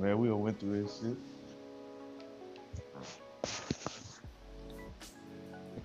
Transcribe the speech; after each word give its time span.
man. 0.00 0.18
We 0.18 0.30
all 0.30 0.40
went 0.40 0.58
through 0.60 0.82
this 0.82 1.00
shit. 1.00 1.16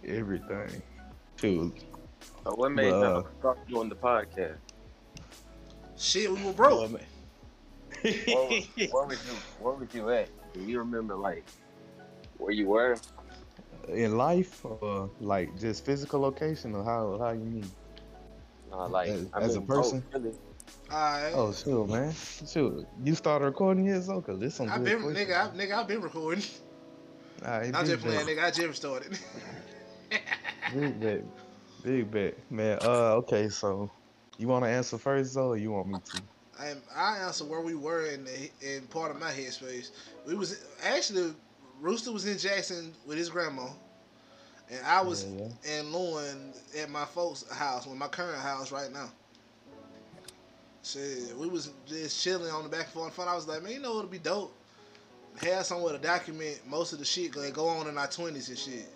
Everything. 0.06 0.82
Too. 1.38 1.74
So 2.44 2.56
what 2.56 2.72
made 2.72 2.92
Well, 2.92 3.02
y'all 3.02 3.28
start 3.40 3.68
doing 3.68 3.90
the 3.90 3.96
podcast? 3.96 4.58
Shit, 5.98 6.32
we 6.32 6.42
were 6.44 6.54
broke. 6.54 6.92
man. 6.92 7.02
Where 8.04 8.46
was, 8.48 8.68
where 8.92 9.06
was 9.08 9.26
you? 9.26 9.34
Where 9.60 9.74
was 9.74 9.94
you 9.94 10.10
at? 10.12 10.30
Do 10.54 10.62
you 10.62 10.78
remember 10.80 11.16
like 11.16 11.44
where 12.38 12.52
you 12.52 12.68
were? 12.68 12.96
In 13.90 14.18
life, 14.18 14.64
or 14.64 15.10
like 15.20 15.58
just 15.60 15.84
physical 15.84 16.20
location, 16.20 16.76
or 16.76 16.84
how 16.84 17.18
how 17.18 17.32
you 17.32 17.40
mean? 17.40 17.66
Uh, 18.72 18.88
like 18.88 19.10
As- 19.10 19.26
I 19.34 19.40
as 19.42 19.56
a 19.56 19.60
mean, 19.60 19.68
both, 19.68 19.78
person? 19.78 20.04
really. 20.14 20.34
Alright. 20.92 21.34
Oh, 21.36 21.52
sure, 21.52 21.86
man. 21.86 22.14
Sure. 22.14 22.86
You 23.04 23.16
started 23.16 23.46
recording 23.46 23.86
years 23.86 24.08
ago, 24.08 24.22
cause 24.22 24.40
this 24.40 24.56
some 24.56 24.70
I've 24.70 24.84
been 24.84 25.02
questions. 25.02 25.30
nigga, 25.30 25.54
I, 25.54 25.58
nigga, 25.58 25.72
I've 25.74 25.88
been 25.88 26.02
recording. 26.02 26.44
Alright, 27.44 27.76
I'm 27.76 27.86
just 27.86 28.04
playing, 28.04 28.26
nigga. 28.26 28.44
I 28.44 28.52
just 28.52 28.78
started. 28.78 29.18
Big 30.74 31.00
bet. 31.00 31.22
Big 31.84 32.12
bet. 32.12 32.52
Man, 32.52 32.80
uh, 32.82 33.16
okay, 33.16 33.50
so 33.50 33.92
you 34.38 34.48
want 34.48 34.64
to 34.66 34.70
answer 34.70 34.98
first, 34.98 35.34
though, 35.36 35.50
or 35.50 35.58
you 35.58 35.72
want 35.72 35.88
me 35.88 36.00
to? 36.14 36.22
And 36.60 36.82
I 36.96 37.18
answer 37.20 37.46
where 37.46 37.62
we 37.62 37.76
were 37.76 38.06
in 38.06 38.24
the, 38.26 38.50
in 38.62 38.88
part 38.88 39.12
of 39.12 39.20
my 39.20 39.32
headspace. 39.32 39.92
We 40.26 40.36
was 40.36 40.66
actually 40.84 41.34
Rooster 41.80 42.12
was 42.12 42.26
in 42.26 42.38
Jackson 42.38 42.94
with 43.06 43.18
his 43.18 43.30
grandma, 43.30 43.68
and 44.70 44.84
I 44.86 45.02
was 45.02 45.26
Yeah, 45.26 45.80
in 45.80 45.92
Louin 45.92 46.54
at 46.80 46.90
my 46.90 47.06
folks' 47.06 47.50
house, 47.52 47.86
with 47.86 47.98
my 47.98 48.08
current 48.08 48.42
house 48.42 48.72
right 48.72 48.92
now. 48.92 49.10
Shit, 50.88 51.36
we 51.38 51.48
was 51.48 51.72
just 51.86 52.24
chilling 52.24 52.50
on 52.50 52.64
the 52.64 52.70
back 52.70 52.86
and 52.86 52.94
forth 52.94 53.06
And 53.08 53.14
fun. 53.14 53.28
I 53.28 53.36
was 53.36 53.46
like, 53.46 53.62
man, 53.62 53.74
you 53.74 53.80
know 53.82 53.96
what'd 53.96 54.10
be 54.10 54.20
dope? 54.20 54.54
Have 55.42 55.66
somewhere 55.66 55.92
to 55.92 56.00
document 56.00 56.62
most 56.66 56.94
of 56.94 57.00
the 57.00 57.06
shit 57.06 57.34
that 57.34 57.54
go 57.54 57.68
on 57.68 57.88
in 57.88 57.98
our 57.98 58.08
twenties 58.08 58.48
and 58.48 58.58
shit. 58.58 58.88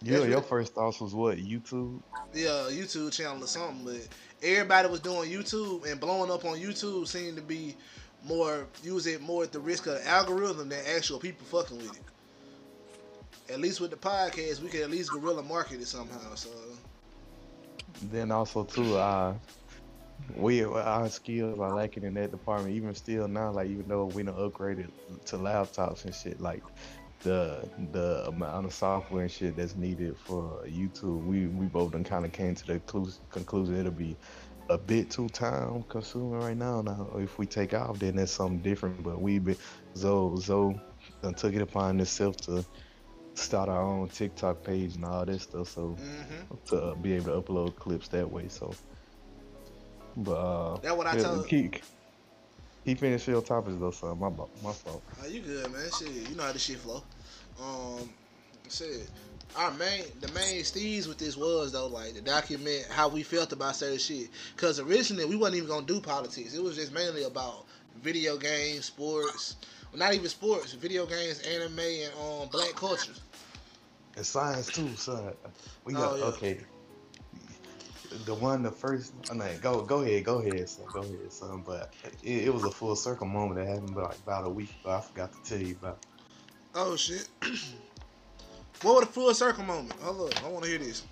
Yeah, 0.00 0.18
That's 0.18 0.30
your 0.30 0.40
first 0.40 0.74
thoughts 0.74 0.98
was 1.00 1.14
what? 1.14 1.36
YouTube? 1.36 2.00
Yeah, 2.32 2.68
YouTube 2.70 3.12
channel 3.12 3.44
or 3.44 3.46
something, 3.46 3.84
but 3.84 4.08
everybody 4.42 4.88
was 4.88 5.00
doing 5.00 5.30
YouTube 5.30 5.90
and 5.90 6.00
blowing 6.00 6.30
up 6.30 6.44
on 6.46 6.58
YouTube 6.58 7.06
seemed 7.06 7.36
to 7.36 7.42
be 7.42 7.76
more 8.24 8.66
use 8.82 9.06
it 9.06 9.20
more 9.20 9.42
at 9.42 9.52
the 9.52 9.60
risk 9.60 9.86
of 9.86 9.94
the 9.94 10.08
algorithm 10.08 10.70
than 10.70 10.80
actual 10.96 11.18
people 11.18 11.44
fucking 11.46 11.76
with 11.76 11.96
it. 11.96 13.52
At 13.52 13.60
least 13.60 13.78
with 13.80 13.90
the 13.90 13.96
podcast, 13.96 14.62
we 14.62 14.70
could 14.70 14.80
at 14.80 14.90
least 14.90 15.10
guerrilla 15.10 15.42
market 15.42 15.80
it 15.82 15.86
somehow. 15.86 16.34
So 16.34 16.48
Then 18.10 18.30
also 18.30 18.64
too, 18.64 18.96
uh, 18.96 19.34
we 20.28 20.64
our 20.64 21.08
skills 21.10 21.58
are 21.60 21.72
lacking 21.72 22.04
in 22.04 22.14
that 22.14 22.30
department. 22.30 22.74
Even 22.74 22.94
still 22.94 23.28
now, 23.28 23.52
like 23.52 23.68
even 23.68 23.88
though 23.88 24.06
we 24.06 24.22
done 24.22 24.34
upgraded 24.34 24.90
to 25.26 25.36
laptops 25.36 26.04
and 26.04 26.14
shit, 26.14 26.40
like 26.40 26.62
the 27.22 27.68
the 27.92 28.24
amount 28.28 28.66
of 28.66 28.74
software 28.74 29.22
and 29.22 29.30
shit 29.30 29.56
that's 29.56 29.76
needed 29.76 30.16
for 30.18 30.64
YouTube, 30.66 31.24
we 31.24 31.48
we 31.48 31.66
both 31.66 31.92
done 31.92 32.04
kind 32.04 32.24
of 32.24 32.32
came 32.32 32.54
to 32.54 32.66
the 32.66 32.80
clus- 32.80 33.20
conclusion 33.30 33.76
it'll 33.76 33.92
be 33.92 34.16
a 34.70 34.78
bit 34.78 35.10
too 35.10 35.28
time 35.28 35.82
consuming 35.88 36.40
right 36.40 36.56
now. 36.56 36.82
Now, 36.82 37.10
if 37.18 37.38
we 37.38 37.46
take 37.46 37.74
off, 37.74 37.98
then 37.98 38.16
that's 38.16 38.32
something 38.32 38.62
different. 38.62 39.02
But 39.02 39.20
we 39.20 39.38
been 39.38 39.56
Zoe 39.96 40.36
Zoe 40.40 40.80
done 41.22 41.34
took 41.34 41.54
it 41.54 41.62
upon 41.62 42.00
itself 42.00 42.36
to 42.42 42.64
start 43.34 43.68
our 43.68 43.82
own 43.82 44.08
TikTok 44.08 44.62
page 44.64 44.96
and 44.96 45.04
all 45.04 45.24
this 45.26 45.44
stuff. 45.44 45.68
So 45.68 45.98
hmm 45.98 46.44
to 46.66 46.94
be 47.00 47.12
able 47.14 47.34
to 47.34 47.42
upload 47.42 47.76
clips 47.76 48.08
that 48.08 48.30
way. 48.30 48.48
So, 48.48 48.74
but 50.16 50.32
uh, 50.32 50.78
that's 50.80 50.96
what 50.96 51.06
I 51.06 51.16
told. 51.20 51.46
keep 51.48 51.82
keep 52.84 52.98
finished 52.98 53.28
your 53.28 53.42
topics 53.42 53.76
though, 53.78 53.90
son. 53.90 54.18
My 54.18 54.30
my 54.62 54.72
fault. 54.72 55.02
Oh, 55.22 55.26
you 55.26 55.40
good, 55.40 55.70
man? 55.72 55.90
Shit, 55.98 56.08
you 56.30 56.36
know 56.36 56.44
how 56.44 56.52
this 56.52 56.62
shit 56.62 56.78
flow. 56.78 57.02
Um, 57.60 58.08
shit. 58.68 59.08
Our 59.54 59.70
main, 59.72 60.04
the 60.22 60.32
main 60.32 60.62
steez 60.62 61.06
with 61.06 61.18
this 61.18 61.36
was 61.36 61.72
though, 61.72 61.86
like 61.86 62.14
to 62.14 62.22
document 62.22 62.86
how 62.90 63.08
we 63.08 63.22
felt 63.22 63.52
about 63.52 63.76
certain 63.76 63.98
shit. 63.98 64.30
Cause 64.56 64.80
originally 64.80 65.26
we 65.26 65.36
wasn't 65.36 65.56
even 65.58 65.68
gonna 65.68 65.86
do 65.86 66.00
politics. 66.00 66.54
It 66.54 66.62
was 66.62 66.76
just 66.76 66.92
mainly 66.92 67.24
about 67.24 67.66
video 68.02 68.38
games, 68.38 68.86
sports. 68.86 69.56
Well, 69.92 69.98
not 69.98 70.14
even 70.14 70.28
sports, 70.28 70.72
video 70.72 71.04
games, 71.04 71.40
anime, 71.40 71.78
and 71.78 72.12
um 72.14 72.48
black 72.48 72.74
culture. 72.74 73.12
And 74.16 74.24
science 74.24 74.68
too, 74.68 74.88
son. 74.96 75.32
We 75.84 75.94
Oh, 75.96 75.98
got 75.98 76.18
yeah. 76.18 76.24
okay. 76.26 76.60
The 78.24 78.34
one, 78.34 78.62
the 78.62 78.70
first, 78.70 79.12
I 79.30 79.34
mean, 79.34 79.58
go 79.60 79.82
go 79.82 80.02
ahead, 80.02 80.24
go 80.24 80.38
ahead, 80.38 80.68
son, 80.68 80.86
go 80.92 81.00
ahead, 81.00 81.32
son. 81.32 81.62
But 81.66 81.94
it, 82.22 82.44
it 82.44 82.54
was 82.54 82.64
a 82.64 82.70
full 82.70 82.96
circle 82.96 83.26
moment 83.26 83.56
that 83.56 83.66
happened 83.66 83.96
like 83.96 84.18
about 84.18 84.46
a 84.46 84.50
week 84.50 84.70
ago. 84.80 84.92
I 84.92 85.00
forgot 85.00 85.32
to 85.32 85.42
tell 85.42 85.66
you 85.66 85.76
about. 85.80 85.98
Oh 86.74 86.96
shit. 86.96 87.28
what 88.82 88.94
was 88.96 89.06
the 89.06 89.12
full 89.12 89.34
circle 89.34 89.64
moment? 89.64 89.92
Hold 90.00 90.30
up, 90.30 90.44
I 90.44 90.48
want 90.48 90.64
to 90.64 90.70
hear 90.70 90.78
this. 90.78 91.04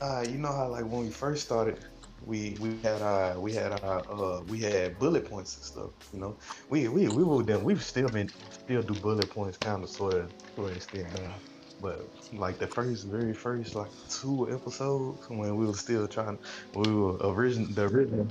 Uh, 0.00 0.24
you 0.28 0.38
know 0.38 0.52
how 0.52 0.68
like 0.68 0.84
when 0.84 1.00
we 1.00 1.10
first 1.10 1.44
started, 1.44 1.84
we 2.24 2.56
we 2.60 2.78
had 2.82 3.02
our 3.02 3.38
we 3.40 3.52
had 3.52 3.72
our 3.72 4.04
uh 4.10 4.40
we 4.42 4.60
had 4.60 4.98
bullet 4.98 5.28
points 5.28 5.56
and 5.56 5.64
stuff. 5.64 5.90
You 6.12 6.20
know, 6.20 6.36
we 6.68 6.88
we 6.88 7.08
we 7.08 7.24
were 7.24 7.42
them. 7.42 7.64
We've 7.64 7.82
still 7.82 8.08
been 8.08 8.28
still 8.50 8.82
do 8.82 8.94
bullet 8.94 9.30
points, 9.30 9.58
kind 9.58 9.82
of 9.82 9.88
sort 9.88 10.14
of 10.14 10.32
to 10.56 10.66
an 10.66 10.74
extent 10.76 11.12
now. 11.20 11.34
But 11.80 12.08
like 12.32 12.58
the 12.58 12.66
first, 12.66 13.06
very 13.06 13.32
first 13.32 13.74
like 13.74 13.90
two 14.08 14.52
episodes 14.52 15.28
when 15.28 15.56
we 15.56 15.66
were 15.66 15.74
still 15.74 16.08
trying, 16.08 16.38
we 16.74 16.92
were 16.92 17.16
origin 17.18 17.72
the 17.74 17.84
original. 17.84 18.26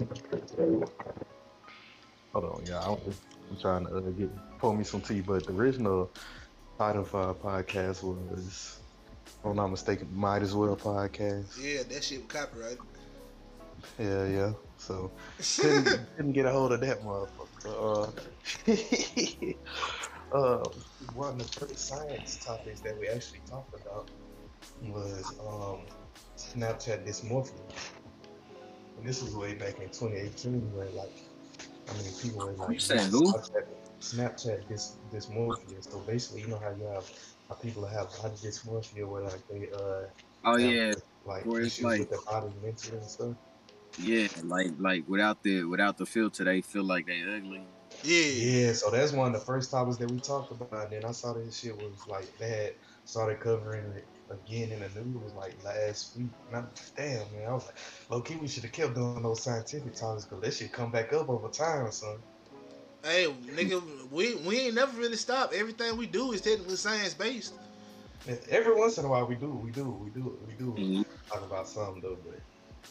Hold 2.34 2.46
on, 2.46 2.66
y'all. 2.66 3.02
I'm, 3.06 3.14
I'm 3.50 3.58
trying 3.58 3.86
to 3.86 3.96
uh, 3.96 4.00
get 4.02 4.30
pour 4.60 4.76
me 4.76 4.84
some 4.84 5.02
tea, 5.02 5.22
but 5.22 5.46
the 5.46 5.54
original 5.54 6.12
title 6.78 7.04
of 7.04 7.42
podcast 7.42 8.04
was, 8.04 8.80
if 9.26 9.46
I'm 9.46 9.56
not 9.56 9.68
mistaken, 9.68 10.10
Might 10.14 10.42
as 10.42 10.54
Well 10.54 10.76
podcast. 10.76 11.58
Yeah, 11.60 11.84
that 11.84 12.04
shit 12.04 12.24
was 12.24 12.28
copyrighted. 12.28 12.80
Yeah, 13.98 14.28
yeah. 14.28 14.54
So 14.78 15.12
couldn't, 15.60 16.16
couldn't 16.18 16.34
get 16.34 16.46
a 16.46 16.52
hold 16.52 16.74
of 16.74 16.82
that 16.82 17.02
motherfucker. 17.02 18.12
Uh, 18.68 19.54
uh, 20.32 20.64
one 21.14 21.30
of 21.34 21.38
the 21.40 21.60
first 21.60 21.88
science 21.88 22.44
topics 22.44 22.82
that 22.82 22.98
we 23.00 23.08
actually 23.08 23.42
talked 23.50 23.74
about 23.74 24.10
was 24.84 25.40
um, 25.48 25.80
Snapchat 26.38 27.08
dysmorphia. 27.08 27.54
And 28.98 29.08
this 29.08 29.22
was 29.22 29.36
way 29.36 29.54
back 29.54 29.80
in 29.80 29.88
2018 29.90 30.74
where 30.74 30.90
like, 30.92 31.12
I 31.90 31.94
mean, 31.94 32.12
people 32.22 32.42
were 32.42 32.52
like, 32.54 32.74
You 32.74 32.80
said 32.80 33.02
who? 33.02 33.34
Snapchat, 33.34 33.66
Snapchat 34.02 34.68
dys, 34.70 34.96
dysmorphia. 35.14 35.84
So 35.92 36.00
basically, 36.00 36.42
you 36.42 36.48
know 36.48 36.60
how 36.60 36.72
you 36.72 36.86
have 36.86 37.10
how 37.50 37.56
people 37.56 37.86
have 37.86 38.10
body 38.22 38.36
dysmorphia 38.36 39.08
where 39.08 39.24
like 39.24 39.48
they 39.50 39.70
uh 39.74 40.08
Oh 40.44 40.52
have, 40.58 40.60
yeah, 40.60 40.94
like 41.26 41.46
Where 41.46 41.62
it's 41.62 41.76
issues 41.78 41.86
like- 41.86 42.00
with 42.00 42.10
their 42.10 42.22
body 42.22 42.48
mentally 42.64 42.98
and 42.98 43.06
stuff. 43.06 43.36
yeah. 44.00 44.28
Like 44.44 44.72
like 44.78 45.04
without 45.08 45.42
the 45.44 45.64
without 45.64 45.98
the 45.98 46.06
filter, 46.06 46.44
they 46.44 46.62
feel 46.62 46.84
like 46.84 47.06
they 47.06 47.22
ugly. 47.24 47.64
Yeah. 48.04 48.26
Yeah, 48.26 48.74
so 48.74 48.90
that's 48.90 49.12
one 49.12 49.34
of 49.34 49.40
the 49.40 49.46
first 49.46 49.72
topics 49.72 49.98
that 49.98 50.12
we 50.12 50.20
talked 50.20 50.52
about. 50.52 50.84
And 50.86 50.92
then 50.92 51.06
I 51.06 51.12
saw 51.12 51.34
this 51.34 51.60
shit 51.60 51.76
was 51.76 52.08
like 52.08 52.38
they 52.38 52.50
had 52.50 52.74
started 53.06 53.40
covering 53.40 53.86
it 53.94 54.06
again 54.30 54.72
in 54.72 54.80
the 54.80 54.90
news 55.00 55.16
it 55.16 55.22
was 55.22 55.34
like 55.34 55.56
last 55.64 56.18
week. 56.18 56.30
And 56.48 56.58
I'm 56.58 56.70
damn 56.96 57.32
man, 57.34 57.48
I 57.48 57.54
was 57.54 57.66
like, 57.66 57.76
low 58.10 58.22
key, 58.22 58.36
we 58.36 58.48
should 58.48 58.64
have 58.64 58.72
kept 58.72 58.96
doing 58.96 59.22
those 59.24 59.42
scientific 59.42 59.96
topics 59.96 60.26
because 60.26 60.44
that 60.44 60.54
shit 60.54 60.72
come 60.72 60.92
back 60.92 61.14
up 61.14 61.30
over 61.30 61.48
time, 61.50 61.92
son. 61.92 62.18
Hey, 63.04 63.28
nigga, 63.56 63.82
we 64.12 64.36
we 64.36 64.60
ain't 64.60 64.76
never 64.76 64.98
really 64.98 65.16
stopped. 65.16 65.54
Everything 65.54 65.98
we 65.98 66.08
do 66.08 66.34
is 66.34 66.42
technically 66.42 66.76
science 66.76 67.14
based. 67.14 67.54
Every 68.50 68.76
once 68.76 68.98
in 68.98 69.06
a 69.06 69.08
while, 69.08 69.26
we 69.26 69.36
do, 69.36 69.50
we 69.50 69.72
do, 69.72 69.90
we 69.90 70.10
do, 70.10 70.38
we 70.46 70.54
do 70.56 70.74
And 70.76 70.96
you, 70.96 71.06
talk 71.30 71.44
about 71.44 71.68
something 71.68 72.02
though. 72.02 72.18
But 72.26 72.40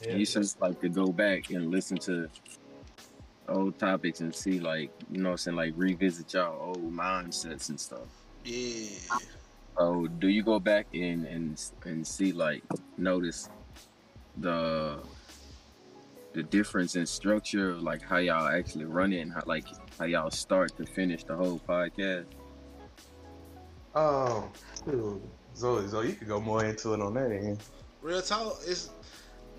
yeah, 0.06 0.16
you 0.16 0.24
just 0.24 0.60
like 0.60 0.80
to 0.80 0.88
go 0.88 1.12
back 1.12 1.50
and 1.50 1.70
listen 1.70 1.98
to 1.98 2.28
old 3.48 3.78
topics 3.78 4.20
and 4.20 4.34
see 4.34 4.60
like 4.60 4.90
you 5.10 5.18
know 5.18 5.30
what 5.30 5.32
I'm 5.32 5.38
saying 5.38 5.56
like 5.56 5.72
revisit 5.76 6.34
y'all 6.34 6.68
old 6.68 6.92
mindsets 6.92 7.68
and 7.68 7.78
stuff. 7.78 8.08
Yeah. 8.44 8.88
So 9.78 10.06
do 10.06 10.28
you 10.28 10.42
go 10.42 10.58
back 10.58 10.86
and 10.94 11.26
and 11.26 11.62
and 11.84 12.06
see 12.06 12.32
like 12.32 12.62
notice 12.96 13.48
the 14.38 14.98
the 16.36 16.42
difference 16.42 16.96
in 16.96 17.06
structure, 17.06 17.74
like 17.74 18.02
how 18.02 18.18
y'all 18.18 18.46
actually 18.46 18.84
run 18.84 19.10
it 19.12 19.20
and 19.20 19.32
how 19.32 19.42
like 19.46 19.64
how 19.98 20.04
y'all 20.04 20.30
start 20.30 20.76
to 20.76 20.84
finish 20.84 21.24
the 21.24 21.34
whole 21.34 21.58
podcast? 21.66 22.26
Oh, 23.94 24.46
dude, 24.84 25.22
Zoe, 25.56 25.86
Zoe, 25.88 26.08
you 26.08 26.12
could 26.12 26.28
go 26.28 26.38
more 26.38 26.62
into 26.62 26.92
it 26.92 27.00
on 27.00 27.14
that 27.14 27.32
end. 27.32 27.58
Real 28.02 28.20
talk, 28.20 28.58
it's 28.66 28.90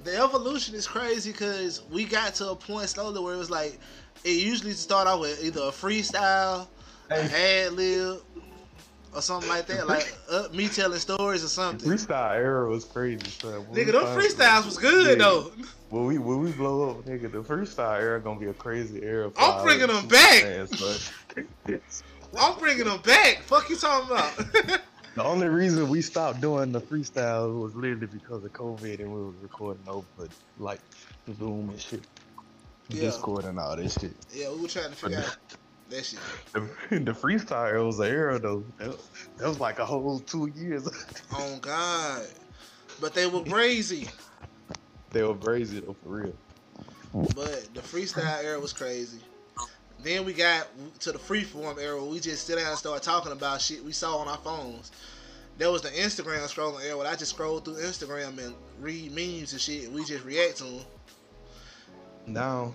the 0.04 0.16
evolution 0.18 0.76
is 0.76 0.88
crazy 0.88 1.32
because 1.32 1.84
we 1.92 2.06
got 2.06 2.36
to 2.36 2.50
a 2.52 2.56
point 2.56 2.90
slowly 2.90 3.20
where 3.22 3.34
it 3.34 3.38
was 3.38 3.50
like 3.50 3.80
it 4.24 4.32
usually 4.32 4.74
start 4.74 5.08
out 5.08 5.20
with 5.20 5.44
either 5.44 5.62
a 5.62 5.72
freestyle, 5.72 6.68
an 7.10 7.30
ad 7.32 7.74
lib, 7.74 8.22
or 9.14 9.22
something 9.22 9.50
like 9.50 9.68
that. 9.68 9.88
Like 9.88 10.14
uh, 10.32 10.48
me 10.54 10.68
telling 10.68 11.00
stories 11.00 11.42
or 11.42 11.46
The 11.46 11.50
something. 11.50 11.90
freestyle 11.90 12.32
era 12.36 12.70
was 12.70 12.84
crazy, 12.86 13.30
son. 13.30 13.68
When 13.70 13.80
Nigga, 13.80 13.92
those 13.94 14.24
freestyles 14.34 14.66
was 14.66 14.78
good 14.78 15.18
Yeah. 15.20 15.24
though. 15.26 15.52
When 15.90 16.06
we 16.06 16.18
when 16.18 16.40
we 16.42 16.52
blow 16.52 16.90
up, 16.90 17.06
nigga, 17.06 17.32
the 17.32 17.42
freestyle 17.44 18.00
era 18.00 18.20
gonna 18.20 18.40
be 18.40 18.48
a 18.48 18.54
crazy 18.54 19.02
era. 19.04 19.32
I'm 19.38 19.64
bringing 19.64 19.88
them 19.88 20.08
back. 20.08 20.42
fans. 20.42 21.04
I'm 22.38 22.60
bringing 22.60 22.86
them 22.86 23.02
back. 23.02 23.42
Fuck 23.44 23.70
you 23.70 23.78
talking 23.78 24.12
about? 24.12 24.80
The 25.18 25.24
only 25.24 25.48
reason 25.48 25.90
we 25.90 26.04
stopped 26.04 26.42
doing 26.42 26.72
the 26.72 26.80
freestyle 26.80 27.60
was 27.60 27.74
literally 27.74 28.06
because 28.06 28.44
of 28.46 28.54
COVID 28.54 29.00
and 29.00 29.12
we 29.12 29.20
was 29.26 29.34
recording 29.42 29.82
over 29.88 30.06
like 30.60 30.80
Zoom 31.40 31.70
and 31.72 31.82
shit, 31.82 32.04
Yeah. 32.90 33.02
Discord 33.02 33.46
and 33.46 33.58
all 33.58 33.76
this 33.76 33.96
shit. 34.00 34.14
yeah, 34.32 34.52
we 34.52 34.62
were 34.62 34.68
trying 34.68 34.92
to 34.92 34.96
figure 34.96 35.18
out 35.18 35.36
that 35.90 36.06
shit. 36.06 36.20
The, 36.54 37.00
the 37.00 37.14
freestyle 37.14 37.66
era 37.68 37.84
was 37.84 37.98
an 37.98 38.06
era 38.06 38.38
though. 38.38 38.64
That, 38.78 38.96
that 39.38 39.48
was 39.48 39.60
like 39.60 39.80
a 39.80 39.86
whole 39.88 40.20
two 40.20 40.52
years. 40.56 40.88
Oh 41.34 41.58
God, 41.62 42.28
but 43.02 43.16
they 43.16 43.26
were 43.26 43.42
crazy. 43.42 44.08
they 45.14 45.24
were 45.24 45.34
crazy 45.34 45.80
though, 45.80 45.96
for 46.04 46.10
real. 46.10 46.34
But 47.34 47.74
the 47.74 47.82
freestyle 47.82 48.44
era 48.44 48.60
was 48.60 48.72
crazy. 48.72 49.22
Then 50.04 50.26
we 50.26 50.34
got 50.34 50.68
to 51.02 51.12
the 51.12 51.18
freeform 51.18 51.80
era 51.82 52.00
where 52.00 52.10
we 52.12 52.20
just 52.20 52.46
sit 52.46 52.58
down 52.58 52.68
and 52.68 52.78
start 52.78 53.02
talking 53.02 53.32
about 53.32 53.62
shit 53.62 53.84
we 53.84 53.92
saw 53.92 54.18
on 54.18 54.28
our 54.28 54.38
phones. 54.38 54.92
There 55.58 55.72
was 55.72 55.82
the 55.82 55.90
Instagram 55.90 56.40
scrolling 56.46 56.86
era 56.86 56.98
where 56.98 57.08
I 57.08 57.16
just 57.16 57.32
scroll 57.32 57.60
through 57.60 57.76
Instagram 57.76 58.38
and 58.38 58.54
read 58.80 59.12
memes 59.12 59.54
and 59.54 59.62
shit 59.62 59.86
and 59.86 59.96
we 59.96 60.06
just 60.06 60.24
react 60.24 60.58
to 60.58 60.64
them. 60.66 60.86
Now, 62.28 62.74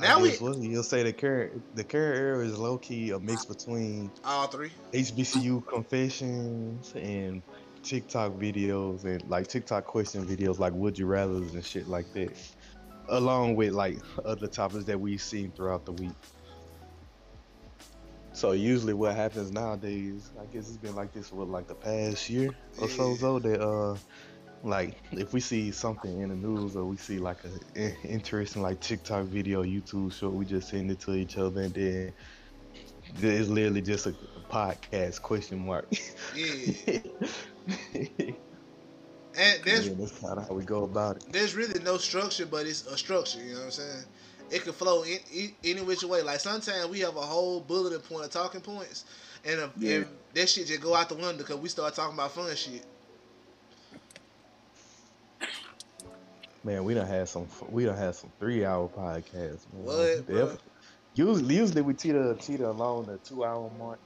Now 0.00 0.20
we 0.20 0.36
you'll 0.38 0.82
say 0.82 1.02
the 1.04 1.12
current 1.12 1.76
the 1.76 1.84
current 1.84 2.18
era 2.18 2.44
is 2.44 2.58
low 2.58 2.78
key 2.78 3.10
a 3.10 3.20
mix 3.20 3.44
between 3.44 4.10
All 4.24 4.48
three. 4.48 4.72
HBCU 4.92 5.64
confessions 5.66 6.92
and 6.96 7.42
TikTok 7.84 8.32
videos 8.32 9.04
and 9.04 9.22
like 9.30 9.46
TikTok 9.46 9.84
question 9.84 10.26
videos 10.26 10.58
like 10.58 10.72
would 10.72 10.98
you 10.98 11.06
rather's 11.06 11.54
and 11.54 11.64
shit 11.64 11.86
like 11.86 12.12
that. 12.14 12.32
Along 13.08 13.54
with 13.54 13.72
like 13.72 13.98
other 14.24 14.48
topics 14.48 14.84
that 14.86 14.98
we've 15.00 15.22
seen 15.22 15.52
throughout 15.52 15.84
the 15.84 15.92
week. 15.92 16.10
So 18.36 18.52
usually 18.52 18.92
what 18.94 19.16
happens 19.16 19.50
nowadays, 19.50 20.30
I 20.40 20.46
guess 20.46 20.68
it's 20.68 20.78
been 20.78 20.94
like 20.94 21.12
this 21.12 21.28
for 21.30 21.46
like 21.46 21.68
the 21.68 21.74
past 21.74 22.28
year 22.28 22.50
or 22.76 22.88
so 22.88 23.14
Yeah. 23.14 23.16
so 23.16 23.38
that 23.40 23.60
uh 23.62 23.96
like 24.62 25.02
if 25.12 25.32
we 25.32 25.40
see 25.40 25.70
something 25.72 26.20
in 26.20 26.28
the 26.30 26.36
news 26.36 26.76
or 26.76 26.84
we 26.86 26.98
see 26.98 27.18
like 27.18 27.38
a 27.44 28.06
interesting 28.06 28.62
like 28.62 28.80
TikTok 28.80 29.26
video, 29.26 29.62
YouTube 29.64 30.12
short, 30.12 30.34
we 30.34 30.44
just 30.44 30.68
send 30.68 30.90
it 30.90 31.00
to 31.00 31.14
each 31.14 31.38
other 31.38 31.62
and 31.62 31.74
then 31.74 32.14
it's 33.18 33.48
literally 33.48 33.82
just 33.82 34.06
a 34.06 34.14
podcast 34.50 35.22
question 35.22 35.64
mark. 35.66 35.90
Yeah. 36.32 36.52
yeah, 36.86 36.98
And 39.38 39.62
there's 39.64 39.90
that's 39.90 40.18
kind 40.20 40.38
of 40.38 40.48
how 40.48 40.54
we 40.54 40.64
go 40.64 40.84
about 40.84 41.16
it. 41.18 41.24
there's 41.30 41.54
really 41.54 41.80
no 41.82 41.98
structure, 41.98 42.46
but 42.46 42.66
it's 42.66 42.86
a 42.86 42.96
structure. 42.96 43.40
You 43.42 43.52
know 43.54 43.58
what 43.60 43.64
I'm 43.66 43.70
saying? 43.72 44.04
It 44.50 44.62
can 44.62 44.72
flow 44.72 45.02
in, 45.02 45.18
in, 45.34 45.52
any 45.64 45.80
which 45.80 46.02
way. 46.04 46.22
Like 46.22 46.40
sometimes 46.40 46.86
we 46.88 47.00
have 47.00 47.16
a 47.16 47.20
whole 47.20 47.60
bulletin 47.60 48.00
point 48.00 48.24
of 48.26 48.30
talking 48.30 48.60
points, 48.60 49.04
and, 49.44 49.60
if, 49.60 49.70
Yeah. 49.76 49.94
and 49.96 50.06
that 50.34 50.48
shit 50.48 50.68
just 50.68 50.80
go 50.80 50.94
out 50.94 51.08
the 51.08 51.16
window 51.16 51.38
because 51.38 51.56
we 51.56 51.68
start 51.68 51.94
talking 51.94 52.14
about 52.14 52.32
fun 52.32 52.54
shit. 52.54 52.84
Man, 56.62 56.84
we 56.84 56.94
don't 56.94 57.06
have 57.06 57.28
some. 57.28 57.46
We 57.70 57.84
don't 57.84 57.96
have 57.96 58.16
some 58.16 58.30
three 58.40 58.64
hour 58.64 58.88
podcasts. 58.88 59.66
Man. 59.72 59.84
What? 59.84 60.60
Usually, 61.14 61.54
usually 61.54 61.82
we 61.82 61.94
teeter 61.94 62.34
teeter 62.34 62.64
along 62.64 63.06
the 63.06 63.18
two 63.18 63.44
hour 63.44 63.70
mark. 63.78 63.98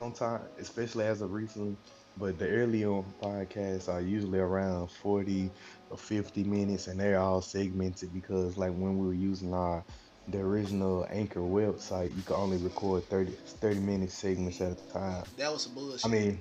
Sometimes, 0.00 0.44
especially 0.58 1.04
as 1.04 1.20
of 1.20 1.32
recently, 1.32 1.76
but 2.16 2.38
the 2.38 2.48
early 2.48 2.84
on 2.84 3.04
podcasts 3.22 3.88
are 3.88 4.00
usually 4.00 4.40
around 4.40 4.88
forty 4.90 5.50
or 5.90 5.98
fifty 5.98 6.44
minutes, 6.44 6.86
and 6.86 6.98
they're 6.98 7.18
all 7.20 7.42
segmented 7.42 8.12
because, 8.12 8.56
like, 8.56 8.70
when 8.70 8.98
we 8.98 9.06
were 9.06 9.14
using 9.14 9.52
our 9.52 9.84
the 10.28 10.38
original 10.38 11.06
Anchor 11.10 11.40
website, 11.40 12.14
you 12.16 12.22
could 12.22 12.36
only 12.36 12.56
record 12.58 13.04
30, 13.08 13.32
30 13.32 13.80
minute 13.80 14.10
segments 14.10 14.60
at 14.60 14.72
a 14.72 14.92
time. 14.92 15.24
That 15.36 15.52
was 15.52 15.62
some 15.62 15.74
bullshit. 15.74 16.06
I 16.06 16.08
mean, 16.08 16.40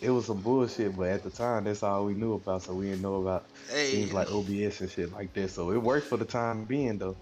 it 0.00 0.10
was 0.10 0.26
some 0.26 0.40
bullshit, 0.40 0.96
but 0.96 1.08
at 1.08 1.22
the 1.22 1.30
time, 1.30 1.64
that's 1.64 1.82
all 1.82 2.06
we 2.06 2.14
knew 2.14 2.34
about, 2.34 2.62
so 2.62 2.74
we 2.74 2.86
didn't 2.86 3.02
know 3.02 3.16
about 3.16 3.46
hey, 3.70 3.90
things 3.90 4.12
like 4.12 4.30
OBS 4.30 4.80
and 4.80 4.90
shit 4.90 5.12
like 5.12 5.32
that. 5.34 5.50
So 5.50 5.70
it 5.72 5.78
worked 5.78 6.06
for 6.06 6.16
the 6.16 6.24
time 6.24 6.64
being, 6.64 6.98
though. 6.98 7.16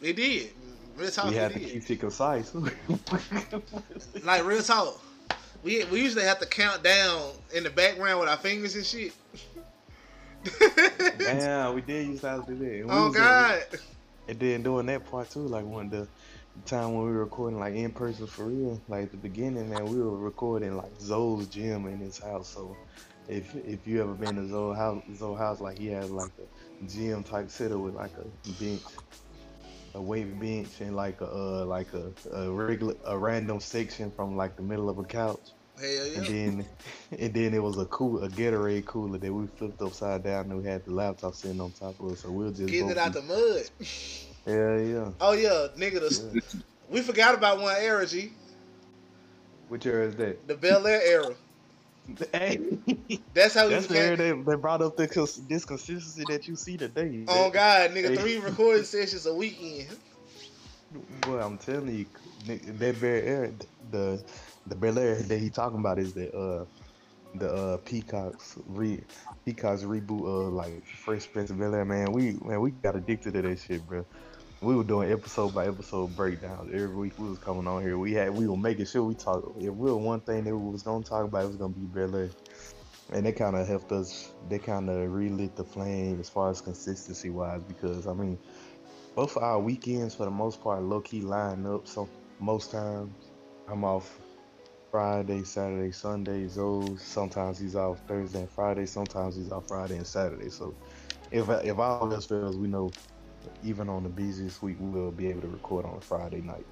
it 0.00 0.16
did. 0.16 0.52
Real 0.96 1.10
talk, 1.10 1.30
we 1.30 1.36
had 1.36 1.52
to 1.52 1.58
did. 1.58 1.70
keep 1.70 1.90
it 1.90 2.00
concise. 2.00 2.52
Like 4.24 4.44
real 4.44 4.62
talk. 4.62 5.00
We 5.62 5.84
we 5.84 6.02
usually 6.02 6.24
have 6.24 6.38
to 6.40 6.46
count 6.46 6.82
down 6.82 7.32
in 7.54 7.64
the 7.64 7.70
background 7.70 8.20
with 8.20 8.28
our 8.28 8.36
fingers 8.36 8.74
and 8.74 8.84
shit. 8.84 9.12
Damn, 11.18 11.74
we 11.74 11.80
did 11.82 12.06
used 12.06 12.22
to 12.22 12.28
have 12.28 12.46
to 12.46 12.52
do 12.52 12.58
that. 12.58 12.74
And 12.80 12.84
we 12.86 12.90
oh 12.90 13.06
in- 13.06 13.12
God. 13.12 13.62
And 14.28 14.38
then 14.38 14.62
doing 14.62 14.86
that 14.86 15.10
part 15.10 15.30
too, 15.30 15.46
like 15.46 15.64
when 15.64 15.88
the 15.88 16.06
time 16.66 16.94
when 16.94 17.06
we 17.06 17.12
were 17.12 17.24
recording 17.24 17.58
like 17.58 17.74
in 17.74 17.92
person 17.92 18.26
for 18.26 18.46
real, 18.46 18.82
like 18.88 19.04
at 19.04 19.10
the 19.10 19.16
beginning, 19.16 19.70
man, 19.70 19.86
we 19.86 19.98
were 19.98 20.18
recording 20.18 20.76
like 20.76 20.92
Zoe's 21.00 21.48
gym 21.48 21.86
in 21.86 21.98
his 21.98 22.18
house. 22.18 22.48
So 22.48 22.76
if 23.28 23.54
if 23.54 23.86
you 23.86 24.02
ever 24.02 24.14
been 24.14 24.36
to 24.36 24.48
Zoe 24.48 24.76
house, 24.76 25.02
Zoe 25.16 25.36
house, 25.36 25.60
like 25.60 25.78
he 25.78 25.86
has 25.88 26.10
like 26.10 26.32
a 26.38 26.86
gym 26.86 27.22
type 27.24 27.50
setup 27.50 27.78
with 27.78 27.94
like 27.94 28.12
a 28.18 28.52
bench, 28.62 28.82
a 29.94 30.02
weight 30.02 30.38
bench, 30.38 30.80
and 30.80 30.94
like 30.94 31.20
a 31.22 31.26
uh, 31.26 31.64
like 31.64 31.92
a, 31.94 32.12
a 32.32 32.50
regular 32.50 32.94
a 33.06 33.18
random 33.18 33.60
section 33.60 34.10
from 34.10 34.36
like 34.36 34.56
the 34.56 34.62
middle 34.62 34.90
of 34.90 34.98
a 34.98 35.04
couch. 35.04 35.52
Hell 35.80 36.06
And 36.16 36.26
then, 36.26 36.66
and 37.18 37.34
then 37.34 37.54
it 37.54 37.62
was 37.62 37.78
a 37.78 37.84
cool, 37.86 38.22
a 38.24 38.28
Gatorade 38.28 38.84
cooler 38.86 39.18
that 39.18 39.32
we 39.32 39.46
flipped 39.46 39.80
upside 39.82 40.24
down, 40.24 40.50
and 40.50 40.58
we 40.62 40.64
had 40.68 40.84
the 40.84 40.92
laptop 40.92 41.34
sitting 41.34 41.60
on 41.60 41.72
top 41.72 41.98
of 42.00 42.12
it. 42.12 42.18
So 42.18 42.30
we'll 42.30 42.50
just 42.50 42.68
Getting 42.70 42.90
it 42.90 42.98
out 42.98 43.12
the 43.12 43.22
mud. 43.22 43.62
Yeah, 44.46 44.78
yeah. 44.78 45.10
Oh 45.20 45.32
yeah, 45.32 45.68
nigga. 45.76 46.00
The, 46.00 46.30
yeah. 46.34 46.60
We 46.90 47.02
forgot 47.02 47.34
about 47.34 47.60
one 47.60 47.76
era, 47.78 48.06
G. 48.06 48.32
Which 49.68 49.84
era 49.86 50.06
is 50.06 50.16
that? 50.16 50.46
The 50.48 50.54
Bel 50.54 50.86
Air 50.86 51.02
era. 51.02 51.34
Hey, 52.32 52.58
That's 53.34 53.52
how 53.52 53.66
we 53.68 53.74
that's 53.74 53.86
the 53.86 53.98
era 53.98 54.16
they, 54.16 54.32
they 54.32 54.54
brought 54.56 54.80
up 54.80 54.96
the 54.96 55.06
cons- 55.06 55.46
this 55.46 55.66
consistency 55.66 56.24
that 56.24 56.48
you 56.48 56.56
see 56.56 56.78
today. 56.78 57.22
Oh 57.28 57.50
That- 57.50 57.52
God, 57.52 57.90
nigga, 57.90 58.08
Hey. 58.08 58.16
three 58.16 58.38
recording 58.38 58.84
sessions 58.84 59.26
a 59.26 59.34
weekend. 59.34 59.88
Boy, 61.20 61.38
I'm 61.38 61.58
telling 61.58 61.94
you, 61.94 62.06
that 62.46 62.94
very 62.94 63.22
era, 63.26 63.52
the 63.90 64.24
the 64.68 64.76
Bel 64.76 64.98
Air 64.98 65.16
that 65.16 65.38
he 65.38 65.50
talking 65.50 65.78
about 65.80 65.98
is 65.98 66.12
the 66.12 66.34
uh 66.36 66.64
the 67.34 67.50
uh 67.50 67.76
Peacock's 67.78 68.58
re 68.66 69.02
Peacock's 69.44 69.82
reboot 69.82 70.26
of 70.26 70.52
like 70.52 70.84
Fresh 70.86 71.32
Prince 71.32 71.50
of 71.50 71.58
Bel 71.58 71.74
Air. 71.74 71.84
Man, 71.84 72.12
we 72.12 72.38
man 72.42 72.60
we 72.60 72.70
got 72.70 72.96
addicted 72.96 73.34
to 73.34 73.42
that 73.42 73.58
shit, 73.58 73.86
bro. 73.86 74.04
We 74.60 74.74
were 74.74 74.84
doing 74.84 75.12
episode 75.12 75.54
by 75.54 75.68
episode 75.68 76.16
breakdowns 76.16 76.72
every 76.74 76.94
week. 76.94 77.12
We 77.18 77.28
was 77.28 77.38
coming 77.38 77.68
on 77.68 77.82
here. 77.82 77.96
We 77.96 78.12
had 78.12 78.30
we 78.34 78.46
were 78.46 78.56
making 78.56 78.86
sure 78.86 79.04
we 79.04 79.14
talk. 79.14 79.44
If 79.58 79.72
we 79.72 79.90
were 79.90 79.96
one 79.96 80.20
thing 80.20 80.44
that 80.44 80.56
we 80.56 80.70
was 80.70 80.82
gonna 80.82 81.04
talk 81.04 81.24
about, 81.24 81.44
it 81.44 81.48
was 81.48 81.56
gonna 81.56 81.74
be 81.74 81.86
Bel 81.86 82.14
Air. 82.16 82.30
And 83.10 83.24
they 83.24 83.32
kind 83.32 83.56
of 83.56 83.66
helped 83.66 83.90
us. 83.92 84.32
They 84.50 84.58
kind 84.58 84.90
of 84.90 85.10
relit 85.10 85.56
the 85.56 85.64
flame 85.64 86.20
as 86.20 86.28
far 86.28 86.50
as 86.50 86.60
consistency 86.60 87.30
wise, 87.30 87.62
because 87.62 88.06
I 88.06 88.12
mean, 88.12 88.38
both 89.14 89.36
of 89.36 89.42
our 89.42 89.58
weekends 89.58 90.14
for 90.14 90.24
the 90.24 90.30
most 90.30 90.60
part 90.60 90.82
low 90.82 91.00
key 91.00 91.22
line 91.22 91.64
up. 91.64 91.86
So 91.86 92.08
most 92.38 92.70
times 92.70 93.14
I'm 93.66 93.84
off 93.84 94.18
Friday, 94.90 95.44
Saturday, 95.44 95.92
Sunday. 95.92 96.46
Those 96.46 97.02
sometimes 97.02 97.58
he's 97.58 97.76
off 97.76 98.00
Thursday 98.08 98.40
and 98.40 98.50
Friday. 98.50 98.86
Sometimes 98.86 99.36
he's 99.36 99.50
off 99.50 99.68
Friday 99.68 99.96
and 99.96 100.06
Saturday. 100.06 100.50
So 100.50 100.74
if 101.30 101.48
if 101.50 101.78
all 101.78 102.12
else 102.12 102.26
fails, 102.26 102.56
we 102.56 102.68
know 102.68 102.90
even 103.62 103.88
on 103.88 104.02
the 104.02 104.08
busiest 104.08 104.62
week 104.62 104.76
we'll 104.80 105.10
be 105.10 105.28
able 105.28 105.42
to 105.42 105.48
record 105.48 105.84
on 105.84 105.96
a 105.96 106.00
Friday 106.00 106.40
night. 106.40 106.66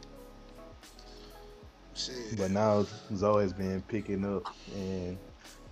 Shit. 1.94 2.37
But 2.38 2.50
now 2.50 2.87
Zoe 3.14 3.42
has 3.42 3.52
been 3.52 3.82
picking 3.82 4.25
up 4.25 4.44
and 4.75 5.18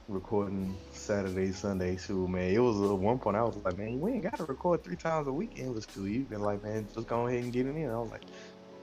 recording 0.08 0.76
Saturday, 0.92 1.52
Sunday 1.52 1.96
too, 1.96 2.28
man. 2.28 2.52
It 2.52 2.58
was 2.58 2.80
at 2.80 2.98
one 2.98 3.18
point 3.18 3.36
I 3.36 3.42
was 3.42 3.56
like, 3.56 3.76
man, 3.78 4.00
we 4.00 4.12
ain't 4.12 4.22
gotta 4.22 4.44
record 4.44 4.84
three 4.84 4.96
times 4.96 5.28
a 5.28 5.32
week. 5.32 5.52
It 5.56 5.68
was 5.68 5.86
too 5.86 6.24
been 6.24 6.40
like, 6.42 6.62
man, 6.62 6.88
just 6.94 7.06
go 7.06 7.26
ahead 7.26 7.42
and 7.42 7.52
get 7.52 7.66
it 7.66 7.76
in. 7.76 7.90
I 7.90 7.98
was 7.98 8.10
like, 8.10 8.24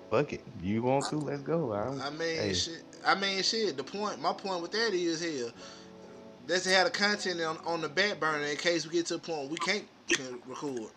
fuck 0.09 0.33
it, 0.33 0.43
you 0.61 0.83
want 0.83 1.07
to? 1.07 1.17
Let's 1.17 1.41
go. 1.43 1.73
I, 1.73 1.85
don't, 1.85 2.01
I 2.01 2.09
mean, 2.11 2.37
Hey. 2.37 2.53
shit. 2.53 2.83
I 3.05 3.15
mean, 3.15 3.41
shit. 3.43 3.77
The 3.77 3.83
point, 3.83 4.21
my 4.21 4.33
point 4.33 4.61
with 4.61 4.71
that 4.71 4.93
is 4.93 5.21
here. 5.21 5.51
Let's 6.47 6.65
have 6.65 6.85
the 6.85 6.91
content 6.91 7.41
on, 7.41 7.57
on 7.65 7.81
the 7.81 7.89
back 7.89 8.19
burner 8.19 8.45
in 8.45 8.57
case 8.57 8.85
we 8.85 8.93
get 8.93 9.05
to 9.07 9.15
a 9.15 9.19
point 9.19 9.39
where 9.39 9.47
we 9.49 9.57
can't 9.57 9.85
can 10.09 10.39
record. 10.47 10.91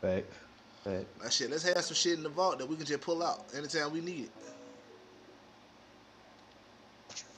fact, 0.00 0.26
fact. 0.84 1.06
Like 1.20 1.32
shit, 1.32 1.50
let's 1.50 1.62
have 1.64 1.82
some 1.82 1.94
shit 1.94 2.14
in 2.14 2.22
the 2.22 2.28
vault 2.28 2.58
that 2.58 2.68
we 2.68 2.76
can 2.76 2.84
just 2.84 3.00
pull 3.00 3.22
out 3.22 3.44
anytime 3.56 3.92
we 3.92 4.00
need 4.00 4.24
it. 4.24 4.30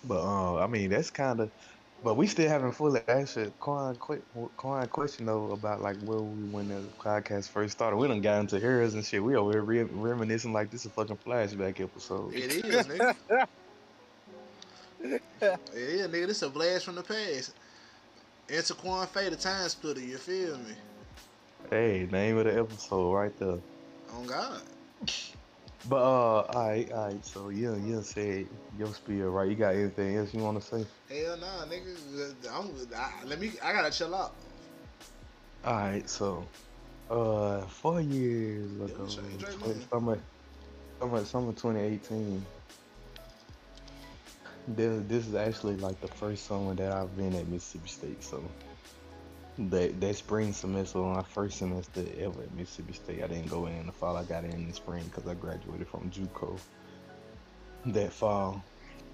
But 0.04 0.20
uh, 0.20 0.56
I 0.58 0.66
mean, 0.66 0.90
that's 0.90 1.10
kind 1.10 1.40
of. 1.40 1.50
But 2.04 2.18
we 2.18 2.26
still 2.26 2.48
haven't 2.48 2.72
fully 2.72 3.00
answered 3.08 3.50
Quan, 3.60 3.96
que- 3.96 4.22
Quan 4.58 4.86
question 4.88 5.24
though 5.24 5.52
about 5.52 5.80
like 5.80 5.96
where 6.02 6.18
we 6.18 6.44
when 6.50 6.68
the 6.68 6.82
podcast 7.00 7.48
first 7.48 7.72
started. 7.72 7.96
We 7.96 8.06
done 8.08 8.20
got 8.20 8.40
into 8.40 8.60
heroes 8.60 8.92
and 8.92 9.02
shit. 9.02 9.24
We 9.24 9.36
over 9.36 9.52
here 9.52 9.62
re- 9.62 9.82
reminiscing 9.84 10.52
like 10.52 10.70
this 10.70 10.82
is 10.82 10.86
a 10.86 10.90
fucking 10.90 11.16
flashback 11.26 11.80
episode. 11.80 12.34
It 12.34 12.52
is, 12.64 12.86
nigga. 12.86 13.46
Yeah, 15.42 16.06
nigga, 16.06 16.28
this 16.28 16.40
a 16.40 16.48
blast 16.48 16.86
from 16.86 16.94
the 16.94 17.02
past. 17.02 17.52
Interquan 18.48 19.06
Fate, 19.08 19.30
the 19.30 19.36
time 19.36 19.68
splitter, 19.68 20.00
you 20.00 20.16
feel 20.16 20.56
me? 20.56 20.72
Hey, 21.68 22.08
name 22.10 22.38
of 22.38 22.46
the 22.46 22.58
episode 22.58 23.12
right 23.12 23.38
there. 23.38 23.58
On 24.14 24.26
God. 24.26 24.62
But 25.88 25.96
uh, 25.96 26.40
alright, 26.54 26.90
alright. 26.92 27.24
So 27.24 27.50
yeah, 27.50 27.76
yeah, 27.76 28.00
said 28.00 28.46
your 28.78 28.92
spiel, 28.94 29.28
right? 29.28 29.48
You 29.48 29.54
got 29.54 29.74
anything 29.74 30.16
else 30.16 30.32
you 30.32 30.42
want 30.42 30.60
to 30.60 30.66
say? 30.66 30.86
Hell 31.10 31.36
nah, 31.36 31.66
nigga. 31.66 32.34
I'm, 32.50 32.70
I, 32.96 33.24
let 33.26 33.38
me. 33.40 33.52
I 33.62 33.72
gotta 33.72 33.90
chill 33.90 34.14
out. 34.14 34.34
Alright, 35.64 36.08
so 36.08 36.46
uh, 37.10 37.62
four 37.62 38.00
years 38.00 38.72
ago, 38.72 39.06
Drake- 39.06 39.38
Drake 39.38 39.58
twen- 39.58 39.68
money. 39.68 39.86
summer, 39.90 40.18
summer, 41.00 41.24
summer 41.24 41.52
2018. 41.52 42.44
This, 44.68 45.02
this 45.08 45.26
is 45.26 45.34
actually 45.34 45.76
like 45.76 46.00
the 46.00 46.08
first 46.08 46.46
summer 46.46 46.74
that 46.74 46.92
I've 46.92 47.14
been 47.16 47.34
at 47.34 47.46
Mississippi 47.48 47.88
State. 47.88 48.24
So 48.24 48.42
that 49.58 50.00
that 50.00 50.16
spring 50.16 50.52
semester, 50.52 50.98
my 50.98 51.22
first 51.22 51.58
semester 51.58 52.04
ever 52.18 52.42
at 52.42 52.52
Mississippi 52.52 52.92
State, 52.92 53.22
I 53.22 53.28
didn't 53.28 53.48
go 53.48 53.66
in 53.66 53.86
the 53.86 53.92
fall. 53.92 54.16
I 54.16 54.24
got 54.24 54.44
in 54.44 54.52
in 54.52 54.66
the 54.68 54.74
spring 54.74 55.04
because 55.04 55.26
I 55.26 55.34
graduated 55.34 55.88
from 55.88 56.10
JUCO 56.10 56.58
that 57.86 58.12
fall. 58.12 58.64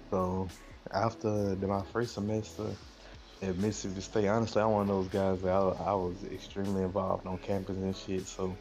So 0.09 0.49
after 0.91 1.55
the, 1.55 1.67
my 1.67 1.83
first 1.83 2.15
semester 2.15 2.75
at 3.41 3.57
Mississippi 3.57 4.01
State, 4.01 4.27
honestly, 4.27 4.61
I'm 4.61 4.71
one 4.71 4.89
of 4.89 4.95
those 4.95 5.09
guys 5.09 5.41
that 5.43 5.51
I, 5.51 5.91
I 5.91 5.93
was 5.93 6.23
extremely 6.23 6.83
involved 6.83 7.27
on 7.27 7.37
campus 7.37 7.77
and 7.77 7.95
shit. 7.95 8.27
So 8.27 8.57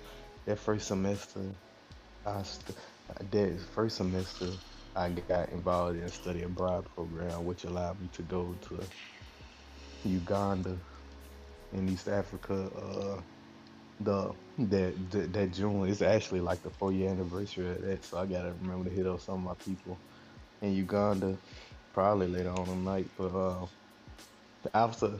that 0.46 0.58
first 0.58 0.86
semester, 0.86 1.40
I 2.26 2.42
st- 2.42 2.76
that 3.30 3.60
first 3.74 3.96
semester, 3.96 4.48
I 4.94 5.08
got 5.08 5.48
involved 5.50 5.96
in 5.96 6.04
a 6.04 6.08
study 6.08 6.42
abroad 6.42 6.84
program, 6.94 7.44
which 7.44 7.64
allowed 7.64 8.00
me 8.00 8.08
to 8.12 8.22
go 8.22 8.54
to 8.68 8.80
Uganda 10.04 10.76
in 11.72 11.88
East 11.88 12.08
Africa. 12.08 12.70
Uh, 12.74 13.20
the 14.00 14.32
that, 14.58 15.10
that 15.10 15.32
that 15.32 15.52
June 15.52 15.86
is 15.86 16.02
actually 16.02 16.40
like 16.40 16.62
the 16.62 16.70
four 16.70 16.92
year 16.92 17.10
anniversary 17.10 17.70
of 17.70 17.82
that, 17.82 18.04
so 18.04 18.18
I 18.18 18.26
gotta 18.26 18.54
remember 18.60 18.88
to 18.88 18.94
hit 18.94 19.06
up 19.06 19.20
some 19.20 19.34
of 19.34 19.40
my 19.44 19.54
people 19.64 19.98
in 20.62 20.74
Uganda, 20.74 21.36
probably 21.92 22.26
later 22.26 22.50
on 22.50 22.64
tonight. 22.64 23.08
But 23.16 23.34
uh, 23.34 23.66
after 24.74 25.12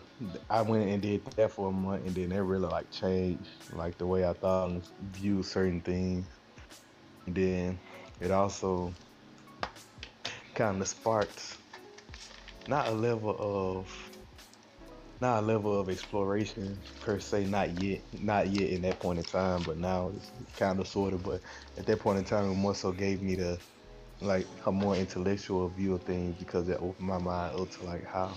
I 0.49 0.62
went 0.62 0.88
and 0.88 1.00
did 1.00 1.25
that 1.37 1.52
for 1.52 1.69
a 1.69 1.73
month, 1.73 2.07
and 2.07 2.14
then 2.14 2.30
that 2.30 2.42
really 2.42 2.69
like 2.69 2.90
changed 2.90 3.49
like 3.73 3.99
the 3.99 4.07
way 4.07 4.26
I 4.26 4.33
thought 4.33 4.71
and 4.71 4.87
viewed 5.12 5.45
certain 5.45 5.80
things. 5.80 6.26
And 7.26 7.35
then 7.35 7.78
it 8.21 8.30
also 8.30 8.95
kind 10.54 10.80
of 10.80 10.88
sparked 10.88 11.57
not 12.66 12.88
a 12.88 12.92
level 12.92 13.37
of 13.38 14.10
not 15.20 15.42
a 15.42 15.46
level 15.46 15.78
of 15.78 15.88
exploration 15.88 16.78
per 17.00 17.18
se, 17.18 17.44
not 17.46 17.80
yet, 17.82 18.00
not 18.22 18.48
yet 18.48 18.70
in 18.70 18.82
that 18.82 18.98
point 18.98 19.18
in 19.18 19.24
time, 19.24 19.62
but 19.64 19.76
now 19.76 20.10
it's 20.16 20.30
kind 20.56 20.80
of 20.80 20.88
sort 20.88 21.12
of. 21.12 21.22
But 21.22 21.40
at 21.76 21.86
that 21.86 22.00
point 22.00 22.18
in 22.18 22.24
time, 22.24 22.50
it 22.50 22.54
more 22.54 22.74
so 22.74 22.92
gave 22.92 23.22
me 23.22 23.34
the 23.34 23.58
like 24.22 24.46
a 24.66 24.72
more 24.72 24.96
intellectual 24.96 25.68
view 25.68 25.94
of 25.94 26.02
things 26.02 26.36
because 26.38 26.68
it 26.68 26.78
opened 26.80 27.08
my 27.08 27.18
mind 27.18 27.58
up 27.58 27.70
to 27.70 27.84
like 27.84 28.04
how 28.04 28.30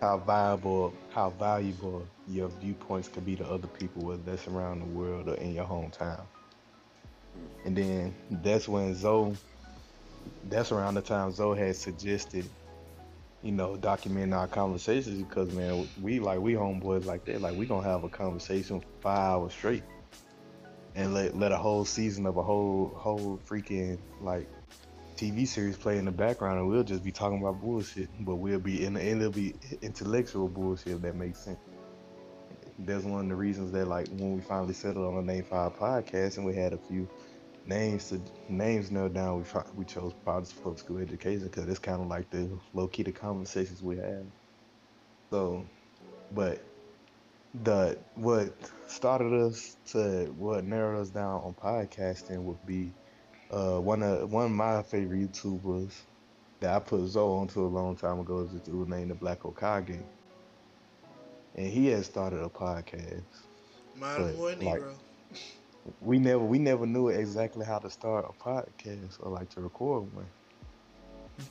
how 0.00 0.18
viable, 0.18 0.92
how 1.10 1.30
valuable 1.30 2.06
your 2.28 2.48
viewpoints 2.60 3.08
could 3.08 3.24
be 3.24 3.36
to 3.36 3.46
other 3.48 3.68
people, 3.68 4.04
whether 4.04 4.22
that's 4.22 4.46
around 4.48 4.80
the 4.80 4.98
world 4.98 5.28
or 5.28 5.34
in 5.36 5.54
your 5.54 5.64
hometown. 5.64 6.20
And 7.64 7.74
then 7.74 8.14
that's 8.42 8.68
when 8.68 8.94
Zoe, 8.94 9.34
that's 10.50 10.72
around 10.72 10.94
the 10.94 11.00
time 11.00 11.32
Zoe 11.32 11.58
had 11.58 11.76
suggested, 11.76 12.50
you 13.44 13.52
know, 13.52 13.76
documenting 13.76 14.34
our 14.34 14.48
conversations 14.48 15.22
because 15.22 15.52
man, 15.52 15.86
we 16.00 16.18
like 16.18 16.40
we 16.40 16.54
homeboys 16.54 17.04
like 17.04 17.26
that, 17.26 17.42
like 17.42 17.54
we 17.54 17.66
gonna 17.66 17.86
have 17.86 18.02
a 18.02 18.08
conversation 18.08 18.82
five 19.00 19.32
hours 19.32 19.52
straight, 19.52 19.84
and 20.94 21.12
let 21.12 21.36
let 21.36 21.52
a 21.52 21.56
whole 21.58 21.84
season 21.84 22.24
of 22.24 22.38
a 22.38 22.42
whole 22.42 22.92
whole 22.96 23.38
freaking 23.46 23.98
like 24.22 24.48
TV 25.16 25.46
series 25.46 25.76
play 25.76 25.98
in 25.98 26.06
the 26.06 26.10
background, 26.10 26.58
and 26.58 26.68
we'll 26.68 26.82
just 26.82 27.04
be 27.04 27.12
talking 27.12 27.38
about 27.38 27.60
bullshit, 27.60 28.08
but 28.20 28.36
we'll 28.36 28.58
be 28.58 28.84
in, 28.84 28.94
the 28.94 29.02
end, 29.02 29.20
it'll 29.20 29.32
be 29.32 29.54
intellectual 29.82 30.48
bullshit 30.48 30.94
if 30.94 31.02
that 31.02 31.14
makes 31.14 31.38
sense. 31.38 31.58
That's 32.80 33.04
one 33.04 33.20
of 33.20 33.28
the 33.28 33.36
reasons 33.36 33.70
that, 33.72 33.86
like, 33.86 34.08
when 34.08 34.34
we 34.34 34.40
finally 34.40 34.74
settled 34.74 35.06
on 35.06 35.22
a 35.22 35.22
name 35.22 35.44
our 35.52 35.70
podcast, 35.70 36.38
and 36.38 36.46
we 36.46 36.56
had 36.56 36.72
a 36.72 36.78
few 36.78 37.08
names 37.66 38.08
to 38.10 38.20
names 38.48 38.90
nailed 38.90 39.14
down, 39.14 39.38
we 39.38 39.60
we 39.76 39.84
chose 39.84 40.12
Protestant 40.24 40.62
Public 40.62 40.78
School 40.78 40.98
Education 40.98 41.44
because 41.44 41.68
it's 41.68 41.78
kind 41.78 42.00
of 42.00 42.08
like 42.08 42.30
the 42.30 42.58
low 42.72 42.88
key 42.88 43.02
the 43.02 43.12
conversations 43.12 43.82
we 43.82 43.96
have. 43.96 44.26
So, 45.30 45.66
but 46.32 46.60
the 47.62 47.98
what 48.14 48.52
started 48.88 49.32
us 49.32 49.76
to 49.92 50.32
what 50.36 50.64
narrowed 50.64 51.00
us 51.00 51.10
down 51.10 51.40
on 51.42 51.54
podcasting 51.54 52.42
would 52.42 52.64
be 52.66 52.92
uh, 53.50 53.78
one 53.78 54.02
of 54.02 54.32
one 54.32 54.46
of 54.46 54.50
my 54.50 54.82
favorite 54.82 55.32
YouTubers 55.32 55.92
that 56.60 56.74
I 56.74 56.78
put 56.80 57.06
Zoe 57.06 57.40
onto 57.40 57.64
a 57.64 57.68
long 57.68 57.96
time 57.96 58.20
ago 58.20 58.40
is 58.40 58.52
this 58.52 58.62
dude 58.62 58.88
named 58.88 59.10
the 59.10 59.14
Black 59.14 59.40
Okage, 59.40 60.02
and 61.54 61.66
he 61.66 61.86
had 61.88 62.04
started 62.04 62.40
a 62.40 62.48
podcast. 62.48 63.24
Modern 63.96 64.36
Boy 64.36 64.56
like, 64.60 64.80
Negro. 64.80 64.94
We 66.00 66.18
never 66.18 66.42
we 66.44 66.58
never 66.58 66.86
knew 66.86 67.08
exactly 67.08 67.66
how 67.66 67.78
to 67.78 67.90
start 67.90 68.26
a 68.28 68.42
podcast 68.42 69.18
or 69.20 69.30
like 69.30 69.50
to 69.50 69.60
record 69.60 70.12
one. 70.12 70.26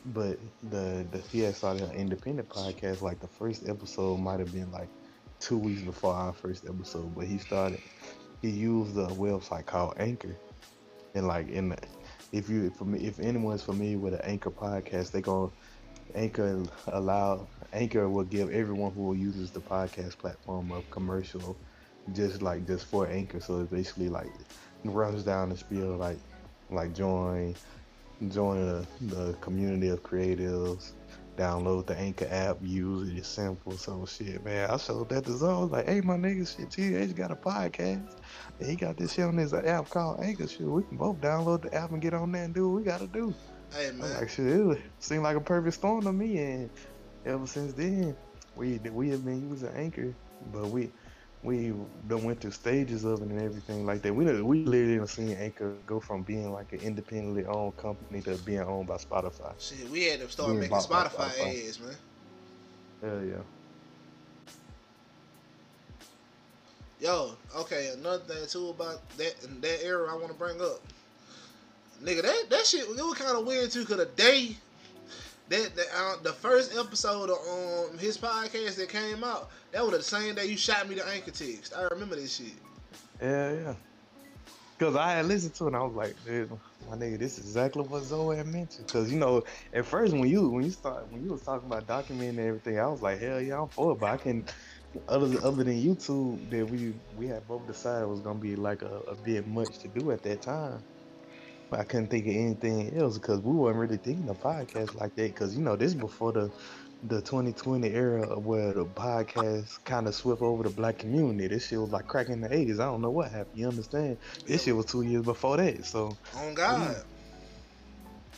But 0.06 0.40
the 0.63 1.06
the 1.12 1.20
he 1.32 1.40
had 1.42 1.56
started 1.56 1.84
an 1.84 1.96
independent 1.96 2.50
podcast. 2.50 3.02
Like 3.02 3.20
the 3.20 3.28
first 3.28 3.68
episode 3.68 4.20
might 4.20 4.40
have 4.40 4.52
been 4.52 4.72
like 4.72 4.90
two 5.40 5.58
weeks 5.58 5.82
before 5.82 6.13
our 6.13 6.34
first 6.34 6.66
episode, 6.66 7.13
but 7.16 7.28
he 7.28 7.38
started. 7.38 7.82
He 8.42 8.50
used 8.50 8.98
a 8.98 9.08
website 9.08 9.66
called 9.66 9.96
Anchor, 9.98 10.36
and 11.16 11.28
like 11.28 11.50
in 11.50 11.70
the, 11.70 11.78
if 12.32 12.50
you 12.50 12.72
if 12.96 13.20
anyone's 13.20 13.62
familiar 13.62 14.00
with 14.00 14.13
an 14.16 14.22
Anchor 14.24 14.52
podcast, 14.52 15.12
they 15.12 15.22
go 15.22 15.54
Anchor 16.16 16.63
allow 16.88 17.48
Anchor 17.72 18.10
will 18.10 18.24
give 18.24 18.50
everyone 18.52 18.94
who 18.94 19.13
uses 19.13 19.52
the 19.52 19.62
podcast 19.62 20.18
platform 20.18 20.72
a 20.72 20.82
commercial 20.84 21.58
just 22.12 22.41
like 22.41 22.67
just 22.67 22.86
for 22.86 23.07
Anchor. 23.07 23.39
So 23.39 23.62
it 23.62 23.72
basically 23.72 24.10
like 24.10 24.29
runs 24.83 25.24
down 25.24 25.50
the 25.50 25.57
spiel 25.57 25.95
like 25.95 26.19
like 26.69 26.93
join 26.93 27.55
join 28.29 28.65
the, 28.65 28.88
the 29.01 29.33
community 29.41 29.89
of 29.89 30.03
creatives. 30.03 30.91
Download 31.36 31.83
the 31.88 31.98
Anchor 31.98 32.27
app, 32.29 32.57
use 32.62 33.10
it. 33.10 33.17
It's 33.17 33.27
simple. 33.27 33.72
So 33.72 34.05
shit, 34.05 34.45
man. 34.45 34.69
I 34.69 34.77
showed 34.77 35.10
that 35.10 35.25
to 35.25 35.36
Zoe. 35.36 35.62
Was 35.63 35.72
like, 35.72 35.88
hey, 35.88 36.00
my 36.01 36.15
nigga, 36.15 36.48
shit, 36.48 36.69
TH 36.69 37.15
got 37.15 37.31
a 37.31 37.36
podcast. 37.36 38.17
And 38.60 38.69
he 38.69 38.75
got 38.75 38.98
this 38.98 39.13
shit 39.13 39.25
on 39.25 39.38
his 39.38 39.51
app 39.51 39.89
called 39.89 40.19
Anchor. 40.22 40.48
Shit, 40.48 40.62
we 40.62 40.83
can 40.83 40.95
both 40.95 41.19
download 41.22 41.63
the 41.63 41.74
app 41.74 41.89
and 41.89 42.00
get 42.00 42.13
on 42.13 42.31
there 42.31 42.43
and 42.43 42.53
do 42.53 42.69
what 42.69 42.75
we 42.75 42.83
gotta 42.83 43.07
do. 43.07 43.33
Hey 43.75 43.88
I'm 43.88 43.98
man, 43.98 44.13
like, 44.13 44.29
shit, 44.29 44.45
it 44.45 44.81
seemed 45.00 45.24
like 45.24 45.36
a 45.36 45.41
perfect 45.41 45.75
storm 45.75 46.03
to 46.03 46.13
me. 46.13 46.38
And 46.38 46.69
ever 47.25 47.48
since 47.48 47.74
then, 47.74 48.15
we 48.55 48.77
we 48.77 49.10
have 49.10 49.25
been 49.25 49.50
using 49.50 49.69
Anchor, 49.69 50.13
but 50.51 50.67
we 50.67 50.91
we 51.44 51.74
done 52.08 52.24
went 52.24 52.40
through 52.42 52.52
stages 52.52 53.04
of 53.04 53.22
it 53.22 53.30
and 53.30 53.42
everything 53.42 53.86
like 53.86 54.02
that. 54.04 54.14
We 54.14 54.26
we 54.42 54.66
literally 54.66 54.98
done 54.98 55.08
seen 55.08 55.32
Anchor 55.32 55.76
go 55.86 56.00
from 56.00 56.24
being 56.24 56.52
like 56.52 56.72
an 56.74 56.80
independently 56.80 57.46
owned 57.46 57.78
company 57.78 58.22
to 58.22 58.38
being 58.40 58.62
owned 58.62 58.88
by 58.88 58.98
Spotify. 58.98 59.54
shit, 59.60 59.90
we 59.90 60.06
had 60.06 60.20
to 60.22 60.30
start 60.30 60.56
Yeah, 60.56 60.60
making 60.60 60.78
Spotify 60.80 61.38
bop. 61.40 61.56
ads, 61.68 61.80
man. 61.80 61.96
Hell 63.02 63.24
yeah. 63.24 63.44
Yo, 67.00 67.36
okay, 67.58 67.92
another 67.98 68.24
thing 68.24 68.48
too 68.48 68.70
about 68.70 69.08
that 69.18 69.36
that 69.62 69.84
era 69.84 70.10
I 70.12 70.16
want 70.16 70.30
to 70.30 70.34
bring 70.34 70.62
up, 70.62 70.82
nigga, 72.02 72.22
that 72.22 72.50
that 72.50 72.66
shit 72.66 72.82
it 72.88 72.90
was 72.90 73.18
kind 73.18 73.38
of 73.38 73.46
weird 73.46 73.72
too, 73.72 73.86
cause 73.86 73.98
the 73.98 74.06
day 74.06 74.56
that, 75.53 75.75
that 75.75 75.86
uh, 75.95 76.15
the 76.24 76.33
first 76.33 76.75
episode 76.75 77.29
of 77.29 77.38
um 77.91 77.98
his 77.98 78.17
podcast 78.17 78.75
that 78.77 78.89
came 78.89 79.24
out, 79.24 79.50
that 79.72 79.83
was 79.83 79.91
the 79.91 80.03
same 80.03 80.36
day 80.36 80.45
you 80.45 80.57
shot 80.57 80.89
me 80.89 80.95
the 80.95 81.07
anchor 81.07 81.31
text. 81.31 81.74
I 81.77 81.83
remember 81.91 82.15
this 82.15 82.36
shit. 82.36 82.53
Yeah, 83.22 83.53
yeah. 83.53 83.74
Cause 84.79 84.95
I 84.95 85.12
had 85.12 85.27
listened 85.27 85.53
to 85.55 85.65
it 85.65 85.67
and 85.67 85.75
I 85.75 85.83
was 85.83 85.93
like, 85.93 86.15
dude, 86.25 86.50
my 86.89 86.98
nigga, 86.98 87.19
this 87.19 87.38
is 87.38 87.45
exactly 87.45 87.83
what 87.83 88.03
Zoe 88.03 88.36
had 88.36 88.48
mentioned. 88.48 88.88
Cause 88.88 89.12
you 89.12 89.19
know, 89.19 89.43
at 89.74 89.86
first 89.86 90.13
when 90.13 90.27
you 90.27 90.50
when 90.50 90.63
you 90.63 90.72
start 90.72 91.10
when 91.12 91.24
you 91.24 91.31
was 91.31 91.43
talking 91.43 91.72
about 91.72 91.86
documenting 91.86 92.29
and 92.29 92.39
everything, 92.39 92.79
I 92.79 92.88
was 92.88 93.01
like, 93.01 93.22
hell 93.22 93.39
yeah, 93.39 93.62
I'm 93.62 93.69
for 93.69 93.93
it. 93.93 94.00
But 94.00 94.10
I 94.10 94.17
can 94.17 94.45
other 95.07 95.27
than, 95.27 95.43
other 95.43 95.63
than 95.63 95.81
YouTube 95.81 96.50
that 96.50 96.67
we 96.67 96.95
we 97.15 97.27
had 97.27 97.48
both 97.48 97.65
decided 97.67 98.07
was 98.07 98.22
gonna 98.22 98.39
be 98.39 98.55
like 98.55 98.81
a, 98.81 99.00
a 99.07 99.15
bit 99.15 99.48
much 99.48 99.77
to 99.79 99.88
do 99.88 100.12
at 100.12 100.24
that 100.24 100.41
time. 100.41 100.83
I 101.80 101.84
couldn't 101.84 102.08
think 102.08 102.25
of 102.27 102.34
anything 102.34 102.98
else 102.98 103.18
because 103.18 103.39
we 103.42 103.53
weren't 103.53 103.77
really 103.77 103.98
thinking 103.98 104.30
of 104.30 104.39
podcasts 104.39 104.96
like 104.96 105.15
that. 105.15 105.36
Cause 105.36 105.56
you 105.56 105.62
know, 105.62 105.75
this 105.75 105.94
before 105.94 106.32
the 106.32 106.51
the 107.06 107.22
2020 107.22 107.89
era 107.89 108.39
where 108.39 108.74
the 108.74 108.86
podcast 108.86 109.84
kind 109.84 110.08
of 110.08 110.15
swept 110.15 110.42
over 110.42 110.63
the 110.63 110.70
black 110.70 111.00
community. 111.00 111.48
This 111.48 111.68
shit 111.68 111.80
was 111.80 111.92
like 111.92 112.08
cracking 112.08 112.39
the 112.39 112.48
80s. 112.48 112.80
I 112.80 112.86
don't 112.86 113.01
know 113.01 113.12
what 113.12 113.30
happened. 113.30 113.60
You 113.60 113.68
understand? 113.68 114.18
This 114.48 114.63
shit 114.63 114.75
was 114.75 114.86
two 114.86 115.01
years 115.01 115.24
before 115.24 115.58
that. 115.58 115.86
So 115.86 116.15
On 116.38 116.53
God, 116.53 117.03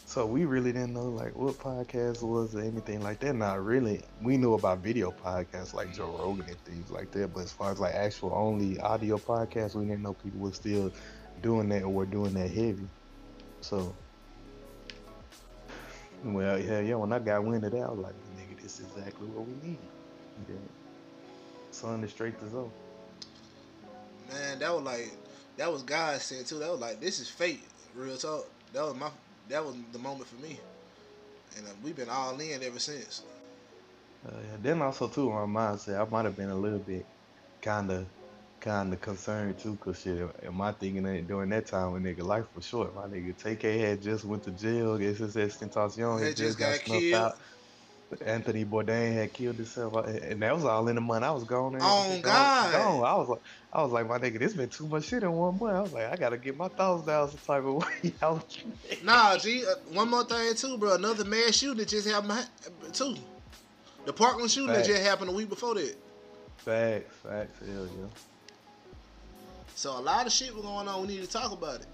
So 0.05 0.25
we 0.25 0.45
really 0.45 0.71
didn't 0.71 0.93
know 0.93 1.09
like 1.09 1.35
what 1.35 1.59
podcast 1.59 2.23
was 2.23 2.55
or 2.55 2.61
anything 2.61 3.01
like 3.01 3.19
that. 3.19 3.35
Not 3.35 3.63
really. 3.63 4.03
We 4.19 4.37
knew 4.37 4.55
about 4.55 4.79
video 4.79 5.11
podcasts 5.11 5.75
like 5.75 5.93
Joe 5.93 6.17
Rogan 6.17 6.47
and 6.47 6.59
things 6.61 6.89
like 6.89 7.11
that. 7.11 7.33
But 7.33 7.43
as 7.43 7.51
far 7.51 7.71
as 7.71 7.79
like 7.79 7.93
actual 7.93 8.33
only 8.33 8.79
audio 8.79 9.17
podcasts, 9.17 9.75
we 9.75 9.85
didn't 9.85 10.01
know 10.01 10.13
people 10.13 10.39
were 10.39 10.53
still 10.53 10.91
doing 11.41 11.69
that 11.69 11.83
or 11.83 11.89
were 11.89 12.05
doing 12.07 12.33
that 12.33 12.49
heavy. 12.49 12.87
So, 13.65 13.95
well, 16.23 16.59
yeah, 16.59 16.81
yeah. 16.81 16.93
When 16.93 17.11
I 17.11 17.17
got 17.17 17.43
wind 17.43 17.65
of 17.65 17.71
that, 17.71 17.81
I 17.81 17.89
was 17.89 17.97
like, 17.97 18.13
nigga, 18.37 18.61
this 18.61 18.79
is 18.79 18.85
exactly 18.95 19.25
what 19.25 19.47
we 19.47 19.67
need. 19.67 19.79
Then, 20.47 20.69
son, 21.71 22.01
the 22.01 22.07
straight 22.07 22.39
to 22.41 22.49
Zoe. 22.49 22.69
Man, 24.29 24.59
that 24.59 24.71
was 24.71 24.83
like 24.83 25.11
that 25.57 25.71
was 25.71 25.81
God 25.81 26.21
said 26.21 26.45
too. 26.45 26.59
That 26.59 26.69
was 26.69 26.79
like 26.79 27.01
this 27.01 27.19
is 27.19 27.27
fate, 27.27 27.63
real 27.95 28.17
talk. 28.17 28.47
That 28.71 28.83
was 28.83 28.95
my 28.95 29.09
that 29.49 29.65
was 29.65 29.75
the 29.91 29.99
moment 29.99 30.27
for 30.27 30.35
me, 30.35 30.59
and 31.57 31.65
uh, 31.65 31.71
we've 31.83 31.95
been 31.95 32.09
all 32.09 32.39
in 32.39 32.61
ever 32.61 32.77
since. 32.77 33.23
Uh, 34.27 34.31
yeah. 34.43 34.57
Then 34.61 34.81
also 34.83 35.07
too, 35.07 35.31
my 35.31 35.45
mindset, 35.45 36.05
I 36.05 36.07
might 36.07 36.25
have 36.25 36.37
been 36.37 36.51
a 36.51 36.55
little 36.55 36.77
bit 36.79 37.03
kind 37.63 37.89
of, 37.89 38.05
kind 38.65 38.91
of 38.91 38.99
concerned 38.99 39.59
too, 39.59 39.77
cause 39.77 40.01
shit, 40.01 40.27
am 40.43 40.59
I 40.59 40.71
thinking 40.71 41.03
that 41.03 41.27
during 41.27 41.49
that 41.51 41.67
time 41.67 41.91
when 41.93 42.03
nigga 42.03 42.23
life 42.23 42.45
was 42.55 42.65
short, 42.65 42.95
my 42.95 43.03
nigga 43.03 43.33
TK 43.37 43.79
had 43.79 44.01
just 44.01 44.25
went 44.25 44.43
to 44.43 44.51
jail, 44.51 44.97
guess 44.97 45.19
his 45.19 45.35
Tentacion 45.35 46.19
They 46.19 46.27
had 46.27 46.35
just 46.35 46.57
just 46.57 46.59
got, 46.59 46.71
got 46.71 46.85
snuffed 46.85 47.01
killed. 47.01 47.13
out. 47.21 47.37
Anthony 48.25 48.65
Bourdain 48.65 49.13
had 49.13 49.33
killed 49.33 49.55
himself, 49.55 49.93
and 50.07 50.41
that 50.41 50.55
was 50.55 50.63
all 50.63 50.87
in 50.87 50.95
the 50.95 51.01
month. 51.01 51.23
I 51.23 51.31
was 51.31 51.43
gone. 51.43 51.73
there. 51.73 51.81
Oh, 51.83 52.19
God. 52.23 52.71
gone. 52.71 53.03
I 53.03 53.15
was 53.15 53.27
like, 53.29 53.41
I 53.73 53.81
was 53.83 53.91
like, 53.91 54.07
my 54.07 54.17
nigga, 54.19 54.39
this 54.39 54.53
been 54.53 54.69
too 54.69 54.87
much 54.87 55.05
shit 55.05 55.23
in 55.23 55.31
one 55.31 55.59
month. 55.59 55.75
I 55.75 55.81
was 55.81 55.93
like, 55.93 56.11
I 56.11 56.15
gotta 56.15 56.37
get 56.37 56.55
my 56.57 56.67
thoughts 56.67 57.05
down 57.05 57.29
some 57.29 57.39
type 57.45 57.63
of 57.65 57.75
way. 57.75 58.13
Nah, 59.03 59.37
G. 59.37 59.65
Uh, 59.65 59.75
one 59.91 60.09
more 60.09 60.23
thing 60.23 60.55
too, 60.55 60.77
bro. 60.77 60.95
Another 60.95 61.25
mass 61.25 61.55
shooting 61.57 61.77
that 61.79 61.87
just 61.89 62.07
happened 62.07 62.31
ha- 62.33 62.49
too. 62.93 63.15
The 64.05 64.13
Parkland 64.13 64.49
shooting 64.51 64.73
that 64.73 64.85
just 64.85 65.01
happened 65.03 65.29
a 65.29 65.33
week 65.33 65.49
before 65.49 65.75
that. 65.75 65.95
facts, 66.57 67.15
facts, 67.23 67.59
hell 67.59 67.85
yeah. 67.87 68.05
So 69.75 69.91
a 69.91 69.99
lot 69.99 70.25
of 70.25 70.31
shit 70.31 70.55
was 70.55 70.63
going 70.63 70.87
on. 70.87 71.01
We 71.01 71.07
need 71.09 71.21
to 71.21 71.29
talk 71.29 71.51
about 71.51 71.81
it. 71.81 71.87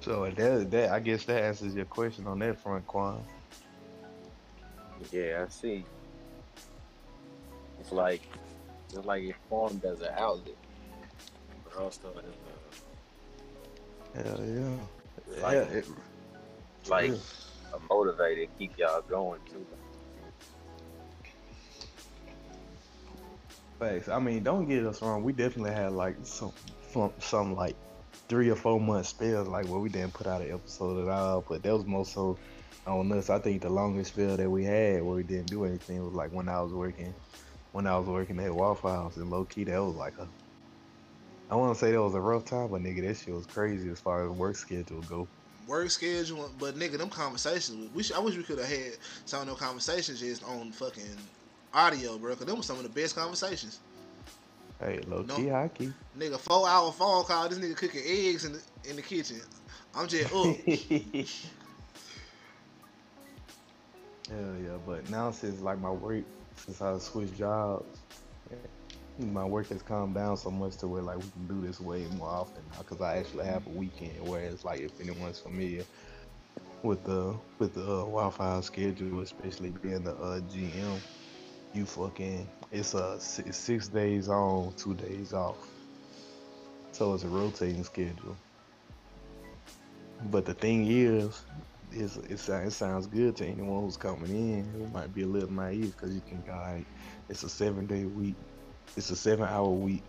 So 0.00 0.30
that, 0.30 0.70
that, 0.70 0.90
I 0.90 0.98
guess 0.98 1.26
that 1.26 1.42
answers 1.44 1.74
your 1.74 1.84
question 1.84 2.26
on 2.26 2.38
that 2.38 2.58
front, 2.58 2.86
Quan. 2.86 3.22
Yeah, 5.12 5.44
I 5.46 5.48
see. 5.50 5.84
It's 7.80 7.92
like 7.92 8.22
it's 8.88 9.04
like 9.04 9.24
it 9.24 9.36
formed 9.48 9.84
as 9.84 10.00
an 10.00 10.12
outlet, 10.16 10.54
but 11.64 11.82
also 11.82 12.12
as 14.14 14.24
Hell 14.24 14.40
yeah. 14.44 15.42
like, 15.42 15.52
yeah, 15.52 15.60
it, 15.60 15.86
like 16.88 17.10
yeah. 17.10 17.16
a 17.74 17.78
motivator 17.92 18.46
to 18.46 18.48
keep 18.58 18.76
y'all 18.78 19.02
going 19.02 19.40
too. 19.50 19.64
Facts. 23.80 24.10
I 24.10 24.18
mean, 24.18 24.42
don't 24.42 24.68
get 24.68 24.84
us 24.84 25.00
wrong. 25.00 25.24
We 25.24 25.32
definitely 25.32 25.72
had 25.72 25.92
like 25.92 26.16
some, 26.22 26.52
some, 27.18 27.56
like 27.56 27.74
three 28.28 28.50
or 28.50 28.54
four 28.54 28.78
month 28.78 29.06
spells 29.06 29.48
like 29.48 29.66
where 29.68 29.80
we 29.80 29.88
didn't 29.88 30.12
put 30.12 30.26
out 30.26 30.42
an 30.42 30.52
episode 30.52 31.02
at 31.02 31.10
all. 31.10 31.42
But 31.48 31.62
that 31.62 31.72
was 31.74 31.86
more 31.86 32.04
so 32.04 32.36
on 32.86 33.10
us. 33.12 33.30
I 33.30 33.38
think 33.38 33.62
the 33.62 33.70
longest 33.70 34.12
spell 34.12 34.36
that 34.36 34.50
we 34.50 34.64
had 34.64 35.02
where 35.02 35.16
we 35.16 35.22
didn't 35.22 35.46
do 35.46 35.64
anything 35.64 36.04
was 36.04 36.12
like 36.12 36.30
when 36.30 36.46
I 36.46 36.60
was 36.60 36.74
working, 36.74 37.14
when 37.72 37.86
I 37.86 37.98
was 37.98 38.06
working 38.06 38.38
at 38.40 38.54
Waffle 38.54 38.90
House 38.90 39.16
and 39.16 39.30
low 39.30 39.46
key 39.46 39.64
that 39.64 39.82
was 39.82 39.96
like 39.96 40.18
a. 40.18 40.28
I 41.50 41.56
want 41.56 41.74
to 41.74 41.80
say 41.80 41.90
that 41.92 42.02
was 42.02 42.14
a 42.14 42.20
rough 42.20 42.44
time, 42.44 42.68
but 42.68 42.82
nigga, 42.82 43.08
that 43.08 43.16
shit 43.16 43.34
was 43.34 43.46
crazy 43.46 43.88
as 43.88 43.98
far 43.98 44.24
as 44.24 44.30
work 44.30 44.56
schedule 44.56 45.00
go. 45.08 45.26
Work 45.66 45.90
schedule, 45.90 46.50
but 46.58 46.74
nigga, 46.74 46.98
them 46.98 47.08
conversations. 47.08 47.88
We 47.94 48.02
should, 48.02 48.16
I 48.16 48.18
wish 48.18 48.36
we 48.36 48.42
could 48.42 48.58
have 48.58 48.68
had 48.68 48.98
some 49.24 49.40
of 49.40 49.46
them 49.46 49.56
conversations 49.56 50.20
just 50.20 50.44
on 50.44 50.70
fucking 50.70 51.16
audio, 51.72 52.18
bro. 52.18 52.34
Cause 52.36 52.46
them 52.46 52.56
were 52.56 52.62
some 52.62 52.76
of 52.76 52.82
the 52.82 52.88
best 52.88 53.14
conversations. 53.14 53.80
Hey, 54.80 55.00
low 55.06 55.22
No. 55.22 55.36
key 55.36 55.48
hockey. 55.48 55.92
Nigga, 56.16 56.38
four 56.38 56.68
hour 56.68 56.90
phone 56.92 57.24
call. 57.24 57.48
This 57.48 57.58
nigga 57.58 57.76
cooking 57.76 58.02
eggs 58.04 58.44
in 58.44 58.52
the 58.54 58.62
in 58.88 58.96
the 58.96 59.02
kitchen. 59.02 59.40
I'm 59.94 60.08
just 60.08 60.32
up. 60.34 60.56
Hell 64.30 64.54
yeah, 64.62 64.76
but 64.86 65.08
now 65.10 65.30
since 65.30 65.60
like 65.60 65.80
my 65.80 65.90
work, 65.90 66.24
since 66.56 66.80
I 66.80 66.96
switched 66.98 67.36
jobs, 67.36 68.00
my 69.18 69.44
work 69.44 69.68
has 69.68 69.82
calmed 69.82 70.14
down 70.14 70.36
so 70.36 70.50
much 70.50 70.76
to 70.78 70.88
where 70.88 71.02
like 71.02 71.18
we 71.18 71.30
can 71.30 71.46
do 71.46 71.66
this 71.66 71.80
way 71.80 72.06
more 72.16 72.28
often 72.28 72.62
now 72.72 72.78
because 72.78 73.00
I 73.00 73.16
actually 73.18 73.44
have 73.46 73.66
a 73.66 73.70
weekend. 73.70 74.26
Whereas 74.26 74.64
like 74.64 74.80
if 74.80 75.00
anyone's 75.00 75.40
familiar 75.40 75.84
with 76.82 77.04
the 77.04 77.36
with 77.58 77.74
the 77.74 77.82
uh, 77.82 77.98
Wi-Fi 78.04 78.60
schedule, 78.60 79.20
especially 79.20 79.70
being 79.70 80.04
the 80.04 80.14
uh, 80.14 80.40
GM, 80.40 80.98
you 81.72 81.86
fucking 81.86 82.48
it's 82.72 82.94
a 82.94 83.18
six, 83.20 83.56
six 83.56 83.88
days 83.88 84.28
on, 84.28 84.72
two 84.76 84.94
days 84.94 85.32
off. 85.32 85.56
So 86.92 87.14
it's 87.14 87.24
a 87.24 87.28
rotating 87.28 87.84
schedule. 87.84 88.36
But 90.30 90.44
the 90.44 90.54
thing 90.54 90.86
is, 90.86 91.42
it's, 91.92 92.16
it, 92.16 92.70
sounds, 92.70 93.06
good 93.06 93.36
to 93.36 93.46
anyone 93.46 93.82
who's 93.82 93.96
coming 93.96 94.30
in. 94.30 94.82
It 94.82 94.92
might 94.92 95.12
be 95.14 95.22
a 95.22 95.26
little 95.26 95.50
naive 95.50 95.96
because 95.96 96.14
you 96.14 96.22
can 96.28 96.42
like 96.46 96.86
it's 97.28 97.42
a 97.42 97.48
seven 97.48 97.86
day 97.86 98.04
week, 98.04 98.34
it's 98.96 99.10
a 99.10 99.16
seven 99.16 99.48
hour 99.48 99.68
week, 99.68 100.02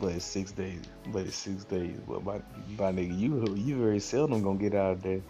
but 0.00 0.12
it's 0.12 0.24
six 0.24 0.52
days. 0.52 0.82
But 1.08 1.26
it's 1.26 1.36
six 1.36 1.64
days. 1.64 1.98
But 2.06 2.24
by, 2.24 2.40
by 2.76 2.92
nigga, 2.92 3.18
you 3.18 3.54
you 3.56 3.76
very 3.76 4.00
seldom 4.00 4.42
gonna 4.42 4.58
get 4.58 4.74
out 4.74 4.92
of 4.92 5.02
there 5.02 5.20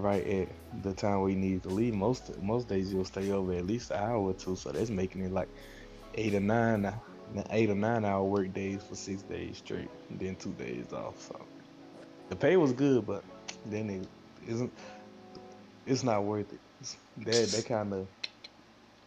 right 0.00 0.26
at 0.26 0.82
the 0.82 0.92
time 0.92 1.22
we 1.22 1.34
need 1.34 1.62
to 1.64 1.68
leave. 1.68 1.94
Most 1.94 2.36
most 2.42 2.68
days 2.68 2.92
you'll 2.92 3.04
stay 3.04 3.30
over 3.30 3.52
at 3.52 3.66
least 3.66 3.90
an 3.90 3.98
hour 3.98 4.18
or 4.18 4.34
two. 4.34 4.56
So 4.56 4.70
that's 4.70 4.90
making 4.90 5.22
it 5.22 5.32
like 5.32 5.48
eight 6.14 6.34
or 6.34 6.40
nine 6.40 6.92
eight 7.50 7.70
or 7.70 7.74
nine 7.74 8.04
hour 8.04 8.24
work 8.24 8.52
days 8.52 8.82
for 8.82 8.94
six 8.94 9.22
days 9.22 9.58
straight, 9.58 9.90
then 10.10 10.36
two 10.36 10.52
days 10.54 10.92
off. 10.92 11.20
So 11.20 11.46
the 12.28 12.36
pay 12.36 12.56
was 12.56 12.72
good, 12.72 13.06
but 13.06 13.24
then 13.66 13.90
it 13.90 14.08
isn't. 14.46 14.72
It's 15.86 16.02
not 16.02 16.24
worth 16.24 16.52
it. 16.52 16.60
That 17.18 17.48
that 17.50 17.66
kind 17.66 17.92
of 17.92 18.08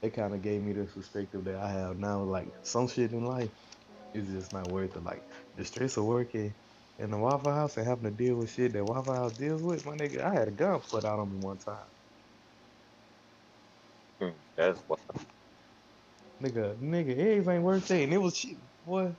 that 0.01 0.13
kind 0.13 0.33
of 0.33 0.41
gave 0.41 0.61
me 0.61 0.73
the 0.73 0.85
perspective 0.85 1.43
that 1.45 1.55
I 1.55 1.71
have 1.71 1.97
now. 1.97 2.21
Like 2.23 2.47
some 2.63 2.87
shit 2.87 3.11
in 3.11 3.25
life 3.25 3.49
is 4.13 4.27
just 4.29 4.53
not 4.53 4.71
worth 4.71 4.95
it. 4.95 5.03
Like 5.03 5.23
the 5.55 5.65
stress 5.65 5.97
of 5.97 6.05
working 6.05 6.53
in 6.99 7.11
the 7.11 7.17
Waffle 7.19 7.53
House 7.53 7.77
and 7.77 7.87
having 7.87 8.05
to 8.05 8.11
deal 8.11 8.37
with 8.37 8.51
shit 8.51 8.73
that 8.73 8.85
Waffle 8.85 9.15
House 9.15 9.33
deals 9.33 9.63
with. 9.63 9.85
My 9.85 9.95
nigga, 9.97 10.21
I 10.21 10.33
had 10.33 10.49
a 10.49 10.51
gun 10.51 10.81
put 10.81 11.05
out 11.05 11.19
on 11.19 11.31
me 11.31 11.37
one 11.37 11.59
time. 11.59 11.87
Hmm, 14.21 14.29
that's 14.55 14.81
what. 14.87 14.99
Nigga, 16.43 16.77
nigga, 16.79 17.17
eggs 17.17 17.47
ain't 17.47 17.63
worth 17.63 17.87
that, 17.89 18.01
and 18.01 18.13
it 18.13 18.17
was 18.19 18.37
cheap, 18.37 18.59
boy. 18.85 19.15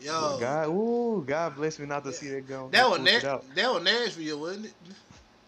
Yo, 0.00 0.38
God, 0.38 0.68
ooh, 0.68 1.24
God 1.26 1.56
bless 1.56 1.78
me 1.78 1.86
not 1.86 2.04
to 2.04 2.12
see 2.12 2.28
that 2.30 2.46
gun. 2.46 2.72
that 2.72 2.88
was 2.90 3.00
push 3.00 3.24
Na- 3.24 3.28
out. 3.28 3.44
that 3.54 3.72
was 3.74 3.82
Nashville, 3.84 4.40
wasn't 4.40 4.66
it? 4.66 4.74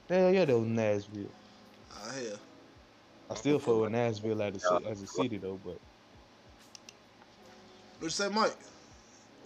Hell 0.09 0.33
yeah, 0.35 0.44
that 0.46 0.59
was 0.59 0.68
Nashville. 0.68 1.35
Oh 1.92 2.11
hell. 2.12 2.40
I 3.30 3.35
still 3.35 3.59
fuck 3.59 3.76
with 3.76 3.90
Nashville 3.90 4.42
as 4.42 4.70
a, 4.70 4.80
as 4.87 5.02
a 5.02 5.06
city 5.06 5.38
though, 5.38 5.61
but 5.62 5.78
What 7.98 8.04
you 8.04 8.11
say, 8.11 8.28
Mike? 8.30 8.56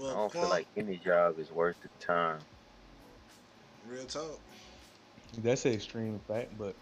I 0.01 0.15
don't 0.15 0.33
feel 0.33 0.49
like 0.49 0.69
any 0.77 0.99
job 0.99 1.39
is 1.39 1.53
worth 1.53 1.77
the 1.83 1.89
time. 2.05 2.41
real 3.87 4.07
talk. 4.07 4.41
that's 5.39 5.65
an 5.65 5.73
extreme 5.73 6.21
fact. 6.27 6.57
But 6.59 6.77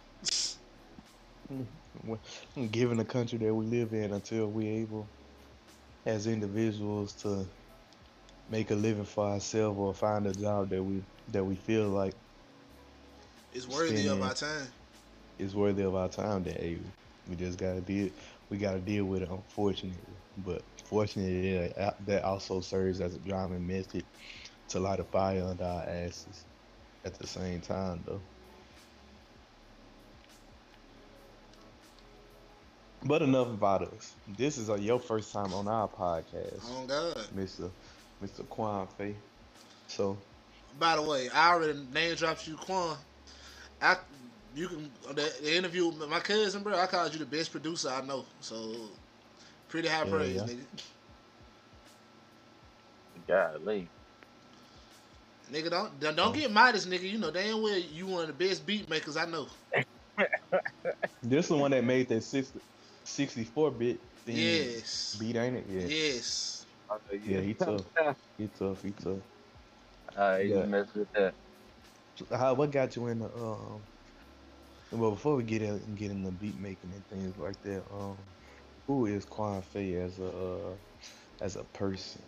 given 2.70 2.96
the 2.98 3.04
country 3.04 3.38
that 3.38 3.54
we 3.54 3.66
live 3.66 3.92
in, 3.92 4.12
until 4.12 4.48
we're 4.48 4.80
able, 4.82 5.08
as 6.06 6.26
individuals, 6.26 7.14
to 7.22 7.46
make 8.48 8.70
a 8.70 8.74
living 8.74 9.04
for 9.04 9.26
ourselves 9.26 9.78
or 9.78 9.94
find 9.94 10.26
a 10.26 10.32
job 10.32 10.70
that 10.70 10.82
we 10.82 11.02
that 11.28 11.44
we 11.44 11.56
feel 11.56 11.88
like 11.88 12.14
It's 13.52 13.66
worthy 13.68 14.08
of 14.08 14.22
our 14.22 14.34
time. 14.34 14.68
It's 15.38 15.54
worthy 15.54 15.82
of 15.82 15.94
our 15.94 16.08
time, 16.08 16.44
That 16.44 16.60
hey, 16.60 16.78
we 17.28 17.36
just 17.36 17.58
gotta 17.58 17.80
deal. 17.80 18.10
We 18.50 18.58
gotta 18.58 18.80
deal 18.80 19.04
with 19.06 19.22
it, 19.22 19.30
unfortunately. 19.30 20.16
But 20.36 20.62
fortunately, 20.92 21.54
yeah, 21.54 21.68
uh, 21.78 21.94
that 22.04 22.24
also 22.24 22.60
serves 22.60 23.00
as 23.00 23.16
a 23.16 23.20
driving 23.20 23.66
method 23.66 24.04
to 24.68 24.80
light 24.80 25.00
a 25.00 25.04
fire 25.04 25.44
under 25.44 25.64
our 25.64 25.84
asses. 25.88 26.46
At 27.04 27.18
the 27.18 27.26
same 27.26 27.62
time, 27.62 28.04
though. 28.06 28.22
But 33.04 33.22
enough 33.22 33.48
about 33.48 33.82
us. 33.82 34.16
This 34.28 34.58
is 34.58 34.70
uh, 34.70 34.76
your 34.76 35.00
first 35.00 35.32
time 35.32 35.52
on 35.54 35.66
our 35.68 35.88
podcast, 35.88 36.62
Oh 36.64 36.86
God. 36.86 37.16
Mr. 37.34 37.72
Mr. 38.22 38.48
Quan 38.48 38.86
Fay. 38.88 39.16
So 39.88 40.18
By 40.78 40.96
the 40.96 41.02
way, 41.02 41.28
I 41.30 41.52
already 41.54 41.86
name 41.92 42.16
dropped 42.16 42.46
you, 42.46 42.56
Quan. 42.56 42.98
I 43.80 43.96
you 44.54 44.68
can 44.68 44.92
the, 45.14 45.34
the 45.42 45.56
interview 45.56 45.88
with 45.88 46.08
my 46.08 46.20
cousin, 46.20 46.62
bro. 46.62 46.78
I 46.78 46.86
called 46.86 47.12
you 47.12 47.18
the 47.18 47.26
best 47.26 47.50
producer 47.50 47.88
I 47.88 48.02
know. 48.02 48.26
So 48.40 48.90
pretty 49.72 49.88
high 49.88 50.04
Yeah, 50.04 50.04
praise, 50.04 50.42
yeah. 50.42 50.44
nigga. 50.44 50.66
Golly. 53.26 53.90
Nigga, 55.50 55.70
don't 55.70 55.98
don't, 55.98 56.16
don't 56.16 56.34
get 56.34 56.50
modest, 56.52 56.88
nigga. 56.88 57.10
You 57.10 57.18
know 57.18 57.30
damn 57.30 57.62
well 57.62 57.78
you 57.78 58.06
one 58.06 58.22
of 58.22 58.38
the 58.38 58.46
best 58.48 58.66
beat 58.66 58.88
makers 58.88 59.16
I 59.16 59.24
know. 59.26 59.48
This 61.22 61.48
the 61.48 61.56
one 61.56 61.72
that 61.72 61.84
made 61.84 62.08
that 62.10 62.22
60, 62.22 62.60
64 63.04 63.72
bit 63.72 64.00
thing 64.26 64.74
Yes. 64.74 65.18
beat, 65.18 65.36
ain't 65.36 65.56
it? 65.56 65.66
Yeah. 65.68 65.88
Yes. 65.88 66.66
Oh, 66.90 66.98
Yeah, 67.24 67.40
he 67.42 67.54
tough. 67.54 67.86
He 68.38 68.48
tough. 68.48 68.82
He 68.82 68.92
tough. 68.92 69.22
I 70.16 70.44
Yeah. 70.48 70.64
yeah. 70.64 70.66
mess 70.66 70.94
with 70.94 71.10
that. 71.12 71.34
How 72.30 72.54
what 72.54 72.70
got 72.72 72.96
you 72.96 73.06
in 73.08 73.20
the 73.20 73.32
um? 73.32 73.86
Well, 74.90 75.12
before 75.12 75.36
we 75.36 75.44
get 75.44 75.62
in, 75.62 75.94
get 75.94 76.10
into 76.10 76.30
beat 76.32 76.56
making 76.56 76.92
and 76.94 77.06
things 77.08 77.36
like 77.36 77.60
that, 77.62 77.84
um, 77.90 78.26
who 78.86 79.06
is 79.06 79.24
Quan 79.26 79.62
Fei 79.62 79.94
as 79.96 80.18
a 80.18 80.26
uh, 80.28 80.78
as 81.40 81.56
a 81.56 81.64
person? 81.64 82.26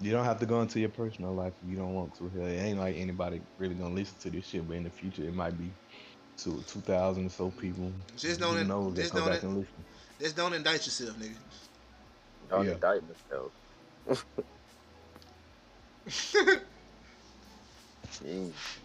You 0.00 0.12
don't 0.12 0.24
have 0.26 0.40
to 0.40 0.46
go 0.46 0.62
into 0.62 0.80
your 0.80 0.90
personal 0.90 1.34
life 1.34 1.54
if 1.62 1.68
you 1.68 1.76
don't 1.76 1.94
want 1.94 2.14
to. 2.16 2.30
Hell, 2.30 2.46
It 2.46 2.56
ain't 2.56 2.78
like 2.80 2.96
anybody 2.96 3.42
really 3.58 3.76
gonna 3.76 3.94
listen 3.94 4.18
to 4.20 4.30
this 4.30 4.46
shit, 4.46 4.66
but 4.66 4.76
in 4.76 4.84
the 4.84 4.90
future 4.90 5.24
it 5.24 5.34
might 5.34 5.58
be 5.58 5.76
to 6.38 6.62
two 6.64 6.82
thousand 6.82 7.26
or 7.26 7.30
so 7.30 7.50
people. 7.52 7.94
Just 8.16 8.40
don't 8.40 8.58
in- 8.58 8.68
know 8.68 8.90
that 8.92 9.02
just 9.02 9.14
don't 9.14 9.32
in- 9.32 9.54
listen. 9.54 9.86
Just 10.20 10.36
don't 10.36 10.54
indict 10.54 10.86
yourself, 10.86 11.16
nigga. 11.16 11.40
Don't 12.48 12.68
Yeah. 12.68 12.74
indict 12.74 13.02
myself. 13.04 13.54
Jeez. 18.10 18.80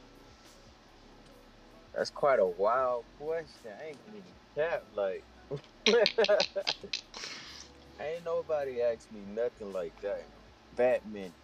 That's 1.94 2.12
quite 2.12 2.40
a 2.40 2.48
wild 2.48 3.06
question. 3.18 3.72
I 3.72 3.88
ain't 3.90 4.04
gonna 4.06 4.18
even 4.18 4.36
cap. 4.56 4.88
Like, 4.92 5.28
ain't 8.00 8.26
nobody 8.26 8.82
asked 8.82 9.12
me 9.12 9.26
nothing 9.26 9.72
like 9.74 10.00
that. 10.02 10.30
Batman. 10.74 11.36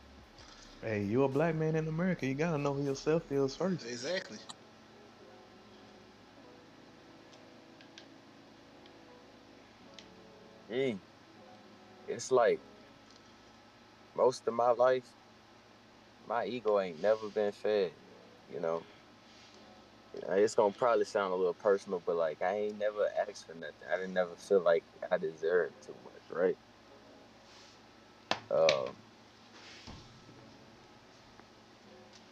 Hey, 0.82 1.06
you 1.06 1.24
a 1.24 1.30
black 1.30 1.56
man 1.56 1.76
in 1.76 1.88
America. 1.88 2.26
You 2.26 2.36
gotta 2.36 2.58
know 2.58 2.76
who 2.76 2.86
yourself 2.86 3.32
is 3.32 3.56
first. 3.58 3.86
Exactly. 3.86 4.40
Gee. 10.70 11.02
It's 12.08 12.32
like 12.32 12.64
most 14.16 14.48
of 14.48 14.54
my 14.56 14.72
life, 14.72 15.16
my 16.26 16.46
ego 16.46 16.80
ain't 16.80 17.00
never 17.00 17.30
been 17.30 17.54
fed. 17.54 17.96
You 18.50 18.60
know. 18.62 18.88
Know, 20.28 20.36
it's 20.36 20.56
gonna 20.56 20.74
probably 20.74 21.06
sound 21.06 21.34
a 21.34 21.38
little 21.38 21.54
personal, 21.56 22.00
but 22.02 22.16
like 22.18 22.42
I 22.42 22.56
ain't 22.56 22.78
never 22.78 23.10
asked 23.18 23.46
for 23.46 23.56
nothing. 23.56 23.88
I 23.90 23.98
didn't 23.98 24.14
never 24.14 24.38
feel 24.38 24.62
like 24.62 24.86
I 25.12 25.18
deserved 25.18 25.82
too 25.84 25.98
much, 26.04 26.30
right? 26.30 26.60
Um, 28.52 29.04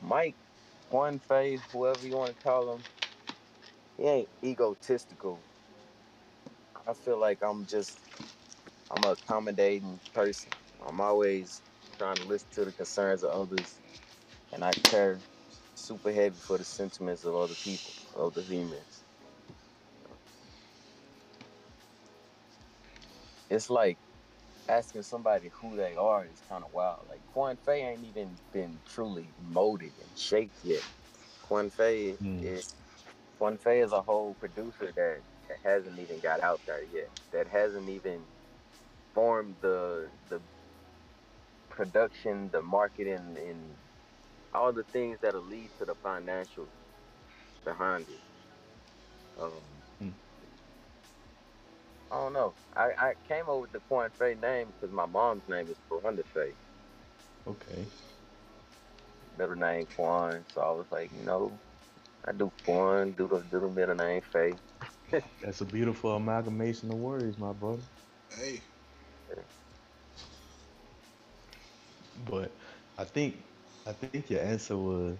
Mike, 0.01 0.37
one 0.89 1.19
phase, 1.19 1.67
whoever 1.71 2.05
you 2.07 2.15
want 2.17 2.37
to 2.37 2.43
call 2.43 2.75
him, 2.75 2.87
he 3.97 4.03
ain't 4.05 4.29
egotistical. 4.43 5.45
I 6.87 6.93
feel 6.93 7.19
like 7.19 7.43
I'm 7.43 7.65
just, 7.67 8.11
I'm 8.91 9.05
a 9.05 9.09
accommodating 9.13 10.01
person. 10.13 10.53
I'm 10.81 11.01
always 11.01 11.63
trying 11.97 12.19
to 12.19 12.25
listen 12.25 12.49
to 12.51 12.65
the 12.65 12.73
concerns 12.73 13.23
of 13.23 13.31
others, 13.31 13.81
and 14.51 14.63
I 14.65 14.75
care 14.75 15.23
super 15.77 16.13
heavy 16.13 16.39
for 16.39 16.57
the 16.59 16.65
sentiments 16.65 17.25
of 17.25 17.35
other 17.35 17.55
people, 17.55 17.95
other 18.15 18.43
humans. 18.43 19.05
It's 23.49 23.69
like 23.69 23.99
asking 24.69 25.03
somebody 25.03 25.49
who 25.49 25.77
they 25.77 25.95
are 25.95 26.25
is 26.25 26.41
kind 26.41 26.63
of 26.65 26.71
wild. 26.71 27.07
Like 27.07 27.25
Quan 27.27 27.57
Fei 27.57 27.83
ain't 27.83 28.05
even 28.05 28.41
been 28.51 28.81
truly 28.85 29.33
molded 29.37 29.97
and 29.99 30.17
shaped 30.17 30.63
yet. 30.63 30.85
Quan 31.41 31.71
Fei 31.71 32.19
Mm. 32.21 32.41
is 32.41 32.75
Quan 33.37 33.57
Fei 33.57 33.81
is 33.81 33.93
a 33.93 34.03
whole 34.03 34.35
producer 34.35 34.93
that, 34.93 35.23
that 35.49 35.59
hasn't 35.63 35.99
even 35.99 36.19
got 36.21 36.41
out 36.41 36.63
there 36.65 36.83
yet. 36.83 37.11
That 37.31 37.47
hasn't 37.49 37.89
even 37.89 38.27
formed 39.13 39.61
the 39.61 40.11
the 40.29 40.43
production, 41.69 42.51
the 42.51 42.61
marketing, 42.63 43.37
and 43.37 43.79
all 44.57 44.73
the 44.73 44.85
things 44.93 45.19
that'll 45.21 45.43
lead 45.47 45.71
to 45.77 45.85
the 45.85 45.95
financial 46.03 46.73
behind 47.65 48.09
it. 48.09 48.21
Um, 49.37 49.83
Hmm. 49.99 50.11
I 52.11 52.15
don't 52.17 52.33
know. 52.33 52.57
I, 52.75 52.91
I 52.97 53.15
came 53.27 53.49
up 53.49 53.61
with 53.61 53.71
the 53.71 53.81
Quan 53.81 54.11
Fei 54.11 54.35
name 54.35 54.69
because 54.71 54.91
my 54.93 55.05
mom's 55.05 55.47
name 55.47 55.69
is 55.69 55.77
Farunda 55.91 56.25
Fei. 56.33 56.57
Okay. 57.47 57.87
Middle 59.37 59.55
name 59.55 59.87
Quan, 59.95 60.45
so 60.47 60.61
I 60.61 60.71
was 60.71 60.87
like, 60.91 61.11
you 61.11 61.23
know, 61.23 61.61
I 62.25 62.33
do 62.33 62.51
Quan, 62.65 63.13
do 63.13 63.27
the 63.27 63.41
do 63.43 63.61
the 63.61 63.69
middle 63.69 63.95
name 63.95 64.21
Fei. 64.21 64.59
That's 65.41 65.61
a 65.61 65.65
beautiful 65.65 66.11
amalgamation 66.15 66.91
of 66.91 66.97
words, 66.97 67.37
my 67.37 67.53
brother. 67.53 67.83
Hey. 68.31 68.61
But 72.15 72.57
I 72.97 73.05
think 73.05 73.46
I 73.87 73.93
think 73.93 74.29
your 74.29 74.41
answer 74.41 74.77
was 74.77 75.19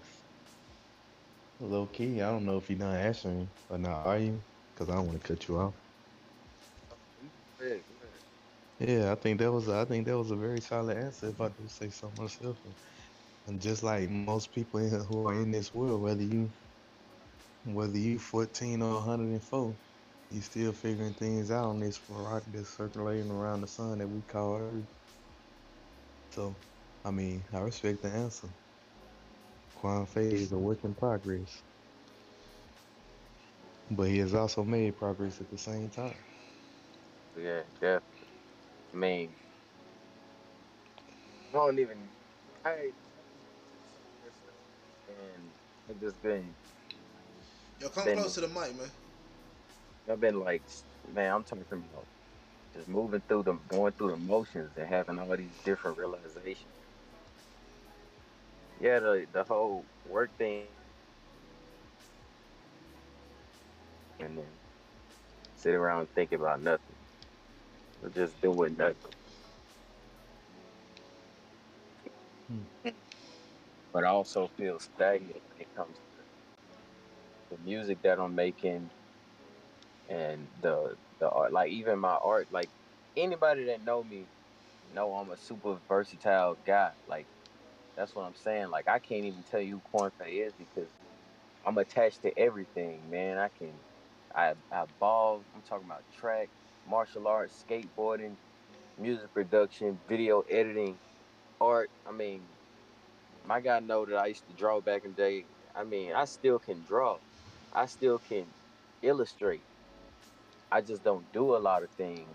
low 1.60 1.86
key. 1.86 2.22
I 2.22 2.30
don't 2.30 2.46
know 2.46 2.58
if 2.58 2.70
you're 2.70 2.78
not 2.78 2.96
answering 2.96 3.48
or 3.70 3.78
not. 3.78 4.06
Are 4.06 4.18
you? 4.18 4.44
Because 4.74 4.90
I 4.90 4.96
don't 4.96 5.08
want 5.08 5.22
to 5.22 5.28
cut 5.28 5.48
you 5.48 5.58
off. 5.58 5.74
Yeah, 8.78 9.12
I 9.12 9.16
think 9.16 9.40
that 9.40 9.52
was 9.52 9.68
I 9.70 9.84
think 9.86 10.06
that 10.06 10.18
was 10.18 10.32
a 10.32 10.36
very 10.36 10.60
solid 10.60 10.98
answer. 10.98 11.28
If 11.30 11.40
I 11.40 11.48
do 11.50 11.68
say 11.68 11.90
so 11.90 12.12
myself, 12.18 12.58
and 13.46 13.60
just 13.60 13.82
like 13.82 14.10
most 14.10 14.52
people 14.54 14.80
in, 14.80 14.90
who 15.06 15.26
are 15.28 15.34
in 15.34 15.50
this 15.50 15.74
world, 15.74 16.02
whether 16.02 16.22
you 16.22 16.52
whether 17.64 17.98
you 17.98 18.18
14 18.18 18.82
or 18.82 18.94
104, 18.96 19.76
you 20.30 20.42
still 20.42 20.72
figuring 20.72 21.14
things 21.14 21.50
out 21.50 21.66
on 21.66 21.80
this 21.80 22.00
rock 22.08 22.44
that's 22.48 22.76
circulating 22.76 23.30
around 23.30 23.62
the 23.62 23.68
sun 23.68 23.98
that 23.98 24.08
we 24.08 24.22
call 24.22 24.56
Earth. 24.58 24.86
So, 26.32 26.56
I 27.08 27.10
mean, 27.10 27.42
I 27.54 27.60
respect 27.60 28.02
the 28.02 28.10
answer. 28.10 28.48
Quan 29.74 30.04
Fei 30.04 30.26
is 30.26 30.52
a 30.52 30.58
work 30.58 30.84
in 30.84 30.94
progress, 30.94 31.62
but 33.90 34.08
he 34.08 34.18
has 34.18 34.34
also 34.34 34.62
made 34.62 34.94
progress 34.98 35.40
at 35.40 35.50
the 35.50 35.56
same 35.56 35.88
time. 35.88 36.12
Yeah, 37.34 37.62
definitely. 37.80 38.02
I 38.92 38.96
mean, 38.96 39.34
I 41.54 41.56
don't 41.56 41.78
even. 41.78 42.10
I 42.66 42.92
and 45.08 45.50
I've 45.88 45.98
just 45.98 46.22
been. 46.22 46.54
Yo, 47.80 47.88
come 47.88 48.04
Then- 48.04 48.18
close 48.18 48.34
to 48.34 48.42
the 48.42 48.48
mic, 48.48 48.76
man. 48.76 48.90
I've 50.10 50.20
been 50.20 50.40
like, 50.40 50.62
man, 51.14 51.32
I'm 51.32 51.44
talking 51.44 51.64
about 51.72 52.06
just 52.74 52.86
moving 52.86 53.22
through 53.28 53.44
them, 53.44 53.62
going 53.66 53.92
through 53.94 54.10
the 54.10 54.16
motions, 54.18 54.72
and 54.76 54.86
having 54.86 55.18
all 55.18 55.34
these 55.34 55.56
different 55.64 55.96
realizations. 55.96 56.77
Yeah, 58.80 59.00
the 59.00 59.26
the 59.32 59.44
whole 59.44 59.86
work 60.04 60.36
thing, 60.38 60.70
and 64.20 64.38
then 64.38 64.58
sit 65.54 65.74
around 65.74 66.00
and 66.00 66.10
think 66.14 66.32
about 66.32 66.62
nothing, 66.62 66.96
or 68.02 68.10
just 68.10 68.40
doing 68.40 68.76
nothing. 68.76 69.12
Hmm. 72.48 72.64
But 73.92 74.04
I 74.04 74.08
also 74.08 74.48
feel 74.48 74.78
stagnant 74.80 75.42
when 75.48 75.62
it 75.62 75.74
comes 75.74 75.98
to 75.98 76.24
the 77.50 77.58
music 77.58 78.02
that 78.02 78.20
I'm 78.20 78.34
making 78.34 78.90
and 80.08 80.50
the 80.60 80.98
the 81.18 81.30
art. 81.30 81.52
Like 81.52 81.70
even 81.72 81.98
my 82.00 82.14
art, 82.16 82.50
like 82.52 82.70
anybody 83.16 83.66
that 83.66 83.82
know 83.82 84.02
me 84.04 84.30
know 84.92 85.14
I'm 85.14 85.30
a 85.30 85.36
super 85.36 85.80
versatile 85.88 86.56
guy. 86.64 86.94
Like 87.06 87.28
that's 87.98 88.14
what 88.14 88.22
I'm 88.22 88.36
saying. 88.36 88.70
Like 88.70 88.88
I 88.88 88.98
can't 89.00 89.24
even 89.24 89.42
tell 89.50 89.60
you 89.60 89.74
who 89.74 89.80
Quan 89.90 90.10
Fei 90.18 90.30
is 90.30 90.52
because 90.54 90.88
I'm 91.66 91.76
attached 91.78 92.22
to 92.22 92.38
everything, 92.38 93.00
man. 93.10 93.38
I 93.38 93.48
can 93.48 93.72
I 94.34 94.54
I 94.72 94.84
ball, 95.00 95.42
I'm 95.54 95.62
talking 95.62 95.86
about 95.86 96.02
track, 96.18 96.48
martial 96.88 97.26
arts, 97.26 97.64
skateboarding, 97.68 98.36
music 98.98 99.34
production, 99.34 99.98
video 100.08 100.40
editing, 100.48 100.96
art. 101.60 101.90
I 102.08 102.12
mean, 102.12 102.40
my 103.46 103.60
guy 103.60 103.80
know 103.80 104.06
that 104.06 104.16
I 104.16 104.26
used 104.26 104.46
to 104.46 104.54
draw 104.54 104.80
back 104.80 105.04
in 105.04 105.10
the 105.10 105.16
day. 105.16 105.44
I 105.74 105.84
mean, 105.84 106.12
I 106.12 106.24
still 106.24 106.58
can 106.58 106.82
draw. 106.86 107.18
I 107.72 107.86
still 107.86 108.18
can 108.18 108.46
illustrate. 109.02 109.62
I 110.70 110.82
just 110.82 111.02
don't 111.02 111.30
do 111.32 111.56
a 111.56 111.58
lot 111.58 111.82
of 111.82 111.90
things 111.90 112.28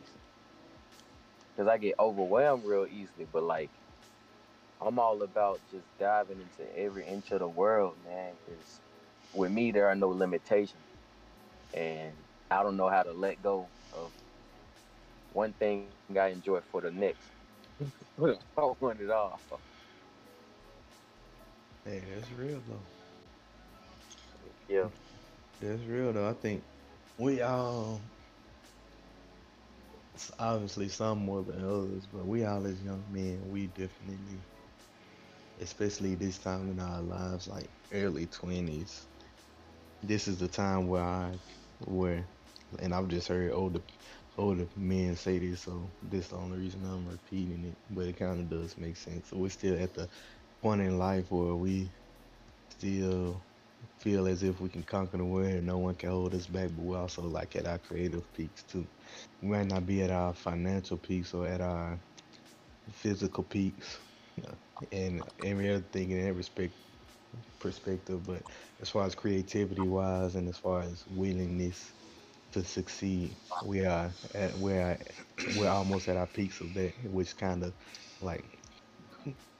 because 1.55 1.69
I 1.69 1.77
get 1.77 1.95
overwhelmed 1.99 2.65
real 2.65 2.85
easily. 2.85 3.27
But 3.31 3.43
like, 3.43 3.69
I'm 4.83 4.99
all 4.99 5.23
about 5.23 5.67
just 5.67 5.97
diving 5.97 6.41
into 6.41 6.63
every 6.77 7.07
inch 7.07 7.31
of 7.31 7.39
the 7.39 7.49
world, 7.49 8.03
man. 8.03 8.37
Because 8.45 8.81
with 9.33 9.51
me, 9.51 9.71
there 9.71 9.89
are 9.89 9.95
no 9.95 10.09
limitations, 10.09 10.85
and 11.73 12.27
I 12.51 12.63
don't 12.63 12.77
know 12.77 12.89
how 12.89 13.03
to 13.03 13.13
let 13.13 13.41
go 13.41 13.71
of 13.91 14.13
one 15.29 15.53
thing 15.55 15.97
I 16.19 16.27
enjoy 16.29 16.61
for 16.61 16.81
the 16.81 16.91
next. 16.91 17.33
I 18.19 18.35
want 18.57 19.01
it 19.01 19.11
all. 19.11 19.41
Hey, 21.85 22.01
that's 22.05 22.31
real 22.31 22.61
though. 22.61 22.89
Yeah. 24.67 24.91
That's 25.59 25.83
real 25.85 26.13
though. 26.13 26.29
I 26.29 26.33
think 26.33 26.67
we 27.17 27.41
all, 27.41 28.11
obviously 30.39 30.89
some 30.89 31.19
more 31.19 31.43
than 31.43 31.63
others, 31.63 32.07
but 32.07 32.27
we 32.27 32.45
all 32.45 32.65
as 32.67 32.83
young 32.83 33.11
men, 33.11 33.47
we 33.49 33.67
definitely, 33.67 34.47
especially 35.59 36.15
this 36.15 36.39
time 36.39 36.69
in 36.71 36.79
our 36.79 37.01
lives, 37.01 37.47
like 37.47 37.69
early 37.91 38.27
twenties, 38.27 39.07
this 40.03 40.27
is 40.27 40.37
the 40.37 40.47
time 40.47 40.87
where 40.87 41.03
I, 41.03 41.39
where, 41.79 42.27
and 42.79 42.93
I've 42.93 43.07
just 43.07 43.27
heard 43.27 43.51
older, 43.51 43.81
older 44.37 44.67
men 44.75 45.15
say 45.15 45.39
this, 45.39 45.61
so 45.63 45.91
this 46.01 46.25
is 46.25 46.31
the 46.31 46.37
only 46.37 46.57
reason 46.59 46.85
I'm 46.85 47.07
repeating 47.07 47.65
it, 47.65 47.77
but 47.89 48.07
it 48.07 48.17
kind 48.17 48.39
of 48.41 48.49
does 48.49 48.77
make 48.77 48.97
sense. 48.97 49.29
So 49.29 49.37
we're 49.37 49.49
still 49.49 49.81
at 49.81 49.93
the 49.93 50.09
point 50.61 50.81
in 50.81 50.97
life 50.97 51.31
where 51.31 51.55
we 51.55 51.91
still 52.71 53.45
feel 53.99 54.27
as 54.27 54.43
if 54.43 54.59
we 54.61 54.69
can 54.69 54.83
conquer 54.83 55.17
the 55.17 55.25
world 55.25 55.51
and 55.53 55.65
no 55.67 55.77
one 55.77 55.95
can 55.95 56.09
hold 56.09 56.33
us 56.35 56.47
back, 56.47 56.69
but 56.75 56.83
we're 56.83 56.99
also 56.99 57.21
like 57.23 57.55
at 57.55 57.67
our 57.67 57.79
creative 57.79 58.31
peaks 58.33 58.63
too. 58.63 58.87
We 59.41 59.49
might 59.49 59.67
not 59.67 59.85
be 59.85 60.01
at 60.03 60.11
our 60.11 60.33
financial 60.33 60.97
peaks 60.97 61.33
or 61.33 61.47
at 61.47 61.61
our 61.61 61.99
physical 62.91 63.43
peaks 63.43 63.99
and 64.91 65.29
every 65.41 65.69
other 65.71 65.83
thing 65.91 66.11
in 66.11 66.19
every 66.21 66.31
respect 66.33 66.75
perspective, 67.59 68.25
but 68.25 68.43
as 68.81 68.89
far 68.89 69.05
as 69.05 69.15
creativity 69.15 69.87
wise 69.87 70.35
and 70.35 70.47
as 70.49 70.57
far 70.57 70.81
as 70.81 71.03
willingness 71.07 71.93
to 72.53 72.63
succeed, 72.63 73.37
we 73.61 73.85
are 73.85 74.15
at 74.35 74.57
we're 74.57 74.97
we're 75.47 75.69
almost 75.69 76.07
at 76.09 76.17
our 76.17 76.27
peaks 76.27 76.61
of 76.61 76.73
that, 76.75 76.93
which 77.05 77.37
kind 77.37 77.63
of 77.63 77.75
like 78.21 78.61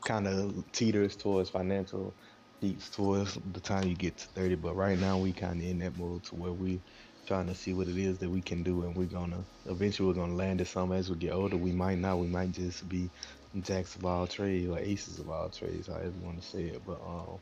kind 0.06 0.28
of 0.28 0.72
teeters 0.72 1.16
towards 1.16 1.50
financial 1.50 2.18
peaks 2.62 2.90
towards 2.90 3.38
the 3.52 3.60
time 3.62 3.88
you 3.88 3.96
get 3.96 4.18
to 4.18 4.28
30 4.36 4.56
but 4.56 4.76
right 4.76 5.00
now 5.00 5.18
we 5.18 5.34
kind 5.34 5.62
of 5.62 5.68
in 5.68 5.80
that 5.80 5.98
mode 5.98 6.24
to 6.24 6.36
where 6.36 6.54
we 6.54 6.82
trying 7.28 7.48
to 7.48 7.56
see 7.56 7.74
what 7.74 7.88
it 7.88 7.98
is 7.98 8.18
that 8.20 8.30
we 8.30 8.42
can 8.42 8.64
do 8.64 8.84
and 8.84 8.96
we're 8.96 9.08
gonna 9.08 9.46
eventually 9.66 10.08
we're 10.08 10.14
gonna 10.14 10.36
land 10.36 10.62
at 10.62 10.68
some 10.68 10.92
as 10.92 11.10
we 11.10 11.18
get 11.18 11.32
older. 11.34 11.58
We 11.58 11.72
might 11.72 12.00
not 12.00 12.20
we 12.20 12.28
might 12.28 12.52
just 12.52 12.88
be 12.90 13.12
jacks 13.62 13.96
of 13.96 14.06
all 14.06 14.28
trades 14.28 14.68
or 14.70 14.80
aces 14.80 15.20
of 15.20 15.30
all 15.30 15.50
trades 15.50 15.88
however 15.88 16.16
you 16.16 16.24
want 16.24 16.42
to 16.42 16.48
say 16.48 16.68
it 16.68 16.84
but 16.84 17.02
um 17.02 17.42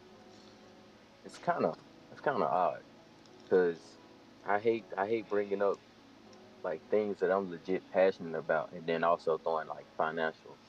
It's 1.25 1.39
kind 1.39 1.65
of 1.65 1.75
it's 2.11 2.21
kind 2.21 2.43
of 2.43 2.49
odd 2.51 2.83
because 3.43 3.99
I 4.43 4.59
hate 4.59 4.87
I 4.97 5.07
hate 5.07 5.29
bringing 5.29 5.61
up 5.61 5.81
like 6.63 6.83
things 6.89 7.19
that 7.19 7.31
I'm 7.31 7.49
legit 7.49 7.89
passionate 7.89 8.37
about, 8.37 8.73
and 8.73 8.87
then 8.87 9.03
also 9.03 9.37
throwing 9.39 9.67
like 9.69 9.87
financial 9.97 10.59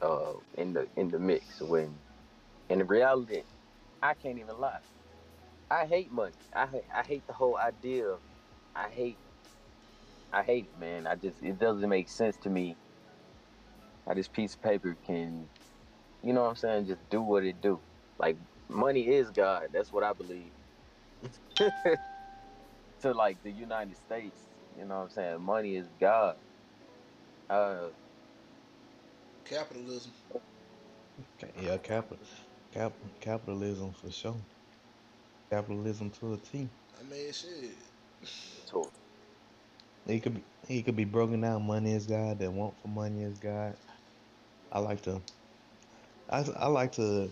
uh 0.00 0.34
in 0.54 0.74
the 0.74 0.88
in 0.96 1.10
the 1.10 1.18
mix 1.20 1.60
when 1.62 2.02
in 2.68 2.86
reality 2.86 3.44
I 4.02 4.14
can't 4.14 4.38
even 4.38 4.58
lie. 4.58 4.82
I 5.70 5.86
hate 5.86 6.12
money. 6.12 6.36
I 6.54 6.66
ha- 6.66 6.88
I 6.94 7.02
hate 7.04 7.26
the 7.26 7.34
whole 7.34 7.58
idea. 7.58 8.20
I 8.74 8.90
hate 8.90 9.20
I 10.32 10.42
hate 10.44 10.66
it, 10.66 10.76
man. 10.76 11.06
I 11.06 11.16
just 11.16 11.42
it 11.42 11.58
doesn't 11.58 11.88
make 11.88 12.08
sense 12.10 12.38
to 12.38 12.50
me 12.50 12.78
how 14.06 14.14
this 14.14 14.28
piece 14.28 14.54
of 14.54 14.62
paper 14.62 14.96
can, 14.96 15.50
you 16.22 16.32
know 16.32 16.42
what 16.44 16.50
I'm 16.50 16.56
saying, 16.56 16.86
just 16.86 17.08
do 17.10 17.22
what 17.22 17.44
it 17.44 17.60
do. 17.60 17.82
Like 18.18 18.38
money 18.68 19.08
is 19.08 19.30
God. 19.30 19.72
That's 19.72 19.92
what 19.92 20.04
I 20.04 20.12
believe. 20.14 20.54
to 21.56 23.14
like 23.14 23.42
the 23.42 23.50
United 23.52 23.96
States, 23.96 24.50
you 24.76 24.84
know 24.84 24.96
what 24.96 25.02
I'm 25.04 25.10
saying? 25.10 25.42
Money 25.42 25.76
is 25.76 25.88
God. 26.00 26.38
Uh, 27.50 27.90
Capitalism. 29.44 30.12
yeah 31.56 31.78
capital 31.78 32.26
cap, 32.72 32.94
capitalism 33.20 33.92
for 33.92 34.10
sure 34.10 34.46
capitalism 35.50 36.10
to 36.10 36.34
a 36.34 36.38
T 36.38 36.70
I 36.98 37.02
mean, 37.04 37.32
shit. 37.32 37.76
to 38.68 38.90
it 40.06 40.20
could 40.22 40.34
be 40.34 40.44
it 40.68 40.84
could 40.84 40.96
be 40.96 41.04
broken 41.04 41.40
down 41.42 41.64
money 41.66 41.92
is 41.92 42.06
God 42.06 42.38
that 42.40 42.52
want 42.52 42.78
for 42.80 42.88
money 42.88 43.22
is 43.22 43.38
God 43.38 43.78
I 44.74 44.80
like 44.80 45.02
to 45.02 45.22
I, 46.28 46.40
I 46.56 46.66
like 46.68 46.92
to 46.92 47.30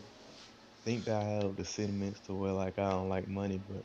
think 0.85 1.07
that 1.07 1.23
I 1.23 1.25
have 1.25 1.57
the 1.57 1.65
sentiments 1.65 2.21
to 2.23 2.35
where 2.35 2.53
like 2.53 2.79
I 2.79 2.91
don't 2.91 3.09
like 3.11 3.29
money, 3.29 3.59
but 3.59 3.85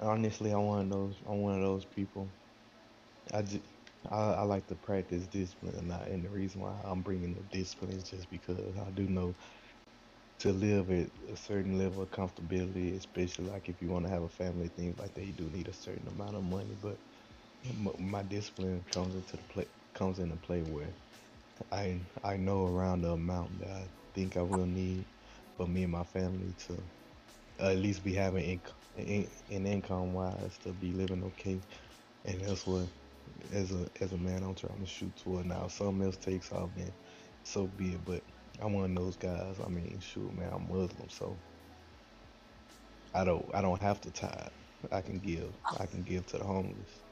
honestly, 0.00 0.52
I'm 0.52 0.66
one 0.66 0.80
of 0.86 0.90
those. 0.90 1.22
I'm 1.26 1.42
one 1.42 1.56
of 1.56 1.62
those 1.62 1.86
people. 1.86 2.32
I 3.32 3.42
just 3.42 3.64
I, 4.10 4.16
I 4.34 4.42
like 4.42 4.66
to 4.68 4.76
practice 4.76 5.26
discipline, 5.28 5.76
and, 5.76 5.92
I, 5.92 6.04
and 6.06 6.24
the 6.24 6.30
reason 6.30 6.60
why 6.60 6.80
I'm 6.84 7.02
bringing 7.02 7.34
the 7.34 7.42
discipline 7.44 7.92
is 7.92 8.04
just 8.04 8.30
because 8.30 8.76
I 8.78 8.90
do 8.90 9.08
know 9.08 9.36
to 10.40 10.52
live 10.52 10.90
at 10.90 11.10
a 11.32 11.36
certain 11.36 11.78
level 11.78 12.02
of 12.02 12.10
comfortability, 12.10 12.96
especially 12.96 13.46
like 13.46 13.68
if 13.68 13.80
you 13.80 13.88
want 13.90 14.04
to 14.04 14.10
have 14.10 14.22
a 14.22 14.28
family, 14.28 14.68
things 14.68 14.98
like 14.98 15.14
that, 15.14 15.24
you 15.24 15.32
do 15.32 15.48
need 15.50 15.68
a 15.68 15.72
certain 15.72 16.06
amount 16.08 16.36
of 16.36 16.42
money. 16.44 16.76
But 16.80 16.98
m- 17.64 17.88
my 18.00 18.22
discipline 18.22 18.84
comes 18.92 19.14
into 19.16 19.36
the 19.38 19.44
play 19.44 19.66
comes 19.94 20.18
into 20.20 20.36
play 20.36 20.62
where 20.62 20.94
I 21.72 22.00
I 22.22 22.36
know 22.36 22.66
around 22.66 23.02
the 23.02 23.12
amount 23.12 23.60
that 23.60 23.70
I 23.70 23.90
think 24.14 24.36
I 24.36 24.42
will 24.42 24.66
need 24.66 25.06
for 25.56 25.66
me 25.66 25.84
and 25.84 25.92
my 25.92 26.04
family 26.04 26.54
to 26.66 26.82
at 27.58 27.76
least 27.78 28.04
be 28.04 28.14
having 28.14 28.44
income, 28.44 28.76
in, 28.96 29.30
in 29.48 29.66
income 29.66 30.12
wise 30.14 30.58
to 30.58 30.72
be 30.72 30.92
living 30.92 31.24
okay, 31.24 31.62
and 32.24 32.40
that's 32.40 32.66
what 32.66 32.88
as 33.52 33.72
a 33.72 33.88
as 34.00 34.12
a 34.12 34.18
man 34.18 34.42
I'm 34.42 34.54
trying 34.54 34.80
to 34.80 34.86
shoot 34.86 35.16
toward 35.16 35.46
now. 35.46 35.68
Something 35.68 36.04
else 36.04 36.16
takes 36.16 36.52
off, 36.52 36.70
then 36.76 36.92
so 37.44 37.66
be 37.68 37.94
it. 37.94 38.04
But 38.04 38.24
I'm 38.60 38.72
one 38.72 38.90
of 38.90 38.96
those 39.04 39.16
guys. 39.16 39.56
I 39.64 39.68
mean, 39.68 40.00
shoot, 40.00 40.32
man, 40.34 40.50
I'm 40.52 40.68
Muslim, 40.68 41.08
so 41.10 41.42
I 43.14 43.24
don't 43.24 43.46
I 43.54 43.62
don't 43.62 43.82
have 43.82 44.00
to 44.02 44.10
tithe. 44.10 44.48
I 44.92 45.00
can 45.02 45.18
give. 45.20 45.54
I 45.78 45.86
can 45.86 46.02
give 46.02 46.26
to 46.26 46.38
the 46.38 46.44
homeless. 46.44 47.02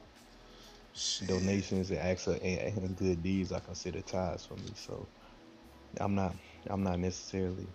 Shit. 0.95 1.29
Donations 1.29 1.91
and 1.91 2.01
acts 2.01 2.27
of, 2.27 2.39
and, 2.43 2.97
good 2.97 3.23
deeds 3.23 3.53
are 3.53 3.61
considered 3.61 4.07
ties 4.07 4.47
for 4.47 4.57
me. 4.57 4.75
So 4.77 5.09
I'm 6.01 6.15
not 6.15 6.37
I'm 6.69 6.83
not 6.83 6.99
necessarily 7.01 7.69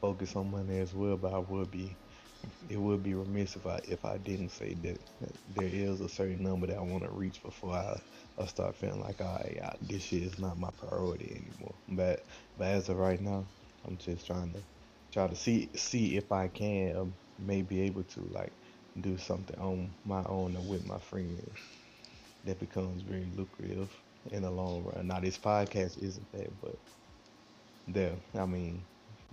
focused 0.00 0.36
on 0.36 0.50
money 0.50 0.78
as 0.78 0.94
well, 0.94 1.16
but 1.16 1.34
I 1.34 1.38
would 1.38 1.70
be 1.70 1.98
it 2.68 2.78
would 2.78 3.02
be 3.02 3.14
remiss 3.14 3.56
if 3.56 3.66
I 3.66 3.80
if 3.84 4.04
I 4.04 4.18
didn't 4.18 4.50
say 4.50 4.74
that, 4.82 4.98
there 5.48 5.68
is 5.68 6.00
a 6.00 6.08
certain 6.08 6.42
number 6.42 6.66
that 6.68 6.78
I 6.78 6.82
want 6.82 7.04
to 7.04 7.10
reach 7.12 7.42
before 7.42 7.74
I, 7.74 7.98
I 8.38 8.46
start 8.46 8.76
feeling 8.76 9.00
like 9.00 9.20
I, 9.20 9.58
I 9.64 9.76
this 9.82 10.04
shit 10.04 10.22
is 10.22 10.38
not 10.38 10.58
my 10.58 10.70
priority 10.78 11.32
anymore. 11.36 11.76
But 11.88 12.20
but 12.56 12.68
as 12.68 12.88
of 12.88 12.96
right 12.98 13.20
now, 13.20 13.48
I'm 13.86 13.98
just 13.98 14.26
trying 14.26 14.52
to 14.54 14.64
try 15.12 15.28
to 15.28 15.36
see 15.36 15.70
see 15.76 16.16
if 16.16 16.32
I 16.32 16.48
can 16.48 16.96
um, 16.96 17.14
may 17.38 17.62
be 17.62 17.82
able 17.82 18.04
to 18.04 18.28
like 18.32 18.54
do 19.00 19.18
something 19.18 19.58
on 19.58 19.94
my 20.04 20.24
own 20.26 20.56
and 20.56 20.66
with 20.66 20.84
my 20.86 20.98
friends 21.00 21.58
that 22.46 22.60
becomes 22.60 23.02
very 23.02 23.26
lucrative 23.36 23.90
in 24.30 24.42
the 24.42 24.50
long 24.50 24.84
run. 24.84 25.06
Now 25.06 25.20
this 25.20 25.38
podcast 25.38 26.02
isn't 26.02 26.32
that, 26.32 26.50
but 26.60 26.76
there 27.88 28.12
I 28.38 28.46
mean 28.46 28.82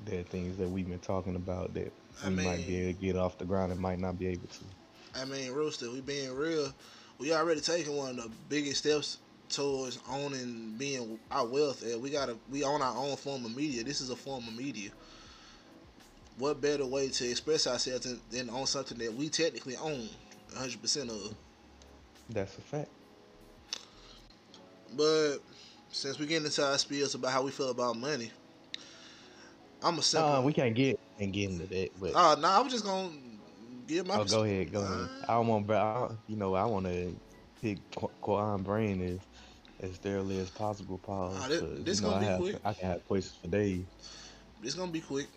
there 0.05 0.19
are 0.19 0.23
things 0.23 0.57
that 0.57 0.69
we've 0.69 0.87
been 0.87 0.99
talking 0.99 1.35
about 1.35 1.73
that 1.73 1.91
I 2.23 2.29
we 2.29 2.35
might 2.35 2.65
be 2.65 2.77
able 2.77 2.93
to 2.93 3.05
get 3.05 3.15
off 3.15 3.37
the 3.37 3.45
ground 3.45 3.71
and 3.71 3.79
might 3.79 3.99
not 3.99 4.17
be 4.17 4.27
able 4.27 4.47
to. 4.47 5.21
I 5.21 5.25
mean, 5.25 5.51
Rooster, 5.51 5.89
we 5.91 6.01
being 6.01 6.33
real. 6.35 6.73
We 7.19 7.33
already 7.33 7.61
taking 7.61 7.95
one 7.95 8.11
of 8.11 8.15
the 8.17 8.31
biggest 8.49 8.77
steps 8.77 9.17
towards 9.49 9.99
owning 10.09 10.75
being 10.77 11.19
our 11.29 11.45
wealth. 11.45 11.83
And 11.83 12.01
we 12.01 12.09
gotta 12.09 12.37
we 12.49 12.63
own 12.63 12.81
our 12.81 12.95
own 12.97 13.15
form 13.17 13.45
of 13.45 13.55
media. 13.55 13.83
This 13.83 14.01
is 14.01 14.09
a 14.09 14.15
form 14.15 14.47
of 14.47 14.55
media. 14.55 14.89
What 16.37 16.61
better 16.61 16.85
way 16.85 17.09
to 17.09 17.29
express 17.29 17.67
ourselves 17.67 18.05
than, 18.05 18.19
than 18.31 18.49
on 18.49 18.65
something 18.65 18.97
that 18.99 19.13
we 19.13 19.29
technically 19.29 19.75
own 19.75 20.07
100% 20.55 21.09
of? 21.09 21.35
That's 22.29 22.57
a 22.57 22.61
fact. 22.61 22.89
But 24.95 25.37
since 25.91 26.19
we 26.19 26.25
getting 26.25 26.45
into 26.45 26.63
our 26.63 26.75
spiels 26.75 27.15
about 27.15 27.31
how 27.31 27.43
we 27.43 27.51
feel 27.51 27.69
about 27.69 27.95
money, 27.97 28.31
I'm 29.83 29.97
a 29.97 30.01
simple. 30.01 30.35
Uh, 30.35 30.41
we 30.41 30.53
can't 30.53 30.75
get 30.75 30.99
and 31.19 31.33
get 31.33 31.49
into 31.49 31.67
that, 31.67 31.89
but 31.99 32.11
Oh, 32.15 32.35
no, 32.39 32.47
I 32.47 32.59
was 32.59 32.71
just 32.71 32.85
gonna 32.85 33.09
give 33.87 34.05
my. 34.07 34.15
oh, 34.17 34.23
go 34.25 34.43
ahead, 34.43 34.71
go 34.71 34.81
ahead. 34.81 35.09
I 35.27 35.33
don't 35.33 35.47
want, 35.47 35.71
I, 35.71 36.09
you 36.27 36.35
know, 36.37 36.53
I 36.55 36.65
want 36.65 36.85
to 36.85 37.15
pick 37.61 37.79
Qu- 37.95 38.11
Quran 38.21 38.63
brain 38.63 39.01
as 39.01 39.19
as 39.89 39.97
thoroughly 39.97 40.37
as 40.37 40.49
possible, 40.51 40.99
Paul. 40.99 41.33
Ah, 41.35 41.47
this- 41.47 41.61
this 41.83 42.01
you 42.01 42.07
know, 42.07 42.13
gonna 42.13 42.17
I 42.17 42.19
be 42.19 42.25
have, 42.27 42.39
quick. 42.39 42.55
I 42.65 42.73
can 42.73 42.89
have 42.89 43.05
questions 43.07 43.37
for 43.41 43.47
days. 43.47 43.85
It's 44.63 44.75
gonna 44.75 44.91
be 44.91 45.01
quick. 45.01 45.27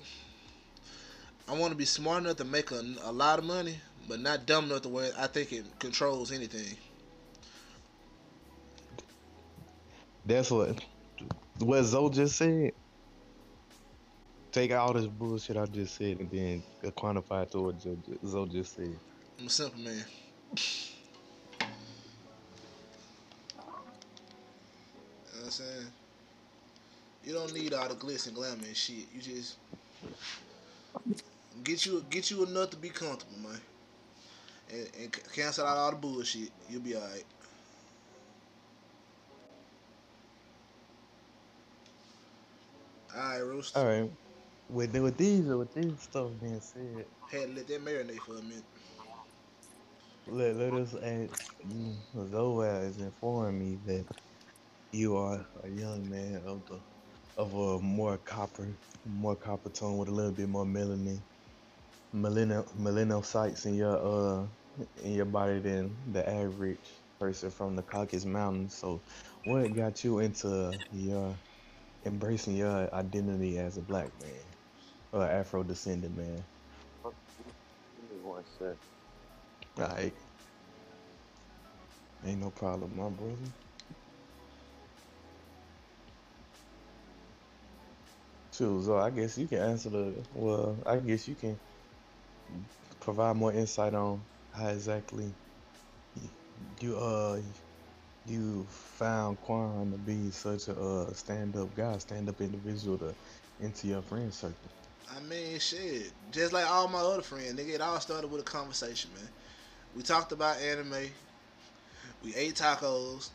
I 1.48 1.52
want 1.52 1.72
to 1.72 1.76
be 1.76 1.84
smart 1.84 2.24
enough 2.24 2.36
to 2.38 2.44
make 2.44 2.70
a, 2.70 2.82
a 3.02 3.12
lot 3.12 3.38
of 3.38 3.44
money, 3.44 3.76
but 4.08 4.20
not 4.20 4.46
dumb 4.46 4.64
enough 4.66 4.82
to 4.82 4.88
where 4.88 5.12
I 5.18 5.26
think 5.26 5.52
it 5.52 5.78
controls 5.78 6.32
anything. 6.32 6.76
That's 10.26 10.50
what 10.50 10.82
what 11.58 11.82
Zoe 11.82 12.10
just 12.10 12.36
said. 12.36 12.72
Take 14.52 14.72
all 14.72 14.92
this 14.92 15.06
bullshit 15.06 15.56
I 15.56 15.66
just 15.66 15.96
said 15.96 16.18
and 16.20 16.30
then 16.30 16.62
quantify 16.92 17.42
it 17.42 17.50
to 17.52 17.60
what 17.60 17.80
Zoe 17.80 18.48
just 18.48 18.76
said. 18.76 18.96
I'm 19.38 19.46
a 19.46 19.50
simple 19.50 19.80
man. 19.80 19.94
You 19.96 20.02
know 25.32 25.38
what 25.40 25.44
I'm 25.44 25.50
saying? 25.50 25.86
You 27.24 27.32
don't 27.32 27.52
need 27.54 27.74
all 27.74 27.88
the 27.88 27.94
glitz 27.94 28.26
and 28.26 28.34
glamour 28.36 28.64
and 28.64 28.76
shit. 28.76 29.06
You 29.14 29.20
just 29.20 29.56
get 31.62 31.84
you 31.84 32.04
get 32.08 32.30
you 32.30 32.44
enough 32.44 32.70
to 32.70 32.76
be 32.76 32.88
comfortable, 32.88 33.38
man. 33.38 33.60
And, 34.72 34.88
and 35.00 35.32
cancel 35.34 35.66
out 35.66 35.76
all 35.76 35.90
the 35.90 35.96
bullshit. 35.96 36.50
You'll 36.70 36.80
be 36.80 36.96
alright. 36.96 37.24
Alright, 43.14 43.44
Rooster. 43.44 43.80
All 43.80 43.86
right. 43.86 44.10
With 44.68 44.96
with 44.96 45.18
these 45.18 45.46
with 45.46 45.74
these 45.74 46.02
stuff 46.02 46.32
being 46.40 46.60
said, 46.60 47.06
Had 47.30 47.48
to 47.48 47.54
let 47.54 47.68
that 47.68 47.82
marinate 47.82 48.22
for 48.22 48.38
a 48.38 48.42
minute. 48.42 48.64
let, 50.26 50.56
let 50.56 50.74
us 50.74 50.94
ask 50.94 51.54
you, 51.64 51.96
Zoe 52.28 52.66
has 52.66 52.98
informed 52.98 53.58
me 53.58 53.76
that 53.86 54.06
you 54.92 55.16
are 55.16 55.46
a 55.64 55.68
young 55.70 56.08
man 56.08 56.42
of 56.46 56.66
the 56.66 56.80
of 57.36 57.52
a 57.54 57.80
more 57.80 58.18
copper 58.18 58.78
more 59.04 59.36
copper 59.36 59.70
tone 59.70 59.98
with 59.98 60.08
a 60.08 60.12
little 60.12 60.32
bit 60.32 60.48
more 60.48 60.66
melanin 60.66 61.24
melano 62.14 62.64
melanocytes 62.76 63.66
in 63.66 63.74
your 63.74 63.96
uh 63.98 64.48
in 65.02 65.12
your 65.12 65.26
body 65.26 65.60
than 65.60 66.12
the 66.12 66.28
average 66.28 66.88
person 67.20 67.50
from 67.50 67.76
the 67.76 67.82
Caucasus 67.82 68.24
Mountains. 68.26 68.76
So 68.76 69.04
what 69.44 69.72
got 69.74 70.04
you 70.04 70.20
into 70.20 70.80
your 70.90 71.40
embracing 72.04 72.56
your 72.56 72.92
identity 72.94 73.58
as 73.58 73.76
a 73.76 73.82
black 73.82 74.10
man 74.22 74.42
or 75.12 75.22
Afro 75.22 75.62
descendant 75.62 76.16
man? 76.16 76.44
Give 77.96 78.10
me 78.10 78.16
one 78.22 78.44
sec. 78.58 78.76
Like, 79.76 80.14
ain't 82.26 82.40
no 82.40 82.50
problem, 82.50 82.96
my 82.96 83.08
brother. 83.08 83.50
Shoot, 88.52 88.84
so 88.84 88.98
I 88.98 89.10
guess 89.10 89.36
you 89.36 89.48
can 89.48 89.58
answer 89.58 89.90
the. 89.90 90.24
Well, 90.32 90.80
I 90.86 90.98
guess 90.98 91.26
you 91.26 91.34
can 91.34 91.58
provide 93.00 93.36
more 93.36 93.52
insight 93.52 93.94
on 93.94 94.22
how 94.52 94.68
exactly 94.68 95.34
you 96.80 96.96
uh 96.96 97.40
you 98.26 98.66
found 98.70 99.40
Quan 99.40 99.90
to 99.90 99.98
be 99.98 100.30
such 100.30 100.68
a 100.68 100.78
uh, 100.78 101.12
stand-up 101.12 101.74
guy, 101.74 101.98
stand-up 101.98 102.40
individual 102.40 102.98
to 102.98 103.14
into 103.60 103.86
your 103.86 104.02
friend 104.02 104.32
circle. 104.32 104.70
I 105.14 105.20
mean, 105.20 105.58
shit. 105.58 106.12
Just 106.32 106.52
like 106.52 106.68
all 106.68 106.88
my 106.88 106.98
other 106.98 107.22
friends, 107.22 107.54
nigga, 107.54 107.74
it 107.74 107.80
all 107.80 108.00
started 108.00 108.30
with 108.30 108.40
a 108.40 108.44
conversation, 108.44 109.10
man. 109.14 109.28
We 109.94 110.02
talked 110.02 110.32
about 110.32 110.60
anime. 110.60 111.10
We 112.22 112.34
ate 112.34 112.54
tacos. 112.54 113.30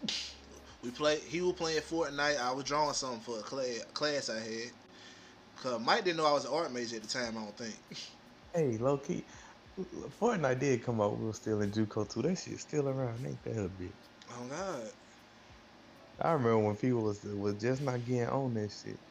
We 0.81 0.91
played. 0.91 1.19
He 1.19 1.41
was 1.41 1.53
playing 1.53 1.81
Fortnite. 1.81 2.39
I 2.39 2.51
was 2.51 2.63
drawing 2.63 2.93
something 2.93 3.21
for 3.21 3.39
a 3.39 3.43
class, 3.43 3.85
class 3.93 4.29
I 4.29 4.39
had. 4.39 4.71
Cause 5.61 5.79
Mike 5.81 6.05
didn't 6.05 6.17
know 6.17 6.25
I 6.25 6.33
was 6.33 6.45
an 6.45 6.53
art 6.53 6.71
major 6.71 6.95
at 6.95 7.03
the 7.03 7.07
time. 7.07 7.37
I 7.37 7.43
don't 7.43 7.57
think. 7.57 7.75
Hey, 8.53 8.77
low 8.77 8.97
key, 8.97 9.25
Fortnite 10.19 10.59
did 10.59 10.83
come 10.83 11.01
out. 11.01 11.17
We 11.19 11.27
were 11.27 11.33
still 11.33 11.61
in 11.61 11.71
JUCO 11.71 12.11
too. 12.11 12.21
That 12.21 12.37
shit 12.37 12.59
still 12.59 12.89
around, 12.89 13.25
ain't 13.25 13.43
that 13.43 13.57
a 13.57 13.69
bitch? 13.69 14.08
Oh 14.29 14.47
God, 14.49 14.91
I 16.19 16.31
remember 16.33 16.59
when 16.59 16.77
people 16.77 17.03
was 17.03 17.23
was 17.25 17.55
just 17.55 17.81
not 17.81 18.03
getting 18.05 18.27
on 18.29 18.53
that 18.55 18.71
shit. 18.71 19.01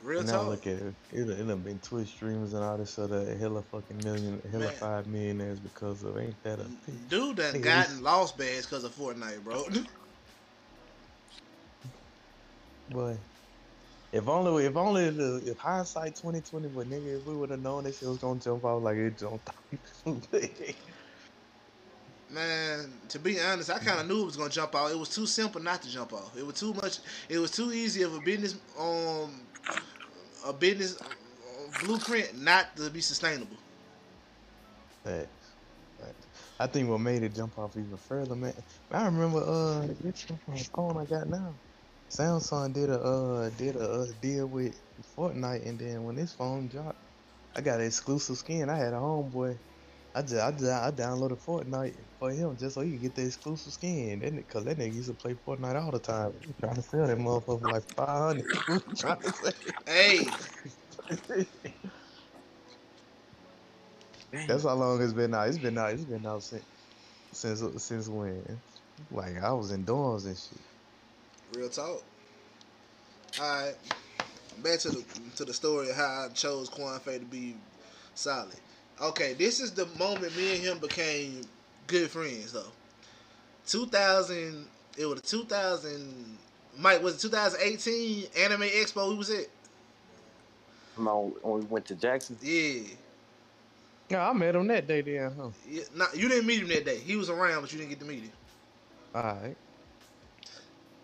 real 0.00 0.24
now 0.24 0.24
talk. 0.24 0.48
look 0.50 0.66
at 0.66 0.78
it. 0.78 0.96
It 1.10 1.30
it 1.30 1.44
done 1.46 1.62
been 1.62 1.80
Twitch 1.80 2.08
streamers 2.10 2.54
and 2.54 2.64
all 2.64 2.78
this 2.78 2.98
other 2.98 3.36
hella 3.38 3.62
fucking 3.64 4.02
million, 4.04 4.40
hella 4.50 4.72
Man. 4.72 4.72
five 4.72 5.06
millionaires 5.06 5.60
because 5.60 6.02
of 6.04 6.18
ain't 6.18 6.42
that 6.44 6.60
a? 6.60 6.72
Dude 7.08 7.38
that 7.38 7.62
gotten 7.62 8.02
lost 8.02 8.38
badge 8.38 8.64
because 8.64 8.84
of 8.84 8.94
Fortnite, 8.94 9.44
bro. 9.44 9.66
Boy, 12.88 13.18
if 14.12 14.28
only 14.28 14.66
if 14.66 14.76
only 14.76 15.10
the, 15.10 15.42
if 15.46 15.58
hindsight 15.58 16.16
twenty 16.16 16.42
twenty, 16.42 16.68
but 16.68 16.88
nigga, 16.88 17.18
if 17.20 17.24
we 17.24 17.36
would 17.36 17.50
have 17.50 17.60
known 17.60 17.84
that 17.84 17.94
shit 17.94 18.08
was 18.08 18.18
gonna 18.18 18.40
jump 18.40 18.64
out 18.64 18.82
like 18.82 18.96
it 18.96 19.18
jumped. 19.18 19.50
Man, 22.30 22.92
to 23.08 23.18
be 23.18 23.40
honest, 23.40 23.70
I 23.70 23.78
kind 23.78 24.00
of 24.00 24.06
knew 24.06 24.22
it 24.22 24.26
was 24.26 24.36
gonna 24.36 24.50
jump 24.50 24.74
off. 24.74 24.90
It 24.90 24.98
was 24.98 25.08
too 25.08 25.26
simple 25.26 25.62
not 25.62 25.82
to 25.82 25.88
jump 25.88 26.12
off. 26.12 26.36
It 26.36 26.44
was 26.44 26.56
too 26.60 26.74
much. 26.74 26.98
It 27.28 27.38
was 27.38 27.50
too 27.50 27.72
easy 27.72 28.02
of 28.02 28.14
a 28.14 28.20
business, 28.20 28.56
um, 28.78 29.30
a 30.46 30.52
business 30.52 31.00
uh, 31.00 31.06
blueprint 31.84 32.38
not 32.38 32.76
to 32.76 32.90
be 32.90 33.00
sustainable. 33.00 33.56
Facts. 35.04 35.38
I 36.60 36.66
think 36.66 36.88
what 36.88 36.98
made 36.98 37.22
it 37.22 37.34
jump 37.34 37.58
off 37.58 37.76
even 37.76 37.96
further, 37.96 38.34
man. 38.34 38.52
I 38.90 39.04
remember 39.04 39.38
uh 39.38 39.86
this 40.02 40.26
phone 40.74 40.96
I 40.98 41.04
got 41.04 41.28
now. 41.28 41.54
Samsung 42.10 42.72
did 42.72 42.90
a 42.90 43.00
uh 43.00 43.50
did 43.56 43.76
a 43.76 43.90
uh, 43.90 44.06
deal 44.20 44.46
with 44.46 44.80
Fortnite, 45.16 45.66
and 45.66 45.78
then 45.78 46.04
when 46.04 46.16
this 46.16 46.32
phone 46.32 46.66
dropped, 46.68 46.98
I 47.54 47.60
got 47.60 47.80
an 47.80 47.86
exclusive 47.86 48.36
skin. 48.36 48.68
I 48.68 48.76
had 48.76 48.92
a 48.92 48.96
homeboy. 48.96 49.56
I 50.14 50.22
just 50.22 50.34
I, 50.34 50.50
just, 50.50 50.64
I 50.64 50.90
downloaded 50.90 51.40
Fortnite 51.44 51.94
for 52.18 52.30
him 52.30 52.56
just 52.58 52.74
so 52.74 52.80
he 52.82 52.92
could 52.92 53.02
get 53.02 53.14
the 53.14 53.26
exclusive 53.26 53.72
skin. 53.72 54.20
That 54.20 54.48
cause 54.48 54.64
that 54.64 54.78
nigga 54.78 54.94
used 54.94 55.08
to 55.08 55.14
play 55.14 55.34
Fortnite 55.34 55.80
all 55.82 55.90
the 55.92 55.98
time. 56.00 56.32
He 56.46 56.52
trying 56.60 56.74
to 56.76 56.82
sell 56.82 57.06
that 57.06 57.18
motherfucker 57.18 57.60
for 57.60 57.68
like 57.68 57.84
five 57.94 58.08
hundred. 58.08 58.46
trying 58.98 59.20
to 59.20 59.32
say. 59.32 59.52
Hey, 59.86 60.26
That's 64.46 64.64
how 64.64 64.74
long 64.74 65.02
it's 65.02 65.12
been 65.12 65.34
out. 65.34 65.48
It's 65.48 65.58
been 65.58 65.78
out. 65.78 65.92
It's 65.92 66.04
been 66.04 66.26
out 66.26 66.42
since 66.42 66.64
since 67.32 67.62
since 67.84 68.08
when? 68.08 68.60
Like 69.10 69.42
I 69.42 69.52
was 69.52 69.70
in 69.72 69.84
dorms 69.84 70.26
and 70.26 70.36
shit. 70.36 70.58
real 71.54 71.68
talk. 71.68 72.02
All 73.40 73.64
right, 73.64 73.74
back 74.62 74.78
to 74.80 74.90
the 74.90 75.04
to 75.36 75.44
the 75.44 75.54
story 75.54 75.90
of 75.90 75.96
how 75.96 76.26
I 76.26 76.28
chose 76.34 76.68
Quan 76.68 76.98
Fei 77.00 77.18
to 77.18 77.24
be 77.24 77.56
solid. 78.14 78.54
Okay, 79.00 79.34
this 79.34 79.60
is 79.60 79.72
the 79.72 79.86
moment 79.98 80.36
me 80.36 80.56
and 80.56 80.64
him 80.64 80.78
became 80.78 81.42
good 81.88 82.08
friends 82.10 82.52
though. 82.52 82.70
2000, 83.66 84.66
it 84.96 85.06
was 85.06 85.20
2000. 85.22 86.38
Mike 86.78 87.02
was 87.02 87.16
it 87.16 87.20
2018 87.28 88.26
Anime 88.38 88.60
Expo 88.62 89.10
we 89.10 89.16
was 89.16 89.30
at. 89.30 89.46
Come 90.94 91.08
on, 91.08 91.32
when 91.42 91.60
we 91.60 91.64
went 91.66 91.86
to 91.86 91.94
Jackson. 91.96 92.36
Yeah. 92.40 92.80
Yeah, 94.08 94.30
I 94.30 94.32
met 94.32 94.54
him 94.54 94.66
that 94.68 94.86
day 94.86 95.00
then, 95.02 95.32
huh? 95.36 95.48
yeah. 95.68 95.82
Not, 95.94 96.16
you 96.16 96.28
didn't 96.28 96.46
meet 96.46 96.62
him 96.62 96.68
that 96.68 96.84
day. 96.86 96.96
He 96.98 97.16
was 97.16 97.28
around, 97.28 97.60
but 97.60 97.72
you 97.72 97.78
didn't 97.78 97.90
get 97.90 98.00
to 98.00 98.06
meet 98.06 98.22
him. 98.22 98.32
Alright. 99.14 99.56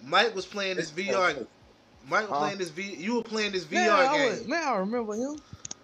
Mike 0.03 0.35
was 0.35 0.47
playing 0.47 0.77
this 0.77 0.91
VR. 0.91 1.47
Mike 2.09 2.23
was 2.23 2.31
Huh? 2.31 2.39
playing 2.39 2.59
this 2.59 2.71
V. 2.71 2.95
You 2.95 3.17
were 3.17 3.23
playing 3.23 3.53
this 3.53 3.65
VR 3.65 3.73
Man, 3.73 3.91
I 3.91 4.19
game. 4.19 4.31
was- 4.31 4.47
man, 4.47 4.63
I 4.69 4.77
remember 4.77 5.15
him. 5.15 5.37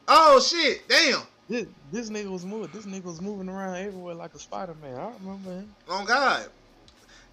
Oh 0.08 0.40
shit! 0.40 0.86
Damn. 0.88 1.22
This, 1.50 1.66
this 1.90 2.10
nigga 2.10 2.30
was 2.30 2.44
moving. 2.46 2.70
This 2.72 2.86
nigga 2.86 3.02
was 3.02 3.20
moving 3.20 3.48
around 3.48 3.74
everywhere 3.74 4.14
like 4.14 4.32
a 4.34 4.38
Spider 4.38 4.74
Man. 4.80 4.94
I 4.96 5.10
remember 5.20 5.50
him. 5.50 5.74
On 5.88 6.04
God. 6.04 6.46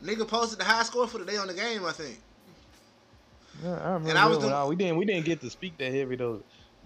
Nigga 0.04 0.28
posted 0.28 0.58
the 0.60 0.64
high 0.64 0.82
score 0.82 1.08
for 1.08 1.20
the 1.20 1.26
day 1.26 1.38
on 1.38 1.46
the 1.48 1.54
game, 1.54 1.86
I 1.86 1.92
think. 1.92 2.18
Yeah, 3.64 3.74
I 3.74 3.86
remember. 3.94 4.10
And 4.10 4.18
I 4.18 4.26
was 4.26 4.38
him. 4.38 4.42
doing- 4.42 4.54
Nah, 4.54 4.68
we 4.68 4.76
didn't 4.76 4.98
we 4.98 5.06
didn't 5.06 5.26
get 5.26 5.40
to 5.42 5.50
speak 5.52 5.78
that 5.78 5.92
heavy 5.94 6.16
though, 6.16 6.42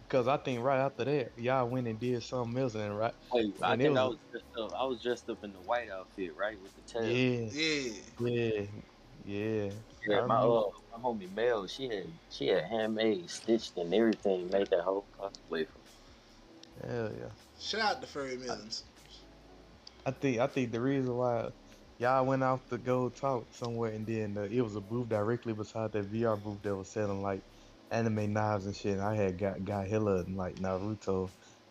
because 0.07 0.27
I 0.27 0.35
think 0.37 0.61
right 0.61 0.79
after 0.79 1.05
that 1.05 1.31
y'all 1.37 1.67
went 1.69 1.87
and 1.87 1.97
did 1.97 2.21
something 2.21 2.61
else 2.61 2.75
and 2.75 2.97
right. 2.97 3.13
Hey, 3.31 3.53
I 3.61 3.73
And 3.73 3.81
it 3.81 3.85
think 3.85 3.97
I 3.97 4.03
was- 4.05 4.17
was 4.17 4.19
dressed 4.31 4.57
up. 4.73 4.81
I 4.81 4.85
was 4.85 5.01
dressed 5.01 5.29
up 5.29 5.43
in 5.45 5.53
the 5.53 5.59
white 5.59 5.89
outfit, 5.89 6.35
right, 6.35 6.57
with 6.61 6.75
the 6.75 6.81
tail. 6.81 7.09
Yeah, 7.09 7.49
Yeah. 7.53 7.91
yeah, 8.19 8.61
yeah. 9.25 9.71
Yeah, 10.05 10.25
my 10.25 10.35
uh, 10.39 10.63
my 10.91 10.97
homie 11.01 11.33
Mel, 11.33 11.65
she 11.67 11.87
had 11.87 12.07
she 12.29 12.47
had 12.47 12.65
handmade, 12.65 13.29
stitched, 13.29 13.77
and 13.77 13.93
everything. 13.93 14.49
Made 14.49 14.67
that 14.71 14.81
whole 14.81 15.05
cosplay 15.17 15.65
for. 15.67 15.80
Hell 16.87 17.11
yeah. 17.17 17.29
Shout 17.59 17.81
out 17.81 18.01
to 18.01 18.07
Furry 18.07 18.37
Millions. 18.37 18.83
I 20.05 20.11
think 20.11 20.39
I 20.39 20.47
think 20.47 20.71
the 20.71 20.81
reason 20.81 21.15
why 21.15 21.49
y'all 21.99 22.25
went 22.25 22.43
out 22.43 22.67
to 22.69 22.77
go 22.77 23.09
talk 23.09 23.45
somewhere 23.51 23.91
and 23.91 24.05
then 24.05 24.35
uh, 24.37 24.47
it 24.51 24.61
was 24.61 24.75
a 24.75 24.81
booth 24.81 25.09
directly 25.09 25.53
beside 25.53 25.91
that 25.91 26.11
VR 26.11 26.41
booth 26.41 26.61
that 26.63 26.75
was 26.75 26.89
selling 26.89 27.21
like 27.21 27.41
anime 27.91 28.33
knives 28.33 28.65
and 28.65 28.75
shit. 28.75 28.93
And 28.93 29.01
I 29.01 29.15
had 29.15 29.37
got 29.37 29.63
got 29.63 29.87
hella 29.87 30.25
like 30.33 30.55
Naruto 30.55 31.29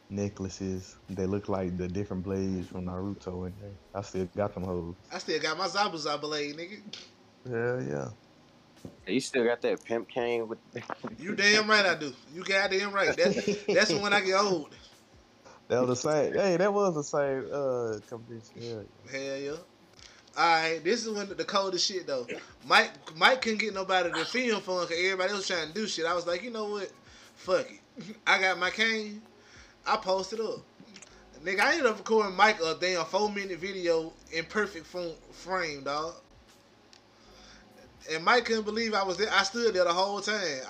necklaces. 0.09 0.97
They 1.09 1.27
look 1.27 1.49
like 1.49 1.77
the 1.77 1.89
different 1.89 2.23
blades 2.23 2.69
from 2.69 2.87
Naruto 2.87 3.49
in 3.49 3.55
there. 3.61 3.73
I 3.95 4.03
still 4.03 4.29
got 4.37 4.55
them 4.55 4.65
hoes. 4.65 4.95
I 5.13 5.19
still 5.19 5.41
got 5.41 5.59
my 5.59 5.67
Zabu 5.67 5.95
Zabu 5.95 6.21
blade, 6.21 6.57
nigga. 6.57 6.83
Hell 7.49 7.83
yeah. 7.83 8.09
Hey, 9.05 9.15
you 9.15 9.21
still 9.21 9.45
got 9.45 9.61
that 9.63 9.85
pimp 9.85 10.09
cane 10.09 10.47
with? 10.47 10.59
You 11.19 11.35
damn 11.35 11.69
right 11.69 11.85
I 11.85 11.97
do. 11.97 12.13
You 12.33 12.45
goddamn 12.45 12.93
right. 12.93 13.17
That's 13.17 13.65
that's 13.67 13.93
when 13.93 14.13
I 14.13 14.21
get 14.21 14.37
old. 14.37 14.75
That 15.71 15.87
was 15.87 16.03
the 16.03 16.11
same. 16.11 16.33
hey, 16.33 16.57
that 16.57 16.75
was 16.75 16.95
the 16.97 17.05
same 17.05 17.47
uh 17.53 18.01
competition. 18.11 18.87
Yeah. 19.07 19.13
Hell 19.13 19.37
yeah. 19.37 19.57
Alright, 20.37 20.83
this 20.83 21.07
is 21.07 21.11
when 21.11 21.29
the 21.29 21.45
coldest 21.45 21.87
shit 21.87 22.09
though. 22.09 22.27
Mike 22.67 22.91
Mike 23.17 23.41
couldn't 23.41 23.61
get 23.61 23.73
nobody 23.73 24.11
to 24.11 24.25
film 24.25 24.61
for 24.63 24.81
him 24.81 24.89
because 24.89 25.05
everybody 25.05 25.33
was 25.33 25.47
trying 25.47 25.69
to 25.69 25.73
do 25.75 25.87
shit. 25.87 26.07
I 26.07 26.15
was 26.15 26.27
like, 26.27 26.43
you 26.43 26.51
know 26.51 26.71
what? 26.71 26.91
Fuck 27.37 27.71
it. 27.71 28.17
I 28.27 28.41
got 28.41 28.59
my 28.59 28.71
cane. 28.71 29.23
I 29.87 29.97
posted 29.97 30.41
up. 30.41 30.59
Nigga, 31.45 31.61
I 31.61 31.73
ended 31.73 31.87
up 31.87 31.99
recording 31.99 32.35
Mike 32.35 32.61
a 32.61 32.75
damn 32.75 33.05
four 33.05 33.31
minute 33.31 33.61
video 33.61 34.13
in 34.33 34.45
perfect 34.47 34.87
frame, 34.87 35.85
dog. 35.85 36.15
And 38.11 38.25
Mike 38.25 38.45
couldn't 38.45 38.65
believe 38.65 38.93
I 38.93 39.05
was 39.05 39.19
there. 39.19 39.29
I 39.33 39.45
stood 39.45 39.73
there 39.75 39.85
the 39.85 39.93
whole 39.93 40.21
time. 40.21 40.63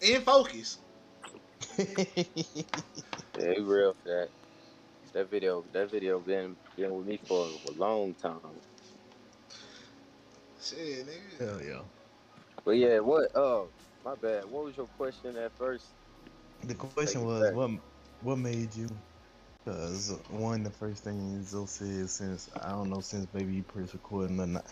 In 0.00 0.20
focus. 0.20 0.78
Yeah, 3.38 3.54
real 3.58 3.96
for 4.04 4.28
that. 5.14 5.18
That 5.18 5.30
video, 5.30 5.64
that 5.72 5.90
video 5.90 6.18
been 6.20 6.56
been 6.76 6.94
with 6.94 7.06
me 7.06 7.18
for 7.24 7.46
a 7.68 7.72
long 7.78 8.14
time. 8.14 8.38
Shit, 10.62 11.06
nigga. 11.06 11.38
Hell 11.38 11.62
yeah. 11.62 11.80
But 12.64 12.72
yeah, 12.72 12.98
what? 12.98 13.30
Oh, 13.34 13.68
my 14.04 14.14
bad. 14.16 14.44
What 14.50 14.64
was 14.64 14.76
your 14.76 14.86
question 14.98 15.36
at 15.36 15.52
first? 15.52 15.84
The 16.64 16.74
question 16.74 17.24
was 17.24 17.42
back. 17.42 17.54
what 17.54 17.70
what 18.22 18.38
made 18.38 18.74
you? 18.74 18.88
Because 19.64 20.18
one, 20.28 20.62
the 20.62 20.70
first 20.70 21.04
thing 21.04 21.42
Zo 21.42 21.64
said 21.66 22.10
since 22.10 22.50
I 22.62 22.70
don't 22.70 22.90
know 22.90 23.00
since 23.00 23.26
maybe 23.32 23.54
you 23.54 23.62
press 23.62 23.94
record 23.94 24.30
or 24.30 24.46
not, 24.46 24.66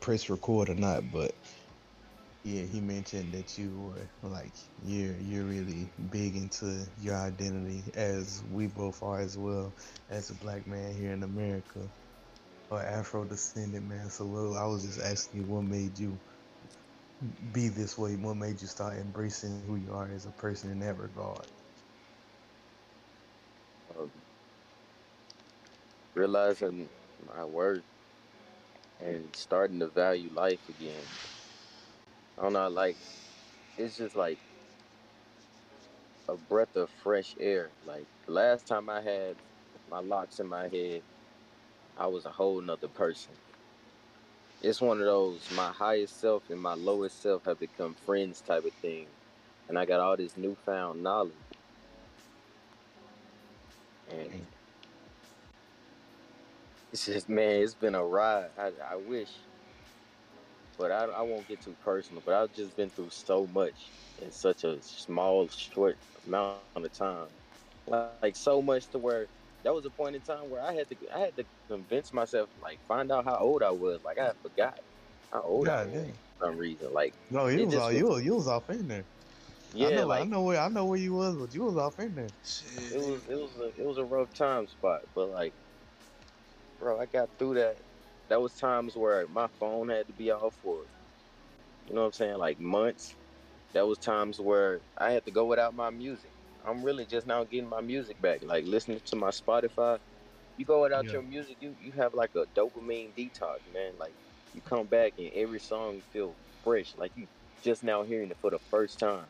press 0.00 0.30
record 0.30 0.68
or 0.68 0.74
not, 0.74 1.10
but 1.12 1.34
yeah, 2.46 2.64
he 2.64 2.80
mentioned 2.80 3.34
that 3.34 3.58
you 3.58 3.80
were 3.80 4.10
like 4.30 4.54
you're 4.82 5.18
you're 5.18 5.46
really 5.46 5.92
big 6.10 6.36
into 6.36 6.86
your 6.96 7.16
identity 7.16 7.90
as 7.94 8.42
we 8.46 8.68
both 8.68 9.02
are 9.02 9.20
as 9.20 9.38
well 9.38 9.74
as 10.10 10.30
a 10.30 10.36
black 10.36 10.66
man 10.66 10.94
here 10.94 11.12
in 11.12 11.24
America 11.24 11.90
or 12.70 12.82
Afro 12.82 13.24
descendant 13.24 13.86
man. 13.86 14.10
So 14.10 14.26
well, 14.26 14.54
I 14.56 14.66
was 14.66 14.84
just 14.84 15.00
asking 15.00 15.40
you 15.40 15.46
what 15.46 15.64
made 15.64 15.98
you 15.98 16.20
be 17.52 17.68
this 17.68 17.98
way? 17.98 18.16
What 18.16 18.36
made 18.36 18.60
you 18.62 18.68
start 18.68 18.98
embracing 18.98 19.62
who 19.66 19.76
you 19.76 19.92
are 19.92 20.10
as 20.12 20.26
a 20.26 20.32
person 20.32 20.70
in 20.70 20.80
that 20.80 20.96
regard? 20.96 21.46
Um, 23.96 24.12
realizing 26.14 26.90
my 27.24 27.44
worth 27.44 27.84
and 29.00 29.34
starting 29.36 29.80
to 29.80 29.88
value 29.88 30.32
life 30.32 30.68
again. 30.68 31.08
I 32.38 32.42
don't 32.42 32.52
know, 32.52 32.68
like 32.68 32.96
it's 33.78 33.96
just 33.96 34.16
like 34.16 34.38
a 36.28 36.34
breath 36.36 36.76
of 36.76 36.90
fresh 36.90 37.34
air. 37.40 37.70
Like 37.86 38.04
last 38.26 38.66
time 38.66 38.90
I 38.90 39.00
had 39.00 39.36
my 39.90 40.00
locks 40.00 40.40
in 40.40 40.46
my 40.46 40.68
head, 40.68 41.02
I 41.96 42.06
was 42.06 42.26
a 42.26 42.30
whole 42.30 42.60
nother 42.60 42.88
person. 42.88 43.32
It's 44.62 44.80
one 44.80 44.98
of 44.98 45.06
those 45.06 45.40
my 45.54 45.70
highest 45.70 46.20
self 46.20 46.42
and 46.50 46.60
my 46.60 46.74
lowest 46.74 47.22
self 47.22 47.44
have 47.44 47.60
become 47.60 47.94
friends 47.94 48.40
type 48.40 48.64
of 48.64 48.72
thing. 48.74 49.06
And 49.68 49.78
I 49.78 49.84
got 49.84 50.00
all 50.00 50.16
this 50.16 50.36
newfound 50.36 51.02
knowledge. 51.02 51.32
And 54.10 54.46
it's 56.92 57.06
just 57.06 57.28
man, 57.28 57.62
it's 57.62 57.74
been 57.74 57.94
a 57.94 58.04
ride. 58.04 58.50
I, 58.58 58.72
I 58.90 58.96
wish, 58.96 59.30
but 60.76 60.92
I, 60.92 61.04
I 61.04 61.22
won't 61.22 61.48
get 61.48 61.60
too 61.60 61.76
personal. 61.76 62.22
But 62.22 62.34
I've 62.34 62.52
just 62.52 62.76
been 62.76 62.90
through 62.90 63.10
so 63.10 63.46
much 63.46 63.92
in 64.18 64.30
such 64.32 64.64
a 64.64 64.80
small, 64.82 65.48
short 65.48 65.98
amount 66.24 66.58
of 66.58 66.92
time. 66.92 67.30
Like, 67.86 68.36
so 68.36 68.62
much 68.62 68.88
to 68.90 68.98
where 68.98 69.28
that 69.62 69.72
was 69.74 69.84
a 69.86 69.90
point 69.90 70.16
in 70.16 70.22
time 70.22 70.48
where 70.48 70.60
I 70.62 70.72
had 70.74 70.88
to 70.90 70.96
I 71.14 71.18
had 71.20 71.36
to 71.36 71.46
convince 71.68 72.12
myself, 72.12 72.50
like 72.56 72.80
find 72.88 73.10
out 73.12 73.24
how 73.24 73.36
old 73.38 73.62
I 73.62 73.70
was. 73.70 74.02
Like 74.04 74.18
I 74.18 74.32
forgot 74.42 74.80
how 75.32 75.42
old 75.42 75.68
I 75.68 75.76
was 75.76 75.92
dang. 75.92 76.18
for 76.38 76.46
some 76.46 76.56
reason. 76.56 76.92
Like 76.92 77.14
No, 77.30 77.46
you 77.48 77.66
was 77.66 77.76
all, 77.76 77.92
was- 77.92 77.92
you 77.92 78.06
was, 78.08 78.24
you 78.24 78.34
was 78.34 78.48
off 78.48 78.70
in 78.70 78.88
there. 78.88 79.06
yeah, 79.72 79.88
I 79.88 79.90
know, 79.90 80.10
like 80.10 80.20
I 80.20 80.24
know 80.24 80.42
where 80.42 80.60
I 80.60 80.68
know 80.68 80.86
where 80.86 80.98
you 80.98 81.14
was, 81.14 81.36
but 81.36 81.54
you 81.54 81.62
was 81.64 81.76
off 81.76 81.98
in 81.98 82.14
there. 82.14 82.32
It 82.90 82.98
was 82.98 83.24
it 83.28 83.34
was 83.36 83.56
a, 83.58 83.80
it 83.80 83.84
was 83.86 83.98
a 83.98 84.04
rough 84.04 84.32
time 84.32 84.66
spot, 84.66 85.02
but 85.14 85.28
like, 85.28 85.54
bro, 86.78 87.00
I 87.00 87.06
got 87.06 87.38
through 87.38 87.54
that. 87.54 87.85
That 88.28 88.40
was 88.40 88.56
times 88.56 88.96
where 88.96 89.26
my 89.28 89.48
phone 89.48 89.88
had 89.88 90.06
to 90.08 90.12
be 90.12 90.30
off 90.30 90.54
for, 90.56 90.86
you 91.86 91.94
know 91.94 92.02
what 92.02 92.06
I'm 92.08 92.12
saying, 92.12 92.38
like 92.38 92.58
months. 92.58 93.16
That 93.72 93.86
was 93.86 93.98
times 93.98 94.40
where 94.40 94.82
I 94.98 95.12
had 95.12 95.24
to 95.26 95.32
go 95.32 95.46
without 95.46 95.74
my 95.74 95.90
music. 95.90 96.32
I'm 96.64 96.82
really 96.82 97.06
just 97.06 97.26
now 97.26 97.44
getting 97.44 97.68
my 97.68 97.80
music 97.80 98.20
back, 98.20 98.42
like 98.42 98.64
listening 98.66 99.00
to 99.06 99.16
my 99.16 99.30
Spotify. 99.30 100.00
You 100.56 100.64
go 100.64 100.82
without 100.82 101.10
Yeah. 101.10 101.12
your 101.12 101.22
music, 101.22 101.58
you 101.60 101.76
you 101.78 101.92
have 101.92 102.14
like 102.14 102.34
a 102.34 102.46
dopamine 102.46 103.14
detox, 103.14 103.66
man. 103.66 103.98
Like 103.98 104.16
you 104.52 104.62
come 104.62 104.86
back 104.88 105.14
and 105.18 105.30
every 105.34 105.60
song 105.60 106.02
feel 106.02 106.38
fresh, 106.62 106.94
like 106.96 107.12
you 107.16 107.28
just 107.62 107.84
now 107.84 108.02
hearing 108.04 108.30
it 108.30 108.38
for 108.38 108.50
the 108.50 108.58
first 108.58 108.98
time. 108.98 109.28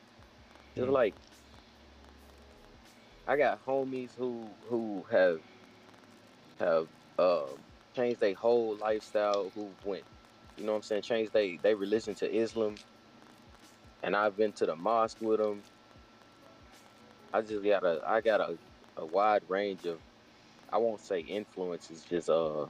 Just 0.76 0.88
Mm. 0.88 0.90
like 0.90 1.16
I 3.26 3.36
got 3.36 3.64
homies 3.64 4.14
who 4.16 4.56
who 4.68 5.04
have 5.10 5.42
have 6.58 6.88
uh, 7.18 7.56
changed 7.96 8.20
their 8.20 8.34
whole 8.36 8.76
lifestyle. 8.78 9.50
Who 9.54 9.76
went, 9.84 10.06
you 10.56 10.64
know 10.64 10.72
what 10.72 10.78
I'm 10.78 10.82
saying, 10.84 11.02
changed 11.02 11.32
they 11.34 11.58
they 11.58 11.74
religion 11.74 12.14
to 12.16 12.34
Islam, 12.34 12.76
and 14.02 14.16
I've 14.16 14.36
been 14.36 14.52
to 14.54 14.66
the 14.66 14.76
mosque 14.76 15.18
with 15.20 15.40
them. 15.40 15.64
I 17.32 17.42
just 17.42 17.64
got 17.64 17.84
a 17.84 18.02
I 18.06 18.22
got 18.22 18.40
a, 18.42 18.58
a 18.96 19.06
wide 19.06 19.48
range 19.48 19.86
of 19.86 20.02
I 20.70 20.78
won't 20.78 21.00
say 21.00 21.20
influences, 21.20 22.04
just 22.04 22.30
uh 22.30 22.66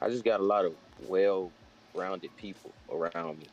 I 0.00 0.10
just 0.10 0.24
got 0.24 0.40
a 0.40 0.44
lot 0.44 0.66
of 0.66 0.76
well 0.98 1.54
rounded 1.94 2.36
people 2.36 2.74
around 2.90 3.40
me. 3.40 3.50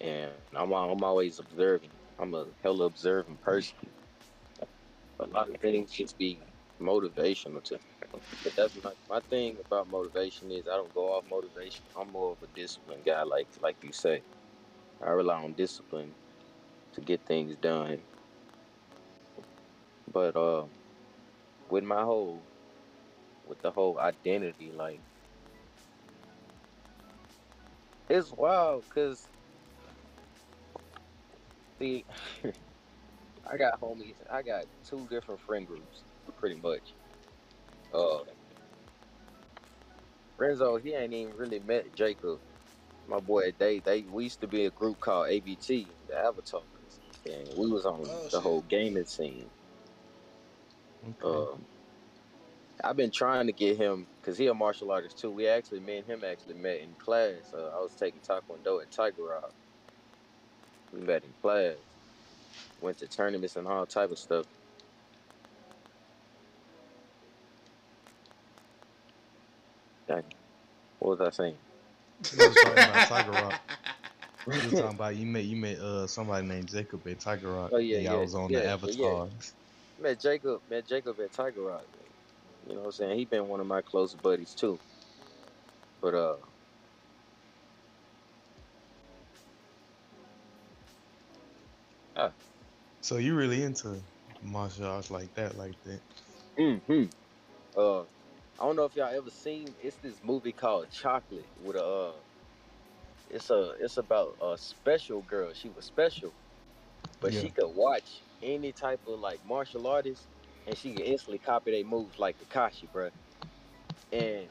And 0.00 0.34
I'm 0.54 0.72
I'm 0.72 1.04
always 1.04 1.40
observing. 1.40 1.92
I'm 2.18 2.34
a 2.34 2.48
hella 2.62 2.86
observant 2.86 3.40
person. 3.42 3.78
A 5.20 5.26
lot 5.26 5.50
of 5.50 5.60
things 5.60 5.92
just 5.92 6.18
be 6.18 6.47
motivational 6.80 7.62
to. 7.64 7.80
But 8.42 8.56
that's 8.56 8.76
my, 8.82 8.92
my 9.08 9.20
thing 9.20 9.58
about 9.60 9.88
motivation 9.88 10.50
is 10.52 10.68
I 10.68 10.76
don't 10.76 10.94
go 10.94 11.12
off 11.12 11.26
motivation. 11.26 11.86
I'm 11.96 12.10
more 12.10 12.32
of 12.32 12.42
a 12.42 12.48
disciplined 12.48 13.04
guy, 13.04 13.22
like 13.24 13.48
like 13.60 13.82
you 13.84 13.92
say. 13.92 14.24
I 15.00 15.10
rely 15.10 15.42
on 15.44 15.54
discipline 15.54 16.14
to 16.92 17.00
get 17.02 17.26
things 17.26 17.56
done. 17.56 18.04
But 20.12 20.36
uh, 20.36 20.66
with 21.70 21.84
my 21.84 22.02
whole, 22.02 22.44
with 23.44 23.62
the 23.62 23.72
whole 23.72 23.98
identity, 23.98 24.72
like 24.72 25.02
it's 28.10 28.32
wild 28.32 28.84
because 28.88 29.30
see, 31.80 32.06
I 33.46 33.56
got 33.58 33.80
homies. 33.80 34.16
I 34.30 34.42
got 34.42 34.66
two 34.84 35.08
different 35.08 35.40
friend 35.40 35.66
groups, 35.66 36.04
pretty 36.32 36.60
much. 36.60 36.94
Uh, 37.92 38.24
Renzo, 40.38 40.78
he 40.78 40.94
ain't 40.94 41.14
even 41.14 41.36
really 41.36 41.60
met 41.60 41.94
Jacob. 41.94 42.42
My 43.06 43.20
boy, 43.20 43.52
they 43.52 43.80
they 43.80 44.02
we 44.02 44.24
used 44.24 44.40
to 44.42 44.48
be 44.48 44.66
a 44.66 44.70
group 44.72 45.00
called 45.00 45.28
ABT, 45.30 45.96
the 46.08 46.16
Avatars, 46.16 47.00
and 47.26 47.56
we 47.56 47.70
was 47.70 47.86
on 47.86 48.02
Oh, 48.08 48.28
the 48.30 48.40
shit. 48.40 48.42
whole 48.42 48.62
gaming 48.62 49.06
scene. 49.06 49.50
Okay. 51.04 51.48
Um, 51.48 51.66
I've 52.84 52.96
been 52.96 53.12
trying 53.12 53.48
to 53.48 53.54
get 53.54 53.76
him 53.76 54.08
because 54.16 54.38
he 54.38 54.46
a 54.48 54.54
martial 54.54 54.92
artist 54.92 55.18
too. 55.18 55.32
We 55.32 55.48
actually, 55.48 55.80
me 55.80 55.98
and 55.98 56.06
him 56.06 56.24
actually 56.24 56.54
met 56.54 56.80
in 56.80 56.96
class. 56.96 57.54
Uh, 57.54 57.68
I 57.76 57.80
was 57.80 57.96
taking 57.96 58.20
Taekwondo 58.22 58.82
at 58.82 58.90
Tiger 58.92 59.24
Rock. 59.24 59.54
We 60.92 61.00
met 61.00 61.24
in 61.24 61.34
class. 61.34 61.78
Went 62.80 62.98
to 62.98 63.08
tournaments 63.08 63.56
and 63.56 63.68
all 63.68 63.86
type 63.86 64.10
of 64.10 64.18
stuff. 64.18 64.46
Dang. 70.08 70.24
What 71.00 71.18
was 71.18 71.20
I 71.20 71.30
saying? 71.30 71.58
You 72.32 72.46
was 72.46 72.60
talking 72.60 72.82
about 72.82 73.04
Tiger 73.04 73.34
Rock. 73.34 73.58
You 74.46 74.66
was 74.66 74.74
talking 74.76 74.96
about 74.96 75.16
you 75.16 75.26
met 75.26 75.44
you 75.44 75.56
met 75.56 75.78
uh 75.78 76.06
somebody 76.06 76.46
named 76.46 76.68
Jacob 76.70 77.06
at 77.06 77.20
Tiger 77.20 77.52
Rock. 77.52 77.72
Oh, 77.72 77.78
yeah, 77.78 77.98
and 77.98 78.02
y'all 78.02 78.22
was 78.22 78.34
on 78.34 78.50
yeah, 78.50 78.62
the 78.62 78.64
yeah. 78.86 79.16
Avatar. 79.16 79.30
Met 79.98 80.20
Jacob. 80.20 80.62
Met 80.70 80.86
Jacob 80.86 81.20
at 81.20 81.32
Tiger 81.32 81.62
Rock. 81.62 81.86
You 82.66 82.74
know 82.74 82.80
what 82.80 82.86
I'm 82.86 82.92
saying? 82.92 83.18
He 83.18 83.24
been 83.26 83.48
one 83.48 83.60
of 83.60 83.66
my 83.66 83.82
close 83.82 84.14
buddies 84.14 84.54
too. 84.54 84.80
But 86.00 86.14
uh, 86.14 86.36
So 93.02 93.18
you 93.18 93.36
really 93.36 93.62
into 93.62 94.02
martial 94.42 94.86
arts 94.86 95.10
like 95.10 95.34
that, 95.34 95.56
like 95.56 95.80
that? 95.84 96.02
hmm 96.58 97.04
Uh, 97.76 98.04
I 98.58 98.64
don't 98.66 98.76
know 98.76 98.86
if 98.86 98.96
y'all 98.96 99.14
ever 99.14 99.30
seen. 99.30 99.76
It's 99.82 99.98
this 99.98 100.22
movie 100.24 100.54
called 100.54 100.90
Chocolate 100.90 101.50
with 101.58 101.76
a. 101.76 101.84
Uh, 101.84 102.20
it's 103.30 103.50
a. 103.50 103.72
It's 103.80 103.98
about 103.98 104.36
a 104.42 104.58
special 104.58 105.22
girl. 105.22 105.52
She 105.54 105.70
was 105.70 105.86
special, 105.86 106.34
but 107.20 107.32
Yeah. 107.32 107.40
she 107.40 107.50
could 107.50 107.68
watch 107.70 108.24
any 108.42 108.72
type 108.72 109.02
of 109.06 109.20
like 109.20 109.44
martial 109.44 109.86
artist, 109.88 110.28
and 110.66 110.76
she 110.78 110.94
could 110.94 111.06
instantly 111.06 111.38
copy 111.40 111.72
their 111.72 111.84
moves 111.84 112.18
like 112.18 112.38
Kakashi, 112.38 112.90
bro. 112.90 113.10
And 114.12 114.50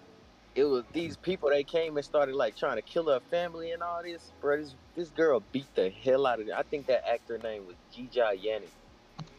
it 0.56 0.66
was 0.66 0.86
these 0.94 1.18
people. 1.18 1.50
They 1.50 1.64
came 1.66 1.98
and 1.98 2.06
started 2.06 2.36
like 2.36 2.56
trying 2.56 2.78
to 2.78 2.84
kill 2.84 3.10
her 3.10 3.22
family 3.22 3.72
and 3.72 3.84
all 3.84 4.04
this, 4.04 4.34
bro. 4.42 4.58
This 4.58 4.76
this 4.96 5.12
girl 5.12 5.42
beat 5.42 5.74
the 5.76 5.90
hell 5.92 6.28
out 6.28 6.42
of 6.42 6.48
them. 6.48 6.58
I 6.58 6.64
think 6.64 6.88
that 6.88 7.08
actor 7.08 7.38
name 7.40 7.66
was 7.66 7.78
Jeeja 7.92 8.42
Yanin. 8.42 8.72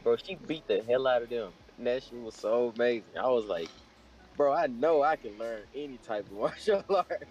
Bro, 0.03 0.17
she 0.19 0.37
beat 0.37 0.67
the 0.69 0.83
hell 0.85 1.07
out 1.09 1.23
of 1.23 1.31
them. 1.31 1.55
And 1.77 1.87
that 1.89 2.05
shit 2.05 2.21
was 2.21 2.37
so 2.37 2.71
amazing. 2.71 3.19
I 3.19 3.29
was 3.29 3.47
like, 3.47 3.73
bro, 4.39 4.55
I 4.55 4.69
know 4.69 5.03
I 5.03 5.17
can 5.17 5.39
learn 5.39 5.67
any 5.75 5.99
type 5.99 6.27
of 6.27 6.33
martial 6.39 6.85
art. 6.91 7.29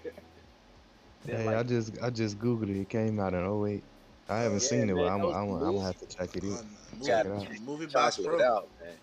Hey, 1.26 1.38
like, 1.44 1.56
I 1.56 1.64
just 1.64 2.02
I 2.02 2.10
just 2.10 2.40
googled 2.40 2.70
it. 2.70 2.80
It 2.82 2.90
came 2.90 3.20
out 3.20 3.34
in 3.34 3.46
08. 3.46 3.86
I 4.30 4.40
haven't 4.42 4.62
Yeah, 4.62 4.70
seen 4.70 4.90
it, 4.90 4.96
but 4.96 5.04
man, 5.04 5.14
I'm 5.14 5.26
I'm 5.30 5.52
I'm 5.52 5.76
gonna 5.76 5.86
have 5.86 5.98
to 5.98 6.08
check 6.08 6.36
it 6.36 6.44
out. 6.46 6.64
Um, 6.64 6.78
Check 7.02 7.26
movie, 7.26 7.26
it 7.26 7.32
out. 7.32 7.48
movie 7.62 7.88
box 7.88 8.18
chocolate 8.18 8.24
pro. 8.24 8.42
out, 8.42 8.72
man. 8.80 9.00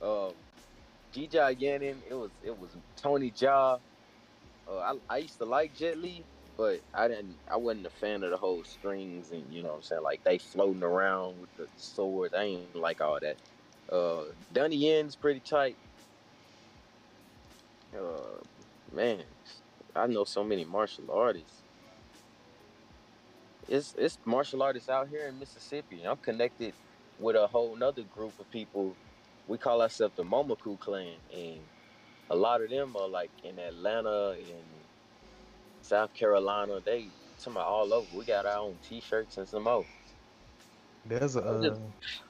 Um, 0.00 0.34
G. 1.12 1.28
Gannon, 1.28 2.02
it 2.06 2.14
was 2.14 2.32
it 2.42 2.56
was 2.56 2.76
Tony 2.96 3.30
Jaa. 3.30 3.80
Uh, 4.66 4.78
I 4.78 4.94
I 5.08 5.18
used 5.18 5.38
to 5.38 5.44
like 5.44 5.74
Jet 5.74 5.98
Li, 5.98 6.26
but 6.56 6.82
I 6.94 7.08
didn't. 7.08 7.40
I 7.48 7.56
wasn't 7.56 7.86
a 7.86 7.90
fan 7.90 8.22
of 8.24 8.30
the 8.30 8.36
whole 8.36 8.64
strings 8.64 9.30
and 9.32 9.52
you 9.52 9.62
know 9.62 9.70
what 9.70 9.76
I'm 9.76 9.82
saying 9.82 10.02
like 10.02 10.24
they 10.24 10.38
floating 10.38 10.82
around 10.82 11.40
with 11.40 11.54
the 11.56 11.68
swords. 11.76 12.34
I 12.34 12.44
ain't 12.44 12.76
like 12.76 13.00
all 13.00 13.20
that. 13.20 13.38
Uh, 13.88 14.32
Donnie 14.52 14.76
Yen's 14.76 15.16
pretty 15.16 15.40
tight. 15.40 15.78
Uh, 17.94 18.40
man, 18.92 19.26
I 19.94 20.06
know 20.08 20.24
so 20.24 20.44
many 20.44 20.64
martial 20.64 21.10
artists. 21.12 21.64
It's 23.68 23.94
it's 23.96 24.18
martial 24.26 24.62
artists 24.62 24.88
out 24.88 25.08
here 25.08 25.28
in 25.28 25.38
Mississippi. 25.38 26.04
I'm 26.04 26.18
connected 26.18 26.74
with 27.18 27.36
a 27.36 27.46
whole 27.48 27.76
nother 27.76 28.04
group 28.04 28.38
of 28.40 28.50
people. 28.50 28.96
We 29.46 29.58
call 29.58 29.82
ourselves 29.82 30.16
the 30.16 30.24
Momoku 30.24 30.78
clan, 30.78 31.20
and 31.32 31.68
a 32.30 32.36
lot 32.36 32.62
of 32.62 32.70
them 32.70 32.96
are 32.96 33.08
like 33.08 33.32
in 33.44 33.58
Atlanta 33.58 34.30
and 34.32 34.86
South 35.82 36.14
Carolina. 36.14 36.80
They 36.80 37.12
talking 37.38 37.54
about 37.54 37.66
all 37.68 37.92
over. 37.94 38.16
We 38.16 38.24
got 38.24 38.46
our 38.46 38.58
own 38.58 38.78
T-shirts 38.78 39.38
and 39.38 39.48
some 39.48 39.64
more. 39.64 39.86
There's 41.04 41.36
a 41.36 41.42
I'm 41.48 41.60
uh, 41.62 41.62
just- 41.62 41.82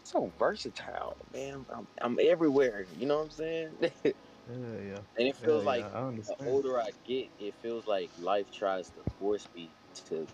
So 0.04 0.28
versatile, 0.38 1.16
man. 1.32 1.66
I'm, 1.70 1.88
I'm 2.00 2.18
everywhere. 2.20 2.82
You 2.96 3.06
know 3.06 3.18
what 3.18 3.24
I'm 3.24 3.30
saying? 3.30 3.78
and 4.46 4.64
yeah, 4.64 4.80
yeah, 4.82 5.02
it 5.16 5.36
feels 5.36 5.64
yeah, 5.64 5.66
like 5.66 5.88
I 5.92 6.06
the 6.26 6.36
understand. 6.36 6.42
older 6.44 6.78
I 6.80 6.92
get, 7.04 7.30
it 7.38 7.54
feels 7.56 7.86
like 7.86 8.12
life 8.18 8.50
tries 8.50 8.90
to 8.92 9.04
force 9.18 9.48
me 9.54 9.72
to 10.06 10.28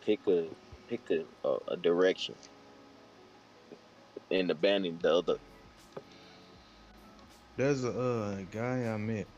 pick 0.00 0.26
a 0.28 0.50
pick 0.88 1.10
a, 1.10 1.26
a, 1.44 1.58
a 1.68 1.76
direction 1.76 2.36
and 4.30 4.50
abandon 4.50 4.98
the 4.98 5.14
other. 5.14 5.38
There's 7.56 7.84
a 7.84 7.90
uh, 7.98 8.42
guy 8.48 8.86
I 8.86 8.96
met, 8.98 9.28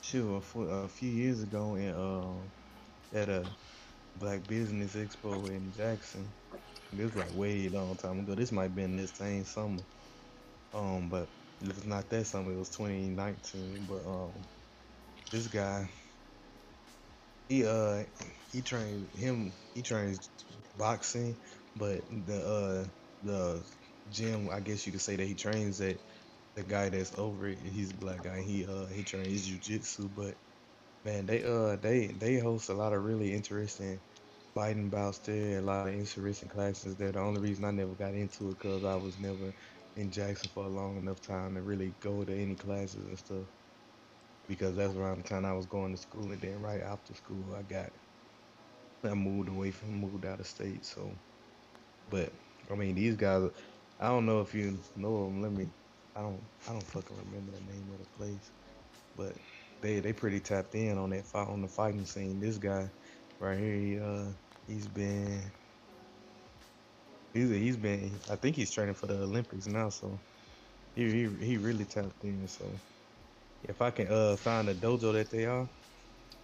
sure, 0.00 0.42
a, 0.54 0.58
a 0.60 0.88
few 0.88 1.10
years 1.10 1.42
ago 1.42 1.74
in 1.76 1.94
um 1.94 2.52
at 3.12 3.28
a 3.28 3.56
Black 4.14 4.46
Business 4.46 4.94
Expo 4.96 5.54
in 5.54 5.72
Jackson. 5.72 6.34
This 6.92 7.06
was 7.06 7.16
like 7.16 7.32
way 7.32 7.68
long 7.68 7.96
time 7.96 8.20
ago. 8.20 8.34
This 8.34 8.52
might 8.52 8.64
have 8.64 8.74
been 8.74 8.96
this 8.96 9.12
same 9.16 9.44
summer. 9.44 9.82
Um, 10.72 11.08
but 11.10 11.30
it 11.62 11.74
was 11.76 11.86
not 11.86 12.10
that 12.10 12.26
summer. 12.26 12.52
It 12.52 12.58
was 12.58 12.70
2019. 12.70 13.86
But 13.86 14.06
um, 14.06 14.46
this 15.32 15.48
guy, 15.48 15.88
he 17.48 17.64
uh 17.66 18.04
he 18.50 18.62
trained 18.62 19.10
him. 19.14 19.54
He 19.74 19.82
trains 19.82 20.30
boxing, 20.76 21.36
but 21.76 21.88
the 21.92 22.28
uh 22.30 22.78
the 23.22 23.64
gym, 24.08 24.48
I 24.50 24.60
guess 24.60 24.86
you 24.86 24.92
could 24.92 25.00
say 25.00 25.16
that 25.16 25.26
he 25.26 25.34
trains 25.34 25.80
at 25.80 25.98
the 26.54 26.64
guy 26.64 26.88
that's 26.90 27.16
over 27.18 27.46
it, 27.48 27.58
he's 27.58 27.92
a 27.92 27.96
black 27.96 28.22
guy. 28.22 28.42
He 28.42 28.66
uh 28.66 28.86
he 28.86 29.04
trains 29.04 29.48
jujitsu, 29.48 30.14
but 30.14 30.36
man, 31.04 31.26
they 31.26 31.44
uh 31.44 31.76
they 31.76 32.08
they 32.08 32.38
host 32.38 32.70
a 32.70 32.74
lot 32.74 32.92
of 32.92 33.02
really 33.04 33.32
interesting 33.32 34.00
fighting 34.54 34.90
bouts 34.90 35.20
there, 35.20 35.58
a 35.58 35.62
lot 35.62 35.82
of 35.82 35.86
interesting 35.86 36.42
classes 36.42 36.90
there. 36.90 37.06
The 37.06 37.12
only 37.14 37.34
reason 37.34 37.58
I 37.58 37.66
never 37.66 37.94
got 37.94 38.14
into 38.14 38.50
it 38.50 38.58
because 38.58 38.84
I 38.84 38.96
was 38.96 39.18
never 39.18 39.54
in 39.96 40.10
Jackson 40.10 40.50
for 40.50 40.64
a 40.64 40.68
long 40.68 40.96
enough 40.98 41.20
time 41.20 41.54
to 41.54 41.62
really 41.62 41.94
go 42.00 42.24
to 42.24 42.34
any 42.34 42.56
classes 42.56 43.06
and 43.06 43.18
stuff. 43.18 43.46
Because 44.46 44.76
that's 44.76 44.94
around 44.94 45.18
the 45.18 45.24
time 45.28 45.44
I 45.44 45.52
was 45.52 45.66
going 45.66 45.92
to 45.92 46.00
school, 46.00 46.30
and 46.30 46.40
then 46.40 46.60
right 46.60 46.80
after 46.80 47.12
school, 47.14 47.54
I 47.54 47.62
got 47.62 47.90
I 49.04 49.14
moved 49.14 49.48
away 49.48 49.70
from 49.70 49.90
moved 49.94 50.24
out 50.26 50.40
of 50.40 50.46
state. 50.46 50.84
So, 50.84 51.16
but 52.08 52.32
I 52.70 52.74
mean, 52.74 52.94
these 52.94 53.16
guys, 53.16 53.50
I 54.00 54.08
don't 54.08 54.26
know 54.26 54.40
if 54.40 54.54
you 54.54 54.78
know 54.96 55.26
them. 55.26 55.42
Let 55.42 55.52
me 55.52 55.68
I 56.16 56.22
don't 56.22 56.44
I 56.68 56.72
don't 56.72 56.86
fucking 56.86 57.16
remember 57.16 57.52
the 57.52 57.60
name 57.60 57.90
of 57.92 58.00
the 58.00 58.06
place, 58.06 58.52
but 59.14 59.38
they 59.82 60.00
they 60.00 60.12
pretty 60.12 60.40
tapped 60.40 60.74
in 60.74 60.98
on 60.98 61.10
that 61.10 61.26
fight 61.26 61.48
on 61.48 61.62
the 61.62 61.68
fighting 61.68 62.06
scene. 62.06 62.40
This 62.40 62.58
guy 62.58 62.90
right 63.40 63.58
here, 63.58 63.76
he, 63.76 63.98
uh, 64.00 64.32
he's 64.66 64.88
been 64.88 65.52
he's 67.32 67.50
he's 67.50 67.76
been 67.76 68.20
I 68.30 68.36
think 68.36 68.56
he's 68.56 68.70
training 68.72 68.94
for 68.94 69.06
the 69.06 69.22
Olympics 69.22 69.66
now, 69.66 69.88
so 69.90 70.20
he 70.94 71.10
he, 71.10 71.46
he 71.46 71.58
really 71.58 71.84
tapped 71.86 72.24
in. 72.24 72.48
So 72.48 72.80
if 73.62 73.80
I 73.82 73.90
can 73.90 74.08
uh 74.08 74.36
find 74.36 74.68
a 74.68 74.74
dojo 74.74 75.12
that 75.14 75.30
they 75.30 75.46
are, 75.46 75.68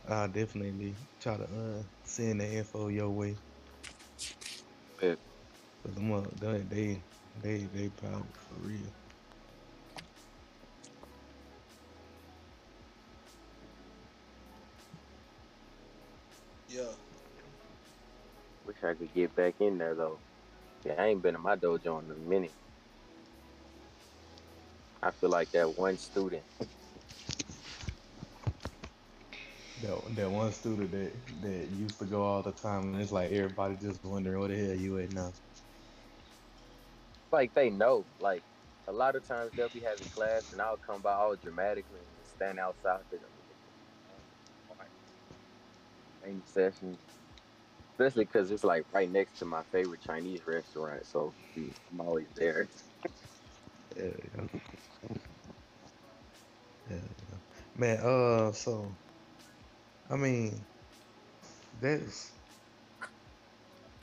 I'll 0.08 0.28
definitely 0.28 0.96
try 1.20 1.36
to 1.38 1.44
uh 1.44 1.82
send 2.04 2.40
the 2.40 2.50
info 2.52 2.88
your 2.88 3.10
way. 3.10 3.36
Yeah. 5.02 5.16
Cause 5.84 5.94
them, 5.94 6.12
uh, 6.12 6.22
they 6.36 6.62
they 6.62 7.04
they 7.34 7.66
they 7.66 7.88
probably 7.90 8.32
for 8.38 8.54
real. 8.60 8.90
Yeah. 16.68 16.92
Wish 18.64 18.82
I 18.84 18.94
could 18.94 19.14
get 19.14 19.34
back 19.34 19.56
in 19.60 19.78
there 19.78 19.94
though. 19.94 20.22
Yeah, 20.84 20.94
I 21.02 21.06
ain't 21.08 21.22
been 21.22 21.36
in 21.36 21.42
my 21.42 21.56
dojo 21.56 22.02
in 22.04 22.10
a 22.10 22.14
minute. 22.14 22.54
I 25.02 25.12
feel 25.12 25.30
like 25.30 25.52
that 25.52 25.76
one 25.78 25.98
student. 25.98 26.46
That, 29.78 30.16
that 30.16 30.30
one 30.30 30.52
student 30.52 30.90
that, 30.92 31.42
that 31.42 31.68
used 31.70 31.98
to 32.00 32.06
go 32.06 32.22
all 32.22 32.42
the 32.42 32.52
time, 32.52 32.94
and 32.94 33.02
it's 33.02 33.12
like 33.12 33.32
everybody 33.32 33.76
just 33.76 34.04
wondering 34.04 34.40
where 34.40 34.48
the 34.48 34.56
hell 34.56 34.76
you 34.76 34.98
at 34.98 35.10
now. 35.10 35.32
Like 37.32 37.54
they 37.54 37.70
know. 37.70 38.06
Like 38.18 38.44
a 38.88 38.92
lot 38.92 39.16
of 39.16 39.26
times 39.26 39.52
they'll 39.54 39.70
be 39.70 39.80
having 39.80 40.08
class 40.10 40.52
and 40.52 40.62
I'll 40.62 40.78
come 40.78 41.02
by 41.02 41.14
all 41.14 41.36
dramatically 41.36 42.00
and 42.00 42.26
stand 42.26 42.60
outside 42.60 43.02
for 43.10 43.18
them. 43.18 43.30
Any 46.24 46.42
sessions. 46.44 47.07
Especially 47.98 48.24
because 48.24 48.50
it's 48.50 48.64
like 48.64 48.86
right 48.92 49.10
next 49.10 49.38
to 49.38 49.44
my 49.44 49.62
favorite 49.72 50.00
Chinese 50.02 50.42
restaurant, 50.46 51.04
so 51.06 51.34
I'm 51.90 52.00
always 52.00 52.28
there. 52.36 52.68
Yeah, 53.96 54.12
yeah. 54.34 54.60
Yeah, 56.90 56.96
yeah. 57.30 57.38
Man, 57.74 57.98
uh, 58.00 58.52
so, 58.52 58.96
I 60.10 60.16
mean, 60.16 60.66
that's 61.80 62.32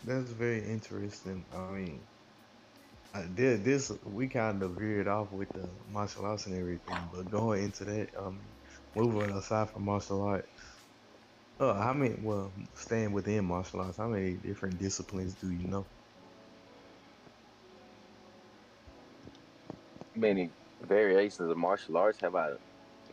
that's 0.04 0.32
very 0.32 0.64
interesting. 0.66 1.46
I 1.52 1.58
mean, 1.72 2.08
I 3.14 3.24
did 3.34 3.64
this. 3.64 3.92
We 4.04 4.28
kind 4.28 4.62
of 4.62 4.76
veered 4.78 5.08
off 5.08 5.32
with 5.32 5.52
the 5.54 5.76
martial 5.88 6.26
arts 6.26 6.46
and 6.46 6.56
everything, 6.56 7.10
but 7.12 7.30
going 7.30 7.64
into 7.66 7.86
that, 7.86 8.10
um, 8.18 8.52
moving 8.96 9.32
aside 9.36 9.70
from 9.72 9.86
martial 9.86 10.22
arts, 10.22 10.48
uh, 11.60 11.76
how 11.76 11.94
many? 11.94 12.16
Well, 12.22 12.54
staying 12.76 13.14
within 13.14 13.46
martial 13.46 13.82
arts, 13.82 13.98
how 13.98 14.10
many 14.10 14.38
different 14.38 14.80
disciplines 14.80 15.36
do 15.36 15.52
you 15.52 15.68
know? 15.68 15.88
Many 20.16 20.54
variations 20.82 21.50
of 21.50 21.58
martial 21.58 21.98
arts 21.98 22.20
have 22.22 22.36
I 22.36 22.54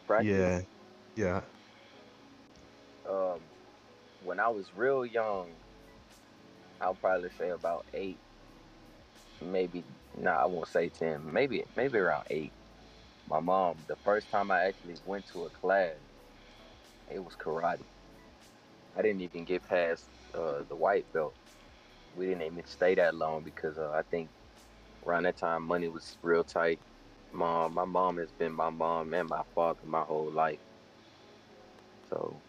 practiced. 0.07 0.59
Yeah, 0.59 0.61
yeah. 1.17 1.47
um, 3.09 3.51
when 4.19 4.41
I 4.41 4.49
was 4.49 4.75
real 4.75 5.07
young, 5.07 5.61
I'll 6.81 6.95
probably 6.97 7.31
say 7.31 7.51
about 7.51 7.89
eight, 7.95 8.23
maybe. 9.41 9.87
Nah, 10.15 10.43
I 10.43 10.47
won't 10.47 10.69
say 10.69 10.91
ten. 10.91 11.33
Maybe 11.33 11.65
maybe 11.77 11.99
around 11.99 12.25
eight. 12.31 12.55
My 13.27 13.41
mom, 13.41 13.85
the 13.89 13.97
first 13.97 14.31
time 14.31 14.51
I 14.51 14.65
actually 14.65 14.97
went 15.05 15.27
to 15.29 15.47
a 15.47 15.51
class, 15.51 16.01
it 17.09 17.21
was 17.21 17.37
karate. 17.37 17.92
I 18.95 19.03
didn't 19.03 19.23
even 19.23 19.45
get 19.45 19.65
past 19.65 20.11
uh, 20.35 20.65
the 20.65 20.77
white 20.77 21.13
belt. 21.13 21.37
We 22.13 22.27
didn't 22.27 22.43
even 22.43 22.67
stay 22.67 22.95
that 22.97 23.15
long 23.15 23.45
because 23.45 23.79
uh, 23.79 23.91
I 23.91 24.03
think 24.03 24.33
around 25.07 25.25
that 25.25 25.39
time 25.39 25.65
money 25.65 25.89
was 25.89 26.19
real 26.23 26.45
tight. 26.45 26.83
Mom, 27.33 27.75
my 27.75 27.85
mom 27.87 28.19
has 28.19 28.33
been 28.33 28.53
my 28.55 28.71
mom 28.71 29.15
and 29.15 29.29
my 29.29 29.45
father 29.55 29.87
my 29.87 30.03
whole 30.03 30.33
life. 30.33 30.61
So 32.09 32.43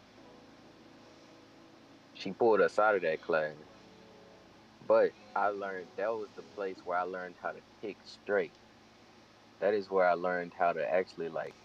she 2.14 2.34
pulled 2.34 2.62
us 2.62 2.80
out 2.80 2.96
of 2.96 3.04
that 3.04 3.22
class. 3.22 3.58
But 4.82 5.14
I 5.36 5.48
learned 5.50 5.92
that 5.98 6.10
was 6.10 6.32
the 6.36 6.44
place 6.44 6.80
where 6.84 6.98
I 7.00 7.04
learned 7.04 7.38
how 7.42 7.54
to 7.54 7.62
kick 7.82 8.00
straight. 8.06 8.56
That 9.60 9.74
is 9.74 9.90
where 9.90 10.08
I 10.08 10.14
learned 10.14 10.54
how 10.58 10.74
to 10.74 10.88
actually 10.88 11.30
like 11.30 11.56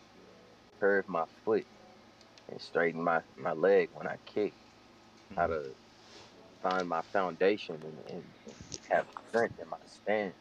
curve 0.80 1.08
my 1.08 1.26
foot 1.44 1.66
and 2.48 2.60
straighten 2.60 3.02
my, 3.04 3.24
my 3.36 3.52
leg 3.52 3.90
when 3.92 4.06
I 4.08 4.18
kick. 4.26 4.56
How 5.36 5.46
to 5.48 5.74
find 6.62 6.88
my 6.88 7.02
foundation 7.12 7.82
and, 7.84 7.98
and 8.08 8.34
have 8.90 9.06
strength 9.28 9.58
in 9.60 9.68
my 9.68 9.78
stance. 9.86 10.36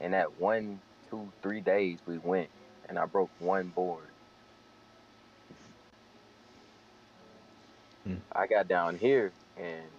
And 0.00 0.14
that 0.14 0.38
one, 0.38 0.82
two, 1.10 1.32
three 1.42 1.60
days 1.60 2.00
we 2.06 2.18
went 2.18 2.50
and 2.88 2.98
I 2.98 3.06
broke 3.06 3.32
one 3.38 3.70
board. 3.70 4.12
Hmm. 8.06 8.16
I 8.32 8.46
got 8.46 8.68
down 8.68 8.98
here 8.98 9.34
and 9.56 9.90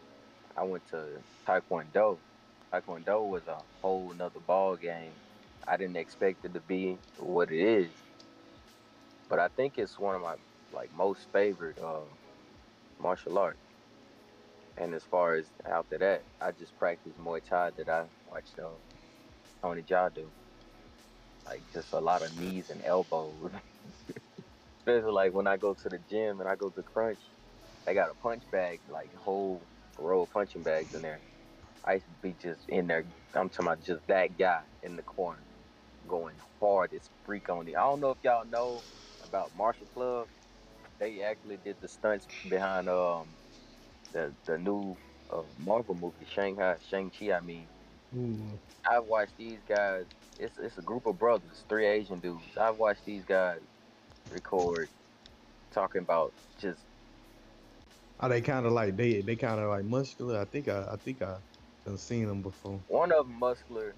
I 0.57 0.63
went 0.63 0.87
to 0.87 1.23
Taekwondo. 1.47 2.19
Taekwondo 2.73 3.29
was 3.29 3.47
a 3.47 3.61
whole 3.81 4.13
nother 4.13 4.39
ball 4.41 4.77
game. 4.77 5.15
I 5.67 5.77
didn't 5.77 5.97
expect 5.97 6.45
it 6.45 6.53
to 6.55 6.61
be 6.61 6.99
what 7.17 7.51
it 7.51 7.59
is, 7.61 7.91
but 9.29 9.39
I 9.39 9.49
think 9.49 9.77
it's 9.77 9.99
one 9.99 10.15
of 10.15 10.21
my 10.21 10.35
like 10.71 10.91
most 10.93 11.27
favorite 11.33 11.77
uh, 11.79 12.01
martial 12.99 13.37
arts. 13.39 13.62
And 14.77 14.95
as 14.95 15.05
far 15.05 15.35
as 15.35 15.51
after 15.65 15.97
that, 15.99 16.25
I 16.41 16.51
just 16.51 16.77
practiced 16.77 17.17
Muay 17.17 17.43
Thai 17.43 17.71
that 17.71 17.89
I 17.89 18.09
watched 18.25 18.59
uh, 18.59 18.77
Tony 19.61 19.83
Jaa 19.83 20.13
do. 20.13 20.33
Like 21.45 21.71
just 21.71 21.93
a 21.93 21.99
lot 22.01 22.23
of 22.23 22.33
knees 22.33 22.69
and 22.69 22.83
elbows. 22.83 23.51
Especially 24.77 25.11
like 25.11 25.33
when 25.33 25.47
I 25.47 25.57
go 25.57 25.73
to 25.75 25.89
the 25.89 25.99
gym 25.99 26.39
and 26.41 26.49
I 26.49 26.55
go 26.55 26.69
to 26.71 26.83
crunch, 26.83 27.21
they 27.85 27.93
got 27.93 28.11
a 28.11 28.15
punch 28.15 28.49
bag, 28.51 28.81
like 28.89 29.13
whole 29.15 29.67
row 29.97 30.23
of 30.23 30.31
punching 30.31 30.63
bags 30.63 30.93
in 30.93 31.03
there. 31.03 31.23
I 31.83 31.95
used 31.95 32.07
to 32.07 32.11
be 32.11 32.33
just 32.33 32.69
in 32.69 32.87
there. 32.87 33.05
I'm 33.33 33.49
talking 33.49 33.67
about 33.67 33.81
just 33.81 34.07
that 34.07 34.37
guy 34.37 34.65
in 34.83 34.97
the 34.97 35.03
corner, 35.03 35.45
going 36.07 36.39
hard 36.61 36.93
as 36.93 37.09
freak 37.25 37.49
on 37.49 37.67
it. 37.67 37.75
I 37.75 37.81
don't 37.81 38.01
know 38.01 38.11
if 38.11 38.19
y'all 38.23 38.45
know 38.45 38.85
about 39.21 39.53
Martial 39.55 39.87
Club. 39.87 40.29
They 40.99 41.21
actually 41.23 41.57
did 41.57 41.79
the 41.81 41.87
stunts 41.89 42.27
behind 42.49 42.89
um 42.89 43.37
the 44.13 44.33
the 44.45 44.57
new 44.57 44.97
uh, 45.31 45.43
Marvel 45.59 45.95
movie 45.95 46.25
Shanghai 46.33 46.77
Shang 46.89 47.11
Chi. 47.11 47.33
I 47.33 47.41
mean, 47.41 47.67
Ooh. 48.17 48.59
I've 48.89 49.05
watched 49.05 49.37
these 49.37 49.59
guys. 49.67 50.05
It's 50.39 50.57
it's 50.59 50.77
a 50.77 50.81
group 50.83 51.05
of 51.07 51.19
brothers, 51.19 51.65
three 51.69 51.87
Asian 51.87 52.19
dudes. 52.19 52.57
I've 52.57 52.77
watched 52.77 53.05
these 53.05 53.25
guys 53.25 53.61
record 54.31 54.89
talking 55.71 56.01
about 56.01 56.33
just 56.59 56.79
Are 58.19 58.29
they 58.29 58.41
kind 58.41 58.65
of 58.65 58.73
like 58.73 58.95
they 58.97 59.21
they 59.21 59.35
kind 59.35 59.59
of 59.59 59.69
like 59.69 59.85
muscular? 59.85 60.39
I 60.41 60.45
think 60.45 60.67
I 60.69 60.87
I 60.93 60.97
think 60.97 61.21
I 61.21 61.37
done 61.85 61.97
seen 61.97 62.27
them 62.27 62.41
before. 62.41 62.85
one 62.87 63.11
of 63.11 63.27
them 63.27 63.39
muscular. 63.39 63.95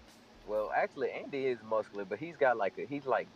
Well, 0.47 0.71
actually, 0.75 1.11
Andy 1.11 1.47
is 1.47 1.59
muscular, 1.63 2.05
but 2.05 2.19
he's 2.19 2.37
got 2.37 2.57
like 2.57 2.77
a 2.77 2.85
he's 2.85 3.05
like 3.05 3.29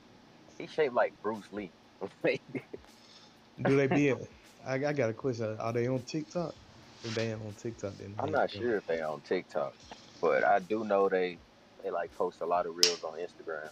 he's 0.57 0.71
shaped 0.71 0.93
like 0.95 1.13
Bruce 1.21 1.51
Lee. 1.51 1.71
Do 3.65 3.75
they 3.75 3.87
be? 3.87 4.13
I, 4.65 4.73
I 4.75 4.93
got 4.93 5.09
a 5.09 5.13
question. 5.13 5.57
Are 5.59 5.73
they 5.73 5.87
on 5.87 6.03
TikTok? 6.03 6.55
If 7.03 7.13
they 7.15 7.31
ain't 7.31 7.41
on 7.41 7.55
TikTok, 7.55 7.97
then 7.97 8.15
I'm 8.19 8.31
not 8.31 8.51
sure 8.51 8.77
if 8.77 8.87
they 8.87 9.01
on 9.01 9.21
TikTok, 9.21 9.77
but 10.21 10.43
I 10.45 10.59
do 10.59 10.85
know 10.85 11.09
they 11.09 11.39
they 11.83 11.91
like 11.91 12.13
post 12.13 12.41
a 12.41 12.45
lot 12.45 12.65
of 12.67 12.75
reels 12.75 13.03
on 13.03 13.19
Instagram. 13.19 13.71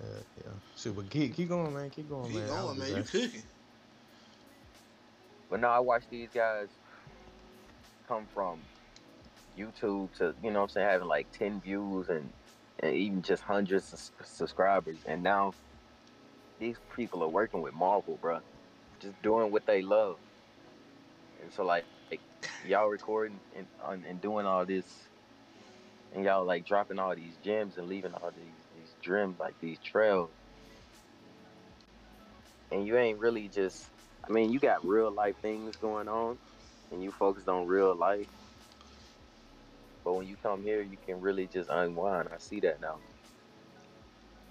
Uh, 0.00 0.04
yeah, 0.04 0.22
yeah. 0.44 0.54
Shoot, 0.76 0.94
but 0.96 1.10
keep 1.10 1.34
keep 1.34 1.48
going, 1.48 1.74
man. 1.74 1.90
Keep 1.90 2.08
going, 2.08 2.32
Keep 2.32 2.34
man. 2.34 2.50
I 2.50 2.62
going, 2.62 2.78
man. 2.78 2.94
You 2.94 3.02
asking. 3.02 3.22
cooking. 3.30 3.44
But 5.48 5.60
no, 5.60 5.68
I 5.68 5.80
watch 5.80 6.08
these 6.08 6.30
guys 6.32 6.80
come 8.04 8.26
from 8.26 8.68
YouTube 9.56 10.14
to, 10.16 10.36
you 10.42 10.50
know 10.50 10.60
what 10.60 10.64
I'm 10.64 10.68
saying, 10.70 10.88
having 10.88 11.08
like 11.08 11.32
10 11.32 11.60
views 11.62 12.08
and, 12.08 12.34
and 12.80 12.96
even 12.96 13.22
just 13.22 13.42
hundreds 13.42 13.92
of 13.92 14.26
subscribers. 14.26 15.04
And 15.04 15.22
now 15.22 15.56
these 16.58 16.78
people 16.94 17.22
are 17.24 17.28
working 17.28 17.62
with 17.62 17.74
Marvel, 17.74 18.18
bro. 18.18 18.42
Just 19.00 19.20
doing 19.22 19.52
what 19.52 19.66
they 19.66 19.82
love. 19.82 20.20
And 21.40 21.52
so, 21.52 21.64
like, 21.64 21.86
like 22.10 22.22
y'all 22.66 22.88
recording 22.88 23.40
and, 23.56 23.68
and 24.06 24.20
doing 24.20 24.46
all 24.46 24.66
this, 24.66 25.08
and 26.12 26.24
y'all 26.24 26.44
like 26.46 26.66
dropping 26.66 26.98
all 26.98 27.14
these 27.16 27.38
gems 27.38 27.78
and 27.78 27.88
leaving 27.88 28.14
all 28.14 28.32
these, 28.32 28.68
these 28.74 28.96
dreams, 29.02 29.38
like 29.38 29.58
these 29.60 29.78
trails. 29.80 30.32
And 32.70 32.86
you 32.86 32.96
ain't 32.98 33.18
really 33.18 33.48
just 33.48 33.90
I 34.28 34.32
mean, 34.32 34.52
you 34.52 34.60
got 34.60 34.86
real 34.86 35.10
life 35.10 35.36
things 35.40 35.76
going 35.76 36.08
on, 36.08 36.38
and 36.90 37.02
you 37.02 37.12
focused 37.12 37.48
on 37.48 37.66
real 37.66 37.94
life. 37.96 38.28
But 40.04 40.14
when 40.14 40.26
you 40.26 40.36
come 40.36 40.62
here, 40.62 40.82
you 40.82 40.98
can 40.98 41.20
really 41.20 41.48
just 41.48 41.70
unwind. 41.70 42.28
I 42.32 42.38
see 42.38 42.60
that 42.60 42.80
now. 42.80 43.00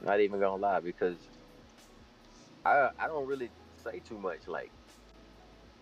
Not 0.02 0.22
even 0.22 0.40
gonna 0.40 0.62
lie, 0.62 0.82
because 0.82 1.30
I 2.66 2.92
I 3.00 3.08
don't 3.08 3.28
really 3.28 3.52
say 3.78 4.00
too 4.02 4.20
much. 4.20 4.48
Like 4.48 4.74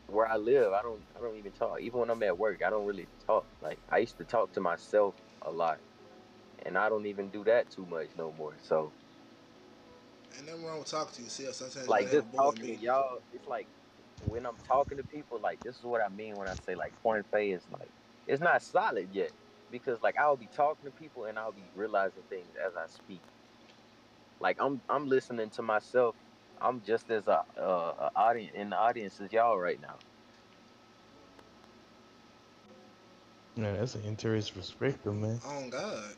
where 0.07 0.27
I 0.27 0.37
live, 0.37 0.73
I 0.73 0.81
don't 0.83 1.03
I 1.15 1.21
don't 1.21 1.37
even 1.37 1.53
talk. 1.53 1.81
Even 1.81 2.01
when 2.01 2.09
I'm 2.11 2.23
at 2.23 2.37
work, 2.37 2.63
I 2.63 2.69
don't 2.71 2.85
really 2.85 3.09
talk. 3.25 3.47
Like 3.61 3.81
I 3.89 3.99
used 3.99 4.17
to 4.19 4.25
talk 4.25 4.53
to 4.53 4.61
myself 4.61 5.15
a 5.43 5.51
lot, 5.51 5.81
and 6.65 6.77
I 6.77 6.89
don't 6.89 7.07
even 7.07 7.29
do 7.31 7.43
that 7.45 7.71
too 7.71 7.85
much 7.85 8.09
no 8.15 8.31
more. 8.31 8.57
So 8.59 8.93
Ain't 10.37 10.45
nothing 10.47 10.65
wrong 10.65 10.79
with 10.79 10.89
talking 10.89 11.15
to 11.15 11.23
yourself. 11.23 11.55
Sometimes 11.55 11.87
like 11.87 12.11
just 12.11 12.33
talking 12.35 12.67
to 12.67 12.75
y'all, 12.75 13.19
it's 13.31 13.47
like 13.47 13.69
when 14.19 14.45
I'm 14.45 14.57
talking 14.67 14.97
to 14.97 15.03
people, 15.03 15.39
like 15.41 15.61
this 15.63 15.77
is 15.77 15.83
what 15.83 16.01
I 16.01 16.09
mean 16.09 16.37
when 16.37 16.47
I 16.47 16.55
say 16.55 16.75
like 16.75 16.95
Quan 16.95 17.23
Fei 17.31 17.51
is 17.51 17.67
like 17.69 17.91
it's 18.27 18.41
not 18.41 18.61
solid 18.63 19.09
yet 19.13 19.33
because 19.71 20.01
like 20.01 20.17
I'll 20.17 20.37
be 20.37 20.47
talking 20.47 20.87
to 20.87 20.91
people 20.93 21.25
and 21.25 21.39
I'll 21.39 21.53
be 21.53 21.71
realizing 21.75 22.23
things 22.29 22.55
as 22.55 22.75
I 22.75 22.87
speak. 22.87 23.23
Like 24.39 24.57
I'm 24.59 24.81
I'm 24.89 25.07
listening 25.07 25.51
to 25.51 25.63
myself. 25.63 26.17
I'm 26.61 26.81
just 26.81 27.09
as 27.09 27.27
a, 27.27 27.43
a, 27.57 27.61
a 27.61 28.11
audience 28.15 28.53
in 28.55 28.69
the 28.71 28.77
audience 28.77 29.19
as 29.21 29.31
y'all 29.31 29.57
right 29.59 29.79
now. 29.79 29.97
Man, 33.55 33.77
that's 33.79 33.95
an 33.95 34.03
interesting 34.03 34.61
perspective, 34.61 35.13
man. 35.15 35.39
Oh 35.45 35.69
God. 35.69 36.13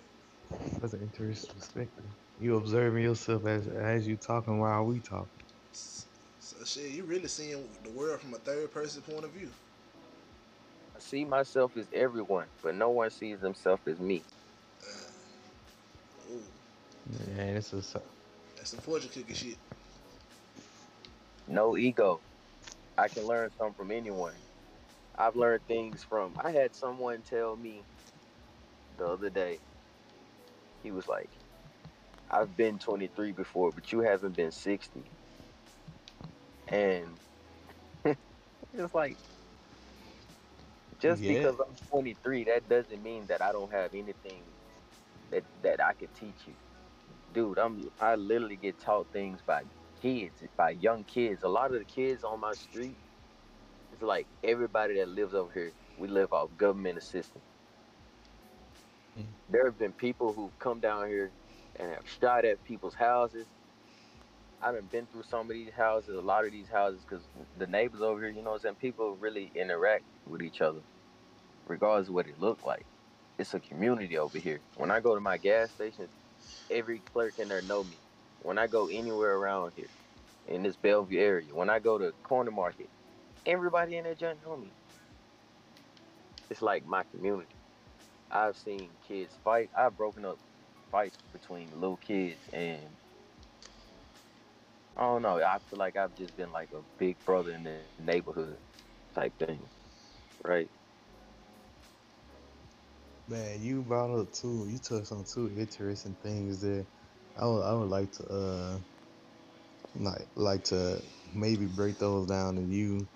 That's 0.82 0.94
an 0.94 1.02
interesting 1.02 1.56
perspective. 1.56 2.06
You 2.38 2.58
observing 2.58 3.04
yourself 3.04 3.46
as 3.48 3.68
as 3.68 4.08
you 4.08 4.18
talking 4.18 4.60
while 4.60 4.84
we 4.84 5.00
talking. 5.02 5.46
So 5.72 6.64
shit, 6.66 6.92
you 6.92 7.04
really 7.04 7.28
seeing 7.28 7.70
the 7.84 7.92
world 7.92 8.22
from 8.22 8.34
a 8.34 8.38
third 8.38 8.72
person 8.72 9.02
point 9.02 9.26
of 9.26 9.32
view. 9.32 9.52
I 10.96 11.00
see 11.00 11.26
myself 11.26 11.78
as 11.78 11.88
everyone, 11.94 12.48
but 12.62 12.76
no 12.76 12.90
one 12.90 13.10
sees 13.10 13.40
themselves 13.40 13.82
as 13.88 14.00
me. 14.00 14.24
Uh, 14.84 16.32
ooh, 16.34 16.44
Man, 17.28 17.58
it's 17.58 17.74
a 17.74 17.82
so- 17.82 18.02
that's 18.58 18.72
some 18.72 18.80
fortune 18.80 19.10
cookie 19.10 19.34
shit. 19.34 19.58
No 21.50 21.78
ego. 21.78 22.24
I 22.98 23.10
can 23.10 23.26
learn 23.26 23.52
something 23.52 23.76
from 23.76 23.92
anyone. 23.92 24.48
I've 25.16 25.36
learned 25.36 25.66
things 25.68 26.04
from. 26.04 26.38
I 26.40 26.52
had 26.52 26.76
someone 26.76 27.24
tell 27.24 27.58
me 27.58 27.88
the 28.92 29.08
other 29.08 29.30
day. 29.32 29.64
He 30.80 30.92
was 30.92 31.08
like, 31.08 31.42
"I've 32.30 32.56
been 32.56 32.80
23 32.80 33.34
before, 33.34 33.74
but 33.74 33.92
you 33.92 34.02
haven't 34.02 34.34
been 34.36 34.52
60." 34.52 35.12
And 36.68 37.22
it's 38.74 38.94
like, 38.94 39.20
just 41.00 41.26
Yeah. 41.26 41.28
because 41.28 41.60
I'm 41.60 41.78
23, 41.92 42.46
that 42.46 42.68
doesn't 42.70 43.04
mean 43.04 43.28
that 43.28 43.42
I 43.42 43.52
don't 43.54 43.72
have 43.72 43.94
anything 43.96 44.56
that 45.30 45.46
that 45.62 45.82
I 45.82 45.94
could 45.96 46.14
teach 46.14 46.48
you, 46.48 46.58
dude. 47.32 47.60
I'm 47.60 47.90
I 48.00 48.16
literally 48.16 48.58
get 48.58 48.80
taught 48.80 49.12
things 49.12 49.44
by 49.44 49.66
kids, 50.02 50.42
by 50.58 50.72
young 50.72 51.04
kids. 51.04 51.44
A 51.44 51.48
lot 51.48 51.72
of 51.74 51.80
the 51.80 51.86
kids 51.86 52.24
on 52.24 52.40
my 52.40 52.54
street, 52.54 52.96
it's 53.94 54.02
like 54.02 54.28
everybody 54.44 54.96
that 54.96 55.10
lives 55.10 55.34
over 55.34 55.52
here, 55.54 55.72
we 55.98 56.08
live 56.08 56.34
off 56.34 56.50
government 56.58 56.98
assistance. 56.98 57.44
Mm. 59.18 59.26
There 59.50 59.66
have 59.66 59.78
been 59.78 59.94
people 59.94 60.34
who've 60.34 60.58
come 60.60 60.80
down 60.80 61.08
here 61.08 61.32
and 61.80 61.92
have 61.92 62.04
shot 62.20 62.46
at 62.46 62.64
people's 62.66 62.94
houses. 62.94 63.46
I 64.62 64.74
done 64.74 64.88
been 64.92 65.06
through 65.06 65.24
some 65.24 65.42
of 65.42 65.50
these 65.50 65.72
houses, 65.72 66.16
a 66.16 66.22
lot 66.22 66.46
of 66.46 66.52
these 66.52 66.68
houses, 66.68 67.00
because 67.08 67.24
the 67.58 67.68
neighbors 67.68 68.02
over 68.02 68.20
here, 68.20 68.30
you 68.30 68.42
know 68.42 68.52
what 68.52 68.56
I'm 68.58 68.62
saying? 68.62 68.76
People 68.76 69.16
really 69.16 69.52
interact 69.56 70.04
with 70.28 70.42
each 70.42 70.60
other, 70.60 70.82
regardless 71.68 72.10
of 72.10 72.14
what 72.14 72.28
it 72.28 72.40
look 72.42 72.66
like. 72.66 72.86
It's 73.38 73.54
a 73.54 73.60
community 73.62 74.18
over 74.18 74.38
here. 74.38 74.60
When 74.76 74.92
I 74.92 75.00
go 75.00 75.16
to 75.16 75.22
my 75.22 75.38
gas 75.38 75.72
stations, 75.72 76.10
every 76.70 77.00
clerk 77.00 77.40
in 77.40 77.48
there 77.48 77.62
know 77.62 77.86
me. 77.86 77.96
When 78.42 78.58
I 78.58 78.68
go 78.68 78.88
anywhere 78.88 79.36
around 79.36 79.74
here, 79.76 79.90
in 80.48 80.64
this 80.64 80.76
Bellevue 80.78 81.20
area, 81.20 81.54
when 81.54 81.70
I 81.70 81.80
go 81.80 81.98
to 81.98 82.12
corner 82.24 82.52
market, 82.52 82.90
everybody 83.46 83.98
in 83.98 84.04
there 84.04 84.16
just 84.16 84.42
know 84.44 84.58
me. 84.58 84.72
It's 86.50 86.62
like 86.62 86.86
my 86.86 87.04
community. 87.04 87.56
I've 88.32 88.58
seen 88.58 88.90
kids 89.08 89.38
fight. 89.44 89.70
I've 89.78 89.96
broken 89.98 90.26
up 90.26 90.40
fights 90.92 91.18
between 91.32 91.72
little 91.80 91.98
kids 91.98 92.40
and 92.54 92.88
I 94.98 95.02
don't 95.02 95.22
know. 95.22 95.42
I 95.42 95.60
feel 95.70 95.80
like 95.80 95.96
I've 95.96 96.16
just 96.18 96.36
been 96.36 96.52
like 96.52 96.72
a 96.74 96.82
big 96.98 97.24
brother 97.26 97.52
in 97.52 97.64
the 97.64 97.82
neighborhood 98.00 98.58
type 99.14 99.38
thing. 99.40 99.62
Right? 100.44 100.70
Man, 103.28 103.62
you 103.62 103.84
brought 103.84 104.12
up 104.20 104.34
two. 104.34 104.68
You 104.70 104.80
touched 104.80 105.12
on 105.12 105.24
two 105.24 105.52
interesting 105.58 106.16
things 106.16 106.62
there. 106.62 106.86
I 107.40 107.48
would, 107.48 107.64
I 107.64 107.74
would 107.76 107.90
like 107.90 108.12
to, 108.14 108.26
uh, 108.26 108.80
like, 109.96 110.30
like 110.36 110.66
to 110.66 111.02
maybe 111.34 111.68
break 111.68 112.00
those 112.00 112.28
down 112.28 112.58
to 112.58 112.64
you 112.64 113.10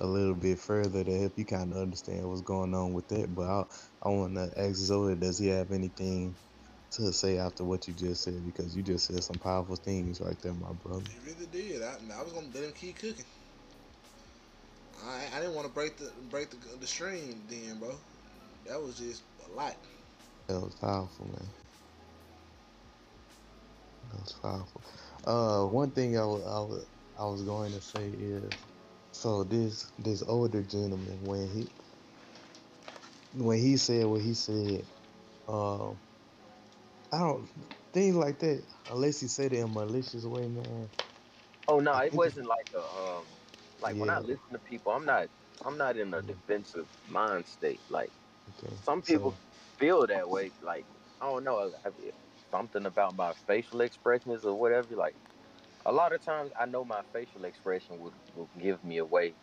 a 0.00 0.06
little 0.06 0.34
bit 0.36 0.58
further 0.60 1.04
to 1.04 1.20
help 1.20 1.34
you 1.38 1.46
kind 1.46 1.72
of 1.72 1.78
understand 1.78 2.28
what's 2.28 2.42
going 2.42 2.74
on 2.74 2.92
with 2.94 3.08
that. 3.08 3.34
But 3.34 3.48
I, 3.48 3.64
I 4.02 4.10
want 4.10 4.36
to 4.36 4.52
ask 4.60 4.76
Zoe, 4.76 5.16
does 5.16 5.38
he 5.38 5.48
have 5.48 5.72
anything 5.72 6.38
to 6.92 7.12
say 7.12 7.38
after 7.38 7.64
what 7.64 7.88
you 7.88 7.94
just 7.94 8.24
said? 8.24 8.44
Because 8.44 8.76
you 8.76 8.82
just 8.82 9.06
said 9.06 9.22
some 9.24 9.38
powerful 9.38 9.76
things 9.76 10.20
right 10.20 10.36
there, 10.42 10.54
my 10.54 10.72
brother. 10.74 11.10
He 11.10 11.18
really 11.20 11.46
did. 11.46 11.82
I, 11.82 11.94
I 11.94 12.22
was 12.22 12.32
gonna 12.32 12.48
let 12.48 12.64
him 12.64 12.72
keep 12.72 12.98
cooking. 12.98 13.26
I, 15.02 15.28
I 15.32 15.40
didn't 15.40 15.54
want 15.54 15.68
to 15.68 15.74
break 15.74 15.98
the 15.98 16.12
break 16.30 16.50
the, 16.50 16.56
the 16.78 16.86
stream 16.86 17.46
then, 17.48 17.80
bro. 17.80 18.00
That 18.66 18.80
was 18.82 18.98
just 18.98 19.24
a 19.44 19.48
lot. 19.48 19.76
That 20.48 20.60
was 20.60 20.76
powerful, 20.76 21.28
man. 21.28 21.65
Was 24.20 24.34
powerful. 24.42 24.84
Uh, 25.24 25.66
one 25.68 25.92
thing 25.92 26.18
I 26.18 26.26
was, 26.26 26.44
I 27.16 27.22
I 27.22 27.26
was 27.26 27.44
going 27.44 27.72
to 27.72 27.82
say 27.82 28.10
is, 28.10 28.66
so 29.12 29.44
this 29.44 29.92
this 29.98 30.22
older 30.22 30.64
gentleman 30.64 31.22
when 31.22 31.48
he 31.48 31.74
when 33.32 33.58
he 33.58 33.76
said 33.78 34.06
what 34.06 34.22
he 34.22 34.34
said, 34.34 34.88
um, 35.48 36.02
I 37.12 37.18
don't 37.20 37.50
things 37.92 38.16
like 38.16 38.40
that 38.40 38.66
unless 38.86 39.20
he 39.20 39.28
said 39.28 39.52
it 39.52 39.58
in 39.58 39.64
a 39.64 39.68
malicious 39.68 40.24
way, 40.26 40.48
man. 40.48 40.92
Oh 41.68 41.80
no, 41.80 41.98
it 42.00 42.14
wasn't 42.14 42.46
like 42.48 42.68
a 42.74 42.82
um 42.82 43.38
like 43.80 43.96
when 43.98 44.10
I 44.10 44.18
listen 44.20 44.52
to 44.52 44.60
people, 44.60 44.92
I'm 44.92 45.06
not 45.06 45.30
I'm 45.64 45.78
not 45.78 45.96
in 45.96 46.14
a 46.14 46.22
defensive 46.22 46.88
mind 47.06 47.46
state. 47.48 47.82
Like 47.88 48.12
Okay. 48.50 48.76
some 48.86 49.02
people 49.02 49.32
so- 49.32 49.42
feel 49.78 50.06
that 50.06 50.28
way. 50.30 50.52
Like 50.60 50.88
I 51.20 51.26
don't 51.26 51.44
know, 51.44 51.72
I- 51.84 51.88
I- 51.88 52.12
something 52.50 52.86
about 52.86 53.16
my 53.16 53.34
facial 53.46 53.80
expressions 53.82 54.44
or 54.44 54.54
whatever. 54.58 54.96
Like 54.96 55.16
a 55.86 55.92
lot 55.92 56.12
of 56.14 56.22
times, 56.22 56.52
I 56.58 56.66
know 56.66 56.84
my 56.84 57.02
facial 57.12 57.44
expression 57.44 57.98
will 57.98 58.14
will 58.34 58.50
give 58.58 58.84
me 58.84 58.98
away 58.98 59.36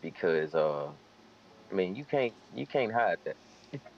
because 0.00 0.54
uh, 0.54 0.94
I 1.70 1.74
mean 1.74 1.96
you 1.96 2.04
can't 2.06 2.36
you 2.54 2.66
can't 2.66 2.92
hide 2.92 3.20
that. 3.24 3.38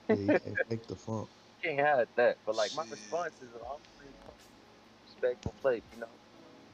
yeah, 0.09 0.21
you 0.21 0.37
can't 0.37 0.61
fake 0.69 0.87
the 0.89 0.97
funk. 0.97 1.31
You 1.63 1.71
can't 1.77 1.81
hide 1.81 2.09
that. 2.17 2.39
But 2.45 2.57
like 2.57 2.73
my 2.75 2.85
Shit. 2.85 2.91
responses 2.91 3.55
are 3.55 3.61
all 3.63 3.83
pretty 3.97 4.15
respectful 5.03 5.55
place, 5.55 5.85
you 5.93 5.99
know. 5.99 6.19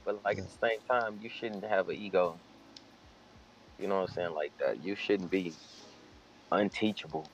But 0.05 0.25
like 0.25 0.39
at 0.39 0.45
the 0.45 0.69
same 0.69 0.83
time, 0.83 1.21
you 1.21 1.29
shouldn't 1.31 1.65
have 1.65 1.89
an 1.89 1.97
ego. 1.97 2.41
You 3.79 3.89
know 3.89 3.97
what 3.97 4.11
I'm 4.11 4.15
saying? 4.15 4.35
Like 4.35 4.59
that. 4.59 4.83
You 4.83 4.95
shouldn't 4.97 5.31
be 5.31 5.57
unteachable. 6.53 7.31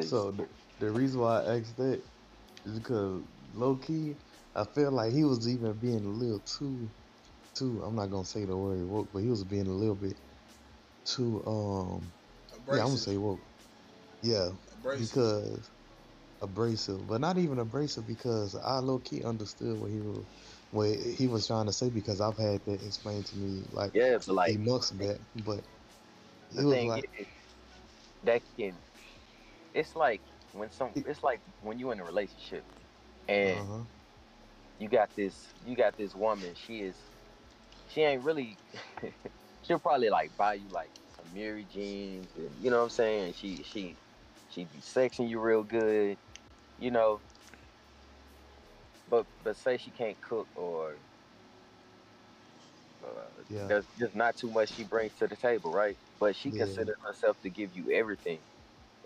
So 0.00 0.32
the, 0.32 0.48
the 0.78 0.92
reason 0.92 1.20
why 1.20 1.42
I 1.42 1.58
asked 1.58 1.76
that 1.78 2.04
is 2.64 2.78
because 2.80 3.24
low 3.52 3.78
key, 3.78 4.16
I 4.54 4.64
felt 4.64 4.94
like 4.94 5.12
he 5.12 5.24
was 5.24 5.48
even 5.48 5.78
being 5.78 6.04
a 6.04 6.08
little 6.10 6.40
too, 6.58 6.94
too. 7.56 7.82
I'm 7.82 7.96
not 7.96 8.08
gonna 8.08 8.24
say 8.24 8.46
the 8.46 8.58
word 8.58 8.86
woke, 8.86 9.10
but 9.12 9.22
he 9.22 9.30
was 9.30 9.44
being 9.44 9.68
a 9.68 9.72
little 9.74 9.96
bit 9.96 10.20
too. 11.06 11.44
Um, 11.44 12.14
yeah, 12.70 12.82
I'm 12.82 12.88
gonna 12.88 12.98
say 12.98 13.16
woke. 13.18 13.42
Yeah, 14.22 14.50
Abrasive. 14.72 14.96
because 14.96 15.70
abrasive, 16.42 17.06
but 17.08 17.20
not 17.20 17.38
even 17.38 17.58
abrasive 17.58 18.06
because 18.06 18.54
I 18.56 18.78
low 18.80 19.00
key 19.00 19.22
understood 19.24 19.78
what 19.78 19.90
he 19.90 20.00
was, 20.00 20.26
what 20.70 20.98
he 20.98 21.28
was 21.28 21.46
trying 21.46 21.66
to 21.66 21.72
say 21.72 21.90
because 21.90 22.20
I've 22.20 22.38
had 22.38 22.62
that 22.66 22.82
explained 22.82 23.26
to 23.28 23.36
me 23.36 23.66
like 23.70 23.92
yeah, 23.92 24.18
but 24.18 24.34
like 24.34 24.54
eight 24.54 24.60
months 24.60 24.92
back, 24.92 25.20
but 25.34 25.64
it 26.50 26.64
the 26.66 26.66
was 26.66 26.82
like 26.82 27.04
is, 27.18 27.28
that 28.22 28.44
can. 28.56 28.84
It's 29.74 29.96
like 29.96 30.22
when 30.52 30.70
some. 30.70 30.96
It's 31.04 31.22
like 31.24 31.42
when 31.60 31.78
you 31.78 31.92
in 31.92 32.00
a 32.00 32.04
relationship, 32.04 32.66
and 33.28 33.68
uh-huh. 33.68 33.84
you 34.78 34.88
got 34.88 35.14
this 35.16 35.54
you 35.64 35.76
got 35.76 35.96
this 35.96 36.14
woman 36.14 36.54
she 36.54 36.82
is 36.82 37.10
she 37.86 38.02
ain't 38.02 38.22
really 38.22 38.60
she'll 39.62 39.80
probably 39.80 40.10
like 40.10 40.36
buy 40.36 40.54
you 40.54 40.70
like 40.70 40.92
some 41.08 41.32
Mary 41.32 41.64
jeans 41.66 42.36
and 42.36 42.62
you 42.62 42.70
know 42.70 42.78
what 42.78 42.84
I'm 42.84 42.90
saying 42.90 43.34
she 43.34 43.62
she 43.64 43.98
she 44.48 44.64
be 44.66 44.80
sexing 44.80 45.28
you 45.28 45.40
real 45.40 45.64
good 45.64 46.18
you 46.78 46.90
know 46.92 47.22
but 49.08 49.28
but 49.42 49.56
say 49.56 49.78
she 49.78 49.92
can't 49.92 50.20
cook 50.20 50.50
or 50.54 51.00
uh, 53.04 53.44
Yeah. 53.48 53.68
there's 53.68 53.88
just 53.98 54.14
not 54.14 54.36
too 54.36 54.50
much 54.50 54.70
she 54.70 54.84
brings 54.84 55.14
to 55.16 55.28
the 55.28 55.36
table 55.36 55.72
right 55.72 55.98
but 56.18 56.36
she 56.36 56.52
Yeah. 56.52 56.52
considers 56.52 56.96
herself 57.06 57.40
to 57.40 57.50
give 57.50 57.74
you 57.74 57.90
everything 57.92 58.44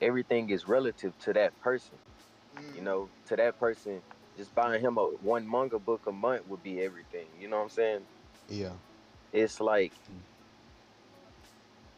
everything 0.00 0.50
is 0.50 0.66
relative 0.68 1.16
to 1.18 1.32
that 1.34 1.58
person 1.60 1.98
Mm. 2.54 2.74
you 2.74 2.82
know, 2.82 3.12
to 3.26 3.36
that 3.36 3.58
person, 3.58 4.02
just 4.36 4.54
buying 4.54 4.82
him 4.82 4.98
a 4.98 5.04
one 5.06 5.48
manga 5.50 5.78
book 5.78 6.06
a 6.06 6.12
month 6.12 6.46
would 6.46 6.62
be 6.62 6.80
everything. 6.80 7.30
You 7.40 7.48
know 7.48 7.56
what 7.56 7.62
I'm 7.64 7.68
saying? 7.70 8.08
yeah, 8.48 8.76
It's 9.32 9.60
like 9.60 9.94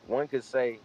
one 0.03 0.29
could 0.29 0.45
say, 0.45 0.83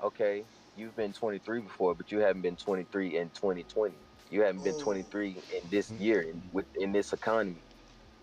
okay, 0.00 0.46
you've 0.74 0.96
been 0.96 1.12
23 1.12 1.60
before, 1.62 1.94
but 1.94 2.10
you 2.12 2.20
haven't 2.20 2.42
been 2.42 2.56
23 2.56 3.16
in 3.16 3.30
2020. 3.30 4.00
You 4.30 4.42
haven't 4.42 4.62
been 4.62 4.76
23 4.76 5.44
in 5.48 5.70
this 5.70 5.92
Mm. 5.92 5.98
year 5.98 6.22
in 6.22 6.42
with 6.52 6.66
in 6.76 6.92
this 6.92 7.12
economy. 7.12 7.64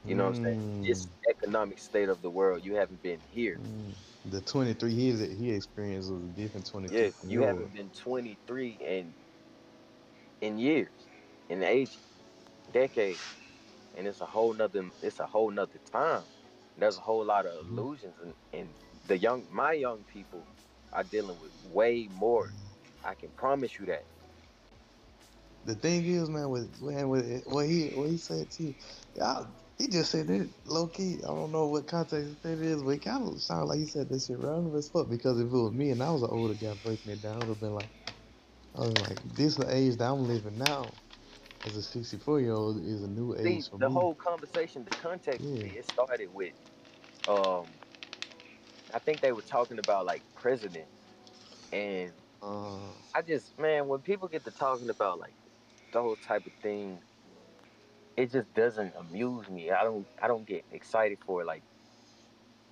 You 0.05 0.15
know 0.15 0.23
what 0.25 0.29
I'm 0.29 0.45
saying? 0.45 0.55
This 0.87 1.07
economic 1.29 1.79
state 1.79 2.09
of 2.09 2.21
the 2.21 2.31
world, 2.31 2.63
you 2.65 2.75
haven't 2.75 3.01
been 3.01 3.21
here. 3.21 3.61
Mm. 3.61 3.95
The 4.23 4.41
23 4.41 4.93
years 4.93 5.19
that 5.19 5.31
he 5.31 5.51
experienced 5.51 6.11
was 6.11 6.25
a 6.25 6.33
different 6.33 6.67
23. 6.67 7.07
Yeah, 7.07 7.11
you 7.27 7.41
yours. 7.41 7.43
haven't 7.43 7.73
been 7.73 7.91
23 7.91 8.71
in 8.71 9.15
in 10.41 10.59
years, 10.59 11.09
in 11.49 11.63
age, 11.63 11.99
decades, 12.71 13.37
and 13.93 14.07
it's 14.07 14.21
a 14.21 14.27
whole 14.27 14.53
nother. 14.53 14.91
It's 15.01 15.19
a 15.19 15.27
whole 15.27 15.51
nother 15.51 15.79
time. 15.79 16.27
There's 16.77 16.97
a 16.97 17.01
whole 17.01 17.25
lot 17.25 17.45
of 17.47 17.57
Mhm. 17.63 17.75
illusions, 17.75 18.17
and, 18.19 18.35
and 18.53 18.75
the 19.05 19.17
young, 19.17 19.47
my 19.51 19.73
young 19.73 20.05
people, 20.05 20.49
are 20.93 21.03
dealing 21.05 21.39
with 21.39 21.53
way 21.61 22.07
more. 22.07 22.55
I 23.03 23.15
can 23.15 23.31
promise 23.33 23.79
you 23.79 23.87
that. 23.87 24.07
The 25.63 25.75
thing 25.75 26.05
is, 26.05 26.29
man, 26.29 26.49
with 26.49 26.81
man, 26.81 27.09
with 27.09 27.43
what 27.45 27.67
he 27.67 27.89
what 27.89 28.09
he 28.09 28.17
said 28.17 28.51
to 28.51 28.63
you, 28.63 28.75
y'all, 29.15 29.53
he 29.77 29.87
just 29.89 30.11
said 30.11 30.29
it 30.29 30.51
low 30.65 30.89
key. 30.89 31.19
I 31.23 31.27
don't 31.27 31.51
know 31.51 31.69
what 31.69 31.87
context 31.87 32.45
it 32.45 32.61
is, 32.61 32.83
but 32.83 32.91
it 32.91 33.03
kind 33.03 33.27
of 33.27 33.41
sounded 33.41 33.65
like 33.67 33.79
he 33.79 33.85
said 33.87 34.09
this 34.09 34.27
shit 34.27 34.39
random 34.39 34.75
as 34.75 34.89
fuck. 34.89 35.09
Because 35.09 35.39
if 35.39 35.47
it 35.47 35.51
was 35.51 35.73
me 35.73 35.91
and 35.91 36.03
I 36.03 36.11
was 36.11 36.23
an 36.23 36.29
older 36.31 36.55
guy 36.55 36.73
breaking 36.75 37.11
it 37.11 37.21
down, 37.21 37.37
I 37.37 37.39
would 37.41 37.49
have 37.49 37.59
been 37.61 37.73
like, 37.73 37.91
I 38.75 38.81
was 38.81 38.95
like, 38.95 39.19
this 39.23 39.47
is 39.53 39.57
the 39.57 39.73
age 39.75 39.97
that 39.97 40.11
I'm 40.11 40.27
living 40.27 40.57
now. 40.57 41.01
As 41.65 41.75
a 41.77 41.83
64 41.83 42.41
year 42.41 42.53
old 42.53 42.83
is 42.83 43.03
a 43.03 43.09
new 43.09 43.35
See, 43.35 43.63
age 43.63 43.69
for 43.69 43.79
the 43.79 43.89
me. 43.89 43.89
whole 43.89 44.15
conversation, 44.15 44.85
the 44.85 44.91
context, 44.91 45.51
Yeah. 45.51 45.63
it, 45.63 45.75
it 45.77 45.85
started 45.85 46.29
with, 46.29 46.55
um, 47.27 47.79
I 48.93 48.99
think 48.99 49.21
they 49.21 49.33
were 49.33 49.43
talking 49.43 49.79
about 49.79 50.05
like 50.05 50.23
presidents, 50.35 51.13
and 51.71 52.15
uh, 52.41 52.95
I 53.13 53.21
just 53.23 53.57
man, 53.59 53.87
when 53.89 54.01
people 54.01 54.27
get 54.29 54.45
to 54.45 54.51
talking 54.51 54.89
about 54.89 55.19
like 55.19 55.37
those 55.91 56.19
type 56.19 56.47
of 56.47 56.53
things, 56.61 57.12
it 58.17 58.31
just 58.31 58.53
doesn't 58.53 58.95
amuse 58.95 59.49
me. 59.49 59.71
I 59.71 59.83
don't 59.83 60.07
I 60.21 60.27
don't 60.27 60.45
get 60.45 60.65
excited 60.71 61.19
for 61.25 61.41
it. 61.41 61.45
Like 61.45 61.65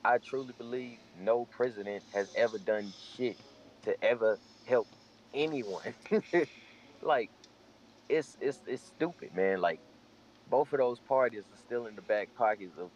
I 0.03 0.19
truly 0.19 0.53
believe 0.53 1.01
no 1.13 1.45
president 1.45 2.05
has 2.11 2.29
ever 2.35 2.59
done 2.59 2.93
shit 2.93 3.39
to 3.83 4.01
ever 4.03 4.41
help 4.65 4.95
anyone. 5.33 5.95
like 7.01 7.31
it's 8.09 8.37
it's 8.41 8.63
it's 8.67 8.83
stupid, 8.83 9.33
man. 9.33 9.61
Like 9.61 9.81
both 10.47 10.73
of 10.73 10.79
those 10.79 11.01
parties 11.01 11.45
are 11.51 11.57
still 11.57 11.87
in 11.87 11.95
the 11.95 12.01
back 12.03 12.33
pockets 12.35 12.77
of 12.77 12.93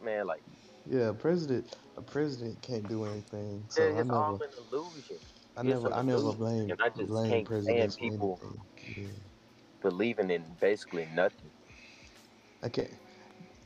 man, 0.00 0.26
like 0.26 0.44
yeah, 0.86 1.12
president, 1.18 1.76
a 1.96 2.02
president 2.02 2.62
can't 2.62 2.88
do 2.88 3.04
anything. 3.04 3.70
So 3.70 3.98
I 3.98 4.02
it's 4.02 4.10
all 4.10 4.36
never, 4.36 4.42
an 4.42 4.50
illusion. 4.58 5.20
I 5.56 5.62
never, 5.64 5.92
I 5.92 6.02
never 6.02 6.32
blame 6.34 6.78
I 6.80 6.90
just 6.90 7.22
blame 7.22 7.42
can't 7.46 7.46
presidents 7.46 7.96
for 7.98 8.10
people. 8.10 8.42
Yeah. 8.96 9.12
Believing 9.82 10.30
in 10.30 10.44
basically 10.60 11.06
nothing. 11.14 11.50
Okay, 12.62 12.98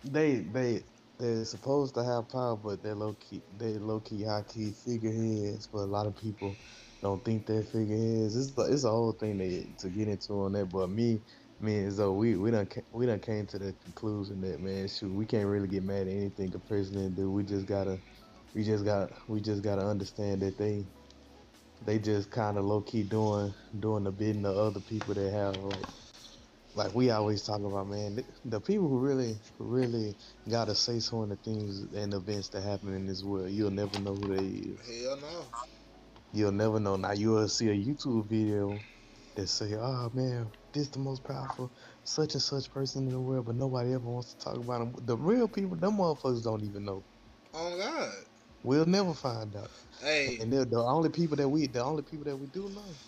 they 0.05 0.41
they 0.41 0.85
they're 1.19 1.45
supposed 1.45 1.95
to 1.97 2.05
have 2.05 2.29
power, 2.29 2.57
but 2.57 2.83
they're 2.83 2.95
low 2.95 3.15
key 3.15 3.43
they 3.57 3.79
low 3.79 4.01
key 4.01 4.23
high 4.23 4.43
key 4.49 4.73
figureheads. 4.73 5.67
But 5.67 5.81
a 5.81 5.87
lot 5.91 6.07
of 6.07 6.17
people 6.17 6.61
don't 7.03 7.25
think 7.25 7.47
they're 7.47 7.65
figureheads. 7.65 8.37
It's 8.37 8.55
it's 8.71 8.85
a 8.85 8.91
whole 8.91 9.13
thing 9.13 9.39
they, 9.39 9.75
to 9.79 9.91
get 9.91 10.09
into 10.09 10.35
on 10.35 10.53
that. 10.53 10.67
But 10.67 10.91
me, 10.91 11.23
me 11.61 11.79
and 11.79 11.93
Zoe, 11.93 12.17
we 12.17 12.37
we 12.37 12.51
done 12.53 12.69
we 12.93 13.07
done 13.07 13.21
came 13.21 13.47
to 13.49 13.59
the 13.59 13.73
conclusion 13.75 14.41
that 14.43 14.61
man, 14.61 14.89
shoot, 14.89 15.13
we 15.13 15.27
can't 15.27 15.49
really 15.49 15.69
get 15.69 15.83
mad 15.85 16.09
at 16.09 16.15
anything 16.15 16.51
the 16.51 16.61
president 16.61 17.17
do. 17.17 17.33
We 17.33 17.45
just 17.45 17.67
gotta 17.67 18.01
we 18.55 18.65
just 18.65 18.85
got 18.85 19.13
we 19.29 19.41
just 19.41 19.63
gotta 19.63 19.83
understand 19.87 20.43
that 20.43 20.59
they 20.59 20.87
they 21.83 21.99
just 21.99 22.31
kind 22.31 22.59
of 22.59 22.65
low 22.65 22.83
key 22.83 23.05
doing 23.05 23.55
doing 23.79 24.05
the 24.05 24.13
bidding 24.13 24.47
of 24.47 24.57
other 24.57 24.81
people 24.81 25.15
that 25.15 25.33
have 25.33 25.57
like 25.57 25.87
like 26.75 26.95
we 26.95 27.11
always 27.11 27.45
talk 27.45 27.61
about, 27.61 27.89
man, 27.89 28.17
the, 28.17 28.25
the 28.45 28.61
people 28.61 28.89
who 28.89 28.99
really, 28.99 29.41
really 29.59 30.17
gotta 30.49 30.75
say 30.75 31.01
so 31.01 31.23
in 31.25 31.31
the 31.31 31.37
things 31.37 31.81
and 31.95 32.15
events 32.15 32.51
that 32.51 32.63
happen 32.63 32.95
in 32.95 33.07
this 33.07 33.23
world, 33.25 33.51
you'll 33.51 33.71
never 33.71 33.99
know 33.99 34.15
who 34.17 34.35
they 34.35 34.47
is. 34.47 34.81
Hell 34.87 35.17
no. 35.19 35.47
You'll 36.33 36.53
never 36.53 36.81
know. 36.81 36.97
Now 36.97 37.13
you'll 37.13 37.49
see 37.49 37.69
a 37.69 37.75
YouTube 37.75 38.29
video 38.29 38.87
that 39.37 39.49
say, 39.49 39.75
"Oh 39.75 40.11
man, 40.15 40.53
this 40.73 40.91
the 40.91 40.99
most 41.01 41.25
powerful 41.25 41.73
such 42.05 42.35
and 42.35 42.43
such 42.43 42.71
person 42.71 43.07
in 43.07 43.13
the 43.13 43.21
world," 43.21 43.47
but 43.47 43.57
nobody 43.57 43.93
ever 43.95 44.05
wants 44.05 44.35
to 44.35 44.45
talk 44.45 44.57
about 44.59 44.81
them. 44.81 44.95
The 45.07 45.17
real 45.17 45.49
people, 45.49 45.77
them 45.77 45.99
motherfuckers 45.99 46.45
don't 46.45 46.65
even 46.65 46.85
know. 46.85 47.05
Oh 47.55 47.79
God. 47.79 48.13
We'll 48.63 48.87
never 48.87 49.15
find 49.15 49.55
out. 49.57 49.71
Hey, 50.01 50.39
And 50.41 50.53
they're 50.53 50.65
the 50.67 50.79
only 50.83 51.11
people 51.11 51.37
that 51.37 51.49
we, 51.49 51.67
the 51.69 51.85
only 51.85 52.03
people 52.03 52.25
that 52.27 52.37
we 52.37 52.49
do 52.49 52.69
know, 52.71 52.99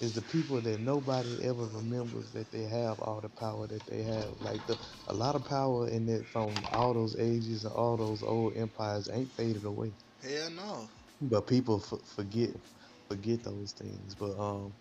is 0.00 0.14
the 0.14 0.22
people 0.22 0.62
that 0.62 0.80
nobody 0.80 1.42
ever 1.42 1.66
remembers 1.68 2.32
that 2.32 2.50
they 2.52 2.64
have 2.64 2.98
all 3.00 3.20
the 3.22 3.30
power 3.30 3.68
that 3.68 3.86
they 3.86 4.02
have. 4.02 4.34
Like 4.40 4.66
the, 4.66 4.78
a 5.08 5.14
lot 5.14 5.36
of 5.36 5.44
power 5.44 5.88
in 5.88 6.08
it 6.08 6.28
from 6.28 6.64
all 6.72 6.94
those 6.94 7.16
ages 7.18 7.64
and 7.64 7.74
all 7.74 7.96
those 7.98 8.22
old 8.22 8.56
empires 8.56 9.08
ain't 9.12 9.32
faded 9.36 9.64
away. 9.64 9.96
Hell 10.22 10.50
no. 10.50 10.90
But 11.20 11.46
people 11.48 11.82
f- 11.84 12.06
forget 12.06 12.50
forget 13.08 13.42
those 13.44 13.74
things. 13.74 14.16
But 14.16 14.38
um, 14.38 14.76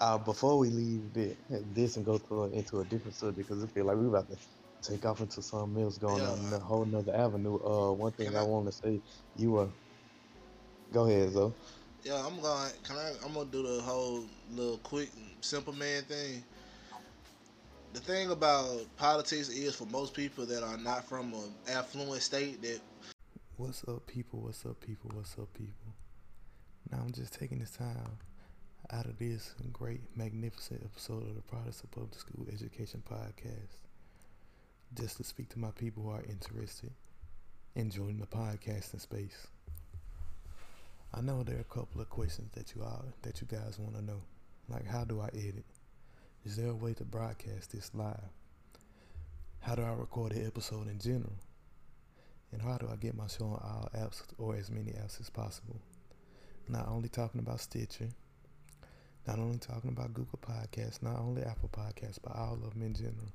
uh, 0.00 0.18
before 0.18 0.58
we 0.58 0.70
leave 0.70 1.12
thi- 1.14 1.36
this 1.72 1.96
and 1.96 2.06
go 2.06 2.18
to 2.18 2.44
into 2.52 2.80
a 2.80 2.86
different 2.86 3.16
subject, 3.16 3.48
because 3.48 3.64
I 3.64 3.68
feel 3.68 3.86
like 3.86 3.98
we 3.98 4.08
about 4.08 4.28
to 4.28 4.38
take 4.82 5.06
off 5.06 5.20
into 5.20 5.42
something 5.42 5.82
else 5.82 5.98
going 5.98 6.24
on 6.24 6.52
a 6.52 6.60
whole 6.60 6.86
nother 6.86 7.14
avenue. 7.16 7.56
Uh, 7.64 7.92
one 7.94 8.12
thing 8.14 8.36
I, 8.36 8.42
I- 8.42 8.44
want 8.44 8.66
to 8.68 8.72
say, 8.72 9.02
you 9.34 9.52
were. 9.52 9.72
Go 10.92 11.06
ahead, 11.06 11.30
Zo. 11.32 11.58
Yeah, 12.04 12.26
I'm 12.26 12.40
going. 12.40 12.70
Can 12.82 12.96
I? 12.96 13.12
I'm 13.24 13.32
gonna 13.32 13.48
do 13.50 13.62
the 13.62 13.80
whole 13.80 14.24
little 14.50 14.78
quick 14.78 15.08
simple 15.40 15.72
man 15.72 16.02
thing. 16.02 16.42
The 17.92 18.00
thing 18.00 18.30
about 18.30 18.80
politics 18.96 19.48
is 19.48 19.76
for 19.76 19.86
most 19.86 20.12
people 20.14 20.44
that 20.46 20.64
are 20.64 20.78
not 20.78 21.04
from 21.04 21.32
an 21.34 21.54
affluent 21.68 22.22
state 22.22 22.60
that 22.62 22.80
What's 23.56 23.84
up, 23.86 24.04
people? 24.06 24.40
What's 24.40 24.64
up, 24.66 24.80
people? 24.80 25.12
What's 25.14 25.38
up, 25.38 25.52
people? 25.54 25.94
Now 26.90 26.98
I'm 27.04 27.12
just 27.12 27.38
taking 27.38 27.60
this 27.60 27.70
time 27.70 28.18
out 28.90 29.06
of 29.06 29.18
this 29.18 29.54
great, 29.72 30.00
magnificent 30.16 30.82
episode 30.82 31.22
of 31.22 31.36
the 31.36 31.56
of 31.56 31.90
Public 31.92 32.14
School 32.14 32.46
Education 32.52 33.02
Podcast 33.08 33.76
just 34.98 35.18
to 35.18 35.24
speak 35.24 35.48
to 35.50 35.58
my 35.58 35.70
people 35.70 36.02
who 36.02 36.10
are 36.10 36.24
interested 36.28 36.90
in 37.76 37.90
joining 37.90 38.18
the 38.18 38.26
podcasting 38.26 39.00
space. 39.00 39.46
I 41.14 41.20
know 41.20 41.42
there 41.42 41.58
are 41.58 41.60
a 41.60 41.64
couple 41.64 42.00
of 42.00 42.08
questions 42.08 42.50
that 42.54 42.74
you 42.74 42.82
all 42.82 43.04
that 43.20 43.40
you 43.42 43.46
guys 43.46 43.78
want 43.78 43.94
to 43.96 44.02
know, 44.02 44.22
like 44.68 44.86
how 44.86 45.04
do 45.04 45.20
I 45.20 45.28
edit? 45.28 45.64
Is 46.44 46.56
there 46.56 46.70
a 46.70 46.74
way 46.74 46.94
to 46.94 47.04
broadcast 47.04 47.72
this 47.72 47.90
live? 47.94 48.30
How 49.60 49.74
do 49.74 49.82
I 49.82 49.92
record 49.92 50.32
an 50.32 50.46
episode 50.46 50.88
in 50.88 50.98
general? 50.98 51.34
And 52.50 52.62
how 52.62 52.78
do 52.78 52.88
I 52.90 52.96
get 52.96 53.14
my 53.14 53.26
show 53.26 53.44
on 53.44 53.60
all 53.62 53.90
apps 53.94 54.22
or 54.38 54.56
as 54.56 54.70
many 54.70 54.92
apps 54.92 55.20
as 55.20 55.28
possible? 55.28 55.80
Not 56.66 56.88
only 56.88 57.10
talking 57.10 57.40
about 57.40 57.60
Stitcher, 57.60 58.08
not 59.26 59.38
only 59.38 59.58
talking 59.58 59.90
about 59.90 60.14
Google 60.14 60.38
Podcasts, 60.40 61.02
not 61.02 61.18
only 61.18 61.42
Apple 61.42 61.70
Podcasts, 61.70 62.18
but 62.22 62.34
all 62.34 62.54
of 62.54 62.72
them 62.72 62.82
in 62.82 62.94
general. 62.94 63.32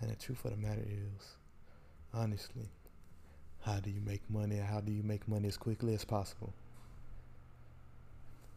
And 0.00 0.10
the 0.10 0.16
truth 0.16 0.44
of 0.44 0.50
the 0.50 0.58
matter 0.58 0.84
is, 0.86 1.36
honestly, 2.12 2.68
how 3.62 3.80
do 3.80 3.90
you 3.90 4.00
make 4.00 4.28
money? 4.30 4.56
How 4.58 4.80
do 4.80 4.92
you 4.92 5.02
make 5.02 5.26
money 5.26 5.48
as 5.48 5.56
quickly 5.56 5.94
as 5.94 6.04
possible? 6.04 6.52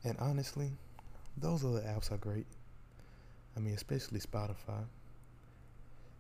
And 0.03 0.17
honestly, 0.19 0.71
those 1.37 1.63
other 1.63 1.81
apps 1.81 2.11
are 2.11 2.17
great. 2.17 2.47
I 3.55 3.59
mean, 3.59 3.73
especially 3.73 4.19
Spotify. 4.19 4.83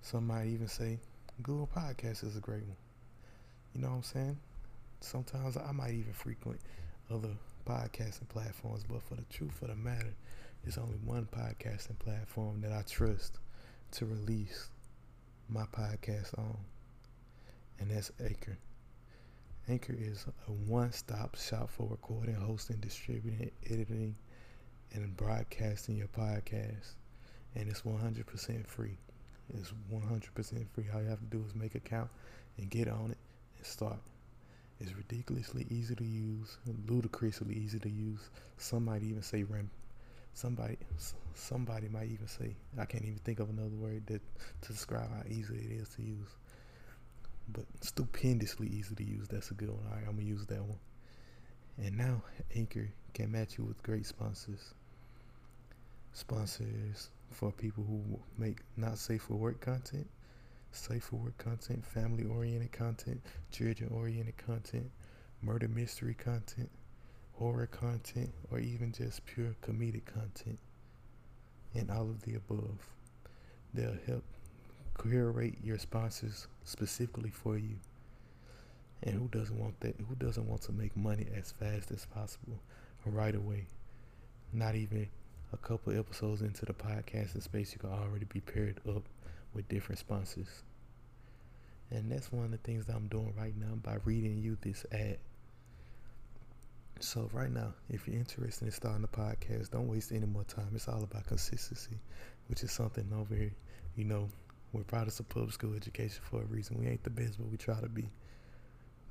Some 0.01 0.27
might 0.27 0.47
even 0.47 0.67
say 0.67 0.99
Google 1.41 1.69
Podcasts 1.73 2.23
is 2.23 2.37
a 2.37 2.41
great 2.41 2.63
one. 2.63 2.75
You 3.73 3.81
know 3.81 3.89
what 3.89 3.95
I'm 3.95 4.03
saying? 4.03 4.37
Sometimes 4.99 5.57
I 5.57 5.71
might 5.71 5.93
even 5.93 6.13
frequent 6.13 6.59
other 7.09 7.29
podcasting 7.65 8.29
platforms, 8.29 8.83
but 8.87 9.01
for 9.03 9.15
the 9.15 9.23
truth 9.31 9.61
of 9.61 9.69
the 9.69 9.75
matter, 9.75 10.13
there's 10.63 10.77
only 10.77 10.97
one 11.03 11.27
podcasting 11.31 11.97
platform 11.99 12.61
that 12.61 12.71
I 12.71 12.83
trust 12.83 13.39
to 13.93 14.05
release 14.05 14.69
my 15.49 15.63
podcast 15.63 16.37
on, 16.37 16.57
and 17.79 17.89
that's 17.89 18.11
Anchor. 18.23 18.57
Anchor 19.71 19.95
is 19.97 20.25
a 20.49 20.51
one 20.51 20.91
stop 20.91 21.37
shop 21.37 21.69
for 21.69 21.87
recording, 21.89 22.35
hosting, 22.35 22.75
distributing, 22.81 23.51
editing, 23.69 24.17
and 24.91 25.15
broadcasting 25.15 25.95
your 25.95 26.09
podcast. 26.09 26.95
And 27.55 27.69
it's 27.69 27.83
100% 27.83 28.67
free. 28.67 28.97
It's 29.57 29.73
100% 29.89 30.67
free. 30.71 30.85
All 30.93 31.01
you 31.01 31.07
have 31.07 31.19
to 31.19 31.25
do 31.25 31.41
is 31.47 31.55
make 31.55 31.75
an 31.75 31.81
account 31.85 32.09
and 32.57 32.69
get 32.69 32.89
on 32.89 33.11
it 33.11 33.17
and 33.55 33.65
start. 33.65 34.01
It's 34.81 34.93
ridiculously 34.93 35.65
easy 35.69 35.95
to 35.95 36.03
use, 36.03 36.57
ludicrously 36.89 37.55
easy 37.55 37.79
to 37.79 37.89
use. 37.89 38.29
Some 38.57 38.83
might 38.83 39.03
even 39.03 39.21
say 39.21 39.43
ram. 39.43 39.71
Somebody, 40.33 40.79
somebody 41.33 41.87
might 41.87 42.09
even 42.09 42.27
say 42.27 42.57
I 42.77 42.83
can't 42.83 43.05
even 43.05 43.19
think 43.19 43.39
of 43.39 43.49
another 43.49 43.77
word 43.77 44.05
that 44.07 44.21
to 44.63 44.73
describe 44.73 45.09
how 45.11 45.23
easy 45.29 45.55
it 45.55 45.81
is 45.81 45.87
to 45.95 46.01
use. 46.01 46.27
But 47.53 47.65
stupendously 47.81 48.67
easy 48.67 48.95
to 48.95 49.03
use. 49.03 49.27
That's 49.27 49.51
a 49.51 49.53
good 49.53 49.69
one. 49.69 49.85
All 49.89 49.95
right, 49.95 50.05
I'm 50.07 50.15
gonna 50.15 50.27
use 50.27 50.45
that 50.47 50.63
one. 50.63 50.79
And 51.77 51.97
now 51.97 52.23
Anchor 52.55 52.89
can 53.13 53.31
match 53.31 53.57
you 53.57 53.63
with 53.65 53.81
great 53.83 54.05
sponsors. 54.05 54.73
Sponsors 56.13 57.09
for 57.31 57.51
people 57.51 57.83
who 57.83 58.19
make 58.37 58.59
not 58.77 58.97
safe 58.97 59.23
for 59.23 59.35
work 59.35 59.61
content 59.61 60.07
safe 60.71 61.03
for 61.03 61.17
work 61.17 61.37
content, 61.37 61.85
family 61.85 62.25
oriented 62.25 62.71
content, 62.71 63.21
children 63.51 63.89
oriented 63.93 64.37
content, 64.37 64.89
murder 65.41 65.67
mystery 65.67 66.13
content, 66.13 66.69
horror 67.33 67.67
content, 67.67 68.33
or 68.49 68.59
even 68.59 68.91
just 68.91 69.25
pure 69.25 69.55
comedic 69.61 70.05
content, 70.05 70.57
and 71.73 71.91
all 71.91 72.09
of 72.09 72.21
the 72.23 72.35
above. 72.35 72.79
They'll 73.73 73.97
help 74.07 74.23
curate 74.99 75.57
your 75.63 75.77
sponsors 75.77 76.47
specifically 76.63 77.29
for 77.29 77.57
you. 77.57 77.75
And 79.03 79.15
who 79.15 79.27
doesn't 79.27 79.57
want 79.57 79.79
that? 79.79 79.95
Who 80.07 80.15
doesn't 80.15 80.47
want 80.47 80.61
to 80.63 80.71
make 80.71 80.95
money 80.95 81.27
as 81.35 81.51
fast 81.51 81.91
as 81.91 82.05
possible, 82.05 82.59
right 83.05 83.35
away? 83.35 83.65
Not 84.53 84.75
even 84.75 85.07
a 85.53 85.57
couple 85.57 85.97
episodes 85.97 86.41
into 86.41 86.65
the 86.65 86.73
podcasting 86.73 87.41
space, 87.41 87.73
you 87.73 87.79
can 87.79 87.91
already 87.91 88.25
be 88.25 88.39
paired 88.39 88.79
up 88.87 89.03
with 89.53 89.67
different 89.67 89.99
sponsors. 89.99 90.63
And 91.89 92.09
that's 92.09 92.31
one 92.31 92.45
of 92.45 92.51
the 92.51 92.57
things 92.57 92.85
that 92.85 92.95
I'm 92.95 93.07
doing 93.07 93.33
right 93.37 93.53
now 93.57 93.75
by 93.83 93.97
reading 94.05 94.37
you 94.37 94.57
this 94.61 94.85
ad. 94.91 95.17
So 97.01 97.29
right 97.33 97.51
now, 97.51 97.73
if 97.89 98.07
you're 98.07 98.15
interested 98.15 98.65
in 98.65 98.71
starting 98.71 99.03
a 99.03 99.07
podcast, 99.07 99.71
don't 99.71 99.87
waste 99.87 100.11
any 100.11 100.27
more 100.27 100.43
time. 100.43 100.69
It's 100.73 100.87
all 100.87 101.03
about 101.03 101.25
consistency, 101.25 101.97
which 102.47 102.63
is 102.63 102.71
something 102.71 103.11
over 103.13 103.35
here. 103.35 103.51
You 103.97 104.05
know, 104.05 104.29
we're 104.73 104.83
products 104.83 105.19
of 105.19 105.27
public 105.29 105.51
school 105.53 105.75
education 105.75 106.21
for 106.29 106.41
a 106.41 106.45
reason. 106.45 106.77
We 106.79 106.87
ain't 106.87 107.03
the 107.03 107.09
best, 107.09 107.37
but 107.37 107.47
we 107.49 107.57
try 107.57 107.79
to 107.81 107.89
be. 107.89 108.09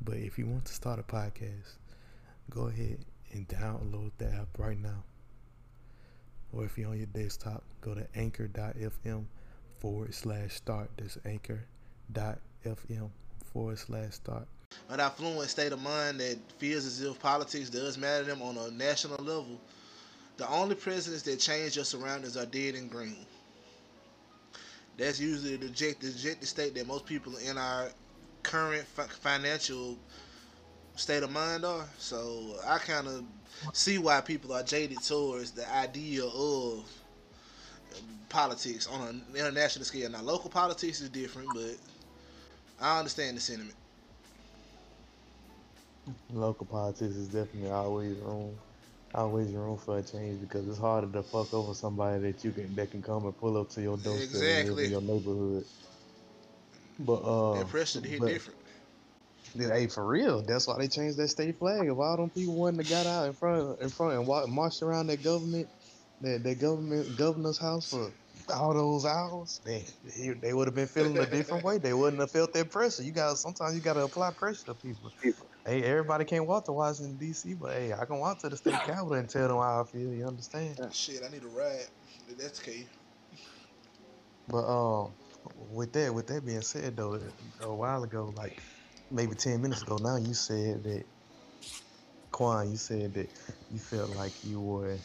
But 0.02 0.16
if 0.16 0.38
you 0.38 0.46
want 0.46 0.64
to 0.66 0.72
start 0.72 0.98
a 0.98 1.02
podcast, 1.02 1.76
go 2.48 2.68
ahead 2.68 3.04
and 3.32 3.46
download 3.46 4.12
the 4.18 4.26
app 4.26 4.58
right 4.58 4.78
now. 4.78 5.04
Or 6.52 6.64
if 6.64 6.78
you're 6.78 6.88
on 6.90 6.96
your 6.96 7.06
desktop, 7.06 7.62
go 7.80 7.94
to 7.94 8.06
anchor.fm 8.14 9.24
forward 9.78 10.14
slash 10.14 10.54
start. 10.54 10.90
That's 10.96 11.18
anchor.fm 11.24 13.11
forward 13.52 13.78
slash 13.78 14.12
start. 14.14 14.48
an 14.88 15.00
affluent 15.00 15.50
state 15.50 15.72
of 15.72 15.82
mind 15.82 16.20
that 16.20 16.38
feels 16.58 16.86
as 16.86 17.02
if 17.02 17.20
politics 17.20 17.70
does 17.70 17.98
matter 17.98 18.24
to 18.24 18.30
them 18.30 18.42
on 18.42 18.56
a 18.56 18.70
national 18.70 19.22
level, 19.22 19.61
the 20.38 20.48
only 20.48 20.74
presidents 20.74 21.22
that 21.24 21.38
change 21.38 21.76
your 21.76 21.84
surroundings 21.84 22.36
are 22.36 22.46
dead 22.46 22.74
and 22.74 22.90
green. 22.90 23.26
That's 24.99 25.20
usually 25.20 25.57
the 25.57 25.68
dejected 25.68 26.47
state 26.47 26.74
that 26.74 26.86
most 26.86 27.07
people 27.07 27.36
in 27.36 27.57
our 27.59 27.91
current 28.43 28.86
fi- 28.86 29.05
financial 29.05 29.99
state 30.97 31.22
of 31.22 31.30
mind 31.30 31.64
are. 31.64 31.88
So 31.99 32.57
I 32.66 32.78
kind 32.78 33.09
of 33.09 33.24
see 33.72 33.99
why 33.99 34.20
people 34.20 34.53
are 34.53 34.62
jaded 34.62 35.03
towards 35.03 35.53
the 35.53 35.70
idea 35.74 36.24
of 36.24 36.84
politics 38.28 38.86
on 38.86 39.09
an 39.09 39.22
international 39.34 39.84
scale. 39.84 40.11
Now, 40.11 40.22
local 40.22 40.51
politics 40.51 41.01
is 41.01 41.09
different, 41.09 41.53
but 41.55 41.76
I 42.80 42.99
understand 42.99 43.36
the 43.36 43.41
sentiment. 43.41 43.74
Local 46.32 46.66
politics 46.66 47.14
is 47.14 47.28
definitely 47.28 47.70
always 47.70 48.16
room, 48.18 48.57
always 49.14 49.52
room 49.52 49.76
for 49.78 49.98
a 49.98 50.02
change 50.02 50.40
because 50.40 50.68
it's 50.68 50.78
harder 50.78 51.11
to 51.12 51.22
fuck 51.22 51.52
over 51.52 51.74
somebody 51.74 52.20
that 52.20 52.44
you 52.44 52.52
can 52.52 52.74
that 52.76 52.90
can 52.90 53.02
come 53.02 53.24
and 53.26 53.36
pull 53.36 53.56
up 53.56 53.70
to 53.70 53.82
your 53.82 53.96
doorstep 53.96 54.34
and 54.34 54.40
live 54.42 54.78
Exactly. 54.78 54.84
in 54.86 54.90
your 54.92 55.00
neighborhood. 55.02 55.64
But 56.98 57.20
uh, 57.22 57.54
That 57.54 57.68
pressure 57.68 58.00
to 58.00 58.08
hit 58.08 58.20
but- 58.20 58.28
different. 58.28 58.58
Then, 59.52 59.70
hey, 59.70 59.88
for 59.88 60.06
real, 60.06 60.42
that's 60.42 60.68
why 60.68 60.78
they 60.78 60.86
changed 60.86 61.16
that 61.18 61.26
state 61.26 61.58
flag. 61.58 61.88
If 61.88 61.98
all 61.98 62.16
them 62.16 62.30
people 62.30 62.54
wouldn't 62.54 62.86
have 62.88 63.04
got 63.04 63.11
out 63.11 63.26
in 63.26 63.32
front, 63.32 63.80
in 63.80 63.88
front, 63.88 64.14
and 64.14 64.24
walked, 64.24 64.48
marched 64.48 64.80
around 64.80 65.08
that 65.08 65.24
government, 65.24 65.68
that 66.20 66.44
that 66.44 66.61
government 66.61 67.16
governor's 67.18 67.58
house 67.58 67.90
for 67.90 68.12
all 68.54 68.74
those 68.74 69.04
hours, 69.04 69.61
man, 69.66 69.82
they, 70.04 70.28
they 70.40 70.52
would 70.54 70.68
have 70.68 70.74
been 70.76 70.86
feeling 70.86 71.18
a 71.18 71.26
different 71.26 71.64
way. 71.64 71.78
They 71.78 71.92
wouldn't 71.94 72.20
have 72.20 72.30
felt 72.30 72.52
that 72.52 72.70
pressure. 72.70 73.02
You 73.02 73.11
got 73.11 73.38
sometimes 73.38 73.74
you 73.74 73.80
got 73.80 73.94
to 73.94 74.04
apply 74.04 74.30
pressure 74.30 74.66
to 74.66 74.74
people. 74.74 75.11
Hey, 75.64 75.82
everybody 75.84 76.24
can't 76.24 76.46
walk 76.46 76.66
to 76.66 76.72
Washington 76.72 77.18
D.C., 77.18 77.54
but 77.54 77.72
hey, 77.72 77.92
I 77.92 78.04
can 78.06 78.18
walk 78.18 78.40
to 78.40 78.48
the 78.50 78.56
state 78.56 78.82
capitol 78.84 79.14
and 79.14 79.30
tell 79.30 79.48
them 79.48 79.58
how 79.58 79.82
I 79.82 79.84
feel. 79.86 80.12
You 80.12 80.26
understand? 80.26 80.80
Shit, 80.92 81.22
I 81.24 81.28
need 81.28 81.44
a 81.44 81.48
ride. 81.48 81.86
That's 82.36 82.61
key. 82.61 82.88
But 84.48 84.64
um, 84.66 85.16
with 85.54 85.92
that, 85.94 86.14
with 86.14 86.28
that 86.28 86.44
being 86.44 86.62
said, 86.62 86.96
though, 86.96 87.32
a 87.61 87.74
while 87.74 88.04
ago, 88.04 88.30
like 88.36 88.62
maybe 89.11 89.36
ten 89.36 89.62
minutes 89.62 89.82
ago, 89.82 89.98
now 89.98 90.16
you 90.16 90.34
said 90.34 90.84
that 90.84 91.06
Quan, 92.32 92.70
you 92.70 92.76
said 92.78 93.14
that 93.14 93.30
you 93.70 93.80
felt 93.80 94.11
like 94.11 94.44
you 94.44 94.61
were, 94.61 95.00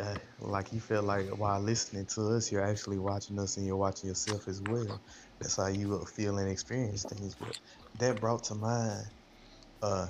uh, 0.00 0.18
like 0.38 0.72
you 0.72 0.80
felt 0.80 1.04
like 1.06 1.28
while 1.36 1.60
listening 1.62 2.06
to 2.06 2.22
us, 2.36 2.52
you're 2.52 2.64
actually 2.64 2.98
watching 2.98 3.38
us 3.38 3.56
and 3.56 3.66
you're 3.66 3.76
watching 3.76 4.08
yourself 4.08 4.48
as 4.48 4.62
well. 4.62 5.02
That's 5.40 5.56
how 5.56 5.68
you 5.68 6.04
feel 6.06 6.38
and 6.38 6.50
experience 6.50 7.04
things. 7.04 7.36
But 7.36 7.56
that 7.96 8.20
brought 8.20 8.44
to 8.44 8.56
mind 8.56 9.06
uh, 9.82 10.08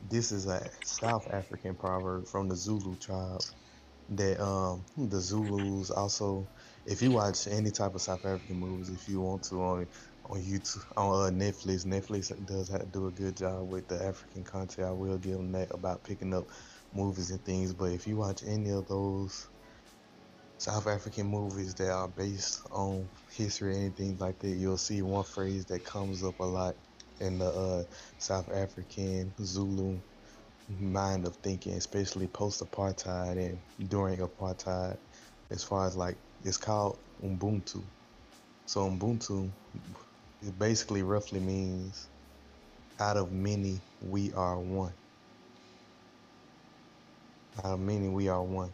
this 0.00 0.32
is 0.32 0.46
a 0.46 0.68
South 0.82 1.28
African 1.32 1.76
proverb 1.76 2.28
from 2.28 2.48
the 2.48 2.56
Zulu 2.56 2.96
tribe 2.98 3.40
that 4.10 4.40
um 4.42 4.86
the 4.96 5.20
Zulus 5.20 5.90
also. 5.90 6.50
If 6.86 7.02
you 7.02 7.12
watch 7.12 7.46
any 7.48 7.70
type 7.72 7.94
of 7.94 8.02
South 8.02 8.24
African 8.24 8.56
movies, 8.56 8.90
if 8.90 9.08
you 9.08 9.20
want 9.20 9.44
to 9.44 9.56
on 9.62 9.86
on 10.26 10.40
YouTube 10.40 10.84
on 10.96 11.26
uh, 11.26 11.30
Netflix, 11.30 11.86
Netflix 11.86 12.32
does 12.46 12.70
have, 12.70 12.92
do 12.92 13.08
a 13.08 13.12
good 13.12 13.36
job 13.36 13.68
with 13.68 13.88
the 13.88 14.02
African 14.04 14.44
content. 14.44 14.88
I 14.88 14.92
will 14.92 15.18
give 15.18 15.34
them 15.36 15.52
that 15.52 15.68
about 15.72 16.04
picking 16.04 16.34
up 16.34 16.46
movies 16.92 17.30
and 17.30 17.44
things. 17.44 17.74
But 17.74 17.92
if 17.92 18.06
you 18.06 18.16
watch 18.18 18.42
any 18.46 18.70
of 18.70 18.86
those 18.88 19.48
South 20.58 20.86
African 20.86 21.26
movies 21.26 21.74
that 21.76 21.90
are 21.90 22.08
based 22.08 22.60
on 22.70 23.10
history, 23.36 23.76
anything 23.76 24.16
like 24.18 24.38
that, 24.40 24.50
you'll 24.50 24.78
see 24.78 25.02
one 25.02 25.24
phrase 25.24 25.66
that 25.66 25.84
comes 25.84 26.24
up 26.24 26.40
a 26.40 26.44
lot 26.44 26.74
in 27.20 27.38
the 27.38 27.46
uh, 27.46 27.84
South 28.18 28.50
African 28.52 29.34
Zulu 29.42 30.00
mind 30.68 31.26
of 31.26 31.36
thinking, 31.38 31.74
especially 31.74 32.26
post 32.28 32.60
apartheid 32.62 33.38
and 33.38 33.90
during 33.90 34.18
apartheid, 34.20 34.98
as 35.50 35.64
far 35.64 35.86
as 35.86 35.96
like 35.96 36.18
it's 36.44 36.58
called 36.58 37.00
Ubuntu. 37.24 37.84
So 38.66 38.90
Ubuntu 38.90 39.52
it 40.42 40.58
basically 40.58 41.02
roughly 41.02 41.40
means 41.40 42.08
out 43.00 43.16
of 43.16 43.32
many 43.32 43.82
we 44.00 44.32
are 44.32 44.60
one. 44.60 44.94
Out 47.58 47.74
of 47.74 47.80
many 47.80 48.08
we 48.08 48.28
are 48.28 48.42
one. 48.44 48.72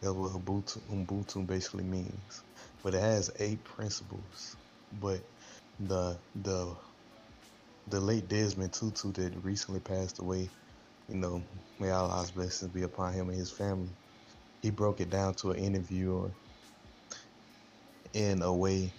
That's 0.00 0.14
what 0.14 0.32
Ubuntu, 0.32 0.78
Ubuntu 0.90 1.46
basically 1.46 1.84
means. 1.84 2.42
But 2.82 2.94
it 2.94 3.00
has 3.00 3.30
eight 3.40 3.64
principles. 3.64 4.56
But 4.92 5.20
the 5.80 6.20
the 6.34 6.76
the 7.86 8.00
late 8.00 8.28
Desmond 8.28 8.72
Tutu 8.72 9.12
that 9.12 9.42
recently 9.44 9.80
passed 9.80 10.20
away, 10.20 10.50
you 11.08 11.16
know, 11.16 11.44
may 11.78 11.90
Allah's 11.90 12.30
blessings 12.32 12.72
be 12.72 12.82
upon 12.82 13.12
him 13.12 13.28
and 13.28 13.38
his 13.38 13.52
family. 13.52 13.96
He 14.60 14.70
broke 14.70 15.00
it 15.00 15.10
down 15.10 15.34
to 15.36 15.50
an 15.52 15.58
interviewer 15.58 16.32
in 18.14 18.42
a 18.42 18.54
way 18.54 18.94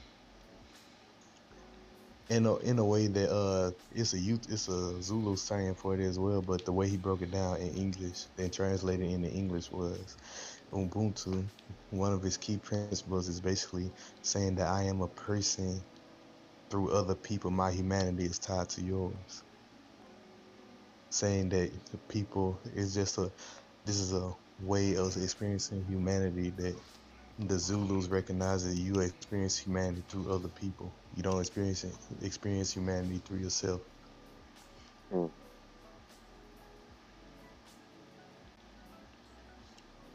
in 2.29 2.45
a 2.45 2.57
in 2.59 2.79
a 2.79 2.85
way 2.85 3.07
that 3.07 3.31
uh 3.31 3.71
it's 3.91 4.13
a 4.13 4.19
youth 4.19 4.45
it's 4.49 4.67
a 4.67 5.01
Zulu 5.01 5.35
saying 5.35 5.75
for 5.75 5.95
it 5.95 6.01
as 6.01 6.19
well, 6.19 6.41
but 6.41 6.65
the 6.65 6.73
way 6.73 6.89
he 6.89 6.97
broke 6.97 7.21
it 7.21 7.31
down 7.31 7.57
in 7.57 7.69
English 7.69 8.27
and 8.37 8.51
translated 8.51 9.07
into 9.09 9.29
English 9.29 9.71
was 9.71 10.17
Ubuntu. 10.73 11.49
One 11.91 12.13
of 12.13 12.23
his 12.23 12.37
key 12.37 12.57
principles 12.57 13.27
is 13.29 13.41
basically 13.41 13.93
saying 14.23 14.55
that 14.55 14.67
I 14.67 14.83
am 14.83 15.01
a 15.01 15.07
person 15.07 15.83
through 16.73 16.91
other 16.91 17.15
people. 17.15 17.51
My 17.51 17.71
humanity 17.71 18.25
is 18.25 18.39
tied 18.39 18.69
to 18.71 18.83
yours. 18.83 19.43
Saying 21.11 21.49
that 21.51 21.71
the 21.91 21.99
people 22.09 22.61
is 22.65 22.95
just 22.95 23.17
a 23.19 23.31
this 23.85 23.99
is 23.99 24.13
a 24.13 24.31
way 24.59 24.95
of 24.97 25.17
experiencing 25.17 25.85
humanity 25.85 26.51
that 26.51 26.81
the 27.39 27.59
Zulus 27.59 28.07
recognize 28.09 28.65
that 28.65 28.77
you 28.77 29.01
experience 29.01 29.57
humanity 29.57 30.03
through 30.09 30.31
other 30.33 30.49
people. 30.49 30.97
You 31.13 31.23
don't 31.23 31.41
experience 31.41 31.85
it, 31.85 31.95
experience 32.21 32.73
humanity 32.73 33.19
through 33.25 33.39
yourself. 33.39 33.81
Mm. 35.11 35.31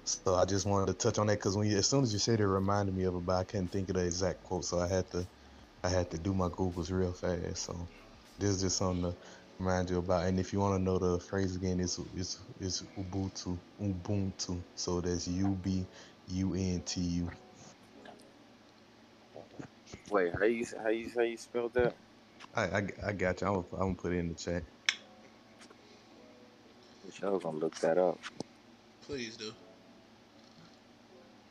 So 0.07 0.37
I 0.37 0.45
just 0.47 0.67
wanted 0.67 0.89
to 0.89 0.95
touch 0.95 1.19
on 1.19 1.29
that 1.29 1.39
because 1.39 1.57
when 1.57 1.69
you, 1.69 1.79
as 1.79 1.89
soon 1.89 2.05
as 2.05 2.13
you 2.13 2.19
said 2.21 2.41
it, 2.41 2.45
it 2.45 2.49
reminded 2.49 2.95
me 2.95 3.05
of 3.05 3.17
it, 3.17 3.27
but 3.27 3.37
I 3.37 3.45
couldn't 3.45 3.71
think 3.73 3.91
of 3.91 3.97
the 3.97 4.05
exact 4.07 4.43
quote, 4.43 4.65
so 4.65 4.81
I 4.81 4.89
had 4.89 5.11
to, 5.13 5.29
I 5.85 5.91
had 5.91 6.11
to 6.13 6.19
do 6.19 6.35
my 6.35 6.49
googles 6.49 6.91
real 6.93 7.15
fast. 7.15 7.65
So 7.65 7.89
this 8.39 8.51
is 8.57 8.63
just 8.63 8.79
something 8.79 9.13
to 9.13 9.19
remind 9.59 9.91
you 9.91 9.99
about. 9.99 10.27
And 10.27 10.41
if 10.41 10.53
you 10.53 10.61
want 10.61 10.79
to 10.81 10.85
know 10.85 10.99
the 10.99 11.21
phrase 11.21 11.57
again, 11.57 11.81
it's 11.81 11.99
it's 12.15 12.37
it's 12.61 12.83
Ubuntu, 12.99 13.63
Ubuntu. 13.81 14.65
So 14.77 15.01
that's 15.01 15.29
U 15.29 15.57
B 15.57 15.89
U 16.27 16.55
N 16.55 16.83
T 16.85 17.01
U. 17.03 17.31
Wait, 20.11 20.33
how 20.35 20.45
you 20.47 20.67
how 20.83 20.91
you 20.91 21.13
how 21.15 21.23
you 21.23 21.37
spelled 21.39 21.75
that? 21.75 21.97
I, 22.55 22.65
I 22.65 22.83
I 23.09 23.13
got 23.15 23.41
you. 23.43 23.49
I'm 23.49 23.55
gonna, 23.55 23.67
I'm 23.75 23.81
gonna 23.81 23.97
put 23.97 24.13
it 24.15 24.19
in 24.19 24.29
the 24.29 24.37
chat. 24.37 24.65
Y'all 27.21 27.39
gonna 27.41 27.59
look 27.59 27.77
that 27.79 27.99
up. 27.99 28.21
Please 29.03 29.37
do. 29.37 29.53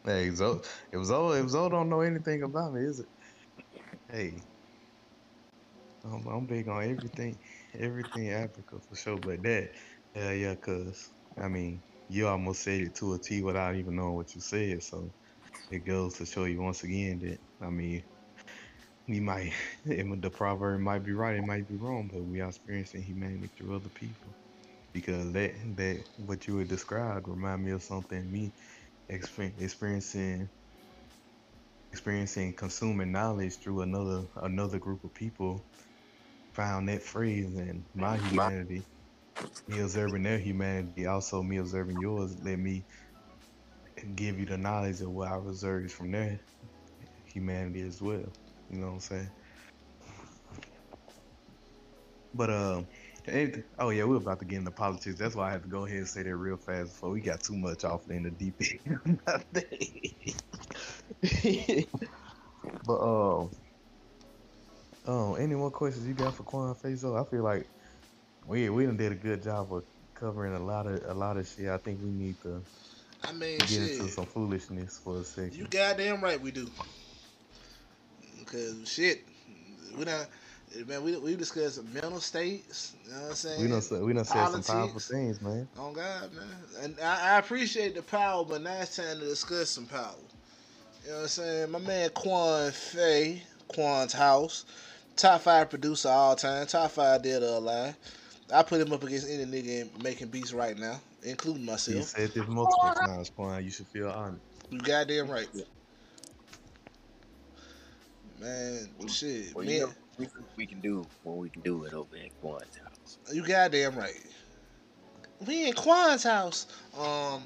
Hey, 0.04 0.32
Zo, 0.32 0.62
if 0.92 1.06
Zo, 1.06 1.32
if 1.34 1.50
Zo 1.50 1.70
don't 1.70 1.90
know 1.90 2.02
anything 2.02 2.44
about 2.44 2.74
me, 2.74 2.82
is 2.84 3.00
it? 3.02 3.10
Hey, 4.18 4.42
I'm, 6.04 6.26
I'm 6.28 6.46
big 6.48 6.68
on 6.68 6.84
everything, 6.84 7.40
everything 7.78 8.32
Africa 8.32 8.78
for 8.88 8.96
sure. 8.96 9.18
But 9.18 9.44
that, 9.44 9.72
hell 10.16 10.34
yeah, 10.34 10.56
cause 10.56 11.12
I 11.40 11.48
mean, 11.48 11.84
you 12.08 12.28
almost 12.28 12.64
said 12.64 12.82
it 12.82 12.96
to 12.96 13.14
a 13.14 13.20
T 13.20 13.42
without 13.44 13.76
even 13.76 13.96
knowing 13.96 14.16
what 14.16 14.34
you 14.36 14.42
said. 14.42 14.84
So 14.84 15.14
it 15.72 15.86
goes 15.86 16.16
to 16.16 16.26
show 16.26 16.46
you 16.46 16.62
once 16.62 16.84
again 16.84 17.20
that 17.20 17.40
I 17.66 17.70
mean, 17.70 18.04
we 19.08 19.20
might, 19.20 19.54
the 19.86 20.32
proverb 20.34 20.82
might 20.82 21.04
be 21.04 21.14
right, 21.14 21.38
it 21.38 21.44
might 21.46 21.68
be 21.68 21.76
wrong, 21.76 22.10
but 22.12 22.24
we 22.24 22.42
are 22.42 22.50
experiencing 22.50 23.04
humanity 23.04 23.50
through 23.58 23.76
other 23.76 23.90
people. 23.90 24.36
Because 24.94 25.34
that 25.34 25.54
that 25.78 26.06
what 26.18 26.48
you 26.48 26.58
had 26.58 26.70
described 26.70 27.28
remind 27.28 27.64
me 27.66 27.72
of 27.72 27.84
something 27.84 28.32
me 28.32 28.54
experiencing 29.10 30.50
experiencing 31.98 32.54
consuming 32.56 33.12
knowledge 33.12 33.58
through 33.64 33.82
another 33.82 34.24
another 34.44 34.80
group 34.80 35.04
of 35.04 35.14
people 35.16 35.68
found 36.54 36.90
that 36.90 37.04
phrase 37.04 37.56
and 37.56 37.86
my 37.96 38.18
humanity 38.18 38.88
me 39.68 39.80
observing 39.80 40.24
their 40.24 40.40
humanity 40.40 41.08
also 41.08 41.44
me 41.44 41.58
observing 41.58 42.00
yours 42.00 42.38
let 42.44 42.60
me 42.60 42.86
give 44.16 44.40
you 44.40 44.46
the 44.46 44.58
knowledge 44.58 45.02
of 45.02 45.12
what 45.12 45.30
I 45.30 45.38
observed 45.38 45.92
from 45.92 46.12
their 46.12 46.40
humanity 47.26 47.82
as 47.82 48.02
well 48.02 48.34
you 48.70 48.80
know 48.80 48.88
what 48.88 48.94
I'm 48.94 49.00
saying 49.02 49.32
but 52.34 52.50
um 52.52 52.88
it, 53.26 53.66
oh 53.80 53.90
yeah, 53.90 54.06
we're 54.06 54.18
about 54.18 54.40
to 54.40 54.46
get 54.46 54.60
into 54.60 54.72
politics. 54.72 55.20
That's 55.20 55.36
why 55.36 55.50
I 55.50 55.52
have 55.52 55.64
to 55.64 55.68
go 55.70 55.86
ahead 55.86 55.98
and 56.00 56.08
say 56.08 56.24
that 56.24 56.36
real 56.38 56.58
fast 56.58 56.94
before 56.94 57.12
we 57.12 57.22
got 57.22 57.44
too 57.44 57.58
much 57.58 57.84
off 57.84 58.10
in 58.10 58.24
the 58.24 58.32
deep 58.32 58.62
end. 58.86 59.20
but 62.86 63.00
um, 63.00 63.52
um, 65.06 65.36
any 65.40 65.56
more 65.56 65.72
questions 65.72 66.08
you 66.08 66.14
got 66.14 66.36
for 66.36 66.44
Quan 66.44 66.76
Faisal? 66.76 67.20
I 67.20 67.30
feel 67.30 67.44
like 67.44 67.70
we 68.46 68.70
we 68.70 68.86
done 68.86 68.98
did 68.98 69.12
a 69.12 69.16
good 69.16 69.42
job 69.44 69.74
of 69.74 69.84
covering 70.14 70.54
a 70.54 70.60
lot 70.60 70.88
of 70.88 71.04
a 71.06 71.14
lot 71.14 71.38
of 71.38 71.48
shit. 71.48 71.70
I 71.70 71.78
think 71.78 72.00
we 72.02 72.10
need 72.10 72.42
to 72.42 72.62
I 73.24 73.32
mean, 73.32 73.60
get 73.60 73.70
shit. 73.70 73.92
into 74.00 74.10
some 74.10 74.26
foolishness 74.26 75.00
for 75.04 75.20
a 75.20 75.24
second. 75.24 75.56
You 75.56 75.68
goddamn 75.68 76.22
right 76.22 76.40
we 76.40 76.52
do. 76.52 76.70
Cause 78.46 78.84
shit, 78.86 79.26
we 79.98 80.06
not. 80.06 80.28
Man, 80.86 81.04
we 81.04 81.18
we 81.18 81.36
discussed 81.36 81.82
mental 81.86 82.20
states. 82.20 82.96
You 83.06 83.12
know 83.12 83.22
what 83.22 83.30
I'm 83.30 83.36
saying? 83.36 83.72
we 83.72 83.82
said 83.82 84.02
we 84.02 84.14
done 84.14 84.26
said 84.26 84.50
some 84.50 84.64
powerful 84.64 85.00
things, 85.00 85.42
man. 85.42 85.68
Oh 85.78 85.92
God, 85.92 86.34
man, 86.34 86.46
and 86.82 87.00
I, 87.00 87.36
I 87.36 87.40
appreciate 87.40 87.96
the 87.96 88.02
power, 88.02 88.44
but 88.44 88.62
now 88.62 88.82
it's 88.82 88.98
time 88.98 89.20
to 89.20 89.26
discuss 89.26 89.70
some 89.70 89.86
power. 89.86 90.16
You 91.08 91.14
know 91.14 91.20
what 91.20 91.24
I'm 91.24 91.30
saying? 91.30 91.72
My 91.72 91.80
man 91.80 92.10
Quan 92.10 92.70
Fei, 92.70 93.42
Quan's 93.70 94.12
house, 94.12 94.66
top 95.16 95.40
five 95.40 95.70
producer 95.70 96.10
all 96.10 96.36
time, 96.36 96.68
top 96.68 96.92
five 96.92 97.24
dead 97.24 97.44
or 97.44 97.56
alive. 97.56 97.96
I 98.54 98.62
put 98.62 98.82
him 98.82 98.92
up 98.92 99.02
against 99.04 99.30
any 99.30 99.46
nigga 99.46 100.04
making 100.04 100.28
beats 100.28 100.52
right 100.52 100.78
now, 100.78 101.00
including 101.24 101.64
myself. 101.64 101.96
You 101.96 102.04
said 102.04 102.34
this 102.34 102.46
multiple 102.50 102.92
times, 102.92 103.30
Quan. 103.30 103.64
You 103.64 103.72
should 103.72 103.88
feel 103.88 104.10
honored. 104.10 104.42
You 104.70 104.82
goddamn 104.82 105.30
right. 105.30 105.48
Man, 108.42 108.90
shit, 109.08 109.56
Well, 109.56 109.64
man, 109.64 109.74
you 109.74 109.80
know, 109.80 109.94
we, 110.18 110.28
we 110.58 110.66
can 110.66 110.82
do 110.82 111.08
what 111.24 111.38
we 111.38 111.50
can 111.50 111.62
do 111.62 111.86
it 111.86 111.94
over 111.94 112.18
at 112.18 112.38
Quan's 112.42 112.76
house. 112.84 113.18
you 113.32 113.48
goddamn 113.48 113.96
right. 113.96 114.26
We 115.46 115.70
in 115.70 115.74
Quan's 115.74 116.24
house. 116.24 116.68
Um, 117.00 117.44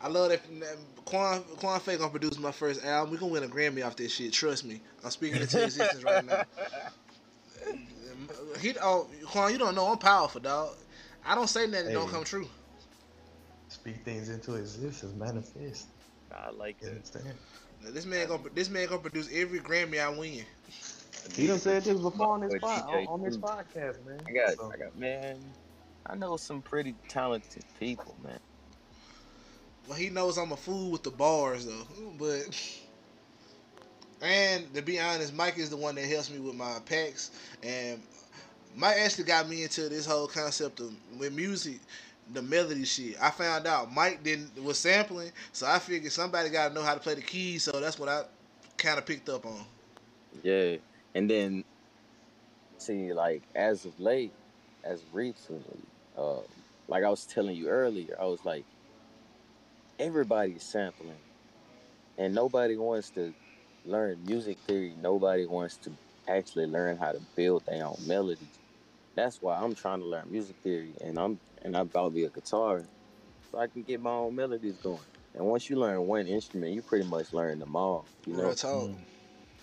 I 0.00 0.08
love 0.08 0.30
that. 0.30 0.40
Quan 1.06 1.42
Quan 1.56 1.80
Fei 1.80 1.96
gonna 1.96 2.10
produce 2.10 2.36
my 2.38 2.52
first 2.52 2.84
album. 2.84 3.12
We 3.12 3.18
gonna 3.18 3.32
win 3.32 3.44
a 3.44 3.48
Grammy 3.48 3.86
off 3.86 3.96
this 3.96 4.12
shit. 4.12 4.32
Trust 4.32 4.64
me. 4.64 4.80
I'm 5.02 5.10
speaking 5.10 5.40
into 5.40 5.64
existence 5.64 6.04
right 6.04 6.24
now. 6.24 6.44
He 8.60 8.74
oh 8.82 9.08
Quan, 9.26 9.52
you 9.52 9.58
don't 9.58 9.74
know 9.74 9.86
I'm 9.88 9.98
powerful, 9.98 10.40
dog. 10.40 10.74
I 11.24 11.34
don't 11.34 11.48
say 11.48 11.66
nothing 11.66 11.86
that 11.86 11.92
don't 11.92 12.10
come 12.10 12.24
true. 12.24 12.48
Speak 13.68 14.04
things 14.04 14.28
into 14.30 14.54
existence, 14.54 15.14
manifest. 15.14 15.88
I 16.32 16.50
like 16.50 16.80
You 16.80 16.86
that. 16.86 16.94
understand? 16.96 17.34
Now, 17.82 17.90
This 17.90 18.06
man 18.06 18.28
gonna 18.28 18.48
this 18.54 18.68
man 18.70 18.88
gonna 18.88 19.00
produce 19.00 19.28
every 19.32 19.60
Grammy 19.60 20.00
I 20.00 20.08
win. 20.16 20.44
He 21.34 21.46
done 21.46 21.58
said 21.58 21.82
this 21.82 22.00
before 22.00 22.34
on 22.34 22.40
this 22.40 22.52
But 22.52 22.60
pod, 22.62 22.88
on, 22.88 23.06
on 23.06 23.22
this 23.22 23.36
podcast, 23.36 24.04
man. 24.06 24.20
I 24.26 24.32
got, 24.32 24.56
So, 24.56 24.72
I 24.72 24.76
got, 24.76 24.96
man. 24.96 25.40
I 26.06 26.14
know 26.14 26.36
some 26.36 26.62
pretty 26.62 26.94
talented 27.08 27.64
people, 27.78 28.16
man. 28.22 28.38
Well, 29.86 29.96
he 29.96 30.10
knows 30.10 30.36
I'm 30.36 30.52
a 30.52 30.56
fool 30.56 30.90
with 30.90 31.02
the 31.02 31.10
bars 31.10 31.66
though, 31.66 31.86
but. 32.18 32.80
And 34.22 34.72
to 34.74 34.80
be 34.80 34.98
honest, 34.98 35.34
Mike 35.34 35.58
is 35.58 35.68
the 35.68 35.76
one 35.76 35.94
that 35.96 36.06
helps 36.06 36.30
me 36.30 36.38
with 36.38 36.54
my 36.54 36.78
packs, 36.86 37.32
and 37.62 38.00
Mike 38.74 38.96
actually 38.98 39.24
got 39.24 39.46
me 39.46 39.62
into 39.62 39.90
this 39.90 40.06
whole 40.06 40.26
concept 40.26 40.80
of 40.80 40.94
with 41.18 41.34
music, 41.34 41.80
the 42.32 42.40
melody 42.40 42.84
shit. 42.84 43.16
I 43.20 43.30
found 43.30 43.66
out 43.66 43.92
Mike 43.92 44.22
didn't 44.22 44.62
was 44.62 44.78
sampling, 44.78 45.32
so 45.52 45.66
I 45.66 45.78
figured 45.78 46.12
somebody 46.12 46.48
got 46.48 46.68
to 46.68 46.74
know 46.74 46.82
how 46.82 46.94
to 46.94 47.00
play 47.00 47.14
the 47.14 47.20
keys. 47.20 47.62
So 47.62 47.72
that's 47.72 47.98
what 47.98 48.08
I 48.08 48.22
kind 48.78 48.98
of 48.98 49.04
picked 49.04 49.28
up 49.28 49.44
on. 49.44 49.64
Yeah, 50.42 50.76
and 51.14 51.28
then 51.28 51.64
see, 52.78 53.12
like 53.12 53.42
as 53.54 53.84
of 53.84 53.98
late, 54.00 54.32
as 54.84 55.02
recently, 55.12 55.80
uh, 56.16 56.40
like 56.88 57.04
I 57.04 57.10
was 57.10 57.24
telling 57.26 57.56
you 57.56 57.68
earlier, 57.68 58.16
I 58.20 58.24
was 58.24 58.44
like, 58.44 58.64
everybody's 59.98 60.62
sampling, 60.62 61.16
and 62.18 62.34
nobody 62.34 62.76
wants 62.76 63.10
to 63.10 63.32
learn 63.84 64.18
music 64.26 64.58
theory. 64.66 64.94
Nobody 65.00 65.46
wants 65.46 65.76
to 65.78 65.92
actually 66.28 66.66
learn 66.66 66.96
how 66.96 67.12
to 67.12 67.20
build 67.34 67.64
their 67.66 67.84
own 67.86 67.98
melodies. 68.06 68.46
That's 69.14 69.40
why 69.40 69.56
I'm 69.56 69.74
trying 69.74 70.00
to 70.00 70.06
learn 70.06 70.30
music 70.30 70.56
theory, 70.62 70.92
and 71.02 71.18
I'm 71.18 71.38
and 71.62 71.76
i'm 71.76 71.82
about 71.86 72.10
to 72.10 72.14
be 72.14 72.24
a 72.24 72.28
guitar 72.28 72.82
so 73.50 73.58
I 73.58 73.66
can 73.66 73.82
get 73.82 74.00
my 74.00 74.10
own 74.10 74.34
melodies 74.34 74.76
going. 74.82 74.98
And 75.34 75.44
once 75.46 75.68
you 75.68 75.76
learn 75.76 76.06
one 76.06 76.26
instrument, 76.26 76.72
you 76.72 76.82
pretty 76.82 77.06
much 77.06 77.32
learn 77.32 77.58
them 77.58 77.76
all. 77.76 78.06
You 78.26 78.34
know. 78.34 78.44
Real 78.44 78.54
talk. 78.54 78.88
Mm. 78.88 78.96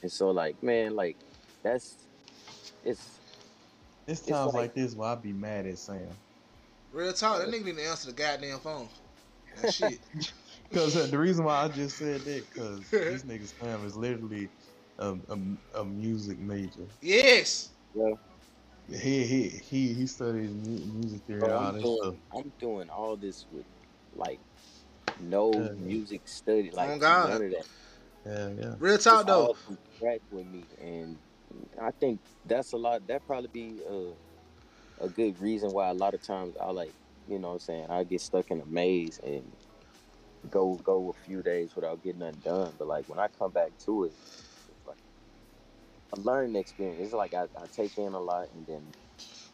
And 0.04 0.12
so, 0.12 0.32
like, 0.32 0.62
man, 0.62 0.96
like, 0.96 1.18
that's 1.64 1.96
it's 2.84 3.20
It's 4.06 4.20
It's 4.22 4.30
times 4.30 4.54
like- 4.54 4.62
like 4.64 4.74
this 4.74 4.96
where 4.96 5.10
I 5.10 5.16
be 5.16 5.32
mad 5.34 5.66
at 5.66 5.78
Sam. 5.78 6.08
Real 6.92 7.14
talk. 7.14 7.40
That 7.40 7.48
nigga 7.48 7.66
didn't 7.66 7.80
answer 7.80 8.08
the 8.08 8.14
goddamn 8.14 8.60
phone. 8.60 8.90
That 9.56 9.70
shit. 9.70 10.02
Cause 10.74 10.96
uh, 10.96 11.08
the 11.08 11.20
reason 11.20 11.46
why 11.46 11.64
I 11.64 11.70
just 11.70 11.98
said 11.98 12.26
that, 12.26 12.50
cause 12.52 12.98
this 13.08 13.24
nigga 13.26 13.48
Sam 13.60 13.86
is 13.86 13.96
literally 13.98 14.52
a, 15.00 15.18
a, 15.30 15.38
a 15.82 15.86
music 15.86 16.40
major. 16.40 16.90
yes. 17.02 17.76
He 18.88 19.26
he 19.28 19.50
he 19.50 19.94
he 19.96 20.08
studies 20.08 20.54
music 20.56 21.26
theory 21.26 21.46
and 21.48 21.56
Bro, 21.56 21.58
I'm 21.58 21.76
doing. 21.84 22.24
I'm 22.34 22.54
doing 22.60 22.90
all 22.90 23.18
this 23.18 23.46
with 23.50 23.68
like 24.14 24.42
no 25.18 25.72
Yeah. 25.76 25.76
music 25.78 26.28
study, 26.28 26.72
like 26.72 26.96
Oh, 26.96 27.00
God. 27.00 27.30
none 27.30 27.44
of 27.44 27.52
that. 27.52 27.68
Yeah, 28.26 28.50
yeah. 28.52 28.76
Real 28.80 28.98
talk 29.00 29.26
It's 29.26 29.30
all 29.30 29.56
though. 29.56 29.56
from 29.66 29.78
scratch 29.98 30.22
with 30.32 30.48
me, 30.48 30.70
and 30.80 31.22
I 31.82 31.92
think 32.00 32.22
that's 32.46 32.74
a 32.74 32.78
lot. 32.78 33.08
That 33.08 33.26
probably 33.26 33.50
be 33.50 33.84
a, 33.88 34.16
a 35.06 35.10
good 35.10 35.40
reason 35.40 35.72
why 35.74 35.90
a 35.90 35.94
lot 35.96 36.16
of 36.16 36.22
times 36.24 36.56
I 36.62 36.72
like, 36.72 36.96
you 37.28 37.40
know, 37.40 37.50
what 37.50 37.54
I'm 37.56 37.60
saying 37.60 37.88
I 37.90 38.04
get 38.04 38.22
stuck 38.22 38.52
in 38.52 38.62
a 38.62 38.66
maze 38.66 39.20
and 39.24 39.44
go 40.50 40.76
go 40.84 41.10
a 41.10 41.14
few 41.26 41.42
days 41.42 41.76
without 41.76 42.04
getting 42.04 42.20
nothing 42.20 42.42
done. 42.42 42.74
But 42.78 42.88
like 42.88 43.08
when 43.08 43.20
I 43.20 43.28
come 43.28 43.52
back 43.52 43.72
to 43.86 44.06
it, 44.06 44.14
it's 44.14 44.88
like 44.88 44.98
a 46.14 46.20
learning 46.20 46.56
experience. 46.56 47.00
It's 47.02 47.14
like 47.14 47.34
I, 47.34 47.44
I 47.44 47.66
take 47.76 47.98
in 47.98 48.14
a 48.14 48.20
lot 48.20 48.48
and 48.54 48.66
then 48.68 48.84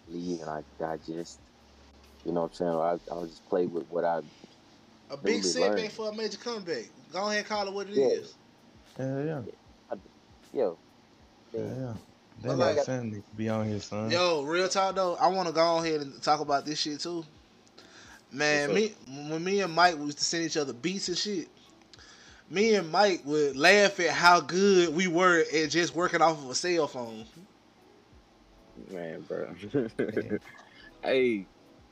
leave 0.07 0.41
and 0.41 0.49
I 0.49 0.63
digest. 0.79 1.39
You 2.25 2.33
know 2.33 2.41
what 2.41 2.47
I'm 2.47 2.53
saying? 2.53 2.71
I, 2.71 3.13
I'll 3.13 3.25
just 3.25 3.45
play 3.45 3.65
with 3.65 3.87
what 3.89 4.03
I 4.03 4.19
A 5.09 5.17
big 5.17 5.37
Newly 5.37 5.41
setback 5.41 5.91
for 5.91 6.09
a 6.09 6.13
major 6.15 6.37
comeback. 6.37 6.85
Go 7.11 7.25
ahead 7.27 7.39
and 7.39 7.47
call 7.47 7.67
it 7.67 7.73
what 7.73 7.87
it 7.87 7.95
Yeah. 7.95 8.07
is. 8.07 8.35
Yeah, 8.99 9.23
yeah. 9.23 9.41
yo. 10.53 10.77
Yeah, 11.53 11.59
man, 11.61 11.81
yeah. 11.81 11.93
But 12.41 12.47
That 12.49 12.57
like- 12.57 12.75
like, 12.77 12.85
Sam 12.85 13.11
to 13.11 13.23
be 13.35 13.49
on 13.49 13.67
here, 13.67 13.79
son. 13.79 14.11
Yo, 14.11 14.43
real 14.43 14.69
talk 14.69 14.95
though, 14.95 15.15
I 15.15 15.27
want 15.27 15.47
to 15.47 15.53
go 15.53 15.61
on 15.61 15.85
ahead 15.85 16.01
and 16.01 16.21
talk 16.21 16.39
about 16.41 16.65
this 16.65 16.79
shit 16.79 16.99
too. 16.99 17.25
Man, 18.31 18.69
What's 18.71 18.81
me 19.07 19.27
when 19.29 19.43
me 19.43 19.61
and 19.61 19.73
Mike 19.73 19.95
used 19.97 20.19
to 20.19 20.23
send 20.23 20.43
each 20.45 20.57
other 20.57 20.73
beats 20.73 21.07
and 21.07 21.17
shit. 21.17 21.47
Me 22.49 22.75
and 22.75 22.91
Mike 22.91 23.21
would 23.25 23.55
laugh 23.55 23.99
at 23.99 24.09
how 24.11 24.39
good 24.39 24.93
we 24.95 25.07
were 25.07 25.43
at 25.53 25.69
just 25.69 25.95
working 25.95 26.21
off 26.21 26.43
of 26.43 26.49
a 26.49 26.55
cell 26.55 26.87
phone. 26.87 27.25
Man, 28.91 29.21
bro. 29.21 29.53
hey, 31.03 31.45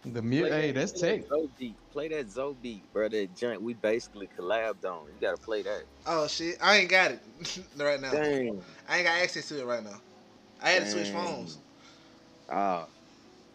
The 0.03 0.21
mute, 0.21 0.47
play 0.47 0.49
hey, 0.61 0.71
that- 0.71 0.79
that's 0.79 0.99
play 0.99 1.17
tech. 1.19 1.29
that 1.29 1.49
beat. 1.57 1.75
Play 1.91 2.07
that 2.09 2.29
Zoe 2.29 2.55
beat, 2.61 2.91
bro. 2.93 3.09
That 3.09 3.35
joint 3.35 3.61
we 3.61 3.73
basically 3.73 4.29
collabed 4.37 4.85
on. 4.85 5.05
You 5.07 5.13
gotta 5.19 5.37
play 5.37 5.63
that. 5.63 5.83
Oh 6.05 6.27
shit, 6.27 6.57
I 6.61 6.77
ain't 6.77 6.89
got 6.89 7.11
it 7.11 7.19
right 7.77 7.99
now. 7.99 8.11
Dang. 8.11 8.61
I 8.87 8.97
ain't 8.97 9.05
got 9.07 9.21
access 9.21 9.47
to 9.49 9.59
it 9.59 9.65
right 9.65 9.83
now. 9.83 9.99
I 10.61 10.69
had 10.71 10.83
to 10.83 10.89
switch 10.91 11.09
phones. 11.09 11.57
Ah. 12.49 12.85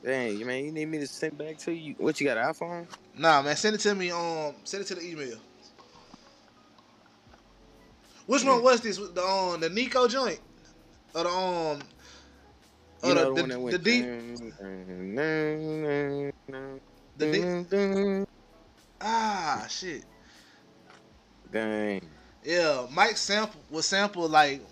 Dang, 0.05 0.37
you 0.37 0.45
man, 0.45 0.65
you 0.65 0.73
need 0.73 0.87
me 0.87 0.99
to 0.99 1.07
send 1.07 1.39
back 1.39 1.59
to 1.59 1.73
you. 1.73 1.95
What 1.99 2.21
you 2.21 2.27
got, 2.27 2.37
an 2.37 2.53
iPhone? 2.53 2.87
Nah, 3.17 3.43
man, 3.43 3.55
send 3.57 3.77
it 3.77 3.81
to 3.83 3.95
me. 3.95 4.11
Um, 4.11 4.55
send 4.65 4.83
it 4.83 4.87
to 4.89 4.97
the 4.97 5.03
email. 5.03 5.39
Which 8.27 8.45
one 8.45 8.63
was 8.63 8.81
this? 8.81 8.99
The 8.99 9.23
um, 9.23 9.61
the 9.61 9.69
Nico 9.69 10.09
joint, 10.09 10.41
or 11.15 11.25
the 11.25 11.29
um, 11.31 11.81
You 13.05 13.11
or 13.13 13.15
the 13.15 13.25
the 13.25 13.33
one 13.33 13.49
that 13.49 13.49
the, 13.49 13.61
went. 13.61 13.73
the 13.73 13.79
deep 13.79 14.05
the 17.17 18.27
deep. 18.27 18.29
Ah, 19.01 19.67
shit. 19.69 20.05
Dang. 21.53 22.01
Yeah, 22.45 22.87
Mike 22.93 23.17
sample 23.17 23.61
was 23.71 23.87
sample 23.87 24.29
like 24.29 24.63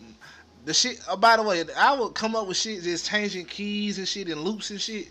the 0.65 0.75
shit. 0.75 1.01
Oh, 1.09 1.17
by 1.17 1.37
the 1.37 1.43
way, 1.43 1.65
I 1.77 1.99
would 1.99 2.15
come 2.15 2.35
up 2.37 2.47
with 2.49 2.57
shit 2.57 2.83
just 2.83 3.07
changing 3.07 3.47
keys 3.47 3.99
and 3.99 4.09
shit 4.09 4.29
and 4.29 4.41
loops 4.41 4.71
and 4.71 4.81
shit, 4.81 5.09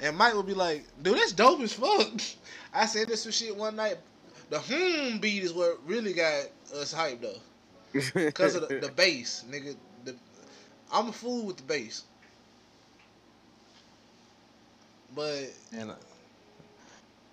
and 0.00 0.16
Mike 0.16 0.34
would 0.34 0.46
be 0.46 0.54
like, 0.54 0.86
"Dude, 1.02 1.16
that's 1.16 1.32
dope 1.32 1.60
as 1.60 1.72
fuck." 1.72 2.20
I 2.74 2.86
said 2.86 3.08
this 3.08 3.22
some 3.22 3.32
shit 3.32 3.56
one 3.56 3.76
night. 3.76 3.96
The 4.50 4.60
hmm 4.60 5.18
beat 5.18 5.42
is 5.42 5.52
what 5.52 5.78
really 5.86 6.12
got 6.12 6.44
us 6.74 6.94
hyped 6.94 7.22
though, 7.22 7.40
because 8.26 8.54
of 8.54 8.62
the, 8.62 8.72
the 8.80 8.88
bass, 8.88 9.44
nigga. 9.48 9.76
The, 10.04 10.16
I'm 10.92 11.08
a 11.08 11.12
fool 11.12 11.46
with 11.46 11.56
the 11.58 11.62
bass, 11.64 12.04
but 15.14 15.50
And 15.72 15.90
uh, 15.90 15.94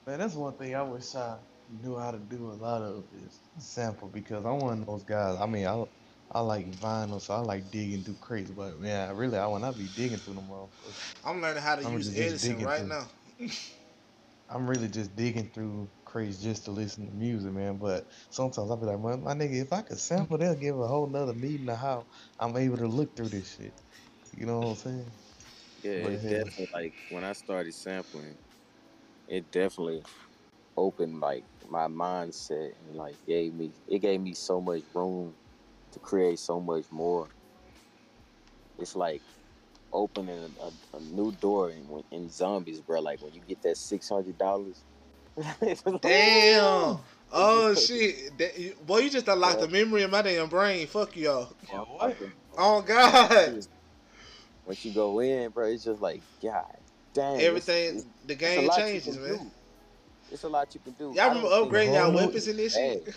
man, 0.05 0.19
that's 0.19 0.35
one 0.35 0.53
thing 0.53 0.75
I 0.75 0.81
wish 0.83 1.15
I 1.15 1.37
knew 1.81 1.97
how 1.97 2.11
to 2.11 2.17
do 2.17 2.51
a 2.51 2.53
lot 2.53 2.81
of 2.81 3.03
is 3.25 3.39
sample 3.57 4.07
because 4.07 4.45
I'm 4.45 4.59
one 4.59 4.79
of 4.81 4.85
those 4.85 5.03
guys. 5.03 5.37
I 5.39 5.45
mean, 5.45 5.65
I 5.67 5.85
I 6.33 6.41
like 6.41 6.67
vinyl, 6.67 7.21
so 7.21 7.33
I 7.35 7.39
like 7.39 7.71
digging 7.71 8.03
through 8.03 8.17
crates. 8.17 8.51
But 8.51 8.79
man, 8.79 9.15
really, 9.15 9.37
I 9.37 9.47
when 9.47 9.61
not 9.61 9.77
be 9.77 9.87
digging 9.87 10.21
through 10.23 10.35
them 10.35 10.47
motherfuckers, 10.49 10.97
I'm 11.23 11.41
learning 11.41 11.63
how 11.63 11.75
to 11.75 11.83
I'm 11.83 11.93
use 11.93 12.09
just 12.15 12.15
Edison 12.15 12.39
digging 12.41 12.61
right 12.61 12.85
through. 12.85 12.87
now. 12.87 13.11
I'm 14.49 14.69
really 14.69 14.89
just 14.89 15.15
digging 15.15 15.51
through 15.51 15.91
crates 16.05 16.39
just 16.41 16.65
to 16.65 16.71
listen 16.71 17.05
to 17.07 17.11
music, 17.13 17.51
man. 17.53 17.77
But 17.79 18.07
sometimes 18.29 18.69
I'll 18.69 18.77
be 18.77 18.85
like, 18.85 18.99
man, 18.99 19.23
my 19.23 19.33
nigga, 19.33 19.61
if 19.63 19.73
I 19.73 19.81
could 19.81 19.99
sample, 19.99 20.37
they'll 20.37 20.55
give 20.55 20.79
a 20.79 20.87
whole 20.87 21.07
nother 21.09 21.33
meaning 21.33 21.69
of 21.69 21.77
how 21.79 22.07
I'm 22.39 22.55
able 22.57 22.77
to 22.77 22.87
look 22.87 23.15
through 23.15 23.29
this 23.29 23.55
shit. 23.55 23.73
You 24.31 24.45
know 24.45 24.61
what 24.61 24.69
I'm 24.69 24.75
saying? 24.75 25.13
Yeah, 25.83 25.91
But 25.95 26.13
it 26.13 26.21
yeah. 26.23 26.43
definitely 26.45 26.67
like 26.73 26.95
when 27.09 27.23
I 27.23 27.33
started 27.33 27.73
sampling, 27.73 28.39
it 29.27 29.51
definitely 29.51 30.05
opened 30.77 31.19
like 31.19 31.45
my 31.69 31.87
mindset 31.87 32.79
and 32.79 32.95
like 32.95 33.23
gave 33.25 33.53
me 33.53 33.73
it 33.87 33.99
gave 33.99 34.21
me 34.21 34.33
so 34.33 34.61
much 34.61 34.83
room 34.93 35.37
to 35.93 35.99
create 35.99 36.39
so 36.39 36.59
much 36.59 36.85
more. 36.91 37.27
It's 38.79 38.95
like 38.95 39.21
opening 39.91 40.51
a, 40.61 40.97
a 40.97 40.99
new 41.01 41.31
door 41.33 41.69
in 41.71 42.03
in 42.11 42.29
zombies, 42.29 42.81
bro. 42.81 42.99
Like 42.99 43.21
when 43.21 43.33
you 43.33 43.41
get 43.47 43.61
that 43.63 43.77
six 43.77 44.09
hundred 44.09 44.37
dollars. 44.37 44.83
Damn. 46.01 46.97
Oh 47.35 47.73
shit. 47.73 48.37
That, 48.37 48.59
you- 48.59 48.75
boy, 48.85 48.99
you 48.99 49.09
just 49.09 49.27
unlocked 49.27 49.59
Yeah. 49.59 49.65
the 49.65 49.71
memory 49.71 50.03
in 50.03 50.11
my 50.11 50.21
damn 50.21 50.47
brain. 50.49 50.85
Fuck 50.85 51.17
y'all. 51.17 51.51
Yeah, 51.67 51.79
what? 51.79 52.15
Oh 52.55 52.79
god. 52.83 53.65
Once 54.67 54.85
you 54.85 54.93
go 54.93 55.19
in, 55.19 55.49
bro, 55.49 55.65
it's 55.65 55.83
just 55.83 55.99
like 55.99 56.21
God 56.43 56.63
damn. 57.15 57.39
Everything 57.39 57.85
it's- 57.97 58.05
the 58.27 58.33
it's 58.33 58.43
a 58.43 58.45
game 58.45 58.69
changes, 58.75 59.15
can 59.15 59.23
man. 59.23 59.37
do. 59.37 59.51
It's 60.31 60.43
a 60.43 60.47
lot 60.49 60.75
you 60.75 60.81
can 60.81 60.93
do. 60.93 61.11
Y'all 61.15 61.29
remember 61.29 61.47
upgrading 61.49 61.95
y'all 61.95 62.13
weapons 62.13 62.47
and 62.47 62.59
this 62.59 62.75
shit? 62.75 63.15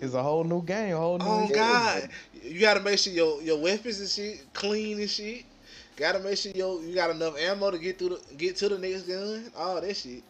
Hey. 0.00 0.06
It's 0.06 0.14
a 0.14 0.22
whole 0.22 0.44
new 0.44 0.62
game, 0.62 0.94
a 0.94 0.98
whole 0.98 1.18
new. 1.18 1.24
Oh 1.26 1.44
experience. 1.44 1.56
god. 1.56 2.10
You 2.42 2.60
gotta 2.60 2.80
make 2.80 2.98
sure 2.98 3.12
your, 3.12 3.42
your 3.42 3.60
weapons 3.60 4.00
and 4.00 4.08
shit 4.08 4.52
clean 4.52 4.98
and 4.98 5.10
shit. 5.10 5.44
Gotta 5.96 6.18
make 6.20 6.38
sure 6.38 6.52
yo 6.54 6.80
you 6.80 6.94
got 6.94 7.10
enough 7.10 7.38
ammo 7.38 7.70
to 7.70 7.78
get 7.78 7.98
through 7.98 8.10
the 8.10 8.34
get 8.36 8.56
to 8.56 8.68
the 8.68 8.78
next 8.78 9.02
gun. 9.02 9.50
All 9.56 9.80
that 9.80 9.96
shit. 9.96 10.22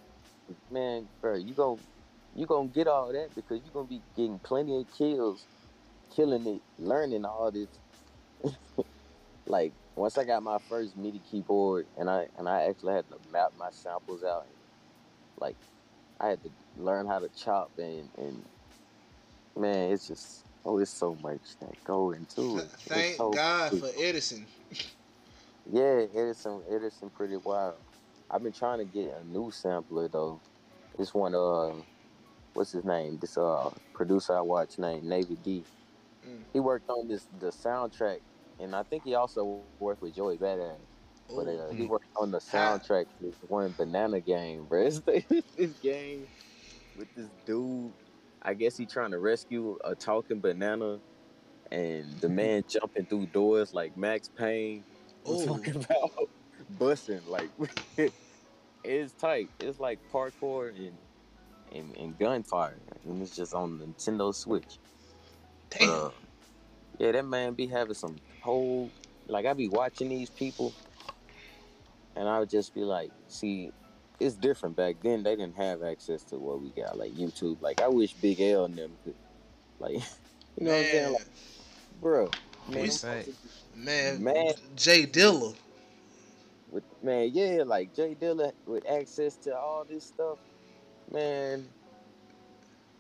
man, 0.71 1.07
bro, 1.21 1.37
you 1.37 1.55
gon' 1.55 1.79
you 2.35 2.47
gonna 2.47 2.69
get 2.69 2.89
all 2.89 3.13
that 3.13 3.35
because 3.35 3.59
you 3.65 3.71
gonna 3.73 3.87
be 3.87 4.03
getting 4.17 4.39
plenty 4.41 4.77
of 4.81 4.93
kills, 4.97 5.45
killing 6.15 6.47
it, 6.47 6.61
learning 6.79 7.25
all 7.25 7.51
this. 7.51 7.69
like 9.47 9.73
once 9.95 10.19
I 10.19 10.25
got 10.25 10.43
my 10.43 10.59
first 10.69 10.97
MIDI 10.97 11.21
keyboard 11.31 11.87
and 11.97 12.11
I 12.11 12.27
and 12.39 12.49
I 12.49 12.63
actually 12.63 12.95
had 12.95 13.09
to 13.11 13.17
map 13.33 13.53
my 13.59 13.71
samples 13.71 14.25
out, 14.25 14.47
like 15.41 15.57
I 16.19 16.29
had 16.29 16.43
to 16.43 16.51
learn 16.77 17.07
how 17.07 17.21
to 17.21 17.29
chop 17.29 17.71
and 17.79 18.09
and 18.19 18.45
man, 19.61 19.93
it's 19.93 20.09
just 20.09 20.45
oh, 20.65 20.79
it's 20.79 20.91
so 20.91 21.17
much 21.23 21.41
that 21.61 21.85
go 21.85 22.13
into 22.13 22.59
it. 22.59 22.69
Thank 22.87 23.17
so 23.17 23.31
God 23.31 23.79
for 23.79 23.91
Edison. 23.99 24.47
Yeah, 25.71 26.07
Edison, 26.15 26.63
Edison, 26.71 27.11
pretty 27.11 27.37
wild. 27.37 27.75
I've 28.31 28.43
been 28.43 28.53
trying 28.53 28.79
to 28.79 28.85
get 28.85 29.17
a 29.21 29.27
new 29.27 29.51
sampler 29.51 30.09
though. 30.09 30.41
This 30.99 31.15
one, 31.15 31.35
uh, 31.35 31.73
what's 32.55 32.73
his 32.73 32.85
name? 32.85 33.19
This 33.21 33.37
uh 33.39 33.71
producer 33.93 34.37
I 34.37 34.41
watch 34.41 34.79
named 34.79 35.05
Navie 35.05 35.37
D. 35.43 35.65
Mm. 36.27 36.41
He 36.53 36.61
worked 36.61 36.89
on 36.91 37.09
this 37.09 37.27
the 37.39 37.49
soundtrack, 37.49 38.21
and 38.59 38.75
I 38.75 38.83
think 38.83 39.05
he 39.05 39.15
also 39.15 39.61
worked 39.79 40.03
with 40.03 40.15
Joey 40.15 40.37
Badass. 40.37 40.77
But 41.35 41.47
uh, 41.47 41.71
he 41.71 41.85
worked 41.85 42.07
on 42.17 42.33
the 42.33 42.39
soundtrack 42.39 43.07
for 43.07 43.23
this 43.23 43.37
one 43.47 43.73
banana 43.77 44.21
game, 44.21 44.65
bro. 44.65 44.87
It's 44.87 44.99
this 45.57 45.73
game 45.81 46.27
with 46.97 47.15
this 47.15 47.29
dude. 47.47 47.93
I 48.43 48.55
guess 48.55 48.77
he 48.77 48.87
trying 48.87 49.11
to 49.13 49.19
rescue 49.19 49.79
a 49.85 49.95
talking 49.95 50.41
banana, 50.41 51.01
and 51.71 52.21
the 52.21 52.29
man 52.31 52.65
jumping 52.69 53.07
through 53.07 53.27
doors 53.27 53.75
like 53.75 53.97
Max 53.97 54.29
Payne. 54.29 54.85
I'm 55.27 55.39
talking 55.47 55.77
about 55.77 56.13
busting 56.79 57.27
like 57.27 57.51
it's 58.85 59.13
tight. 59.15 59.51
It's 59.61 59.79
like 59.81 60.01
parkour 60.13 60.71
and 60.77 60.97
and, 61.73 61.97
and 61.97 62.19
gunfire, 62.19 62.79
and 63.05 63.23
it's 63.23 63.37
just 63.37 63.55
on 63.55 63.79
Nintendo 63.79 64.35
Switch. 64.35 64.79
Damn. 65.71 65.91
Uh, 65.91 66.11
yeah, 66.99 67.13
that 67.13 67.25
man 67.25 67.55
be 67.55 67.67
having 67.67 67.95
some 67.95 68.17
whole 68.41 68.91
like 69.27 69.47
I 69.47 69.53
be 69.55 69.69
watching 69.69 70.09
these 70.09 70.31
people, 70.31 70.75
and 72.17 72.29
I 72.29 72.41
would 72.41 72.51
just 72.51 72.75
be 72.75 72.83
like, 72.83 73.11
see, 73.29 73.73
it's 74.21 74.35
different 74.37 74.77
back 74.77 74.97
then. 75.03 75.23
They 75.23 75.35
didn't 75.37 75.57
have 75.57 75.83
access 75.83 76.23
to 76.25 76.37
what 76.37 76.61
we 76.61 76.69
got, 76.71 76.97
like 76.99 77.13
YouTube. 77.15 77.61
Like 77.61 77.81
I 77.81 77.89
wish 77.89 78.13
Big 78.15 78.41
L 78.41 78.67
and 78.67 78.77
them 78.77 78.93
could, 79.05 79.15
like, 79.79 79.93
you 80.57 80.65
know 80.67 80.71
what 80.73 80.79
I'm 80.79 80.85
saying, 80.85 81.13
like, 81.15 81.27
bro, 82.01 82.31
man, 82.69 82.83
We- 82.83 82.89
them- 82.89 83.25
man, 83.75 84.23
man. 84.23 84.53
J 84.77 85.07
Dilla. 85.07 85.55
with 86.71 86.85
man, 87.03 87.31
yeah, 87.33 87.63
like 87.65 87.95
J 87.95 88.15
Dilla 88.21 88.53
with 88.67 88.89
access 88.89 89.37
to 89.37 89.57
all 89.57 89.85
this 89.89 90.05
stuff, 90.05 90.39
man. 91.11 91.67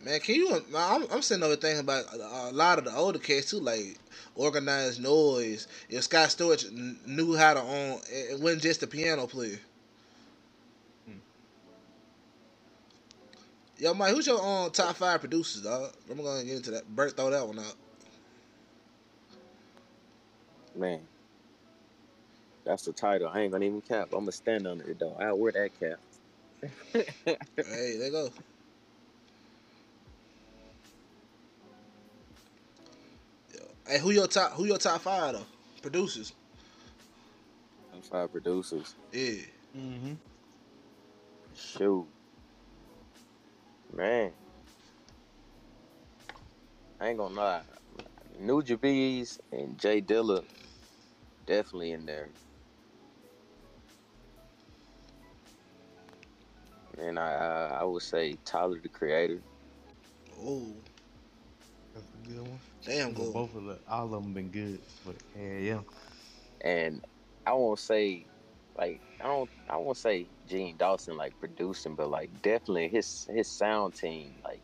Man, 0.02 0.18
can 0.20 0.34
you? 0.34 0.62
I'm, 0.74 1.06
I'm 1.12 1.20
sitting 1.20 1.44
over 1.44 1.56
thinking 1.56 1.80
about 1.80 2.06
a, 2.14 2.48
a 2.48 2.52
lot 2.52 2.78
of 2.78 2.86
the 2.86 2.94
older 2.96 3.18
cats 3.18 3.50
too, 3.50 3.60
like 3.60 3.98
Organized 4.34 4.98
Noize. 5.02 5.66
If 5.90 6.04
Scott 6.04 6.30
Storch 6.30 6.64
knew 7.06 7.36
how 7.36 7.52
to 7.52 7.60
own, 7.60 8.00
it 8.10 8.32
it 8.32 8.40
wasn't 8.40 8.62
just 8.62 8.82
a 8.82 8.86
piano 8.86 9.26
player. 9.26 9.58
Yo, 13.80 13.94
Mike, 13.94 14.14
who's 14.14 14.26
your 14.26 14.44
um, 14.44 14.70
top 14.70 14.94
five 14.94 15.20
producers, 15.20 15.62
dog? 15.62 15.90
I'm 16.10 16.22
gonna 16.22 16.44
get 16.44 16.56
into 16.56 16.70
that. 16.72 16.86
Bert, 16.94 17.16
throw 17.16 17.30
that 17.30 17.46
one 17.48 17.58
out. 17.58 17.74
Man, 20.76 21.00
that's 22.62 22.84
the 22.84 22.92
title. 22.92 23.30
I 23.32 23.40
ain't 23.40 23.52
gonna 23.52 23.64
even 23.64 23.80
cap. 23.80 24.08
I'm 24.12 24.20
gonna 24.20 24.32
stand 24.32 24.66
on 24.66 24.82
it 24.82 24.98
though. 24.98 25.16
I'll 25.18 25.38
wear 25.38 25.52
that 25.52 25.70
cap. 25.80 25.98
hey, 26.92 27.06
there 27.56 28.04
you 28.04 28.10
go. 28.10 28.30
Yo, 33.54 33.60
Hey, 33.86 33.98
who 33.98 34.10
your 34.10 34.26
top? 34.26 34.52
Who 34.52 34.66
your 34.66 34.76
top 34.76 35.00
five 35.00 35.32
though? 35.32 35.46
Producers. 35.80 36.34
Top 37.94 38.04
five 38.04 38.30
producers. 38.30 38.94
Yeah. 39.10 39.32
Mm-hmm. 39.74 40.12
Shoot, 41.54 42.06
man. 43.92 44.34
I 47.00 47.08
ain't 47.08 47.18
gonna 47.18 47.34
lie. 47.34 47.64
New 48.38 48.62
Bees 48.78 49.40
and 49.52 49.78
J 49.78 50.02
Dilla 50.02 50.46
definitely 51.46 51.92
in 51.92 52.06
there. 52.06 52.30
And 56.98 57.18
I 57.18 57.34
uh, 57.34 57.78
I 57.80 57.84
would 57.84 58.02
say 58.02 58.36
Tyler 58.44 58.80
the 58.80 58.88
Creator. 58.88 59.42
Oh, 60.32 60.76
That's 61.94 62.06
a 62.14 62.16
good 62.18 62.40
one. 62.42 62.60
damn 62.84 63.14
Well, 63.14 63.26
good. 63.26 63.32
Both 63.32 63.54
of 63.56 63.64
the, 63.64 63.80
all 63.88 64.06
of 64.14 64.22
them 64.24 64.34
been 64.34 64.50
good, 64.50 64.82
but 65.04 65.16
yeah, 65.36 65.58
yeah. 65.58 65.82
and 66.60 67.04
I 67.46 67.52
won't 67.54 67.78
say 67.78 68.26
like 68.76 69.02
I 69.22 69.26
don't 69.26 69.50
I 69.68 69.76
won't 69.76 69.96
say 69.96 70.26
Jean 70.48 70.76
Dawson 70.76 71.16
like 71.16 71.38
producing, 71.40 71.94
but 71.94 72.10
like 72.10 72.30
definitely 72.42 72.88
his 72.88 73.26
his 73.30 73.48
sound 73.48 73.94
team 73.94 74.34
like 74.44 74.60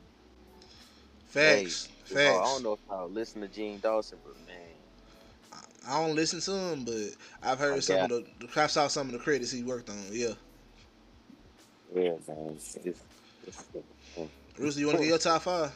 Facts. 1.26 1.88
hey, 2.08 2.14
Facts. 2.14 2.30
oh, 2.30 2.40
I 2.40 2.44
don't 2.44 2.62
know 2.62 2.72
if 2.74 2.80
I'll 2.90 3.10
listen 3.10 3.42
to 3.42 3.48
Jean 3.48 3.78
Dawson, 3.80 4.18
but 4.24 4.36
man, 4.46 5.60
I 5.88 6.00
don't 6.06 6.16
listen 6.16 6.40
to 6.40 6.52
him, 6.72 6.84
but 6.84 7.16
I've 7.42 7.58
heard 7.58 7.74
I 7.76 7.80
some 7.80 7.96
got- 7.96 8.12
of 8.12 8.24
the. 8.40 8.60
I 8.60 8.66
saw 8.68 8.88
some 8.88 9.06
of 9.08 9.12
the 9.12 9.18
credits 9.18 9.50
he 9.52 9.62
worked 9.62 9.90
on. 9.90 9.98
Yeah. 10.12 10.32
yeah, 11.94 12.12
man, 12.26 12.52
it's, 12.56 12.76
it's, 12.76 13.00
it's, 13.46 13.64
Rooster, 14.58 14.80
you 14.80 14.86
want 14.86 14.98
to 14.98 15.04
get 15.04 15.10
your 15.10 15.18
top 15.18 15.42
five? 15.42 15.72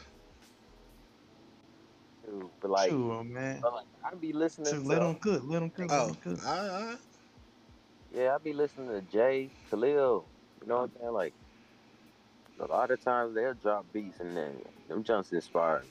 dude, 2.25 2.49
but 2.61 2.71
like, 2.71 2.89
sure, 2.89 3.23
man. 3.23 3.59
but 3.61 3.73
like 3.73 3.85
I 4.03 4.15
be 4.15 4.33
listening 4.33 4.67
Sure, 4.73 4.79
to 4.81 4.87
let 4.87 4.99
them 4.99 5.15
cook. 5.15 5.43
Let 5.45 5.59
them 5.59 5.69
cook. 5.69 5.89
Let 5.91 5.99
Oh, 5.99 6.07
'em 6.09 6.15
cook. 6.15 6.39
all 6.45 6.51
right, 6.57 6.69
all 6.69 6.85
right. 6.87 6.97
Yeah, 8.13 8.35
I 8.35 8.37
be 8.37 8.53
listening 8.53 8.89
to 8.89 9.01
Jay 9.01 9.49
Khalil. 9.69 10.25
You 10.61 10.67
know 10.67 10.81
what 10.81 10.83
I'm 10.83 10.91
saying? 10.99 11.13
Like 11.13 11.33
a 12.59 12.65
lot 12.65 12.91
of 12.91 13.03
times 13.03 13.33
they'll 13.33 13.53
drop 13.53 13.85
beats 13.91 14.19
and 14.19 14.35
then 14.35 14.53
them 14.87 15.03
jumps 15.03 15.31
inspired. 15.31 15.85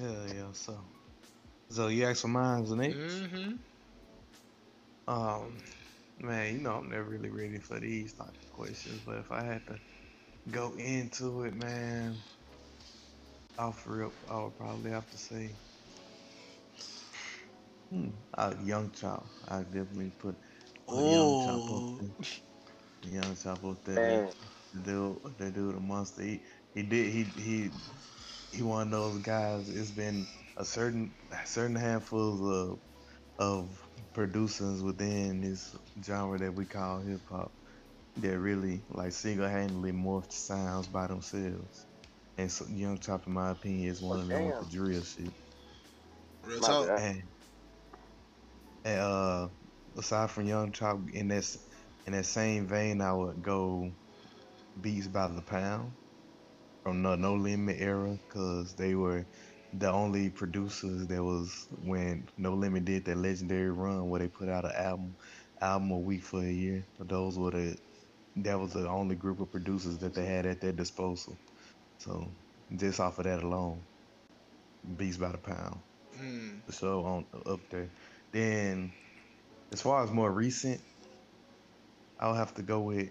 Yeah, 0.00 0.26
yeah. 0.34 0.52
So, 0.52 0.80
so 1.70 1.88
you 1.88 2.04
asked 2.04 2.22
for 2.22 2.28
mine, 2.28 2.64
next. 2.76 2.96
Mm-hmm. 2.96 3.52
Um, 5.06 5.58
man, 6.18 6.54
you 6.54 6.60
know 6.60 6.72
I'm 6.76 6.88
never 6.88 7.04
really 7.04 7.28
ready 7.28 7.58
for 7.58 7.78
these 7.78 8.14
type 8.14 8.28
of 8.28 8.52
questions, 8.52 9.00
but 9.06 9.18
if 9.18 9.30
I 9.30 9.44
had 9.44 9.66
to 9.66 9.78
go 10.50 10.72
into 10.78 11.44
it, 11.44 11.54
man, 11.54 12.16
off 13.58 13.84
rip, 13.86 14.12
I 14.30 14.42
would 14.42 14.56
probably 14.58 14.90
have 14.90 15.08
to 15.10 15.18
say, 15.18 15.50
hmm, 17.94 18.10
uh, 18.36 18.54
Young 18.62 18.92
Chop. 18.92 19.30
I 19.48 19.62
definitely 19.64 20.10
put 20.18 20.36
a 20.96 21.02
Young 21.02 21.36
Chop 21.36 21.70
Oh, 21.70 21.78
up 21.78 21.84
there. 21.98 22.10
Young 23.02 23.36
Chop 23.36 23.64
up 23.64 23.84
there. 23.84 24.00
Man, 24.02 24.28
The 24.72 24.80
dude, 24.82 25.38
the 25.38 25.50
dude, 25.52 25.76
a 25.76 25.80
monster. 25.80 26.22
He, 26.22 26.44
he 26.74 26.82
did, 26.84 27.12
he, 27.12 27.24
he, 27.42 27.70
he 28.52 28.62
one 28.62 28.88
of 28.88 28.92
those 28.92 29.18
guys. 29.20 29.68
It's 29.70 29.92
been 29.92 30.28
a 30.56 30.64
certain, 30.64 31.14
a 31.32 31.46
certain 31.46 31.76
handful 31.76 32.50
of, 32.72 32.80
of 33.38 33.88
producers 34.14 34.82
within 34.82 35.40
this 35.42 35.74
genre 36.04 36.38
that 36.38 36.54
we 36.54 36.66
call 36.66 37.02
hip 37.02 37.22
hop 37.28 37.54
that 38.16 38.38
really 38.38 38.84
like 38.90 39.12
single-handedly 39.12 39.92
morphed 39.92 40.32
sounds 40.32 40.88
by 40.88 41.06
themselves. 41.08 41.86
And 42.38 42.50
so 42.50 42.66
Young 42.68 42.98
Chop, 42.98 43.26
in 43.26 43.34
my 43.34 43.50
opinion, 43.50 43.90
is 43.90 44.02
one 44.02 44.18
Oh, 44.18 44.22
of 44.22 44.28
them 44.28 44.44
with 44.44 44.58
the 44.58 44.66
drill 44.66 45.02
shit. 45.02 45.34
real 46.44 46.60
talk. 46.60 46.90
And, 46.96 47.22
and 48.84 49.00
uh, 49.00 49.48
aside 49.96 50.30
from 50.30 50.46
Young 50.46 50.72
Chop, 50.72 50.98
in 51.12 51.28
that 51.28 51.56
in 52.06 52.12
that 52.12 52.26
same 52.26 52.66
vein, 52.68 53.00
I 53.00 53.12
would 53.12 53.42
go 53.42 53.92
Beats 54.80 55.08
by 55.08 55.28
the 55.28 55.42
Pound 55.42 55.94
from 56.82 57.02
the 57.02 57.16
No 57.16 57.34
Limit 57.34 57.76
era, 57.80 58.18
cause 58.28 58.74
they 58.76 58.94
were 58.94 59.26
the 59.72 59.90
only 59.90 60.30
producers 60.30 61.06
that 61.08 61.22
was 61.22 61.66
when 61.70 62.28
No 62.36 62.54
Limit 62.54 62.84
did 62.84 63.04
that 63.06 63.16
legendary 63.18 63.70
run 63.70 64.08
where 64.08 64.20
they 64.20 64.28
put 64.28 64.48
out 64.48 64.64
an 64.64 64.72
album 64.76 65.16
album 65.60 65.90
a 65.92 65.98
week 66.00 66.22
for 66.24 66.40
a 66.42 66.50
year. 66.52 66.86
Those 66.98 67.38
were 67.38 67.50
the 67.52 67.76
that 68.36 68.58
was 68.60 68.72
the 68.74 68.88
only 68.88 69.16
group 69.16 69.40
of 69.40 69.50
producers 69.50 69.98
that 70.00 70.14
they 70.14 70.26
had 70.26 70.46
at 70.46 70.60
their 70.60 70.72
disposal. 70.72 71.40
So 71.98 72.36
just 72.76 73.00
off 73.00 73.18
of 73.18 73.24
that 73.24 73.42
alone, 73.42 73.84
Beats 74.96 75.16
by 75.18 75.30
the 75.32 75.38
Pound 75.38 75.80
Mm. 76.16 76.62
so 76.72 77.04
on 77.04 77.26
up 77.46 77.60
there. 77.70 77.90
Then, 78.34 78.94
as 79.72 79.82
far 79.82 80.04
as 80.04 80.12
more 80.12 80.32
recent, 80.32 80.82
I'll 82.20 82.34
have 82.34 82.54
to 82.56 82.62
go 82.64 82.82
with 82.82 83.10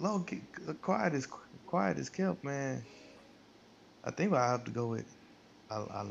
low 0.00 0.24
key, 0.24 0.42
quiet 0.82 1.14
as 1.14 1.28
quiet 1.66 1.98
as 1.98 2.10
kept, 2.10 2.44
man. 2.44 2.86
I 4.04 4.12
think 4.12 4.34
I 4.34 4.50
have 4.52 4.64
to 4.64 4.72
go 4.72 4.88
with. 4.88 5.08
I, 5.70 5.76
I, 5.76 6.02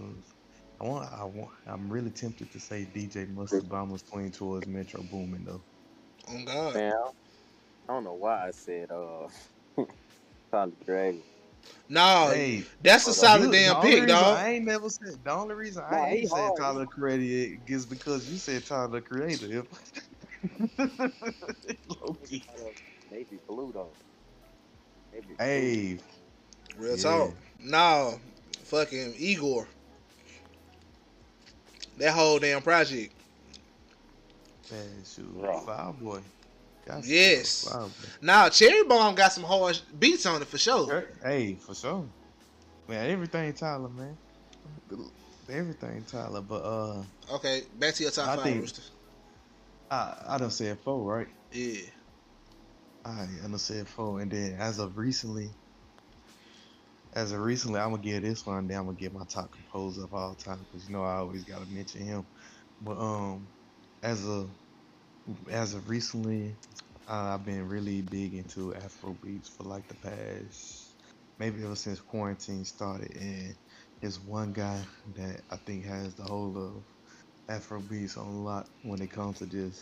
I 0.82 0.86
want. 0.86 1.14
I 1.14 1.26
want. 1.26 1.52
I'm 1.68 1.92
really 1.92 2.12
tempted 2.12 2.52
to 2.54 2.60
say 2.62 2.86
DJ 2.86 3.30
Mustard, 3.30 3.70
but 3.70 3.78
I'm 3.78 3.92
towards 4.32 4.68
Metro 4.68 5.04
Boomin 5.04 5.46
though. 5.46 5.66
Oh 6.30 6.46
God. 6.46 6.76
Man, 6.76 6.94
I 6.94 7.12
I 7.90 7.94
don't 7.94 8.06
know 8.06 8.16
why 8.16 8.48
I 8.48 8.52
said 8.52 8.92
uh 8.92 9.30
Tyler 10.52 10.74
Creator. 10.86 11.24
No, 11.90 12.30
hey, 12.34 12.64
that's 12.82 13.06
a 13.08 13.14
solid 13.14 13.42
you- 13.42 13.52
the 13.52 13.58
damn 13.58 13.82
pick, 13.82 13.94
reason 13.94 14.08
dog. 14.08 14.38
I 14.38 14.50
ain't 14.52 14.66
never 14.66 14.90
said. 14.90 15.24
The 15.24 15.32
only 15.32 15.56
reason 15.56 15.84
I 15.90 16.10
ain't 16.10 16.30
said 16.30 16.38
hard. 16.38 16.58
Tyler 16.58 16.86
Creator 16.86 17.58
is 17.68 17.86
because 17.86 18.30
you 18.32 18.38
said 18.38 18.66
Tyler 18.66 19.02
Creator. 19.02 19.64
Low 20.78 22.16
key. 22.28 22.44
Maybe 23.12 23.40
Blue 23.48 23.72
though. 23.74 23.90
Maybe 25.12 25.26
Blue. 25.28 25.36
Hey, 25.40 25.98
Real 26.78 26.96
Yeah. 26.96 27.04
talk. 27.04 27.32
No, 27.60 28.20
fucking 28.64 29.14
Igor. 29.18 29.68
That 31.98 32.14
whole 32.14 32.40
damn 32.40 32.62
project. 32.62 33.14
man, 34.72 35.04
shoot, 35.06 35.28
Raw. 35.36 35.60
Fireboy. 35.62 36.22
Got 36.22 36.41
some 36.88 37.02
Yes. 37.06 37.68
Now 38.22 38.50
Cherry 38.50 38.84
Bomb 38.84 39.16
got 39.16 39.32
some 39.34 39.44
hard 39.44 39.80
beats 40.00 40.26
on 40.26 40.42
it 40.42 40.48
for 40.48 40.58
sure. 40.58 40.88
Sure. 40.88 41.06
Hey, 41.24 41.56
for 41.56 41.74
sure. 41.76 42.06
Man, 42.88 43.10
everything 43.10 43.54
Tyler, 43.54 43.90
man. 43.90 44.18
Everything 45.50 46.04
Tyler, 46.06 46.42
but 46.42 46.64
uh, 46.64 47.04
Okay, 47.34 47.64
back 47.80 47.94
to 47.96 48.04
your 48.04 48.12
top 48.12 48.28
I 48.30 48.36
five, 48.36 48.44
think- 48.46 48.62
Rooster. 48.62 48.82
I 49.90 50.16
I 50.30 50.38
done 50.38 50.52
said 50.52 50.80
four, 50.80 51.04
right? 51.04 51.28
Yeah. 51.52 51.82
I 53.04 53.28
I 53.44 53.48
done 53.48 53.58
said 53.58 53.88
four, 53.88 54.22
and 54.22 54.32
then 54.32 54.56
as 54.60 54.80
of 54.80 54.98
recently, 54.98 55.50
as 57.14 57.34
of 57.34 57.42
recently, 57.42 57.80
I'm 57.82 57.92
gonna 57.92 58.02
give 58.02 58.22
this 58.24 58.46
one. 58.46 58.68
Then 58.68 58.78
I'm 58.78 58.86
gonna 58.86 58.98
give 58.98 59.14
my 59.14 59.26
top 59.26 59.52
composer 59.52 60.04
of 60.04 60.14
all 60.14 60.34
time 60.36 60.60
because 60.72 60.88
you 60.88 60.94
know 60.96 61.04
I 61.04 61.16
always 61.16 61.44
gotta 61.44 61.66
mention 61.66 62.02
him. 62.06 62.26
But 62.82 62.98
um, 62.98 63.46
as 64.02 64.26
of 64.26 64.50
as 65.50 65.74
of 65.74 65.90
recently, 65.90 66.58
uh, 67.08 67.36
I've 67.36 67.46
been 67.46 67.68
really 67.68 68.02
big 68.02 68.34
into 68.34 68.76
Afro 68.76 69.14
beats 69.22 69.50
for 69.50 69.64
like 69.64 69.88
the 69.88 69.96
past 69.96 70.96
maybe 71.40 71.64
ever 71.64 71.76
since 71.76 72.00
quarantine 72.00 72.64
started, 72.66 73.16
and 73.18 73.56
there's 74.02 74.20
one 74.20 74.54
guy 74.54 74.84
that 75.16 75.42
I 75.50 75.58
think 75.66 75.86
has 75.86 76.16
the 76.16 76.24
whole 76.24 76.56
of 76.58 76.86
Afro 77.56 77.82
beats 77.82 78.18
on 78.18 78.44
lock 78.44 78.70
when 78.82 79.02
it 79.02 79.12
comes 79.12 79.40
to 79.40 79.48
just 79.48 79.82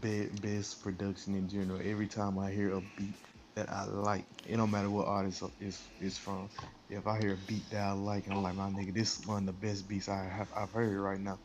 be- 0.00 0.28
best 0.40 0.82
production 0.82 1.34
in 1.34 1.48
general. 1.48 1.80
Every 1.82 2.08
time 2.08 2.38
I 2.38 2.50
hear 2.52 2.72
a 2.76 2.82
beat 2.96 3.16
that 3.56 3.70
I 3.70 3.84
like, 3.84 4.26
it 4.46 4.56
don't 4.56 4.70
matter 4.70 4.90
what 4.90 5.08
artist 5.08 5.42
is 5.60 5.90
is 5.98 6.18
from. 6.18 6.48
If 6.88 7.06
I 7.06 7.18
hear 7.20 7.34
a 7.34 7.46
beat 7.46 7.70
that 7.70 7.82
I 7.88 7.92
like, 7.92 8.28
I'm 8.28 8.42
like, 8.42 8.54
my 8.56 8.70
nigga, 8.70 8.94
this 8.94 9.18
is 9.18 9.26
one 9.26 9.46
of 9.48 9.54
the 9.60 9.66
best 9.66 9.88
beats 9.88 10.08
I 10.08 10.24
have 10.24 10.50
I've 10.56 10.72
heard 10.72 10.98
right 10.98 11.20
now. 11.20 11.38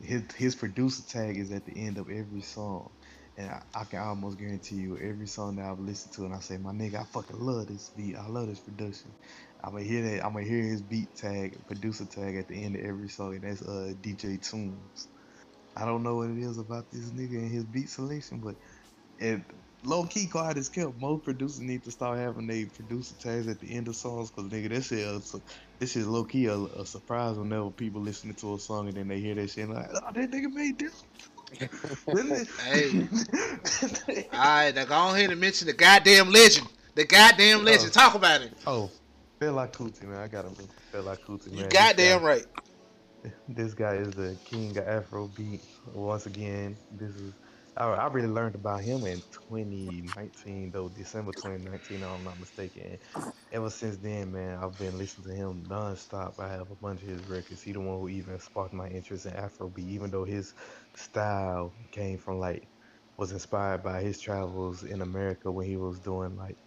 His 0.00 0.22
his 0.36 0.54
producer 0.56 1.02
tag 1.08 1.36
is 1.36 1.50
at 1.52 1.64
the 1.64 1.76
end 1.86 1.98
of 1.98 2.08
every 2.10 2.42
song. 2.42 2.90
And 3.36 3.50
I, 3.50 3.62
I 3.74 3.84
can 3.84 4.00
almost 4.00 4.38
guarantee 4.38 4.76
you 4.76 4.98
every 4.98 5.26
song 5.28 5.56
that 5.56 5.66
I've 5.66 5.78
listened 5.78 6.12
to 6.14 6.24
and 6.24 6.34
I 6.34 6.40
say, 6.40 6.56
my 6.58 6.72
nigga, 6.72 7.00
I 7.00 7.04
fucking 7.04 7.38
love 7.38 7.68
this 7.68 7.90
beat. 7.90 8.16
I 8.16 8.26
love 8.26 8.48
this 8.48 8.60
production. 8.60 9.14
I'm 9.62 9.72
gonna 9.72 9.84
hear 9.84 10.02
that. 10.02 10.24
I'm 10.24 10.32
gonna 10.32 10.44
hear 10.46 10.62
his 10.64 10.82
beat 10.82 11.14
tag, 11.16 11.64
producer 11.66 12.06
tag 12.06 12.36
at 12.36 12.48
the 12.48 12.62
end 12.64 12.76
of 12.76 12.82
every 12.82 13.08
song, 13.08 13.34
and 13.36 13.44
that's 13.44 13.62
uh 13.62 13.92
DJ 14.00 14.38
Tunez. 14.38 15.06
I 15.76 15.84
don't 15.86 16.02
know 16.02 16.16
what 16.16 16.30
it 16.30 16.38
is 16.38 16.58
about 16.58 16.90
this 16.90 17.12
nigga 17.12 17.38
and 17.38 17.50
his 17.52 17.64
beat 17.64 17.88
selection, 17.90 18.40
but 18.40 18.56
it 19.18 19.42
low 19.84 20.04
key 20.06 20.28
quiet 20.28 20.58
as 20.58 20.68
kept. 20.68 20.94
Most 20.98 21.24
producers 21.24 21.60
need 21.60 21.84
to 21.84 21.90
start 21.92 22.18
having 22.18 22.46
their 22.46 22.66
producer 22.74 23.16
tags 23.16 23.48
at 23.48 23.60
the 23.60 23.74
end 23.74 23.88
of 23.88 23.96
songs, 23.96 24.30
cause 24.30 24.46
nigga, 24.50 24.70
this 24.70 24.92
is 24.92 25.34
this 25.78 25.96
is 25.96 26.06
low 26.06 26.24
key 26.24 26.46
a, 26.46 26.56
a 26.56 26.84
surprise 26.86 27.36
whenever 27.36 27.70
people 27.70 28.00
listening 28.00 28.34
to 28.34 28.54
a 28.54 28.58
song 28.58 28.88
and 28.88 28.96
then 28.96 29.08
they 29.08 29.20
hear 29.20 29.34
that 29.34 29.50
shit 29.50 29.64
and 29.64 29.74
like, 29.74 29.88
oh, 29.94 30.12
that 30.12 30.30
nigga 30.30 30.52
made 30.52 30.78
this. 30.78 31.04
Hey. 32.66 33.08
Alright, 34.34 34.74
now 34.74 34.84
go 34.84 35.14
ahead 35.14 35.30
and 35.30 35.40
mention 35.40 35.66
the 35.66 35.72
goddamn 35.72 36.30
legend. 36.30 36.66
The 36.94 37.06
goddamn 37.06 37.64
legend. 37.64 37.92
Oh. 37.96 38.00
Talk 38.00 38.14
about 38.14 38.42
it. 38.42 38.52
oh, 38.66 38.90
Fela 39.40 39.70
Kuti, 39.72 40.02
man, 40.02 40.18
I 40.20 40.28
gotta 40.28 40.50
Fela 40.92 41.18
Kuti, 41.18 41.50
man. 41.50 41.60
You 41.60 41.68
goddamn 41.68 42.22
right. 42.22 42.44
This 43.48 43.74
guy 43.74 43.94
is 43.94 44.12
the 44.14 44.36
king 44.44 44.76
of 44.78 44.84
Afrobeat. 44.84 45.60
Once 45.92 46.26
again, 46.26 46.76
this 46.92 47.10
is 47.16 47.32
I, 47.78 47.86
I 47.86 48.08
really 48.08 48.28
learned 48.28 48.56
about 48.56 48.82
him 48.82 49.06
in 49.06 49.22
2019, 49.48 50.72
though 50.72 50.88
December 50.90 51.32
2019, 51.32 52.02
if 52.02 52.08
I'm 52.08 52.24
not 52.24 52.40
mistaken. 52.40 52.82
And 52.84 52.98
ever 53.52 53.70
since 53.70 53.98
then, 53.98 54.32
man, 54.32 54.58
I've 54.62 54.78
been 54.78 54.98
listening 54.98 55.28
to 55.36 55.42
him 55.44 55.68
nonstop. 55.68 56.34
I 56.40 56.50
have 56.52 56.70
a 56.72 56.76
bunch 56.76 57.02
of 57.02 57.08
his 57.08 57.24
records. 57.26 57.62
He 57.62 57.72
the 57.72 57.80
one 57.80 57.98
who 58.00 58.08
even 58.10 58.38
sparked 58.40 58.74
my 58.74 58.88
interest 58.88 59.26
in 59.26 59.34
Afrobeat, 59.34 59.78
even 59.88 60.10
though 60.10 60.24
his 60.24 60.54
style 60.96 61.74
came 61.92 62.18
from 62.18 62.38
like 62.40 62.68
was 63.18 63.32
inspired 63.32 63.82
by 63.82 64.02
his 64.02 64.20
travels 64.20 64.84
in 64.84 65.02
America 65.02 65.50
when 65.52 65.66
he 65.66 65.76
was 65.76 66.00
doing 66.00 66.36
like 66.36 66.58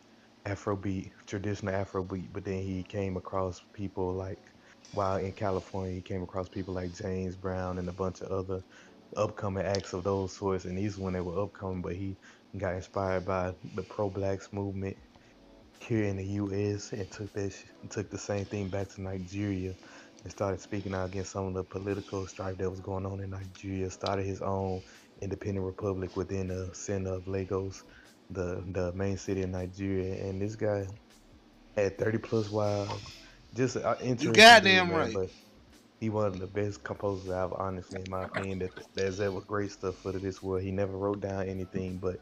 Afrobeat, 0.45 1.11
traditional 1.27 1.73
Afrobeat. 1.73 2.31
But 2.33 2.45
then 2.45 2.61
he 2.61 2.83
came 2.83 3.17
across 3.17 3.61
people 3.73 4.13
like 4.15 4.39
while 4.91 5.17
in 5.17 5.33
California, 5.33 5.95
he 5.95 6.01
came 6.01 6.23
across 6.23 6.49
people 6.49 6.73
like 6.73 6.93
James 6.93 7.35
Brown 7.37 7.79
and 7.79 7.89
a 7.89 7.93
bunch 7.93 8.21
of 8.21 8.29
other 8.31 8.61
upcoming 9.15 9.65
acts 9.65 9.93
of 9.93 10.03
those 10.03 10.33
sorts. 10.35 10.65
And 10.65 10.77
these 10.77 10.97
when 10.97 11.13
they 11.13 11.21
were 11.21 11.41
upcoming, 11.41 11.81
but 11.81 11.95
he 11.95 12.15
got 12.57 12.75
inspired 12.75 13.25
by 13.25 13.53
the 13.75 13.83
pro-blacks 13.83 14.51
movement 14.51 14.97
here 15.79 16.03
in 16.03 16.17
the 16.17 16.25
U.S. 16.25 16.91
and 16.93 17.09
took 17.09 17.31
that 17.33 17.51
sh- 17.51 17.65
took 17.89 18.09
the 18.09 18.17
same 18.17 18.45
thing 18.45 18.69
back 18.69 18.89
to 18.89 19.01
Nigeria 19.01 19.73
and 20.23 20.31
started 20.31 20.59
speaking 20.59 20.93
out 20.93 21.07
against 21.09 21.31
some 21.31 21.47
of 21.47 21.53
the 21.53 21.63
political 21.63 22.27
strife 22.27 22.57
that 22.57 22.69
was 22.69 22.79
going 22.79 23.05
on 23.05 23.19
in 23.19 23.31
Nigeria. 23.31 23.89
Started 23.89 24.25
his 24.25 24.41
own 24.41 24.81
independent 25.21 25.65
republic 25.65 26.15
within 26.15 26.47
the 26.47 26.69
center 26.73 27.13
of 27.13 27.27
Lagos, 27.27 27.83
the 28.29 28.63
the 28.71 28.91
main 28.93 29.17
city 29.17 29.41
of 29.41 29.49
Nigeria. 29.49 30.23
And 30.25 30.41
this 30.41 30.55
guy 30.55 30.87
had 31.75 31.97
30 31.97 32.17
plus 32.19 32.49
wild. 32.49 32.99
Just 33.55 33.77
uh, 33.77 33.95
interesting. 34.01 34.33
goddamn 34.33 34.87
dude, 34.87 34.95
man, 34.95 34.97
right. 34.97 35.13
But 35.13 35.29
he 36.01 36.09
one 36.09 36.27
of 36.27 36.39
the 36.39 36.47
best 36.47 36.83
composers 36.85 37.31
I've 37.31 37.53
honestly, 37.53 38.01
in 38.01 38.09
my 38.09 38.25
opinion, 38.25 38.59
that 38.61 38.73
there's 38.95 39.21
ever 39.21 39.41
great 39.41 39.71
stuff 39.71 39.97
for 40.03 40.13
this 40.19 40.43
world. 40.43 40.63
He 40.63 40.73
never 40.73 40.97
wrote 40.97 41.21
down 41.21 41.47
anything, 41.49 41.99
but 42.01 42.17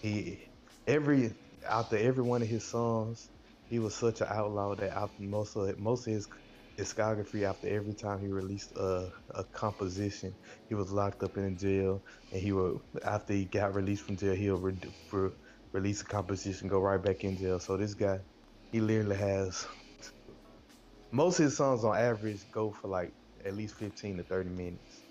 he 0.00 0.42
every 0.86 1.32
after 1.68 1.96
every 1.98 2.24
one 2.24 2.42
of 2.42 2.48
his 2.48 2.70
songs, 2.70 3.30
he 3.68 3.80
was 3.80 3.96
such 3.96 4.22
an 4.22 4.28
outlaw 4.30 4.76
that 4.76 4.92
after 4.92 5.22
most 5.22 5.56
of 5.56 5.78
most 5.78 6.08
of 6.08 6.14
his 6.14 6.28
discography, 6.78 7.44
after 7.44 7.68
every 7.68 7.94
time 7.94 8.20
he 8.20 8.28
released 8.30 8.72
a, 8.76 9.10
a 9.36 9.44
composition, 9.54 10.36
he 10.68 10.76
was 10.76 10.92
locked 10.92 11.22
up 11.24 11.36
in 11.38 11.58
jail, 11.58 12.02
and 12.32 12.42
he 12.42 12.52
would 12.52 12.78
after 13.04 13.34
he 13.34 13.46
got 13.46 13.74
released 13.74 14.04
from 14.04 14.16
jail, 14.18 14.34
he'll 14.36 14.56
re- 14.58 14.78
re- 15.12 15.30
release 15.72 16.02
a 16.02 16.06
composition, 16.06 16.68
go 16.68 16.80
right 16.80 17.02
back 17.02 17.24
in 17.24 17.36
jail. 17.38 17.60
So 17.60 17.78
this 17.78 17.94
guy, 17.94 18.18
he 18.72 18.80
literally 18.80 19.16
has 19.18 19.66
most 21.12 21.38
of 21.40 21.44
his 21.44 21.56
songs 21.56 21.84
on 21.84 21.96
average 21.96 22.50
go 22.52 22.72
for 22.72 22.88
like 22.88 23.14
at 23.44 23.56
least 23.56 23.74
15 23.76 24.18
to 24.18 24.22
30 24.22 24.50
minutes 24.50 25.02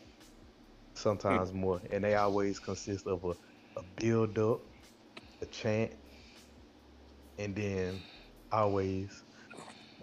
sometimes 0.94 1.54
more 1.54 1.82
and 1.92 2.04
they 2.04 2.16
always 2.16 2.60
consist 2.60 3.08
of 3.08 3.24
a, 3.24 3.30
a 3.80 3.84
build 3.98 4.38
up 4.38 4.62
a 5.42 5.46
chant 5.46 5.92
and 7.38 7.56
then 7.56 8.02
always 8.52 9.24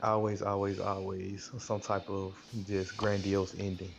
always 0.02 0.42
always 0.42 0.80
always 0.80 1.50
some 1.58 1.80
type 1.80 2.08
of 2.08 2.34
just 2.66 2.96
grandiose 2.96 3.54
ending 3.58 3.92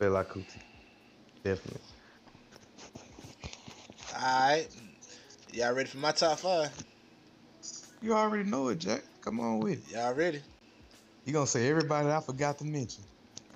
Fela 0.00 0.24
Kuti 0.26 0.60
definitely 1.44 1.80
Alright. 4.14 4.68
Y'all 5.52 5.72
ready 5.72 5.88
for 5.88 5.98
my 5.98 6.12
top 6.12 6.38
five? 6.38 6.70
you 8.02 8.14
already 8.14 8.48
know 8.48 8.68
it 8.68 8.78
Jack 8.78 9.02
come 9.20 9.40
on 9.40 9.60
with 9.60 9.86
it 9.86 9.94
Y'all 9.94 10.14
ready? 10.14 10.40
You 11.24 11.32
gonna 11.32 11.46
say 11.46 11.68
everybody 11.68 12.08
I 12.08 12.20
forgot 12.20 12.58
to 12.58 12.64
mention 12.64 13.04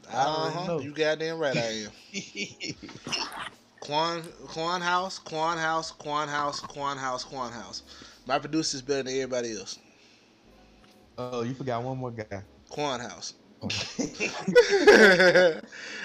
I 0.09 0.27
already 0.27 0.59
Uh-huh. 0.59 0.67
know. 0.67 0.79
You 0.81 0.93
goddamn 0.93 1.39
right 1.39 1.57
I 1.57 1.71
am. 1.87 1.91
Quan 3.81 4.23
Quan 4.49 4.81
House, 4.81 5.19
Quan 5.19 5.59
House, 5.59 5.91
Quan 5.93 6.29
House, 6.29 6.61
Quan 6.61 6.97
House, 6.99 7.25
Quan 7.25 7.53
House. 7.53 7.83
My 8.27 8.39
producer's 8.39 8.83
better 8.83 9.03
than 9.05 9.15
everybody 9.15 9.57
else. 9.57 9.79
oh 11.19 11.43
you 11.43 11.55
forgot 11.55 11.83
one 11.83 11.99
more 11.99 12.11
guy 12.11 12.43
Quan 12.69 13.01
House. 13.01 13.35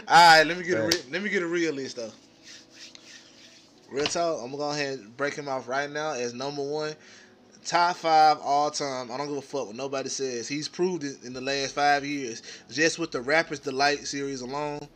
All 0.08 0.38
right, 0.38 0.44
let 0.44 0.58
me 0.58 0.64
get 0.64 0.78
a 0.78 0.84
re- 0.84 1.04
let 1.12 1.22
me 1.22 1.30
get 1.30 1.42
a 1.44 1.48
real 1.48 1.74
list 1.74 1.98
though. 1.98 2.12
Real 3.90 4.06
talk, 4.06 4.38
I'm 4.42 4.52
gonna 4.52 4.58
go 4.58 4.70
ahead 4.72 5.00
and 5.00 5.18
break 5.18 5.34
him 5.36 5.48
off 5.48 5.68
right 5.68 5.90
now 5.90 6.12
as 6.12 6.34
number 6.34 6.62
one, 6.64 6.96
top 7.66 7.96
five 7.98 8.38
all 8.44 8.72
time. 8.72 9.12
I 9.12 9.18
don't 9.18 9.28
give 9.28 9.38
a 9.38 9.42
fuck 9.42 9.68
what 9.68 9.76
nobody 9.76 10.10
says. 10.10 10.48
He's 10.48 10.68
proved 10.68 11.04
it 11.04 11.24
in 11.24 11.34
the 11.34 11.42
last 11.42 11.76
five 11.76 12.06
years, 12.06 12.42
just 12.70 13.00
with 13.00 13.12
the 13.12 13.22
Rappers 13.22 13.60
Delight 13.60 14.08
series 14.08 14.42
alone. 14.42 14.88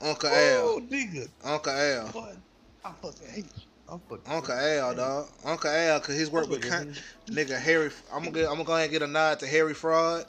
Uncle 0.00 0.28
Al. 0.28 0.34
Oh, 0.36 0.80
Al, 0.80 0.80
nigga. 0.88 1.28
Uncle 1.44 1.72
Al, 1.72 2.06
What? 2.08 2.36
I 2.84 2.92
fucking 3.02 3.28
hate 3.28 3.44
you. 3.56 3.62
I'm 3.88 4.00
fucking 4.00 4.32
Uncle 4.32 4.54
Al, 4.54 4.94
dog. 4.94 5.28
Uncle 5.44 5.70
Al, 5.70 6.00
cause 6.00 6.16
his 6.16 6.30
work 6.30 6.48
with 6.48 6.68
con- 6.68 6.94
nigga 7.28 7.58
Harry. 7.58 7.90
I'm 8.12 8.20
gonna 8.24 8.32
get, 8.32 8.44
I'm 8.44 8.52
gonna 8.54 8.64
go 8.64 8.72
ahead 8.74 8.84
and 8.84 8.92
get 8.92 9.02
a 9.02 9.06
nod 9.06 9.38
to 9.40 9.46
Harry 9.46 9.74
Fraud. 9.74 10.26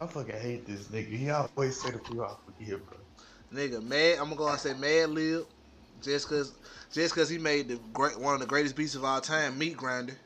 I 0.00 0.06
fucking 0.06 0.38
hate 0.38 0.66
this 0.66 0.84
nigga. 0.88 1.08
He 1.16 1.30
always 1.30 1.80
say 1.80 1.90
the 1.90 1.98
few 1.98 2.24
I 2.24 2.34
forgive, 2.46 2.80
bro. 2.86 2.98
Nigga, 3.52 3.82
Mad. 3.82 4.18
I'm 4.18 4.24
gonna 4.24 4.36
go 4.36 4.48
and 4.48 4.60
say 4.60 4.72
Madlib, 4.74 5.46
just 6.02 6.28
cause, 6.28 6.52
just 6.92 7.14
cause 7.14 7.28
he 7.28 7.38
made 7.38 7.68
the 7.68 7.78
great 7.92 8.18
one 8.18 8.34
of 8.34 8.40
the 8.40 8.46
greatest 8.46 8.76
beats 8.76 8.94
of 8.94 9.04
all 9.04 9.20
time, 9.20 9.58
Meat 9.58 9.76
Grinder, 9.76 10.16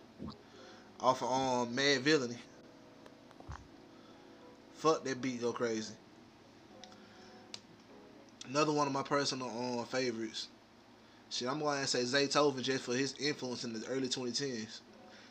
off 1.05 1.23
of 1.23 1.31
um 1.31 1.77
Madvillainy. 1.77 2.39
Fuck 4.73 5.05
that 5.05 5.21
beat, 5.21 5.43
go 5.43 5.53
crazy. 5.53 5.95
Another 8.49 8.73
one 8.73 8.87
of 8.87 8.93
my 8.93 9.03
personal 9.03 9.49
um 9.49 9.85
favorites. 9.85 10.49
Shit, 11.31 11.49
I'm 11.49 11.61
going 11.61 11.81
to 11.81 11.87
say 11.87 12.03
Zaytoven 12.03 12.63
just 12.63 12.85
for 12.85 12.95
his 12.95 13.15
influence 13.19 13.65
in 13.65 13.73
the 13.73 13.87
early 13.89 14.09
2010s. 14.09 14.81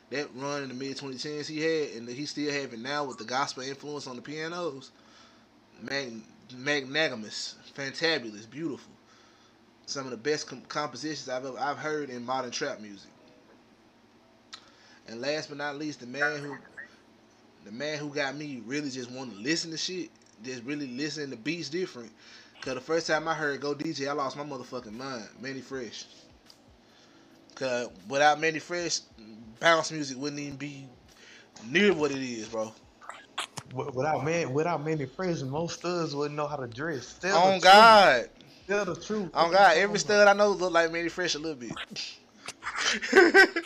That 0.10 0.28
run 0.36 0.64
in 0.64 0.70
the 0.70 0.76
mid 0.76 0.98
2010s 0.98 1.48
he 1.48 1.62
had, 1.62 1.96
and 1.98 2.10
he 2.10 2.26
still 2.26 2.52
have 2.52 2.74
it 2.74 2.80
now 2.80 3.06
with 3.06 3.18
the 3.18 3.24
gospel 3.24 3.64
influence 3.64 4.06
on 4.06 4.16
the 4.16 4.22
pianos. 4.22 4.92
Mag- 5.82 6.22
magnanimous, 6.56 7.56
fantabulous, 7.76 8.50
beautiful. 8.50 8.92
Some 9.86 10.06
of 10.06 10.12
the 10.12 10.18
best 10.18 10.48
com- 10.48 10.62
compositions 10.68 11.30
I've 11.30 11.46
ever 11.46 11.58
I've 11.58 11.78
heard 11.78 12.10
in 12.10 12.26
modern 12.26 12.52
trap 12.52 12.80
music. 12.80 13.10
And 15.08 15.22
last 15.22 15.50
but 15.50 15.58
not 15.58 15.78
least, 15.78 16.00
the 16.00 16.08
man 16.08 16.40
who 16.40 16.58
the 17.66 17.72
man 17.72 17.98
who 17.98 18.10
got 18.10 18.36
me 18.36 18.62
really 18.66 18.90
just 18.90 19.10
want 19.12 19.32
to 19.34 19.38
listen 19.38 19.72
to 19.72 19.78
shit, 19.78 20.10
just 20.44 20.64
really 20.64 20.88
listen 20.88 21.30
to 21.30 21.38
beats 21.38 21.70
different. 21.70 22.12
Cause 22.62 22.76
the 22.76 22.82
first 22.82 23.08
time 23.08 23.28
I 23.28 23.34
heard 23.34 23.60
Go 23.60 23.76
DJ, 23.76 24.08
I 24.08 24.14
lost 24.14 24.38
my 24.38 24.44
motherfucking 24.44 24.94
mind. 24.94 25.28
Mannie 25.42 25.62
Fresh. 25.62 26.06
Cause 27.56 27.90
without 28.08 28.40
Mannie 28.40 28.60
Fresh, 28.60 29.02
bounce 29.60 29.92
music 29.92 30.18
wouldn't 30.18 30.40
even 30.40 30.58
be 30.58 30.86
near 31.68 31.94
what 31.94 32.12
it 32.12 32.24
is, 32.24 32.48
bro. 32.48 32.74
Without 33.74 34.24
man, 34.24 34.54
without 34.54 34.84
many 34.84 35.06
friends, 35.06 35.44
most 35.44 35.80
studs 35.80 36.16
wouldn't 36.16 36.36
know 36.36 36.48
how 36.48 36.58
to 36.58 36.68
dress. 36.68 37.14
The 37.14 37.32
On. 37.32 37.60
God. 37.60 38.30
Tell 38.68 38.86
the 38.86 38.96
truth. 38.96 39.30
On 39.34 39.52
God, 39.52 39.76
every 39.76 40.00
stud 40.00 40.28
I 40.28 40.34
know 40.34 40.52
look 40.52 40.72
like 40.72 40.92
Mannie 40.92 41.10
Fresh 41.10 41.36
a 41.36 41.40
little 41.40 41.56
bit. 41.56 41.74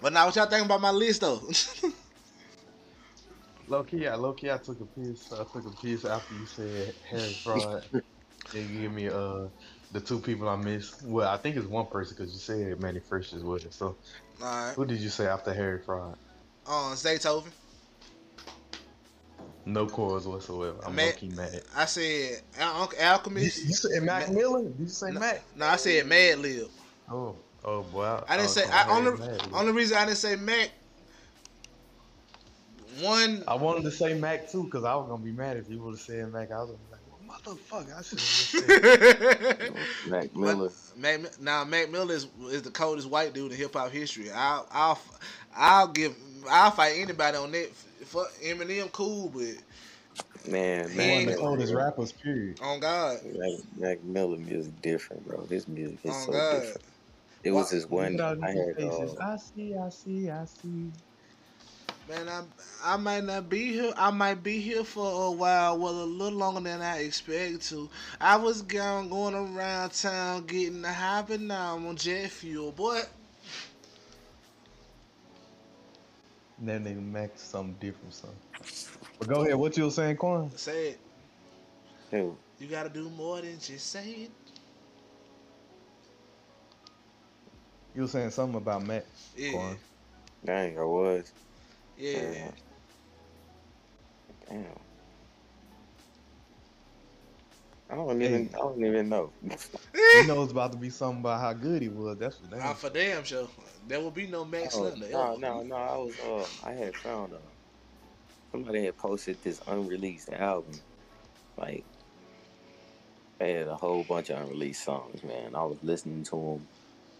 but 0.00 0.12
now, 0.12 0.26
what 0.26 0.36
y'all 0.36 0.46
think 0.46 0.64
about 0.64 0.80
my 0.80 0.90
list 0.90 1.20
though? 1.20 1.40
Low 3.68 3.82
key, 3.82 4.06
I 4.06 4.14
low 4.14 4.32
key, 4.32 4.50
I 4.50 4.58
took 4.58 4.80
a 4.80 4.86
piece. 4.86 5.32
I 5.32 5.38
took 5.38 5.66
a 5.66 5.82
piece 5.82 6.04
after 6.04 6.34
you 6.34 6.46
said 6.46 6.94
Harry 7.10 7.34
Fraud. 7.42 7.82
they 8.52 8.64
give 8.64 8.92
me 8.92 9.08
uh 9.08 9.48
the 9.90 10.00
two 10.00 10.20
people 10.20 10.48
I 10.48 10.54
missed. 10.56 11.02
Well, 11.04 11.28
I 11.28 11.36
think 11.36 11.56
it's 11.56 11.66
one 11.66 11.86
person 11.86 12.14
because 12.16 12.32
you 12.32 12.38
said 12.38 12.80
Mannie 12.80 13.00
Fresh 13.00 13.32
as 13.32 13.42
well. 13.42 13.58
So 13.70 13.98
All 14.40 14.46
right, 14.66 14.72
who 14.76 14.84
did 14.84 15.00
you 15.00 15.08
say 15.08 15.26
after 15.26 15.52
Harry 15.52 15.80
Fraud? 15.82 16.16
um, 16.66 16.92
Zaytoven. 16.94 17.50
No 19.64 19.86
cause 19.86 20.28
whatsoever. 20.28 20.78
I'm 20.84 20.94
Man- 20.94 21.12
low 21.20 21.28
mad. 21.36 21.62
I 21.74 21.86
said 21.86 22.42
Al- 22.58 22.82
Uncle 22.82 22.98
You, 23.00 23.04
Alchemist. 23.04 23.66
you 23.66 23.74
said 23.74 24.02
Mac 24.04 24.30
Miller? 24.30 24.62
Did 24.62 24.78
you 24.78 24.86
say 24.86 25.10
No, 25.10 25.18
Mac? 25.18 25.42
no, 25.56 25.66
I 25.66 25.74
said 25.76 26.06
Madlib. 26.06 26.70
Oh, 27.10 27.36
oh 27.66 27.82
boy. 27.82 28.20
I 28.28 28.36
didn't 28.36 28.50
say. 28.50 28.64
I 28.70 28.88
only 28.88 29.18
Mad 29.18 29.42
only 29.52 29.72
reason 29.72 29.96
I 29.98 30.04
didn't 30.06 30.18
say 30.18 30.36
Mac. 30.36 30.70
One, 33.00 33.44
I 33.46 33.54
wanted 33.54 33.82
to 33.84 33.90
say 33.90 34.14
Mac 34.14 34.50
too 34.50 34.64
because 34.64 34.84
I 34.84 34.94
was 34.94 35.08
gonna 35.08 35.22
be 35.22 35.32
mad 35.32 35.58
if 35.58 35.68
you 35.68 35.78
would 35.82 35.92
have 35.92 36.00
said 36.00 36.32
Mac. 36.32 36.50
I 36.50 36.62
was 36.62 36.70
gonna 36.70 36.78
be 36.78 36.92
like, 36.92 37.00
well, 37.10 37.54
motherfucker, 37.84 37.98
I 37.98 38.02
should 38.02 38.18
have 38.18 39.70
said. 39.70 40.10
Mac 40.10 40.34
Miller. 40.36 40.70
Mac, 40.96 41.38
now 41.40 41.62
Mac 41.64 41.90
Miller 41.90 42.14
is, 42.14 42.26
is 42.50 42.62
the 42.62 42.70
coldest 42.70 43.10
white 43.10 43.34
dude 43.34 43.52
in 43.52 43.58
hip 43.58 43.74
hop 43.74 43.90
history. 43.90 44.30
I'll 44.30 44.66
I'll 44.70 44.98
I'll 45.54 45.88
give 45.88 46.16
I'll 46.48 46.70
fight 46.70 46.94
anybody 46.96 47.36
on 47.36 47.52
that. 47.52 47.70
Fuck 48.06 48.32
Eminem, 48.42 48.90
cool, 48.92 49.28
but 49.28 49.42
Man, 50.50 50.88
He 50.88 50.96
One 50.96 51.06
ain't- 51.08 51.28
of 51.30 51.34
the 51.34 51.40
coldest 51.40 51.74
rappers, 51.74 52.12
period. 52.12 52.60
on 52.62 52.80
God, 52.80 53.18
Mac, 53.34 53.52
Mac 53.76 54.04
Miller 54.04 54.36
music 54.38 54.80
different, 54.80 55.26
bro. 55.26 55.44
His 55.46 55.66
music 55.68 55.98
is 56.04 56.14
on 56.14 56.22
so 56.26 56.32
God. 56.32 56.60
different. 56.62 56.82
It 57.46 57.52
was 57.52 57.70
Why- 57.70 57.78
this 57.78 57.88
one 57.88 58.16
Look 58.16 58.38
I 58.42 58.52
these 58.52 58.76
had. 58.76 58.82
Uh, 58.82 59.14
I 59.20 59.36
see, 59.36 59.76
I 59.76 59.88
see, 59.88 60.30
I 60.30 60.44
see. 60.46 60.90
Man, 62.08 62.28
I 62.28 62.42
I 62.82 62.96
might 62.96 63.22
not 63.22 63.48
be 63.48 63.72
here. 63.72 63.92
I 63.96 64.10
might 64.10 64.42
be 64.42 64.58
here 64.60 64.82
for 64.82 65.26
a 65.26 65.30
while, 65.30 65.78
well, 65.78 66.02
a 66.02 66.04
little 66.04 66.36
longer 66.36 66.60
than 66.60 66.82
I 66.82 67.02
expect 67.02 67.68
to. 67.68 67.88
I 68.20 68.34
was 68.36 68.62
going 68.62 69.10
going 69.10 69.34
around 69.36 69.90
town 69.92 70.46
getting 70.46 70.82
high, 70.82 71.22
but 71.22 71.40
now 71.40 71.76
I'm 71.76 71.86
on 71.86 71.94
jet 71.94 72.30
fuel, 72.32 72.72
boy. 72.72 73.00
That 76.62 76.82
nigga 76.82 77.00
Mac 77.12 77.36
is 77.36 77.42
something 77.42 77.76
different, 77.78 78.12
son. 78.12 78.30
But 79.20 79.28
go 79.28 79.42
ahead. 79.42 79.54
What 79.54 79.76
you 79.76 79.84
were 79.84 79.90
saying, 79.90 80.16
Quan? 80.16 80.50
Say 80.56 80.88
it. 80.90 81.00
who? 82.10 82.36
You 82.58 82.66
gotta 82.66 82.88
do 82.88 83.08
more 83.10 83.40
than 83.40 83.60
just 83.60 83.88
say 83.90 84.10
it. 84.10 84.30
You 87.96 88.02
were 88.02 88.08
saying 88.08 88.30
something 88.30 88.58
about 88.58 88.84
Mac. 88.84 89.06
Yeah, 89.34 89.52
Quan. 89.52 89.78
Dang, 90.44 90.78
I 90.78 90.84
was. 90.84 91.32
yeah. 91.96 92.50
Damn. 94.48 94.64
I 97.88 97.94
don't 97.94 98.20
even. 98.20 98.50
I 98.54 98.58
don't 98.58 98.84
even 98.84 99.08
know. 99.08 99.32
You 100.14 100.26
know 100.26 100.42
it's 100.42 100.52
about 100.52 100.72
to 100.72 100.78
be 100.78 100.88
something 100.90 101.20
about 101.20 101.40
how 101.40 101.52
good 101.52 101.82
he 101.82 101.88
was. 101.88 102.16
That's 102.18 102.38
what 102.40 102.52
Uh, 102.52 102.56
that. 102.58 102.76
for 102.78 102.90
damn 102.90 103.24
sure. 103.24 103.48
There 103.86 104.00
will 104.00 104.10
be 104.10 104.26
no 104.26 104.44
Max 104.44 104.74
Oh, 104.76 104.88
Slender. 104.90 105.08
no, 105.10 105.36
no, 105.36 105.62
no. 105.62 105.74
I 105.74 105.96
was. 105.96 106.18
Uh, 106.20 106.66
I 106.66 106.72
had 106.72 106.94
found. 106.96 107.32
Uh, 107.34 107.38
somebody 108.52 108.84
had 108.84 108.96
posted 108.96 109.42
this 109.42 109.60
unreleased 109.66 110.30
album. 110.30 110.74
Like, 111.58 111.84
they 113.38 113.52
had 113.54 113.68
a 113.68 113.74
whole 113.76 114.04
bunch 114.04 114.30
of 114.30 114.38
unreleased 114.42 114.84
songs. 114.84 115.22
Man, 115.24 115.54
I 115.54 115.64
was 115.64 115.78
listening 115.82 116.24
to 116.24 116.30
them. 116.30 116.68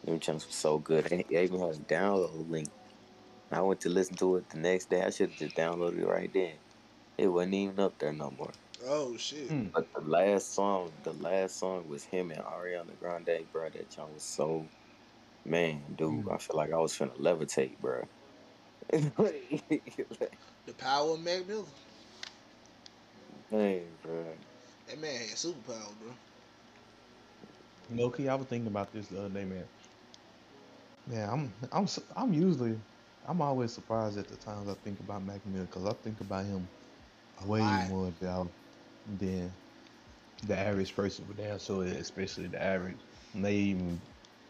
Them 0.07 0.21
chunks 0.21 0.47
were 0.47 0.53
so 0.53 0.79
good. 0.79 1.05
They 1.07 1.25
they 1.29 1.45
even 1.45 1.61
had 1.61 1.75
a 1.75 1.79
download 1.79 2.49
link. 2.49 2.69
I 3.51 3.61
went 3.61 3.81
to 3.83 3.89
listen 3.89 4.17
to 4.17 4.37
it 4.37 4.51
the 4.51 4.59
next 4.59 4.89
day. 4.91 5.03
I 5.03 5.11
should 5.11 5.31
have 5.31 5.39
just 5.39 5.57
downloaded 5.57 5.99
it 5.99 6.07
right 6.07 6.33
then. 6.33 6.53
It 7.19 7.29
wasn't 7.29 7.55
even 7.55 7.81
up 7.81 7.99
there 7.99 8.13
no 8.13 8.33
more. 8.37 8.53
Oh 8.87 9.17
shit. 9.17 9.49
Hmm. 9.49 9.67
But 9.75 9.93
the 9.95 10.03
last 10.03 10.55
song, 10.55 10.93
the 11.03 11.13
last 11.13 11.59
song 11.59 11.89
was 11.89 12.05
him 12.05 12.31
and 12.31 12.41
Ariana 12.41 12.99
Grande, 13.01 13.47
bro. 13.53 13.69
That 13.69 13.93
song 13.93 14.13
was 14.15 14.23
so, 14.23 14.67
man, 15.45 15.83
dude. 15.97 16.25
Mm. 16.25 16.35
I 16.35 16.39
feel 16.39 16.57
like 16.57 16.73
I 16.73 16.79
was 16.79 16.93
finna 16.93 17.17
levitate, 17.19 17.79
bro. 17.81 18.07
The 20.67 20.73
power 20.79 21.13
of 21.13 21.21
Mac 21.23 21.47
Miller. 21.47 21.63
hey, 23.51 23.83
bro. 24.03 24.25
That 24.89 25.01
man 25.01 25.15
had 25.15 25.29
superpower, 25.29 25.93
bro. 26.01 26.13
Low 27.95 28.11
key, 28.11 28.29
I 28.29 28.35
was 28.35 28.47
thinking 28.49 28.67
about 28.67 28.93
this 28.93 29.07
the 29.07 29.21
other 29.21 29.29
day, 29.29 29.45
man. 29.45 29.63
Yeah, 31.07 31.33
I'm, 31.33 31.55
I'm, 31.73 31.87
I'm 32.17 32.33
usually, 32.33 32.81
I'm 33.25 33.41
always 33.43 33.73
surprised 33.73 34.19
at 34.19 34.29
the 34.29 34.37
times 34.37 34.69
I 34.69 34.75
think 34.75 35.01
about 35.01 35.25
Mac 35.25 35.45
Miller 35.47 35.65
because 35.67 35.87
I 35.87 35.93
think 35.95 36.21
about 36.21 36.47
him 36.47 36.69
way 37.45 37.65
Why? 37.65 37.79
more 37.79 38.13
than 38.21 38.51
than 39.07 39.55
the 40.45 40.59
average 40.59 40.95
person 40.95 41.27
would 41.27 41.37
damn 41.37 41.59
so 41.59 41.81
especially 41.83 42.49
the 42.49 42.63
average. 42.63 43.01
May 43.35 43.55
even, 43.57 44.03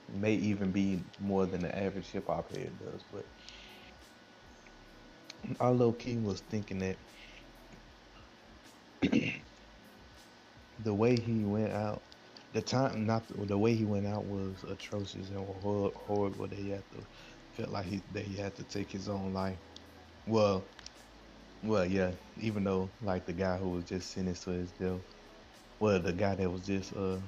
may 0.09 0.35
even 0.35 0.73
be 0.73 1.05
more 1.19 1.47
than 1.47 1.63
the 1.63 1.77
average 1.77 2.11
hip 2.11 2.27
hop 2.29 2.51
head 2.53 2.79
does. 2.79 3.05
But 3.11 3.27
I 5.61 5.69
low 5.69 5.93
key 5.93 6.19
was 6.19 6.41
thinking 6.41 6.79
that 6.81 6.99
the 10.79 10.95
way 10.95 11.17
he 11.17 11.45
went 11.45 11.73
out 11.73 12.05
the 12.57 12.63
time 12.63 13.07
not 13.07 13.29
the, 13.29 13.47
the 13.47 13.59
way 13.59 13.75
he 13.77 13.87
went 13.87 14.07
out 14.07 14.27
was 14.27 14.65
atrocious 14.65 15.31
and 15.31 15.39
hor- 15.39 15.93
horrible 15.97 16.49
that 16.49 16.59
he 16.59 16.71
had 16.71 16.85
to 16.93 17.05
felt 17.53 17.71
like 17.71 17.87
he 17.87 18.05
that 18.13 18.25
he 18.25 18.37
had 18.37 18.57
to 18.57 18.65
take 18.65 18.93
his 18.93 19.09
own 19.09 19.33
life. 19.35 19.59
Well 20.27 20.71
well 21.63 21.87
yeah 21.87 22.13
even 22.37 22.65
though 22.65 22.95
like 23.01 23.27
the 23.27 23.35
guy 23.35 23.59
who 23.59 23.71
was 23.71 23.85
just 23.85 24.13
sentenced 24.13 24.45
to 24.45 24.51
his 24.53 24.73
death 24.73 25.03
well 25.81 26.01
the 26.01 26.13
guy 26.13 26.37
that 26.37 26.51
was 26.51 26.63
just 26.67 26.95
uh 26.97 27.21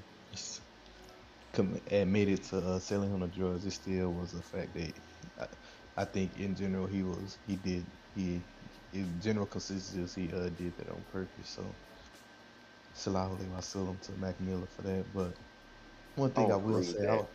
com- 1.52 1.80
admitted 1.90 2.44
to 2.44 2.58
uh, 2.58 2.78
selling 2.78 3.12
him 3.12 3.20
the 3.20 3.28
drugs 3.28 3.64
it 3.64 3.72
still 3.72 4.12
was 4.14 4.34
a 4.34 4.42
fact 4.42 4.74
that 4.74 4.92
I, 5.38 5.46
I 5.96 6.04
think 6.04 6.36
in 6.36 6.54
general 6.54 6.86
he 6.86 7.02
was 7.02 7.38
he 7.46 7.56
did 7.56 7.90
he 8.14 8.46
in 8.92 9.20
general 9.20 9.46
consistency 9.46 10.28
he 10.28 10.32
uh, 10.32 10.48
did 10.50 10.76
that 10.76 10.88
on 10.90 11.04
purpose 11.08 11.50
so 11.50 11.78
Salahuli 12.98 13.48
Wasalam 13.48 14.00
to 14.06 14.16
Mac 14.16 14.40
Miller 14.40 14.68
for 14.68 14.82
that. 14.82 15.12
But 15.12 15.38
one 16.14 16.32
thing 16.32 16.50
I, 16.52 16.56
don't 16.56 16.58
will 16.58 16.82
believe 16.82 16.84
say, 16.84 17.06
that. 17.06 17.26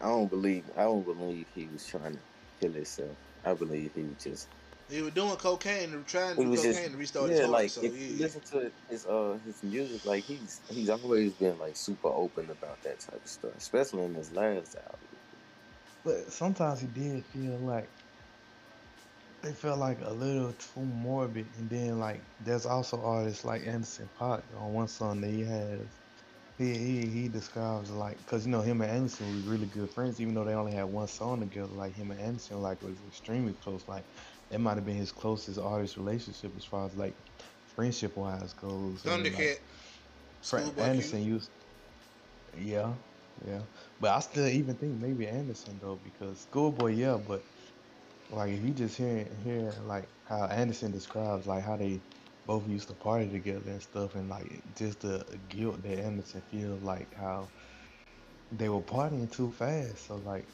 I, 0.00 0.04
I 0.04 0.08
don't 0.08 0.28
believe. 0.30 0.70
I 0.76 0.82
don't 0.84 1.04
believe 1.04 1.48
he 1.54 1.68
was 1.68 1.86
trying 1.86 2.16
to 2.16 2.24
kill 2.60 2.74
himself. 2.74 3.18
I 3.44 3.54
believe 3.54 3.94
he 3.94 4.04
was 4.04 4.18
just. 4.22 4.50
He 4.88 5.02
was 5.02 5.14
doing 5.14 5.36
cocaine 5.38 5.94
and 5.94 6.06
trying 6.06 6.38
to 6.38 6.46
do 6.46 6.50
cocaine 6.50 6.90
just. 6.90 6.92
to 6.92 6.98
restart 6.98 7.30
Yeah, 7.30 7.30
his 7.30 7.40
heart. 7.40 7.52
like 7.52 7.70
so 7.70 7.82
if 7.82 7.94
you 7.96 8.16
yeah. 8.16 8.18
listen 8.18 8.42
to 8.52 8.72
his 8.88 9.06
uh 9.06 9.38
his 9.44 9.62
music, 9.62 10.04
like 10.04 10.24
he's 10.24 10.62
he's 10.70 10.90
always 10.90 11.34
been 11.34 11.58
like 11.58 11.76
super 11.76 12.08
open 12.08 12.50
about 12.50 12.82
that 12.82 13.00
type 13.00 13.22
of 13.24 13.28
stuff, 13.28 13.54
especially 13.56 14.04
in 14.04 14.14
his 14.14 14.32
last 14.32 14.76
album. 14.76 15.20
but 16.04 16.32
sometimes 16.32 16.80
he 16.80 16.88
did 16.88 17.26
feel 17.26 17.58
like 17.60 17.94
they 19.42 19.52
felt 19.52 19.78
like 19.78 20.00
a 20.02 20.12
little 20.12 20.52
too 20.52 20.84
morbid. 20.84 21.54
And 21.56 21.70
then 21.70 21.98
like 21.98 22.24
there's 22.38 22.66
also 22.66 23.02
artists 23.02 23.44
like 23.44 23.66
Anderson 23.66 24.10
.Paak 24.18 24.42
on 24.54 24.72
one 24.72 24.88
song 24.88 25.20
that 25.22 25.30
he 25.30 25.44
has. 25.44 25.98
He 26.58 26.74
he, 26.76 27.06
he 27.08 27.28
describes 27.28 27.90
like 27.90 28.18
because 28.18 28.44
you 28.44 28.52
know 28.52 28.60
him 28.60 28.82
and 28.82 28.90
Anderson 28.90 29.34
was 29.34 29.46
really 29.46 29.66
good 29.66 29.90
friends, 29.94 30.20
even 30.20 30.34
though 30.34 30.44
they 30.44 30.54
only 30.54 30.74
had 30.74 30.84
one 30.84 31.08
song 31.08 31.40
together. 31.40 31.68
Like 31.72 31.94
him 31.94 32.10
and 32.10 32.20
Anderson 32.20 32.58
like 32.58 32.82
was 32.82 33.02
extremely 33.06 33.54
close. 33.54 33.88
Like 33.88 34.06
that 34.50 34.60
might 34.60 34.76
have 34.76 34.84
been 34.84 34.96
his 34.96 35.12
closest 35.12 35.58
artist 35.58 35.96
relationship 35.96 36.52
as 36.56 36.64
far 36.66 36.86
as 36.86 36.94
like 36.94 37.16
friendship 37.64 38.16
wise 38.16 38.52
goes. 38.52 39.04
like, 39.06 39.24
Thundercat. 39.24 39.56
Frank 40.42 40.78
Anderson 40.78 41.22
used. 41.22 41.50
Yeah, 42.54 42.94
yeah, 43.46 43.62
but 44.00 44.10
I 44.10 44.20
still 44.20 44.48
even 44.48 44.76
think 44.76 45.00
maybe 45.00 45.26
Anderson 45.26 45.78
though 45.80 45.96
because 46.02 46.42
Schoolboy, 46.42 46.94
yeah, 46.94 47.16
but 47.16 47.42
like 48.30 48.52
if 48.52 48.62
you 48.62 48.74
just 48.74 48.96
hear 48.96 49.28
hear 49.42 49.72
like 49.82 50.08
how 50.24 50.46
Anderson 50.46 50.92
describes 50.92 51.46
like 51.46 51.64
how 51.64 51.76
they 51.76 52.02
both 52.46 52.68
used 52.68 52.88
to 52.88 52.94
party 52.94 53.30
together 53.30 53.70
and 53.70 53.82
stuff, 53.82 54.14
and 54.14 54.28
like 54.28 54.62
just 54.76 55.00
the 55.00 55.24
guilt 55.48 55.82
that 55.82 55.98
Anderson 55.98 56.42
feels 56.50 56.82
like 56.82 57.14
how 57.14 57.50
they 58.52 58.68
were 58.68 58.82
partying 58.82 59.30
too 59.32 59.52
fast. 59.52 60.06
So 60.06 60.16
like 60.16 60.48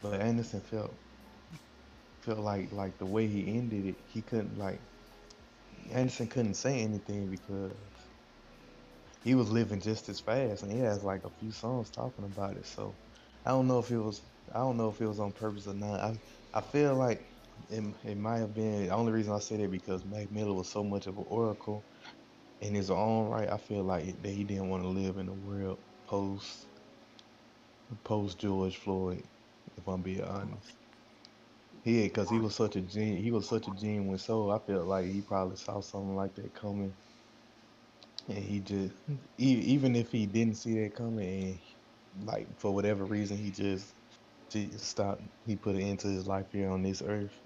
but 0.00 0.20
Anderson 0.20 0.60
felt 0.62 0.98
felt 2.20 2.40
like 2.40 2.72
like 2.72 2.98
the 2.98 3.06
way 3.06 3.26
he 3.26 3.56
ended 3.56 3.86
it, 3.86 3.96
he 4.06 4.22
couldn't 4.22 4.58
like 4.58 4.82
Anderson 5.92 6.28
couldn't 6.28 6.54
say 6.54 6.80
anything 6.80 7.30
because 7.30 7.72
he 9.24 9.34
was 9.34 9.50
living 9.50 9.80
just 9.80 10.08
as 10.08 10.20
fast, 10.20 10.62
and 10.62 10.72
he 10.72 10.78
has 10.78 11.02
like 11.04 11.24
a 11.24 11.30
few 11.30 11.50
songs 11.52 11.90
talking 11.90 12.24
about 12.24 12.56
it. 12.56 12.66
So 12.66 12.96
I 13.44 13.50
don't 13.50 13.68
know 13.68 13.78
if 13.80 13.90
it 13.90 13.98
was 13.98 14.22
I 14.54 14.58
don't 14.58 14.76
know 14.76 14.90
if 14.90 15.00
it 15.00 15.06
was 15.06 15.20
on 15.20 15.32
purpose 15.32 15.66
or 15.66 15.74
not. 15.74 16.00
I 16.00 16.20
I 16.54 16.60
feel 16.62 16.94
like 16.96 17.26
it, 17.68 17.84
it 18.04 18.16
might 18.18 18.38
have 18.38 18.54
been 18.54 18.86
the 18.86 18.94
only 18.94 19.12
reason 19.12 19.32
I 19.34 19.40
say 19.40 19.56
that 19.58 19.70
because 19.70 20.04
Mac 20.04 20.30
Miller 20.30 20.54
was 20.54 20.70
so 20.70 20.84
much 20.84 21.06
of 21.06 21.16
an 21.18 21.24
oracle 21.26 21.86
in 22.60 22.74
his 22.74 22.90
own 22.90 23.28
right. 23.30 23.50
I 23.50 23.58
feel 23.58 23.84
like 23.84 24.22
that 24.22 24.30
he 24.32 24.44
didn't 24.44 24.70
want 24.70 24.84
to 24.84 24.90
live 24.90 25.18
in 25.18 25.28
a 25.28 25.34
world 25.34 25.80
post 26.08 26.68
post 28.04 28.38
George 28.40 28.76
Floyd. 28.76 29.28
If 29.76 29.86
I'm 29.88 30.02
being 30.02 30.22
honest, 30.24 30.76
he 31.82 32.02
because 32.04 32.28
he 32.30 32.38
was 32.38 32.54
such 32.54 32.76
a 32.76 32.82
gen, 32.82 33.16
he 33.16 33.30
was 33.30 33.48
such 33.48 33.68
a 33.68 33.72
genuine 33.72 34.18
soul. 34.18 34.50
I 34.52 34.58
felt 34.58 34.86
like 34.86 35.06
he 35.06 35.22
probably 35.22 35.56
saw 35.56 35.80
something 35.80 36.14
like 36.16 36.34
that 36.36 36.54
coming, 36.54 36.94
and 38.28 38.38
he 38.38 38.60
just 38.60 38.94
even 39.38 39.96
if 39.96 40.10
he 40.12 40.26
didn't 40.26 40.56
see 40.56 40.74
that 40.82 40.94
coming, 40.96 41.60
and 42.14 42.26
like 42.26 42.48
for 42.58 42.74
whatever 42.74 43.04
reason 43.06 43.38
he 43.38 43.52
just 43.52 43.95
stopped. 44.78 45.22
He 45.44 45.56
put 45.56 45.76
an 45.76 45.82
end 45.82 46.00
to 46.00 46.08
his 46.08 46.26
life 46.26 46.46
here 46.52 46.70
on 46.70 46.82
this 46.82 47.02
earth, 47.02 47.40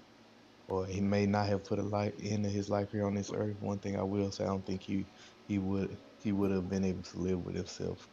or 0.67 0.85
he 0.87 1.01
may 1.01 1.25
not 1.25 1.47
have 1.47 1.65
put 1.65 1.79
a 1.79 1.83
life 1.83 2.13
into 2.19 2.49
his 2.49 2.69
life 2.69 2.91
here 2.91 3.05
on 3.05 3.15
this 3.15 3.31
earth. 3.33 3.57
One 3.59 3.79
thing 3.79 3.97
I 3.97 4.03
will 4.03 4.31
say, 4.31 4.43
I 4.43 4.47
don't 4.47 4.65
think 4.65 4.83
he 4.83 5.07
he 5.47 5.59
would 5.59 5.97
he 6.17 6.31
would 6.31 6.51
have 6.51 6.69
been 6.69 6.85
able 6.85 7.03
to 7.03 7.19
live 7.19 7.39
with 7.41 7.55
himself 7.55 8.07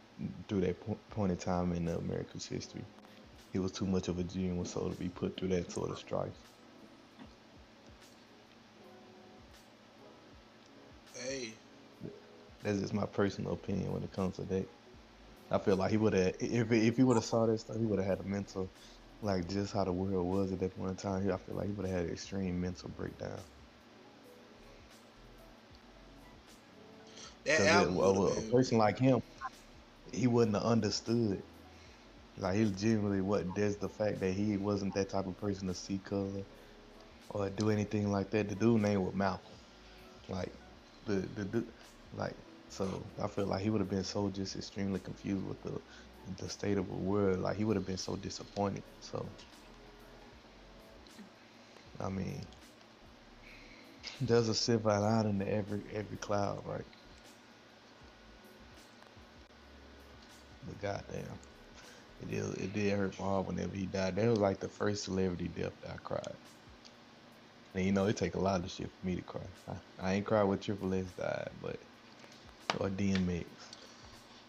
through 0.47 0.61
that 0.61 0.81
po- 0.81 1.01
point 1.09 1.31
in 1.31 1.37
time 1.37 1.73
in 1.73 1.87
America's 1.87 2.47
history. 2.47 2.87
He 3.51 3.59
was 3.59 3.71
too 3.71 3.85
much 3.87 4.07
of 4.09 4.19
a 4.19 4.23
genuine 4.23 4.65
soul 4.65 4.89
to 4.89 4.95
be 4.95 5.09
put 5.09 5.37
through 5.39 5.49
that 5.49 5.71
sort 5.71 5.91
of 5.91 5.99
strife. 5.99 6.35
Hey, 11.13 11.61
That's 12.61 12.79
just 12.79 12.93
my 12.93 13.05
personal 13.05 13.51
opinion 13.53 13.91
when 13.91 14.03
it 14.03 14.11
comes 14.11 14.37
to 14.37 14.45
that. 14.45 14.69
I 15.51 15.59
feel 15.59 15.75
like 15.77 15.91
he 15.91 15.97
would 15.97 16.13
have, 16.13 16.35
if 16.39 16.71
if 16.71 16.97
he 16.97 17.03
would 17.03 17.17
have 17.17 17.25
saw 17.25 17.45
that 17.45 17.57
stuff, 17.59 17.77
he 17.77 17.85
would 17.85 17.99
have 17.99 18.07
had 18.07 18.19
a 18.19 18.23
mental, 18.23 18.73
like 19.21 19.47
just 19.47 19.73
how 19.73 19.83
the 19.85 19.93
world 19.93 20.27
was 20.27 20.51
at 20.51 20.59
that 20.59 20.75
point 20.75 20.91
in 20.91 20.97
time. 20.97 21.31
I 21.31 21.37
feel 21.37 21.55
like 21.55 21.67
he 21.67 21.73
would 21.73 21.87
have 21.87 21.95
had 21.97 22.05
an 22.07 22.11
extreme 22.13 22.59
mental 22.61 22.89
breakdown. 22.89 23.43
that 27.57 27.67
album 27.67 27.95
a, 27.97 27.99
would've 27.99 28.37
a 28.37 28.43
person 28.43 28.77
like 28.77 28.97
him, 28.97 29.19
he 30.13 30.27
wouldn't 30.27 30.55
have 30.55 30.65
understood. 30.65 31.43
Like 32.37 32.55
he 32.57 32.71
genuinely 32.71 33.21
what 33.21 33.53
there's 33.55 33.77
the 33.77 33.89
fact 33.89 34.21
that 34.21 34.33
he 34.33 34.57
wasn't 34.57 34.93
that 34.95 35.09
type 35.09 35.27
of 35.27 35.37
person 35.37 35.67
to 35.67 35.75
see 35.75 35.99
color 35.99 36.45
uh, 37.33 37.39
or 37.39 37.49
do 37.49 37.69
anything 37.69 38.11
like 38.11 38.31
that. 38.31 38.49
The 38.49 38.55
dude 38.55 38.81
name 38.81 39.03
was 39.03 39.15
Malcolm. 39.15 39.59
Like 40.27 40.53
the 41.05 41.15
the 41.15 41.45
du- 41.45 41.73
like 42.11 42.37
so 42.69 43.11
I 43.21 43.27
feel 43.27 43.47
like 43.47 43.61
he 43.61 43.69
would 43.69 43.81
have 43.81 43.89
been 43.89 44.03
so 44.03 44.29
just 44.29 44.55
extremely 44.55 44.99
confused 44.99 45.45
with 45.45 45.61
the 45.61 45.79
the 46.37 46.49
state 46.49 46.77
of 46.77 46.87
the 46.87 46.95
world. 46.95 47.39
Like 47.39 47.57
he 47.57 47.65
would 47.65 47.77
have 47.77 47.85
been 47.85 47.97
so 47.97 48.15
disappointed. 48.15 48.83
So 48.99 49.33
I 51.99 52.09
mean 52.09 52.45
there's 54.21 54.49
a 54.49 54.55
silver 54.55 54.89
lining 54.99 55.39
to 55.39 55.51
every 55.51 55.83
every 55.93 56.17
cloud, 56.17 56.63
right? 56.65 56.85
But 60.63 60.79
goddamn, 60.79 61.39
it 62.19 62.29
did 62.29 62.43
it 62.57 62.73
did 62.73 62.93
hurt 62.93 63.19
my 63.19 63.25
heart 63.25 63.47
whenever 63.47 63.75
he 63.75 63.87
died. 63.87 64.15
That 64.17 64.29
was 64.29 64.39
like 64.39 64.59
the 64.59 64.69
first 64.69 65.05
celebrity 65.05 65.47
death 65.49 65.73
that 65.81 65.91
I 65.91 65.97
cried. 65.97 66.37
And 67.73 67.85
you 67.85 67.91
know, 67.93 68.05
it 68.07 68.17
take 68.17 68.35
a 68.35 68.39
lot 68.39 68.63
of 68.63 68.71
shit 68.71 68.91
for 68.99 69.05
me 69.05 69.15
to 69.15 69.23
cry. 69.23 69.47
I, 69.67 69.75
I 69.99 70.13
ain't 70.15 70.25
cried 70.25 70.43
with 70.43 70.61
Triple 70.61 70.93
X 70.93 71.11
died, 71.13 71.51
but 71.61 71.83
or 72.77 72.89
DMX. 72.89 73.45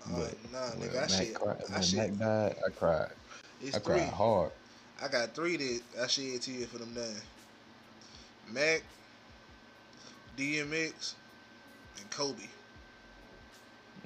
Uh, 0.05 0.09
But 0.17 0.53
nah, 0.53 0.71
nigga, 0.73 0.97
I 1.05 1.07
Mac, 1.09 1.11
shit, 1.11 1.35
cried, 1.35 1.57
that 1.59 1.71
when 1.71 1.83
shit, 1.83 1.99
Mac 1.99 2.19
died, 2.19 2.57
I 2.67 2.71
cried. 2.71 3.13
it's 3.63 3.77
I 3.77 3.81
three. 3.81 3.95
cried 3.95 4.13
hard. 4.13 4.53
I 5.03 5.09
got 5.09 5.35
three 5.35 5.57
that 5.57 5.81
I 6.03 6.07
shed 6.07 6.43
tears 6.43 6.67
for 6.67 6.79
them 6.79 6.93
done. 6.95 7.15
Mac, 8.53 8.83
DMX, 10.37 11.15
and 11.99 12.11
Kobe. 12.11 12.43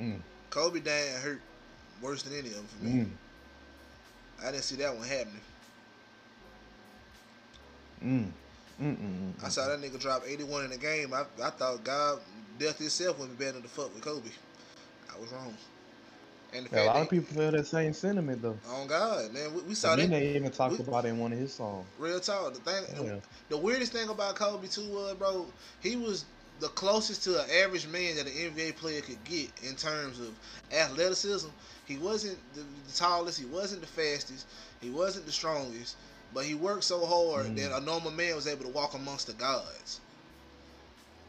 Mm, 0.01 0.21
Kobe 0.51 0.81
dying 0.81 1.21
hurt 1.21 1.41
worse 2.03 2.23
than 2.23 2.33
any 2.39 2.49
of 2.49 2.55
them 2.57 2.67
for 2.67 2.85
me. 2.85 2.91
mm, 2.91 3.09
I 4.43 4.51
didn't 4.51 4.65
see 4.65 4.77
that 4.77 4.95
one 4.97 5.07
happening. 5.07 5.41
mm, 8.05 8.29
mm, 8.81 8.97
mm, 8.97 8.99
mm, 8.99 9.45
I 9.45 9.49
saw 9.49 9.69
that 9.69 9.81
nigga 9.81 10.01
drop 10.01 10.23
81 10.27 10.65
in 10.65 10.71
the 10.71 10.79
game. 10.79 11.13
I, 11.13 11.23
I 11.43 11.51
thought 11.51 11.85
God, 11.85 12.21
death 12.59 12.81
itself 12.81 13.19
wouldn't 13.19 13.39
be 13.39 13.45
better 13.45 13.61
to 13.61 13.69
fuck 13.69 13.93
with 13.95 14.03
Kobe. 14.05 14.31
I 15.15 15.21
was 15.21 15.31
wrong. 15.33 15.55
And 16.53 16.69
Yeah, 16.73 16.85
a 16.85 16.87
lot 16.87 16.97
of 17.03 17.11
people 17.11 17.35
feel 17.35 17.51
that 17.51 17.67
same 17.67 17.93
sentiment 17.93 18.41
though. 18.43 18.59
on 18.69 18.87
God, 18.87 19.33
man, 19.33 19.53
we, 19.55 19.63
we 19.63 19.75
saw 19.75 19.97
that 19.97 20.09
they 20.09 20.37
even 20.37 20.51
talked 20.53 20.79
we- 20.79 20.85
about 20.85 21.05
it 21.05 21.09
in 21.09 21.19
one 21.19 21.33
of 21.33 21.39
his 21.39 21.53
songs. 21.53 21.87
real 21.99 22.21
talk. 22.21 22.55
The 22.55 22.61
thing, 22.61 23.07
Yeah. 23.07 23.17
the 23.49 23.57
weirdest 23.57 23.93
thing 23.93 24.09
about 24.09 24.37
Kobe 24.37 24.69
too 24.69 24.89
was, 24.89 25.15
bro, 25.15 25.47
he 25.81 25.97
was 25.97 26.25
the 26.61 26.69
closest 26.69 27.25
to 27.25 27.43
an 27.43 27.51
average 27.51 27.89
man 27.89 28.15
that 28.17 28.27
an 28.27 28.33
NBA 28.33 28.77
player 28.77 29.01
could 29.01 29.23
get 29.25 29.51
in 29.65 29.75
terms 29.75 30.21
of 30.21 30.33
athleticism. 30.73 31.49
He 31.87 31.97
wasn't 31.99 32.39
the, 32.55 32.61
the 32.61 32.93
tallest, 32.97 33.39
he 33.41 33.47
wasn't 33.47 33.81
the 33.81 33.89
fastest, 33.89 34.47
he 34.81 34.91
wasn't 34.91 35.27
the 35.27 35.33
strongest, 35.33 35.97
but 36.35 36.45
he 36.45 36.55
worked 36.55 36.85
so 36.85 37.07
hard 37.07 37.47
Mm. 37.47 37.57
that 37.57 37.77
a 37.79 37.81
normal 37.81 38.11
man 38.11 38.35
was 38.35 38.47
able 38.47 38.65
to 38.65 38.71
walk 38.71 38.95
amongst 38.95 39.29
the 39.29 39.33
gods. 39.35 40.01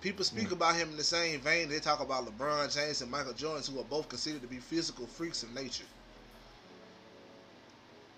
People 0.01 0.25
speak 0.25 0.49
Mm. 0.49 0.53
about 0.53 0.75
him 0.75 0.89
in 0.89 0.97
the 0.97 1.03
same 1.03 1.39
vein. 1.41 1.69
They 1.69 1.79
talk 1.79 1.99
about 1.99 2.25
LeBron 2.25 2.73
James 2.73 3.01
and 3.01 3.09
Michael 3.11 3.33
Jordan, 3.33 3.63
who 3.71 3.79
are 3.79 3.83
both 3.85 4.09
considered 4.09 4.41
to 4.41 4.47
be 4.47 4.59
physical 4.59 5.07
freaks 5.07 5.43
of 5.43 5.51
nature. 5.51 5.85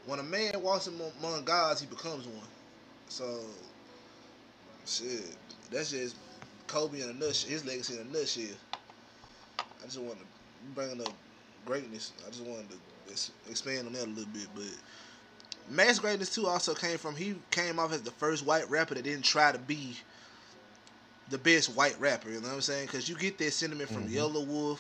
When 0.06 0.20
a 0.20 0.24
man 0.24 0.62
walks 0.62 0.88
among 0.88 1.44
gods, 1.44 1.82
he 1.82 1.88
becomes 1.88 2.26
one. 2.26 2.48
So, 3.10 3.42
shit, 4.86 5.36
that's 5.70 5.92
just 5.92 6.16
Kobe 6.68 7.02
in 7.02 7.10
a 7.10 7.14
nutshell. 7.14 7.50
His 7.50 7.66
legacy 7.66 7.96
in 7.96 8.08
a 8.08 8.18
nutshell. 8.18 8.56
I 9.82 9.86
just 9.86 10.00
wanted 10.00 10.22
to 10.22 10.26
bring 10.74 11.02
up 11.02 11.14
greatness. 11.66 12.14
I 12.26 12.30
just 12.30 12.44
wanted 12.44 12.70
to 12.70 12.80
expand 13.50 13.88
on 13.88 13.94
that 13.94 14.06
a 14.06 14.10
little 14.10 14.32
bit, 14.32 14.48
but 14.56 14.66
Max 15.70 16.00
greatness 16.00 16.34
too 16.34 16.48
also 16.48 16.74
came 16.74 16.98
from 16.98 17.16
he 17.16 17.36
came 17.52 17.78
off 17.80 17.92
as 17.94 18.02
the 18.02 18.12
first 18.12 18.46
white 18.46 18.70
rapper 18.70 18.96
that 18.96 19.04
didn't 19.04 19.26
try 19.26 19.52
to 19.52 19.60
be 19.60 19.98
the 21.30 21.38
best 21.38 21.76
white 21.76 22.00
rapper. 22.00 22.30
You 22.30 22.40
know 22.42 22.48
what 22.48 22.56
I'm 22.56 22.62
saying? 22.62 22.86
Because 22.88 23.10
you 23.10 23.16
get 23.16 23.38
that 23.40 23.52
sentiment 23.52 23.90
from 23.90 24.08
Mhm. 24.08 24.14
Yelawolf, 24.14 24.80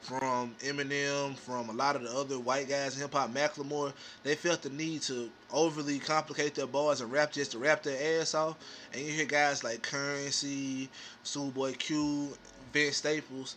from 0.00 0.54
Eminem, 0.60 1.36
from 1.38 1.68
a 1.68 1.72
lot 1.72 1.96
of 1.96 2.02
the 2.02 2.12
other 2.12 2.38
white 2.38 2.68
guys 2.68 2.94
in 2.94 3.00
hip 3.00 3.12
hop, 3.12 3.32
Macklemore. 3.32 3.92
They 4.22 4.34
felt 4.34 4.62
the 4.62 4.70
need 4.70 5.02
to 5.02 5.30
overly 5.52 5.98
complicate 5.98 6.54
their 6.54 6.66
bars 6.66 7.00
and 7.00 7.10
rap 7.10 7.32
just 7.32 7.52
to 7.52 7.58
rap 7.58 7.82
their 7.82 8.20
ass 8.20 8.34
off. 8.34 8.56
And 8.92 9.02
you 9.02 9.12
hear 9.12 9.26
guys 9.26 9.64
like 9.64 9.82
Curren$y, 9.82 10.88
Schoolboy 11.22 11.74
Q, 11.74 12.36
Vince 12.72 12.96
Staples, 12.98 13.56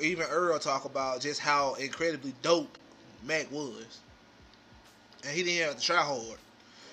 even 0.00 0.26
Earl 0.26 0.58
talk 0.58 0.84
about 0.84 1.20
just 1.20 1.40
how 1.40 1.74
incredibly 1.74 2.34
dope 2.42 2.76
Mac 3.24 3.50
was. 3.50 3.98
And 5.28 5.36
he 5.36 5.42
didn't 5.42 5.68
have 5.68 5.76
to 5.76 5.84
try 5.84 6.02
hard. 6.02 6.38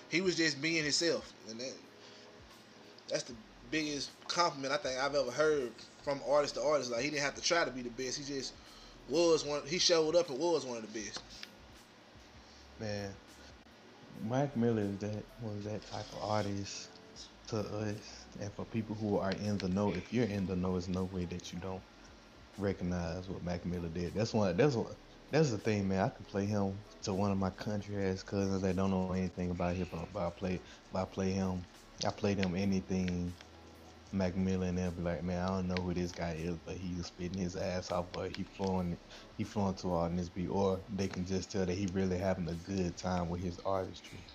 He 0.09 0.19
was 0.19 0.35
just 0.35 0.61
being 0.61 0.83
himself. 0.83 1.31
And 1.49 1.57
that 1.57 1.71
that's 3.09 3.23
the 3.23 3.33
biggest 3.71 4.11
compliment 4.27 4.73
I 4.73 4.77
think 4.77 4.99
I've 4.99 5.15
ever 5.15 5.31
heard 5.31 5.71
from 6.03 6.19
artist 6.27 6.55
to 6.55 6.61
artist. 6.61 6.91
Like 6.91 7.01
he 7.01 7.09
didn't 7.09 7.23
have 7.23 7.35
to 7.35 7.41
try 7.41 7.63
to 7.63 7.71
be 7.71 7.81
the 7.81 7.89
best. 7.91 8.17
He 8.17 8.33
just 8.33 8.53
was 9.07 9.45
one 9.45 9.61
he 9.65 9.79
showed 9.79 10.17
up 10.17 10.29
and 10.29 10.37
was 10.37 10.65
one 10.65 10.77
of 10.77 10.93
the 10.93 10.99
best. 10.99 11.21
Man, 12.81 13.13
Mac 14.29 14.57
Miller 14.57 14.87
that 14.99 15.23
was 15.41 15.63
that 15.63 15.89
type 15.89 16.05
of 16.11 16.29
artist 16.29 16.89
to 17.47 17.59
us, 17.59 17.95
and 18.41 18.51
for 18.51 18.65
people 18.65 18.95
who 18.95 19.17
are 19.17 19.31
in 19.31 19.57
the 19.59 19.69
know. 19.69 19.93
If 19.93 20.11
you're 20.11 20.25
in 20.25 20.45
the 20.45 20.57
know, 20.57 20.73
there's 20.73 20.89
no 20.89 21.05
way 21.05 21.23
that 21.25 21.53
you 21.53 21.59
don't 21.59 21.81
recognize 22.57 23.29
what 23.29 23.45
Mac 23.45 23.65
Miller 23.65 23.87
did. 23.87 24.13
That's 24.13 24.33
one. 24.33 24.57
That's 24.57 24.75
one. 24.75 24.87
That's 25.35 25.51
the 25.51 25.59
thing, 25.59 25.89
man. 25.89 26.05
I 26.05 26.09
could 26.09 26.27
play 26.29 26.45
him 26.45 26.85
to 27.03 27.13
one 27.13 27.31
of 27.31 27.37
my 27.37 27.49
country 27.49 28.05
ass 28.07 28.23
cousins 28.23 28.61
that 28.61 28.77
don't 28.77 28.91
know 28.91 29.11
anything 29.11 29.51
about 29.51 29.75
hip 29.75 29.91
hop. 29.91 30.13
But 30.13 30.27
I 30.27 30.29
play, 30.31 30.61
but 30.93 31.01
I 31.01 31.05
play 31.05 31.31
him. 31.33 31.67
I 32.05 32.11
play 32.11 32.35
them 32.35 32.55
anything. 32.55 33.35
Mac 34.13 34.37
Miller 34.37 34.67
and 34.67 34.77
they'll 34.77 34.91
be 34.91 35.01
like, 35.01 35.23
man, 35.23 35.43
I 35.43 35.47
don't 35.57 35.67
know 35.67 35.81
who 35.81 35.93
this 35.93 36.13
guy 36.13 36.35
is, 36.39 36.57
but 36.59 36.77
he's 36.77 37.07
spitting 37.07 37.37
his 37.39 37.57
ass 37.57 37.91
off, 37.91 38.13
but 38.13 38.31
he 38.31 38.45
flowing, 38.45 38.97
he 39.37 39.43
flowing 39.43 39.75
too 39.75 39.91
hard 39.91 40.11
in 40.11 40.17
this 40.17 40.29
beat, 40.29 40.47
or 40.47 40.85
they 40.89 41.09
can 41.09 41.25
just 41.25 41.51
tell 41.51 41.65
that 41.65 41.75
he 41.77 41.87
really 41.87 42.17
having 42.17 42.47
a 42.49 42.55
good 42.55 42.97
time 42.97 43.29
with 43.29 43.41
his 43.43 43.59
artistry. 43.65 44.25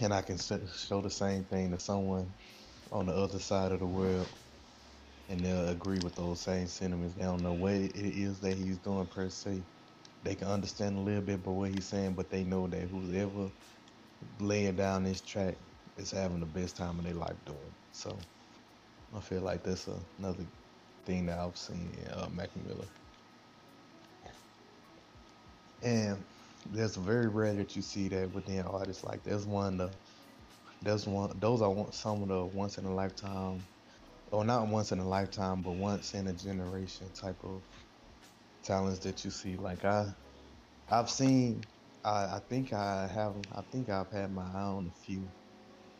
And 0.00 0.14
I 0.14 0.22
can 0.22 0.38
show 0.38 1.02
the 1.02 1.10
same 1.10 1.44
thing 1.46 1.72
to 1.72 1.80
someone 1.80 2.34
on 2.92 3.06
the 3.06 3.14
other 3.14 3.40
side 3.40 3.72
of 3.72 3.80
the 3.80 3.86
world, 3.86 4.28
and 5.30 5.44
they'll 5.44 5.70
agree 5.70 6.00
with 6.00 6.16
those 6.16 6.42
same 6.42 6.68
sentiments. 6.68 7.16
They 7.16 7.22
don't 7.24 7.42
know 7.42 7.54
what 7.54 7.74
it 7.74 7.96
is 7.96 8.40
that 8.42 8.58
he's 8.58 8.78
doing 8.78 9.06
per 9.08 9.30
se. 9.30 9.64
They 10.22 10.36
can 10.36 10.48
understand 10.48 10.98
a 10.98 11.00
little 11.00 11.22
bit 11.22 11.36
about 11.36 11.52
what 11.54 11.70
he's 11.70 11.88
saying, 11.88 12.14
but 12.16 12.30
they 12.30 12.44
know 12.44 12.68
that 12.68 12.88
whoever 12.90 13.50
laying 14.40 14.76
down 14.76 15.04
this 15.04 15.22
track 15.22 15.58
is 15.96 16.10
having 16.12 16.40
the 16.40 16.46
best 16.46 16.76
time 16.76 16.98
of 16.98 17.04
their 17.06 17.14
life 17.14 17.36
doing. 17.46 17.74
So 17.92 18.18
I 19.14 19.20
feel 19.20 19.42
like 19.42 19.64
that's 19.64 19.88
another 20.18 20.46
thing 21.06 21.26
that 21.26 21.38
I've 21.38 21.58
seen 21.58 21.94
in 21.98 22.08
uh, 22.08 22.28
Mac 22.30 22.56
Miller. 22.56 22.88
And 25.82 26.24
that's 26.66 26.96
very 26.96 27.28
rare 27.28 27.54
that 27.54 27.76
you 27.76 27.82
see 27.82 28.08
that 28.08 28.32
within 28.32 28.62
artists 28.62 29.04
like 29.04 29.22
there's 29.24 29.46
one 29.46 29.80
of 29.80 29.90
the 29.92 29.98
there's 30.82 31.06
one 31.06 31.38
those 31.40 31.62
are 31.62 31.92
some 31.92 32.22
of 32.22 32.28
the 32.28 32.46
once 32.46 32.78
in 32.78 32.86
a 32.86 32.94
lifetime 32.94 33.66
or 34.32 34.44
not 34.44 34.68
once 34.68 34.92
in 34.92 34.98
a 35.00 35.08
lifetime 35.08 35.62
but 35.62 35.72
once 35.74 36.14
in 36.14 36.28
a 36.28 36.34
generation 36.34 37.12
type 37.12 37.38
of 37.44 37.64
talents 38.64 39.00
that 39.00 39.24
you 39.24 39.30
see. 39.30 39.56
Like 39.56 39.84
i 39.84 40.06
i've 40.90 41.10
seen 41.10 41.66
i 42.04 42.24
i 42.24 42.40
think 42.50 42.72
i 42.72 43.08
have 43.08 43.34
i 43.52 43.62
think 43.72 43.88
i've 43.90 44.10
had 44.12 44.32
my 44.32 44.42
eye 44.44 44.62
on 44.62 44.88
a 44.88 44.92
few 45.04 45.30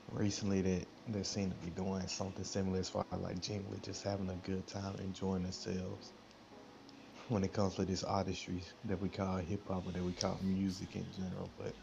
recently 0.09 0.63
that 0.63 0.87
that 1.09 1.27
seem 1.27 1.51
to 1.51 1.57
be 1.57 1.71
doing 1.71 2.07
something 2.09 2.45
similar 2.45 2.81
as 2.81 2.91
far 2.91 3.05
as 3.13 3.21
like 3.21 3.41
genuinely 3.41 3.81
just 3.81 4.05
having 4.05 4.31
a 4.31 4.37
good 4.37 4.67
time 4.69 4.97
enjoying 5.01 5.43
themselves 5.45 6.15
when 7.29 7.45
it 7.45 7.53
comes 7.53 7.75
to 7.77 7.85
this 7.87 8.05
artistry 8.05 8.65
that 8.85 9.01
we 9.01 9.11
call 9.11 9.39
hip 9.39 9.63
hop 9.69 9.87
or 9.87 9.93
that 9.93 10.05
we 10.05 10.15
call 10.15 10.39
music 10.43 10.97
in 10.97 11.11
general 11.13 11.53
but 11.59 11.75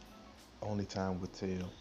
only 0.62 0.86
time 0.86 1.20
will 1.20 1.28
tell 1.28 1.74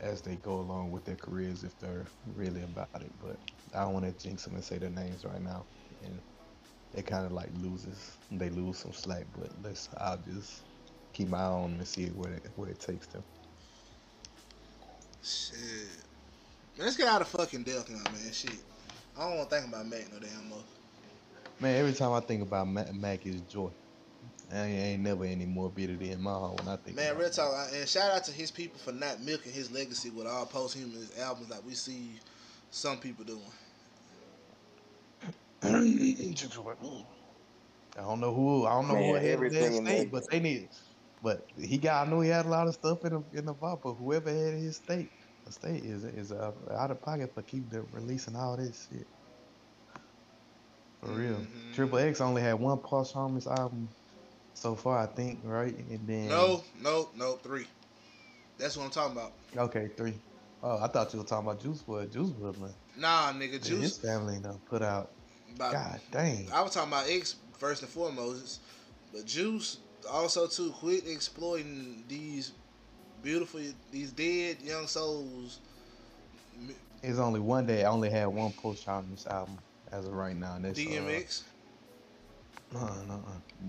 as 0.00 0.20
they 0.22 0.36
go 0.36 0.54
along 0.54 0.90
with 0.90 1.04
their 1.04 1.16
careers 1.16 1.64
if 1.64 1.78
they're 1.78 2.06
really 2.34 2.62
about 2.62 2.88
it. 2.96 3.12
But 3.20 3.38
I 3.74 3.82
don't 3.82 3.94
want 3.94 4.06
to 4.06 4.12
jinx 4.12 4.44
them 4.44 4.54
and 4.54 4.64
say 4.64 4.78
their 4.78 4.90
names 4.90 5.24
right 5.24 5.42
now, 5.42 5.64
and 6.02 6.20
it 6.94 7.06
kind 7.06 7.24
of 7.24 7.32
like 7.32 7.50
loses. 7.60 8.18
They 8.30 8.50
lose 8.50 8.78
some 8.78 8.92
slack, 8.92 9.26
but 9.36 9.50
let's. 9.62 9.88
I'll 9.98 10.18
just 10.18 10.62
keep 11.12 11.28
my 11.28 11.38
eye 11.38 11.42
on 11.42 11.70
them 11.70 11.78
and 11.78 11.88
see 11.88 12.06
where 12.08 12.32
it, 12.32 12.50
where 12.56 12.70
it 12.70 12.80
takes 12.80 13.06
them. 13.06 13.22
Shit. 15.22 15.56
Man, 16.76 16.86
let's 16.86 16.96
get 16.96 17.06
out 17.06 17.20
of 17.20 17.28
fucking 17.28 17.64
Delk 17.64 17.90
now, 17.90 18.02
man. 18.12 18.32
Shit. 18.32 18.64
I 19.16 19.28
don't 19.28 19.36
want 19.36 19.50
to 19.50 19.56
think 19.56 19.68
about 19.68 19.86
Mac 19.86 20.12
no 20.12 20.18
damn 20.18 20.48
more. 20.48 20.64
Man, 21.60 21.76
every 21.76 21.92
time 21.92 22.12
I 22.12 22.20
think 22.20 22.42
about 22.42 22.66
Mac, 22.66 22.92
Mac 22.94 23.26
is 23.26 23.42
joy. 23.42 23.70
I 24.52 24.66
ain't, 24.66 24.78
ain't 24.84 25.02
never 25.02 25.24
any 25.24 25.46
more 25.46 25.70
bitter 25.70 25.94
in 25.94 26.20
my 26.20 26.30
heart 26.32 26.58
when 26.58 26.68
I 26.68 26.76
think. 26.76 26.96
Man, 26.96 27.10
about 27.12 27.20
real 27.20 27.30
talk, 27.30 27.54
I- 27.54 27.76
and 27.76 27.88
shout 27.88 28.12
out 28.12 28.24
to 28.24 28.32
his 28.32 28.50
people 28.50 28.78
for 28.78 28.92
not 28.92 29.20
milking 29.22 29.52
his 29.52 29.70
legacy 29.70 30.10
with 30.10 30.26
all 30.26 30.44
posthumous 30.46 31.18
albums 31.18 31.50
like 31.50 31.64
we 31.64 31.74
see 31.74 32.18
some 32.70 32.98
people 32.98 33.24
doing. 33.24 33.40
I 37.94 38.00
don't 38.00 38.20
know 38.20 38.34
who. 38.34 38.66
I 38.66 38.72
don't 38.72 38.88
know 38.88 38.94
who 38.94 39.12
Man, 39.12 39.14
had 39.14 39.22
that 39.24 39.28
everything 39.30 39.84
state, 39.86 40.10
but 40.12 40.24
they 40.30 40.40
need. 40.40 40.68
But 41.22 41.46
he 41.56 41.78
got. 41.78 42.06
I 42.06 42.10
knew 42.10 42.20
he 42.20 42.30
had 42.30 42.46
a 42.46 42.48
lot 42.48 42.66
of 42.66 42.74
stuff 42.74 43.04
in 43.04 43.12
the 43.12 43.38
in 43.38 43.46
the 43.46 43.54
vault. 43.54 43.80
But 43.84 43.94
whoever 43.94 44.28
had 44.28 44.54
his 44.54 44.76
state, 44.76 45.10
the 45.46 45.52
state 45.52 45.84
is 45.84 46.04
is 46.04 46.32
uh, 46.32 46.52
out 46.72 46.90
of 46.90 47.00
pocket 47.00 47.32
for 47.32 47.42
keep 47.42 47.70
the, 47.70 47.82
releasing 47.92 48.34
all 48.34 48.56
this 48.56 48.88
shit. 48.90 49.06
For 51.00 51.12
real, 51.12 51.36
Mhm. 51.36 51.74
Triple 51.74 51.98
X 51.98 52.20
only 52.20 52.42
had 52.42 52.54
one 52.54 52.78
posthumous 52.78 53.46
album 53.46 53.88
so 54.54 54.74
far, 54.74 54.98
I 54.98 55.06
think, 55.06 55.40
right? 55.44 55.76
And 55.76 56.06
then 56.06 56.28
No, 56.28 56.62
no, 56.80 57.08
no, 57.16 57.32
three. 57.34 57.66
That's 58.58 58.76
what 58.76 58.84
I'm 58.84 58.90
talking 58.90 59.16
about. 59.16 59.32
okay, 59.56 59.88
three. 59.96 60.14
Oh, 60.62 60.78
I 60.80 60.86
thought 60.86 61.12
you 61.12 61.18
were 61.18 61.24
talking 61.24 61.48
about 61.48 61.60
Juice 61.60 61.82
WRLD. 61.82 62.12
Juice 62.12 62.30
WRLD, 62.30 62.60
man. 62.60 62.74
Nah, 62.96 63.32
nigga, 63.32 63.52
His 63.54 63.66
Juice. 63.68 63.98
family 63.98 64.38
done 64.38 64.60
put 64.68 64.82
out. 64.82 65.10
About, 65.56 65.72
God 65.72 66.00
dang. 66.10 66.48
I 66.52 66.62
was 66.62 66.72
talking 66.72 66.92
about 66.92 67.08
X 67.08 67.36
first 67.58 67.82
and 67.82 67.90
foremost, 67.90 68.60
but 69.12 69.26
Juice 69.26 69.78
also 70.10 70.46
too 70.46 70.70
quit 70.70 71.06
exploiting 71.06 72.04
these 72.08 72.52
beautiful, 73.22 73.60
these 73.90 74.12
dead 74.12 74.58
young 74.62 74.86
souls. 74.86 75.60
It's 77.02 77.18
only 77.18 77.40
one 77.40 77.66
day. 77.66 77.84
I 77.84 77.90
only 77.90 78.10
had 78.10 78.26
one 78.26 78.52
posthumous 78.52 79.26
album 79.26 79.58
as 79.90 80.06
of 80.06 80.12
right 80.12 80.36
now. 80.36 80.54
And 80.56 80.64
that's, 80.64 80.78
uh, 80.78 80.82
DMX. 80.82 81.42
No, 81.42 81.51
no, 82.72 82.86
no. 83.06 83.24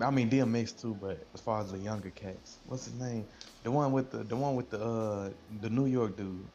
I 0.06 0.10
mean 0.10 0.30
DMX 0.30 0.80
too, 0.80 0.96
but 1.00 1.26
as 1.34 1.40
far 1.40 1.60
as 1.60 1.72
the 1.72 1.78
younger 1.78 2.10
cats, 2.10 2.58
what's 2.66 2.86
his 2.86 2.94
name? 2.94 3.26
The 3.62 3.70
one 3.70 3.92
with 3.92 4.10
the 4.10 4.18
the 4.24 4.36
one 4.36 4.56
with 4.56 4.70
the 4.70 4.82
uh 4.82 5.30
the 5.60 5.70
New 5.70 5.86
York 5.86 6.16
dude. 6.16 6.46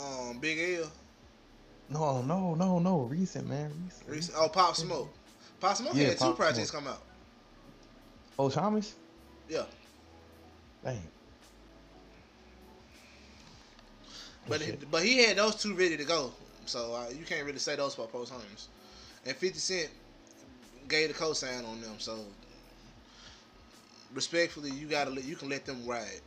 Um, 0.00 0.38
Big 0.38 0.78
L. 0.80 0.90
No, 1.90 2.22
no, 2.22 2.54
no, 2.54 2.78
no. 2.78 3.00
Recent 3.00 3.48
man, 3.48 3.72
recent. 3.84 4.10
Recent, 4.10 4.36
oh, 4.38 4.48
Pop 4.48 4.76
Smoke. 4.76 5.12
Pop 5.60 5.76
Smoke 5.76 5.94
Yeah, 5.94 6.08
had 6.08 6.18
two 6.18 6.24
Pop 6.26 6.36
projects 6.36 6.70
Smoke. 6.70 6.84
come 6.84 6.92
out. 6.92 7.02
Oh, 8.38 8.48
Thomas. 8.48 8.94
Yeah, 9.48 9.64
Dang. 10.84 11.00
but 14.46 14.60
he, 14.60 14.72
but 14.90 15.02
he 15.02 15.18
had 15.24 15.36
those 15.38 15.56
two 15.56 15.74
ready 15.74 15.96
to 15.96 16.04
go, 16.04 16.32
so 16.66 16.94
uh, 16.94 17.08
you 17.10 17.24
can't 17.24 17.44
really 17.44 17.58
say 17.58 17.74
those 17.76 17.94
for 17.94 18.06
post 18.06 18.32
homes. 18.32 18.68
And 19.26 19.34
Fifty 19.34 19.58
Cent 19.58 19.90
gave 20.88 21.08
the 21.08 21.14
cosign 21.14 21.66
on 21.68 21.80
them, 21.80 21.94
so 21.98 22.18
respectfully, 24.14 24.70
you 24.70 24.86
gotta 24.86 25.10
let 25.10 25.24
you 25.24 25.36
can 25.36 25.48
let 25.48 25.64
them 25.64 25.86
ride, 25.86 26.20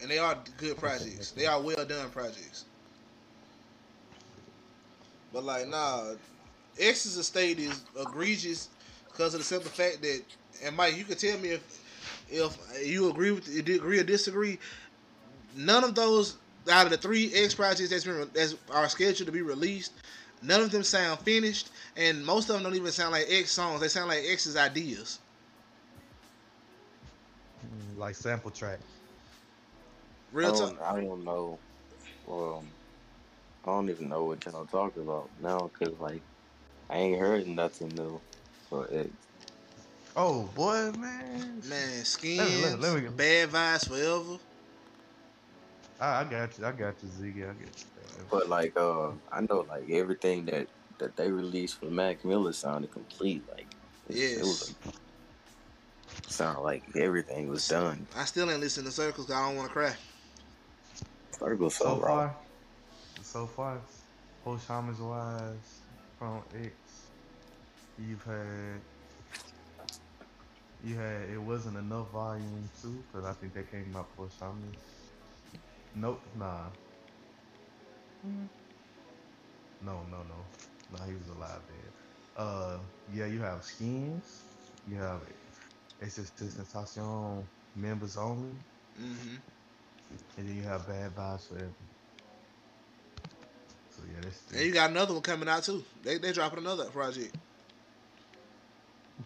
and 0.00 0.10
they 0.10 0.18
are 0.18 0.36
good 0.56 0.76
projects. 0.76 1.30
They 1.30 1.46
are 1.46 1.60
well 1.60 1.84
done 1.84 2.10
projects. 2.10 2.64
But 5.32 5.44
like, 5.44 5.68
nah, 5.68 6.14
X's 6.78 7.16
estate 7.16 7.58
is 7.58 7.82
egregious 7.98 8.68
because 9.06 9.34
of 9.34 9.40
the 9.40 9.44
simple 9.44 9.70
fact 9.70 10.02
that, 10.02 10.22
and 10.64 10.76
Mike, 10.76 10.96
you 10.96 11.04
can 11.04 11.16
tell 11.16 11.38
me 11.38 11.50
if 11.50 11.84
if 12.30 12.58
you 12.84 13.10
agree 13.10 13.30
with 13.30 13.48
you 13.48 13.76
agree 13.76 13.98
or 13.98 14.04
disagree. 14.04 14.58
None 15.56 15.84
of 15.84 15.94
those 15.94 16.36
out 16.70 16.84
of 16.86 16.90
the 16.90 16.98
three 16.98 17.32
X 17.34 17.54
projects 17.54 17.90
that's 17.90 18.04
been 18.04 18.28
that's 18.32 18.54
are 18.70 18.88
scheduled 18.88 19.26
to 19.26 19.32
be 19.32 19.42
released, 19.42 19.92
none 20.42 20.60
of 20.62 20.70
them 20.70 20.82
sound 20.82 21.20
finished, 21.20 21.70
and 21.96 22.24
most 22.24 22.48
of 22.48 22.54
them 22.54 22.62
don't 22.64 22.74
even 22.76 22.92
sound 22.92 23.12
like 23.12 23.26
X 23.28 23.50
songs. 23.52 23.80
They 23.80 23.88
sound 23.88 24.08
like 24.08 24.24
X's 24.26 24.56
ideas. 24.56 25.18
Mm, 27.64 27.98
Like 27.98 28.14
sample 28.14 28.50
track. 28.50 28.78
Real 30.32 30.52
talk. 30.52 30.80
I 30.82 31.00
don't 31.00 31.24
know. 31.24 31.58
Um, 32.30 32.66
I 33.64 33.66
don't 33.70 33.88
even 33.90 34.08
know 34.08 34.24
what 34.24 34.44
y'all 34.44 34.66
talking 34.66 35.02
about 35.02 35.30
now 35.40 35.70
because 35.78 35.98
like 35.98 36.22
I 36.90 36.98
ain't 36.98 37.18
heard 37.18 37.46
nothing 37.46 37.88
new 37.94 38.20
for 38.68 38.86
it. 38.88 39.10
Oh 40.16 40.42
boy, 40.54 40.92
man. 40.98 41.62
Man, 41.68 42.04
skins, 42.04 42.38
Let 42.38 42.48
me- 42.50 42.62
let 42.62 42.94
me- 42.94 43.00
let 43.00 43.02
me- 43.02 43.08
bad 43.16 43.50
vibes 43.50 43.88
forever. 43.88 44.38
I, 46.00 46.20
I 46.20 46.24
got 46.24 46.58
you. 46.58 46.64
I 46.66 46.72
got 46.72 47.02
you, 47.02 47.08
Ziggy. 47.08 47.42
I 47.44 47.54
got 47.54 47.58
you. 47.58 48.26
But 48.30 48.48
like, 48.48 48.72
uh, 48.76 49.12
I 49.32 49.40
know 49.48 49.66
like 49.68 49.90
everything 49.90 50.46
that 50.46 50.68
that 50.98 51.16
they 51.16 51.30
released 51.30 51.78
for 51.78 51.86
Mac 51.90 52.24
Miller 52.24 52.52
sounded 52.52 52.90
complete. 52.90 53.44
Like, 53.48 53.68
it, 54.08 54.16
it 54.16 54.44
was 54.44 54.60
Yes. 54.60 54.74
like, 54.84 54.94
sound 56.28 56.62
like 56.62 56.84
everything 56.96 57.48
was 57.48 57.68
done. 57.68 58.06
I 58.16 58.24
still 58.24 58.50
ain't 58.50 58.60
listening 58.60 58.86
to 58.86 58.92
Circles 58.92 59.26
'cause 59.26 59.34
I 59.36 59.46
don't 59.46 59.56
want 59.56 59.68
to 59.68 59.72
cry. 59.72 59.96
Circles 61.38 61.76
so, 61.76 61.84
So 61.84 62.00
far, 62.00 62.36
so 63.22 63.46
far, 63.46 63.82
posthumous 64.44 64.98
wise 64.98 65.82
from 66.18 66.42
X, 66.54 67.10
you've 67.96 68.22
had 68.24 68.80
you 70.82 70.94
had 70.96 71.28
it 71.28 71.38
wasn't 71.40 71.76
enough 71.76 72.10
volume 72.12 72.68
two 72.80 73.04
because 73.06 73.24
I 73.26 73.32
think 73.34 73.54
that 73.54 73.70
came 73.70 73.94
out 73.96 74.14
posthumous. 74.16 74.97
Nope, 75.98 76.24
nah. 76.36 76.72
No, 79.80 80.04
no, 80.04 80.22
no, 80.24 80.48
no. 80.90 81.04
He 81.06 81.14
was 81.16 81.28
alive 81.28 81.62
then. 81.68 81.92
Uh, 82.36 82.80
yeah, 83.06 83.26
you 83.26 83.40
have 83.40 83.64
skins. 83.64 84.44
You 84.86 84.96
have 84.98 85.22
Existentiation 86.00 87.48
members 87.74 88.16
only, 88.16 88.58
hmm 88.96 89.36
and 90.36 90.48
then 90.48 90.56
you 90.56 90.62
have 90.64 90.86
Bad 90.86 91.14
Vibes 91.14 91.48
Forever. 91.48 91.74
So 93.90 94.02
yeah, 94.10 94.20
that's 94.22 94.46
And 94.52 94.64
you 94.66 94.72
got 94.72 94.90
another 94.90 95.14
one 95.14 95.22
coming 95.22 95.48
out 95.48 95.64
too. 95.64 95.84
They 96.02 96.18
they 96.18 96.32
dropping 96.32 96.60
another 96.60 96.90
project. 96.90 97.36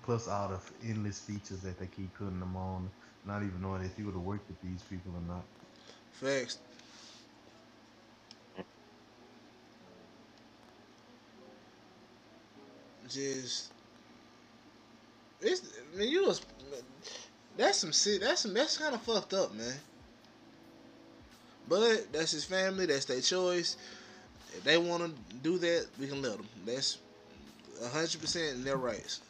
plus 0.03 0.29
all 0.29 0.49
the 0.49 0.61
endless 0.89 1.21
features 1.21 1.63
that 1.63 1.79
they 1.79 1.87
keep 1.89 2.15
putting 2.15 2.41
them 2.41 2.57
on, 2.57 2.91
not 3.25 3.43
even 3.43 3.61
knowing 3.63 3.83
if 3.83 3.99
you 3.99 4.07
would 4.07 4.15
have 4.15 4.23
worked 4.23 4.49
with 4.49 4.61
these 4.61 4.85
people 4.85 5.15
or 5.17 5.23
not. 5.23 5.49
Facts. 6.13 6.59
Just 13.09 13.73
it's 15.41 15.63
I 15.99 16.03
you 16.03 16.27
was 16.27 16.41
that's 17.57 17.79
some 17.79 17.93
shit 17.93 18.21
that's 18.21 18.43
some 18.43 18.55
that's 18.55 18.79
kind 18.79 18.95
of 18.95 19.03
fucked 19.03 19.35
up 19.35 19.55
man. 19.55 19.75
But 21.69 22.13
that's 22.13 22.33
his 22.33 22.45
family. 22.45 22.87
That's 22.87 23.05
their 23.05 23.21
choice. 23.21 23.77
If 24.55 24.65
they 24.65 24.77
want 24.79 25.05
to 25.05 25.37
do 25.37 25.59
that, 25.59 25.87
we 25.99 26.07
can 26.07 26.23
let 26.23 26.37
them. 26.37 26.47
That's 26.67 26.99
hundred 27.91 28.21
percent 28.21 28.57
in 28.57 28.65
their 28.65 28.77
rights. 28.77 29.21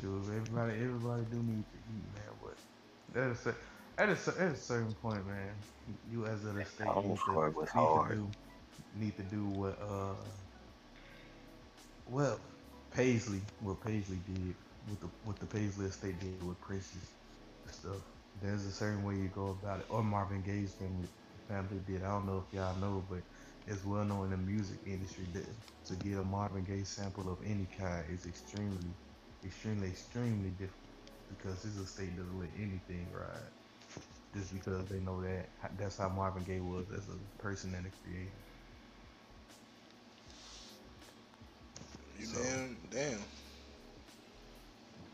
Sure, 0.00 0.20
everybody, 0.20 0.74
everybody 0.74 1.22
do 1.30 1.36
need 1.36 1.64
to 1.64 1.78
eat, 1.90 2.04
man. 2.14 2.34
But 2.42 2.56
that's 3.12 3.46
it. 3.46 3.56
at 3.98 4.08
a, 4.10 4.12
at 4.40 4.52
a 4.52 4.56
certain 4.56 4.94
point, 4.94 5.26
man, 5.26 5.56
you 6.08 6.26
as 6.26 6.44
an 6.44 6.58
estate 6.58 6.96
need 6.98 7.16
to, 7.26 7.42
need 7.74 7.90
hard. 7.94 8.06
to 8.08 8.14
do 8.14 8.36
need 8.94 9.16
to 9.16 9.24
do 9.24 9.48
what 9.48 9.78
uh 9.80 10.14
well 12.06 12.40
Paisley 12.90 13.42
what 13.60 13.80
Paisley 13.80 14.18
did 14.26 14.56
with 14.88 15.00
the 15.00 15.10
what 15.22 15.38
the 15.40 15.46
Paisley 15.46 15.86
estate 15.86 16.20
did 16.20 16.42
with 16.42 16.60
Prince's 16.60 17.00
stuff. 17.70 18.02
There's 18.40 18.64
a 18.64 18.72
certain 18.72 19.02
way 19.04 19.16
you 19.16 19.28
go 19.28 19.50
about 19.50 19.80
it. 19.80 19.86
Or 19.90 20.02
Marvin 20.02 20.42
Gaye's 20.42 20.74
family 20.74 21.08
family 21.48 21.80
did. 21.86 22.02
I 22.02 22.08
don't 22.08 22.26
know 22.26 22.44
if 22.46 22.52
y'all 22.52 22.76
know, 22.76 23.04
but 23.08 23.22
it's 23.66 23.84
well 23.84 24.04
known 24.04 24.26
in 24.26 24.30
the 24.30 24.36
music 24.38 24.80
industry 24.86 25.26
that 25.34 25.46
to 25.86 25.96
get 25.96 26.18
a 26.18 26.24
Marvin 26.24 26.64
Gaye 26.64 26.84
sample 26.84 27.30
of 27.30 27.38
any 27.44 27.66
kind 27.76 28.04
is 28.10 28.26
extremely, 28.26 28.94
extremely, 29.44 29.88
extremely 29.88 30.50
difficult 30.50 30.79
because 31.30 31.62
his 31.62 31.78
estate 31.78 32.16
doesn't 32.16 32.38
let 32.38 32.50
anything 32.56 33.10
ride. 33.12 33.50
Just 34.34 34.52
because 34.54 34.88
they 34.88 35.00
know 35.00 35.22
that 35.22 35.50
that's 35.78 35.98
how 35.98 36.10
Marvin 36.10 36.44
Gaye 36.44 36.60
was 36.60 36.90
as 36.92 37.08
a 37.08 37.18
person 37.42 37.74
and 37.74 37.86
a 37.86 37.92
creator. 38.04 38.44
You 42.18 42.26
So- 42.26 42.42
damn, 42.42 42.88
damn. 42.90 43.20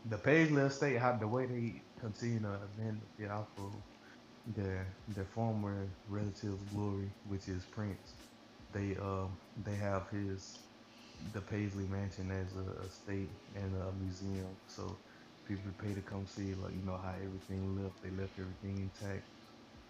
the 0.05 0.17
Paisley 0.19 0.63
estate, 0.63 0.97
how 0.99 1.17
the 1.17 1.27
way 1.27 1.47
they 1.47 1.83
continue 1.99 2.41
to 2.41 2.69
benefit 2.77 3.31
off 3.31 3.49
of 3.57 3.83
their 4.45 4.97
their 5.07 5.25
former 5.25 5.97
relative's 6.07 6.63
glory, 6.65 7.13
which 7.23 7.47
is 7.49 7.65
Prince. 7.67 8.15
They 8.71 8.97
um 8.97 9.39
they 9.57 9.75
have 9.77 10.09
his 10.09 10.69
the 11.33 11.41
Paisley 11.41 11.87
Mansion 11.87 12.31
as 12.31 12.55
a, 12.55 12.85
a 12.85 12.89
state 12.89 13.31
and 13.55 13.75
a 13.75 13.93
museum, 13.93 14.57
so 14.67 15.01
people 15.47 15.71
pay 15.79 15.95
to 15.95 16.01
come 16.03 16.27
see 16.27 16.55
like 16.55 16.75
you 16.75 16.83
know 16.83 16.97
how 16.97 17.15
everything 17.23 17.75
left. 17.81 18.01
They 18.03 18.11
left 18.11 18.39
everything 18.39 18.79
intact, 18.79 19.27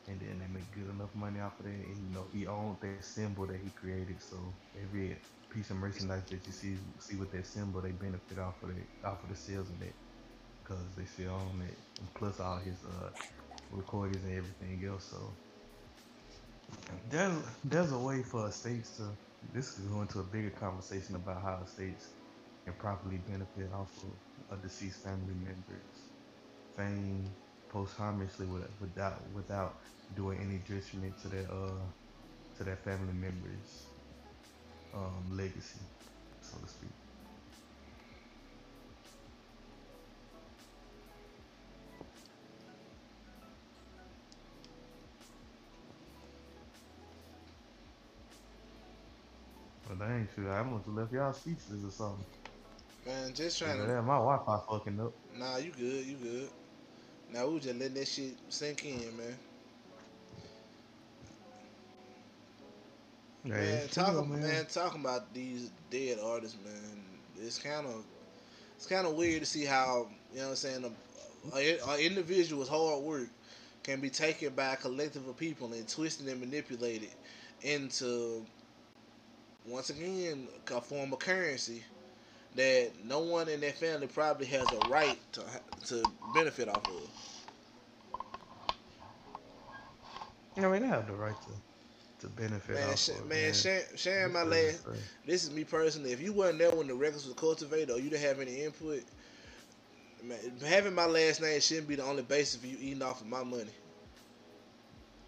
and 0.07 0.21
then 0.21 0.39
they 0.39 0.47
make 0.47 0.71
good 0.71 0.89
enough 0.89 1.15
money 1.15 1.41
off 1.41 1.59
of 1.59 1.65
that. 1.65 1.71
And 1.73 1.97
you 2.07 2.13
know 2.13 2.29
he 2.33 2.47
owned 2.47 2.79
that 2.81 3.03
symbol 3.05 3.47
that 3.47 3.59
he 3.61 3.71
created, 3.71 4.21
so 4.21 4.55
every 4.81 5.17
piece 5.51 5.71
of 5.71 5.77
merchandise 5.77 6.25
that 6.29 6.45
you 6.47 6.53
see 6.53 6.77
see 6.99 7.17
with 7.17 7.31
that 7.31 7.47
symbol, 7.47 7.81
they 7.81 7.91
benefit 7.93 8.39
off 8.39 8.63
of 8.63 8.71
it 8.71 8.89
off 9.03 9.23
of 9.23 9.29
the 9.29 9.35
sales 9.35 9.69
of 9.71 9.79
that 9.79 9.95
because 10.63 10.95
they 10.95 11.05
still 11.05 11.33
own 11.33 11.61
it, 11.63 11.79
and 11.99 12.13
plus 12.15 12.39
all 12.39 12.59
his 12.59 12.83
uh, 12.85 13.11
recordings 13.71 14.23
and 14.23 14.33
everything 14.37 14.83
else. 14.87 15.09
So 15.09 15.37
there's 17.09 17.33
there's 17.63 17.91
a 17.91 17.99
way 17.99 18.23
for 18.23 18.47
estates 18.47 18.97
to. 18.97 19.17
This 19.53 19.77
is 19.77 19.87
going 19.87 20.07
to 20.09 20.21
a 20.21 20.23
bigger 20.23 20.51
conversation 20.51 21.15
about 21.15 21.43
how 21.43 21.61
estates 21.63 22.16
can 22.67 22.75
properly 22.79 23.19
benefit 23.19 23.71
off 23.73 23.91
of 24.03 24.19
a 24.59 24.61
deceased 24.61 25.03
family 25.03 25.35
members' 25.35 26.11
fame 26.75 27.35
posthumously 27.69 28.47
without 28.79 29.29
without 29.31 29.75
doing 30.15 30.39
any 30.41 30.59
detriment 30.59 31.17
to 31.21 31.29
their 31.29 31.51
uh 31.51 31.85
to 32.57 32.63
their 32.65 32.77
family 32.77 33.13
members' 33.13 33.89
um, 34.93 35.29
legacy, 35.31 35.81
so 36.41 36.59
to 36.59 36.67
speak. 36.67 36.91
But 49.87 50.01
I 50.01 50.19
ain't 50.19 50.29
sure. 50.35 50.51
I 50.51 50.63
must 50.63 50.85
have 50.85 50.95
left 50.95 51.13
y'all 51.13 51.33
speechless 51.33 51.83
or 51.83 51.91
something. 51.91 52.25
Man, 53.07 53.33
just 53.33 53.57
trying 53.57 53.77
to. 53.77 53.87
Yeah, 53.87 54.01
my 54.01 54.15
Wi-Fi 54.17 54.59
fucking 54.69 54.99
up. 54.99 55.13
Nah, 55.37 55.57
you 55.57 55.71
good, 55.71 56.05
you 56.05 56.17
good. 56.17 56.49
Now 57.31 57.47
we 57.47 57.59
just 57.59 57.79
letting 57.79 57.93
that 57.93 58.07
shit 58.07 58.33
sink 58.49 58.83
in, 58.83 59.15
man. 59.15 59.35
Hey, 63.45 63.51
man, 63.51 63.87
talking 63.87 64.41
man. 64.41 64.65
talking 64.65 64.99
about 64.99 65.33
these 65.33 65.71
dead 65.89 66.17
artists, 66.21 66.57
man. 66.65 67.05
It's 67.39 67.57
kind 67.57 67.87
of 67.87 68.03
it's 68.75 68.85
kind 68.85 69.07
of 69.07 69.13
weird 69.13 69.39
to 69.39 69.45
see 69.45 69.63
how 69.63 70.09
you 70.33 70.39
know 70.39 70.43
what 70.43 70.49
I'm 70.49 70.55
saying 70.57 70.95
a, 71.53 71.57
a, 71.57 71.77
a 71.87 72.05
individual's 72.05 72.67
hard 72.67 73.03
work 73.03 73.29
can 73.83 74.01
be 74.01 74.09
taken 74.09 74.53
by 74.53 74.73
a 74.73 74.75
collective 74.75 75.25
of 75.29 75.37
people 75.37 75.71
and 75.71 75.87
twisted 75.87 76.27
and 76.27 76.41
manipulated 76.41 77.11
into 77.61 78.45
once 79.65 79.89
again 79.89 80.49
a 80.71 80.81
form 80.81 81.13
of 81.13 81.19
currency 81.19 81.83
that 82.55 82.91
no 83.05 83.19
one 83.19 83.49
in 83.49 83.59
their 83.59 83.73
family 83.73 84.07
probably 84.07 84.47
has 84.47 84.71
a 84.71 84.81
right 84.81 85.19
to 85.33 85.43
to 85.87 86.09
benefit 86.33 86.67
off 86.67 86.87
of. 86.87 87.09
I 90.57 90.61
mean, 90.61 90.81
they 90.81 90.87
have 90.87 91.07
the 91.07 91.13
right 91.13 91.39
to 91.41 91.51
to 92.19 92.27
benefit 92.29 92.75
Man, 92.75 92.89
off 92.89 92.97
sh- 92.97 93.09
it, 93.09 93.27
man, 93.27 93.53
sharing, 93.53 93.83
sharing 93.95 94.33
my 94.33 94.43
last. 94.43 94.87
This 95.25 95.43
is 95.43 95.51
me 95.51 95.63
personally. 95.63 96.11
If 96.11 96.21
you 96.21 96.33
weren't 96.33 96.57
there 96.57 96.71
when 96.71 96.87
the 96.87 96.95
records 96.95 97.25
was 97.25 97.35
cultivated, 97.35 97.91
or 97.91 97.99
you 97.99 98.09
didn't 98.09 98.23
have 98.23 98.39
any 98.39 98.63
input, 98.63 99.03
man, 100.23 100.39
having 100.65 100.95
my 100.95 101.05
last 101.05 101.41
name 101.41 101.59
shouldn't 101.59 101.87
be 101.87 101.95
the 101.95 102.03
only 102.03 102.23
basis 102.23 102.59
for 102.59 102.67
you 102.67 102.77
eating 102.79 103.03
off 103.03 103.21
of 103.21 103.27
my 103.27 103.43
money. 103.43 103.71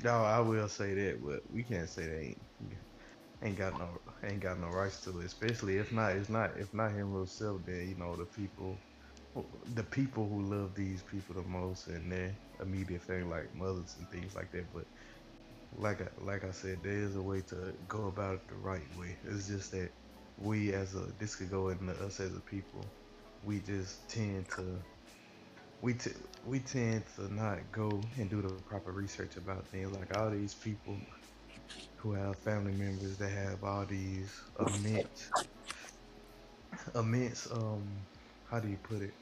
No, 0.04 0.24
I 0.24 0.40
will 0.40 0.68
say 0.68 0.94
that, 0.96 1.24
but 1.24 1.42
we 1.52 1.64
can't 1.64 1.90
say 1.90 2.08
they 2.08 2.38
ain't 3.44 3.58
got 3.58 3.78
no 3.78 3.98
ain't 4.24 4.42
got 4.42 4.60
no 4.60 4.70
rights 4.70 5.02
to 5.04 5.20
it. 5.20 5.26
Especially 5.26 5.78
if 5.78 5.92
not, 5.92 6.14
it's 6.14 6.30
not 6.30 6.58
if 6.58 6.74
not 6.74 6.92
him 6.92 7.14
himself. 7.14 7.62
Then 7.66 7.88
you 7.90 7.96
know 7.98 8.16
the 8.18 8.26
people, 8.26 8.84
the 9.76 9.84
people 9.84 10.28
who 10.30 10.44
love 10.44 10.76
these 10.76 11.04
people 11.04 11.36
the 11.36 11.44
most 11.44 11.88
and 11.88 12.12
their 12.12 12.38
immediate 12.62 13.04
thing, 13.04 13.30
like 13.30 13.54
mothers 13.54 13.96
and 14.00 14.10
things 14.10 14.36
like 14.36 14.52
that. 14.52 14.72
But 14.74 14.86
like 15.74 16.02
I, 16.02 16.08
like 16.18 16.44
I 16.46 16.52
said, 16.52 16.80
there 16.84 16.94
is 16.94 17.16
a 17.16 17.24
way 17.24 17.42
to 17.50 17.74
go 17.88 18.08
about 18.08 18.36
it 18.36 18.42
the 18.50 18.56
right 18.58 18.88
way. 18.96 19.18
It's 19.24 19.48
just 19.48 19.72
that 19.72 19.92
we 20.38 20.74
as 20.74 20.96
a 20.96 21.08
this 21.20 21.36
could 21.36 21.52
go 21.52 21.70
into 21.70 21.94
us 22.06 22.20
as 22.20 22.36
a 22.36 22.42
people. 22.42 22.94
We 23.42 23.62
just 23.62 24.10
tend 24.10 24.48
to 24.58 24.84
we 25.82 25.94
t- 25.94 26.12
we 26.44 26.60
tend 26.60 27.06
to 27.16 27.34
not 27.34 27.72
go 27.72 28.10
and 28.18 28.30
do 28.30 28.42
the 28.42 28.62
proper 28.68 28.92
research 28.94 29.38
about 29.38 29.70
things. 29.70 29.92
Like 29.92 30.18
all 30.18 30.32
these 30.32 30.56
people 30.56 31.02
who 32.02 32.14
have 32.14 32.36
family 32.38 32.72
members 32.74 33.18
that 33.18 33.30
have 33.30 33.64
all 33.64 33.86
these 33.86 34.34
immense, 34.60 35.30
immense 36.96 37.48
um, 37.52 37.84
how 38.50 38.60
do 38.60 38.68
you 38.70 38.78
put 38.84 39.02
it? 39.02 39.14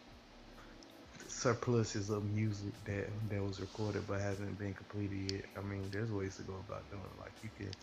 Surpluses 1.27 2.09
of 2.09 2.23
music 2.33 2.73
that 2.85 3.09
that 3.29 3.43
was 3.43 3.59
recorded 3.59 4.03
but 4.07 4.21
hasn't 4.21 4.57
been 4.59 4.73
completed 4.73 5.31
yet. 5.31 5.45
I 5.57 5.61
mean, 5.61 5.83
there's 5.91 6.11
ways 6.11 6.35
to 6.37 6.43
go 6.43 6.53
about 6.67 6.89
doing 6.89 7.01
it. 7.03 7.19
Like 7.19 7.31
you 7.43 7.49
could, 7.57 7.75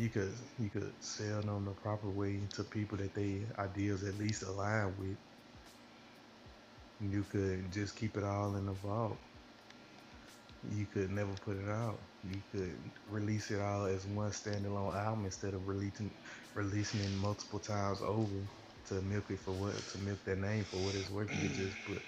you 0.00 0.08
could, 0.08 0.32
you 0.58 0.68
could 0.68 0.92
sell 1.00 1.40
them 1.40 1.64
the 1.64 1.70
proper 1.72 2.08
way 2.08 2.40
to 2.54 2.64
people 2.64 2.98
that 2.98 3.14
they 3.14 3.40
ideas 3.58 4.04
at 4.04 4.18
least 4.18 4.42
align 4.42 4.94
with. 4.98 5.16
You 7.12 7.24
could 7.30 7.70
just 7.72 7.96
keep 7.96 8.16
it 8.16 8.24
all 8.24 8.56
in 8.56 8.66
the 8.66 8.72
vault. 8.72 9.16
You 10.62 10.86
could 10.86 11.10
never 11.10 11.34
put 11.34 11.56
it 11.56 11.68
out. 11.68 12.00
You 12.24 12.42
could 12.50 12.90
release 13.06 13.50
it 13.50 13.60
all 13.60 13.86
as 13.86 14.06
one 14.06 14.30
standalone 14.30 14.96
album 14.96 15.24
instead 15.24 15.54
of 15.54 15.66
releasing 15.68 16.12
releasing 16.54 17.00
it 17.00 17.10
multiple 17.10 17.60
times 17.60 18.00
over 18.02 18.44
to 18.88 18.94
milk 19.02 19.30
it 19.30 19.38
for 19.40 19.52
what 19.52 19.76
to 19.92 19.98
milk 19.98 20.18
that 20.24 20.38
name 20.38 20.64
for 20.64 20.78
what 20.78 20.94
it's 20.96 21.10
worth. 21.10 21.30
You 21.42 21.48
just 21.48 21.82
put 21.84 22.02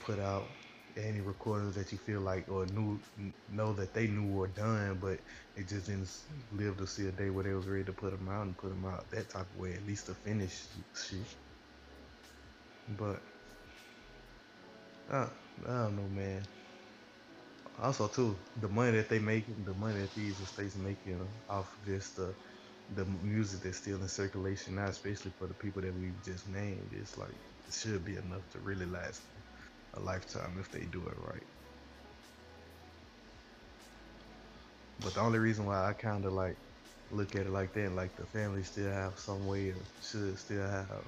put 0.00 0.18
out 0.18 0.56
any 0.96 1.20
recordings 1.20 1.74
that 1.74 1.92
you 1.92 1.98
feel 1.98 2.20
like 2.20 2.48
or 2.48 2.66
knew 2.66 3.00
know 3.48 3.72
that 3.74 3.92
they 3.94 4.06
knew 4.06 4.26
were 4.30 4.48
done, 4.48 4.98
but 5.00 5.20
it 5.56 5.68
just 5.68 5.86
didn't 5.86 6.10
live 6.50 6.78
to 6.78 6.86
see 6.86 7.08
a 7.08 7.12
day 7.12 7.30
where 7.30 7.44
they 7.44 7.54
was 7.54 7.66
ready 7.66 7.84
to 7.84 7.92
put 7.92 8.12
them 8.12 8.28
out 8.28 8.46
and 8.46 8.56
put 8.56 8.70
them 8.70 8.84
out 8.86 9.10
that 9.10 9.30
type 9.30 9.46
of 9.50 9.56
way, 9.56 9.74
at 9.74 9.84
least 9.86 10.06
to 10.06 10.14
finish 10.14 10.66
shit. 10.94 11.26
But 12.88 13.20
uh, 15.10 15.28
I 15.66 15.82
don't 15.84 15.96
know, 15.96 16.08
man. 16.08 16.42
Also, 17.82 18.08
too, 18.08 18.42
the 18.56 18.68
money 18.68 18.92
that 18.96 19.10
they 19.10 19.18
make, 19.18 19.46
the 19.66 19.74
money 19.74 20.00
that 20.00 20.14
these 20.14 20.40
estates 20.40 20.74
making 20.76 21.20
off 21.50 21.76
just 21.84 22.16
the 22.16 22.34
the 22.88 23.04
music 23.06 23.62
that's 23.62 23.78
still 23.78 24.00
in 24.02 24.08
circulation 24.08 24.76
now, 24.76 24.86
especially 24.88 25.32
for 25.38 25.48
the 25.48 25.54
people 25.54 25.82
that 25.82 25.94
we've 25.94 26.22
just 26.22 26.46
named, 26.48 26.92
it's 26.92 27.16
like 27.18 27.38
it 27.66 27.74
should 27.74 28.04
be 28.04 28.16
enough 28.16 28.48
to 28.50 28.60
really 28.60 28.86
last 28.86 29.22
a 29.94 30.00
lifetime 30.00 30.58
if 30.60 30.70
they 30.70 30.86
do 30.86 31.06
it 31.08 31.16
right. 31.18 31.46
But 34.98 35.14
the 35.14 35.20
only 35.20 35.38
reason 35.38 35.66
why 35.66 35.86
I 35.88 35.92
kind 35.94 36.24
of 36.24 36.32
like 36.32 36.56
look 37.10 37.34
at 37.36 37.46
it 37.46 37.50
like 37.52 37.74
that, 37.74 37.92
like 37.92 38.16
the 38.16 38.26
family 38.26 38.62
still 38.62 38.90
have 38.92 39.18
some 39.18 39.46
way 39.46 39.74
should 40.00 40.38
still 40.38 40.66
have 40.68 41.04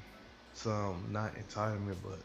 some 0.55 1.13
not 1.13 1.35
entitlement, 1.37 2.03
but 2.03 2.23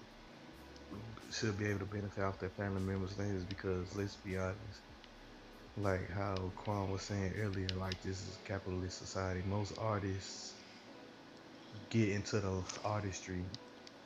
should 1.32 1.58
be 1.58 1.68
able 1.68 1.80
to 1.80 1.86
benefit 1.86 2.24
off 2.24 2.40
their 2.40 2.50
family 2.52 2.82
members' 2.82 3.18
names 3.18 3.46
because 3.46 3.96
let's 3.96 4.18
be 4.18 4.38
honest, 4.38 4.82
like 5.76 6.10
how 6.12 6.52
Quan 6.56 6.92
was 6.92 7.04
saying 7.04 7.34
earlier, 7.38 7.76
like 7.76 8.02
this 8.02 8.22
is 8.22 8.38
capitalist 8.46 8.98
society. 8.98 9.42
Most 9.44 9.74
artists 9.78 10.56
get 11.90 12.10
into 12.10 12.40
the 12.40 12.64
artistry 12.84 13.46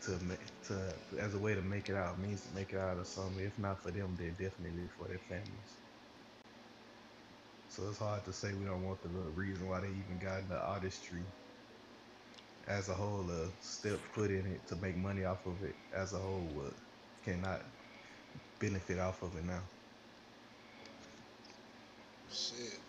to 0.04 0.20
to 0.68 0.94
as 1.20 1.34
a 1.34 1.40
way 1.40 1.56
to 1.56 1.62
make 1.62 1.90
it 1.90 1.96
out 1.96 2.20
means 2.20 2.44
to 2.44 2.54
make 2.54 2.74
it 2.74 2.80
out 2.80 2.98
of 3.00 3.08
something. 3.08 3.44
If 3.44 3.58
not 3.58 3.82
for 3.82 3.92
them, 3.92 4.16
then 4.18 4.36
definitely 4.40 4.88
for 4.98 5.08
their 5.08 5.20
families. 5.20 5.78
So 7.68 7.88
it's 7.90 8.00
hard 8.00 8.26
to 8.26 8.34
say 8.34 8.54
we 8.54 8.66
don't 8.66 8.84
want 8.84 9.02
the 9.02 9.10
reason 9.10 9.68
why 9.68 9.82
they 9.82 9.90
even 9.90 10.20
got 10.20 10.42
into 10.42 10.58
artistry 10.60 11.26
as 12.68 12.90
a 12.90 12.94
whole. 12.96 13.30
A 13.32 13.52
step 13.62 14.00
put 14.14 14.32
in 14.32 14.48
it 14.48 14.68
to 14.70 14.76
make 14.78 14.98
money 14.98 15.26
off 15.26 15.46
of 15.46 15.64
it 15.64 15.76
as 15.96 16.14
a 16.14 16.20
whole 16.20 16.54
would 16.56 16.74
cannot 17.24 17.62
benefit 18.60 19.00
off 19.00 19.24
of 19.24 19.36
it 19.38 19.46
now. 19.46 19.64
Shit. 22.32 22.80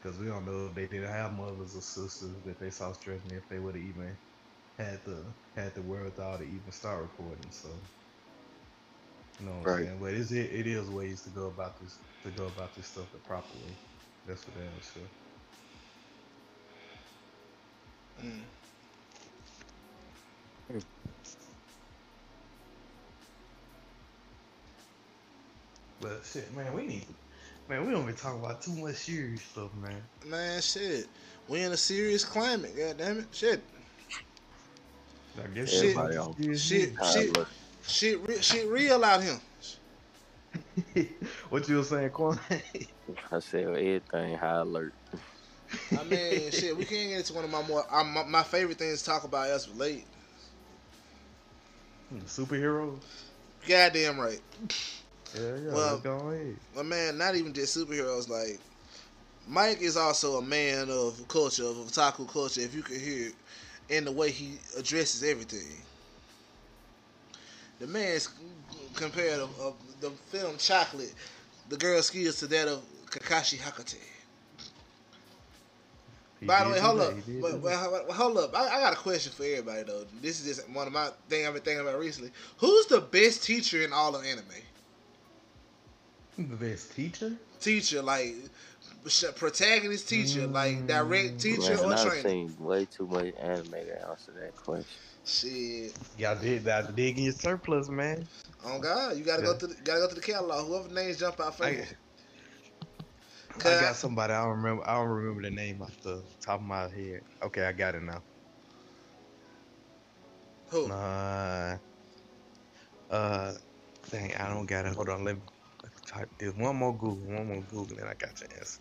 Because 0.00 0.18
we 0.18 0.26
don't 0.26 0.46
know 0.46 0.68
if 0.68 0.74
they 0.76 0.86
didn't 0.88 1.10
have 1.10 1.34
mothers 1.34 1.76
or 1.76 1.82
sisters 1.82 2.42
that 2.44 2.60
they 2.60 2.70
saw 2.70 2.92
struggling 2.92 3.36
if 3.36 3.48
they 3.48 3.58
would 3.60 3.76
have 3.76 3.84
even 3.84 4.18
had 4.78 5.04
the 5.04 5.34
had 5.56 5.74
the 5.74 5.82
wherewithal 5.82 6.38
to 6.38 6.44
even 6.44 6.72
start 6.72 7.02
recording. 7.02 7.50
So 7.52 7.68
you 9.40 9.46
know 9.46 9.64
Right. 9.64 9.88
But 10.00 10.14
it, 10.32 10.52
it 10.52 10.66
is 10.68 10.90
ways 10.90 11.22
to 11.24 11.30
go 11.30 11.48
about 11.48 11.80
this 11.80 11.98
to 12.24 12.30
go 12.30 12.46
about 12.46 12.74
this 12.76 12.88
stuff 12.88 13.12
the 13.12 13.20
proper 13.20 13.56
way. 13.58 13.78
That's 14.26 14.44
for 14.44 14.50
damn 14.52 14.70
sure. 14.80 15.02
Mm. 18.22 18.42
But 26.00 26.22
shit, 26.24 26.54
man, 26.56 26.72
we 26.72 26.86
need 26.86 27.06
man, 27.68 27.86
we 27.86 27.92
don't 27.92 28.06
be 28.06 28.12
talking 28.12 28.44
about 28.44 28.62
too 28.62 28.74
much 28.74 28.96
serious 28.96 29.42
stuff, 29.42 29.70
man. 29.74 30.02
Man, 30.26 30.60
shit. 30.60 31.08
We 31.48 31.62
in 31.62 31.72
a 31.72 31.76
serious 31.76 32.24
climate, 32.24 32.76
god 32.76 32.98
damn 32.98 33.18
it. 33.18 33.26
Shit. 33.32 33.62
I 35.38 35.46
guess 35.48 35.70
Shit. 35.70 35.96
Everybody 35.96 36.16
on 36.16 36.36
serious 36.36 36.62
Shit. 36.62 36.92
Shit. 37.04 37.46
Shit, 37.84 38.44
shit 38.44 38.68
real 38.68 39.04
out 39.04 39.22
here. 39.22 39.38
News. 40.76 41.06
what 41.50 41.68
you 41.68 41.76
were 41.76 41.84
saying, 41.84 42.10
Quan? 42.10 42.38
I 43.30 43.38
said 43.40 43.64
everything 43.64 44.36
high 44.36 44.60
alert. 44.60 44.94
I 45.98 46.04
mean, 46.04 46.50
shit, 46.50 46.76
we 46.76 46.84
can't 46.84 47.10
get 47.10 47.18
into 47.18 47.32
one 47.34 47.44
of 47.44 47.50
my 47.50 47.62
more 47.66 47.84
uh, 47.90 48.04
my, 48.04 48.24
my 48.24 48.42
favorite 48.42 48.78
things 48.78 49.00
to 49.02 49.06
talk 49.10 49.24
about 49.24 49.48
as 49.48 49.66
of 49.66 49.76
late. 49.76 50.06
Superheroes? 52.26 53.00
Goddamn 53.66 54.18
right. 54.18 54.40
Yeah, 55.34 55.56
yeah, 55.64 55.72
Well- 55.72 55.90
let's 55.92 56.02
go 56.02 56.16
ahead. 56.28 56.56
My 56.74 56.82
man, 56.82 57.18
not 57.18 57.34
even 57.36 57.52
just 57.52 57.76
superheroes. 57.76 58.28
Like 58.28 58.58
Mike 59.46 59.80
is 59.80 59.96
also 59.96 60.38
a 60.38 60.42
man 60.42 60.88
of 60.90 61.26
culture, 61.28 61.64
of 61.64 61.76
otaku 61.76 62.28
culture. 62.28 62.60
If 62.60 62.74
you 62.74 62.82
can 62.82 62.98
hear 62.98 63.28
it, 63.28 63.34
in 63.88 64.04
the 64.04 64.12
way 64.12 64.30
he 64.30 64.58
addresses 64.78 65.22
everything. 65.22 65.76
The 67.78 67.86
man's 67.86 68.28
compared 68.94 69.40
of, 69.40 69.58
of 69.60 69.74
the 70.02 70.10
film 70.10 70.56
Chocolate, 70.58 71.14
the 71.68 71.76
girl 71.76 72.02
skills 72.02 72.38
to 72.40 72.46
that 72.48 72.68
of 72.68 72.82
Kakashi 73.06 73.58
Hatake. 73.58 73.96
He 76.40 76.46
By 76.46 76.64
the 76.64 76.70
way, 76.70 76.80
hold 76.80 76.98
that, 76.98 77.10
up. 77.10 77.14
But, 77.14 77.24
do 77.26 77.40
but, 77.40 77.62
but 77.62 78.14
hold 78.14 78.36
up. 78.36 78.54
I, 78.54 78.66
I 78.66 78.80
got 78.80 78.92
a 78.92 78.96
question 78.96 79.32
for 79.32 79.44
everybody 79.44 79.84
though. 79.84 80.04
This 80.20 80.40
is 80.40 80.56
just 80.56 80.68
one 80.70 80.88
of 80.88 80.92
my 80.92 81.08
thing 81.28 81.46
I've 81.46 81.54
been 81.54 81.62
thinking 81.62 81.86
about 81.86 82.00
recently. 82.00 82.32
Who's 82.58 82.86
the 82.86 83.00
best 83.00 83.44
teacher 83.44 83.82
in 83.82 83.92
all 83.92 84.16
of 84.16 84.24
anime? 84.24 84.44
The 86.36 86.56
best 86.56 86.96
teacher? 86.96 87.32
Teacher 87.60 88.02
like 88.02 88.34
protagonist 89.36 90.08
teacher, 90.08 90.46
like 90.46 90.86
direct 90.86 91.34
mm. 91.34 91.40
teacher 91.40 91.76
Man, 91.76 91.84
or 91.84 91.92
I've 91.94 92.06
trainer. 92.06 92.28
seen 92.28 92.56
way 92.58 92.86
too 92.86 93.06
much 93.06 93.34
anime 93.40 93.70
to 93.70 94.08
answer 94.08 94.32
that 94.40 94.56
question. 94.56 94.86
Shit. 95.24 95.94
Y'all 96.18 96.38
did 96.38 96.64
that. 96.64 96.94
Dig 96.96 97.18
in 97.18 97.24
your 97.24 97.32
surplus, 97.32 97.88
man. 97.88 98.26
Oh 98.64 98.78
God, 98.78 99.16
you 99.16 99.24
gotta 99.24 99.42
go 99.42 99.52
Yeah. 99.52 99.58
to 99.58 99.66
the, 99.68 99.74
gotta 99.82 100.00
go 100.00 100.08
to 100.08 100.14
the 100.14 100.20
catalog. 100.20 100.66
Whoever 100.66 100.88
names 100.88 101.18
jump 101.18 101.40
out 101.40 101.54
I, 101.60 101.68
first. 101.76 101.94
I 103.58 103.58
Cause 103.58 103.80
got 103.80 103.96
somebody. 103.96 104.32
I 104.32 104.42
don't 104.42 104.56
remember. 104.56 104.88
I 104.88 104.94
don't 104.94 105.08
remember 105.08 105.42
the 105.42 105.50
name 105.54 105.82
off 105.82 106.00
the 106.02 106.22
top 106.40 106.60
of 106.60 106.66
my 106.66 106.82
head. 106.88 107.22
Okay, 107.42 107.64
I 107.64 107.72
got 107.72 107.94
it 107.94 108.02
now. 108.02 108.22
who? 110.68 110.90
Uh, 110.90 111.78
uh, 113.10 113.52
dang, 114.10 114.34
I 114.34 114.48
don't 114.48 114.66
got 114.66 114.86
it. 114.86 114.94
Hold 114.94 115.10
on, 115.10 115.24
let 115.24 115.36
me 115.36 115.42
let 115.82 115.92
me 115.92 115.98
type 116.06 116.30
this. 116.38 116.54
One 116.54 116.76
more 116.76 116.96
Google, 116.96 117.34
one 117.34 117.46
more 117.48 117.62
Google, 117.62 117.98
and 117.98 118.08
I 118.08 118.14
got 118.14 118.40
your 118.40 118.50
answer. 118.58 118.80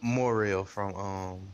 Morel 0.00 0.64
from 0.64 0.94
um 0.94 1.52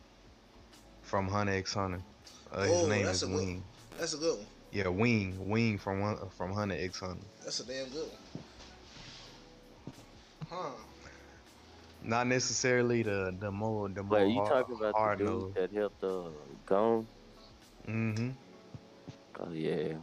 from 1.02 1.28
Hunter 1.28 1.52
X 1.52 1.74
Hunter. 1.74 2.02
Uh, 2.52 2.62
his 2.62 2.72
Oh, 2.72 2.86
name 2.88 3.04
that's 3.04 3.18
is 3.18 3.22
a 3.22 3.26
good- 3.26 3.36
Wing. 3.36 3.64
That's 3.98 4.14
a 4.14 4.16
good 4.18 4.36
one. 4.38 4.46
Yeah, 4.72 4.88
Wing, 4.88 5.48
Wing 5.48 5.78
from 5.78 6.00
Hun- 6.00 6.28
from 6.36 6.52
Hunter 6.52 6.76
X 6.78 7.00
Hunter. 7.00 7.24
That's 7.42 7.60
a 7.60 7.64
damn 7.64 7.88
good 7.90 8.08
one. 8.08 9.94
Huh. 10.48 10.70
Not 12.02 12.26
necessarily 12.26 13.02
the 13.02 13.34
the 13.38 13.50
more 13.50 13.88
the 13.88 14.02
more 14.02 14.18
But 14.20 14.28
you 14.28 14.34
hard, 14.40 14.48
talking 14.48 14.76
about 14.76 14.94
hard 14.94 15.18
the 15.18 15.24
dude 15.24 15.32
nose. 15.42 15.52
that 15.54 15.72
helped 15.72 16.02
uh 16.04 16.22
Gon? 16.66 17.06
Mm-hmm. 17.86 18.30
Oh 19.40 19.52
yeah. 19.52 19.94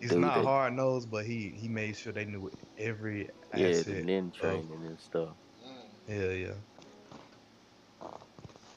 He's 0.00 0.10
Dude 0.10 0.20
not 0.20 0.36
that- 0.36 0.44
hard 0.44 0.72
nosed, 0.74 1.10
but 1.10 1.24
he 1.26 1.50
he 1.56 1.68
made 1.68 1.96
sure 1.96 2.12
they 2.12 2.24
knew 2.24 2.50
every 2.78 3.28
Yeah, 3.54 3.68
the 3.68 3.78
asset. 3.78 4.04
Nen 4.04 4.30
training 4.32 4.70
and 4.86 4.98
stuff. 4.98 5.28
Mm. 5.64 5.72
Yeah, 6.08 6.30
yeah. 6.48 8.08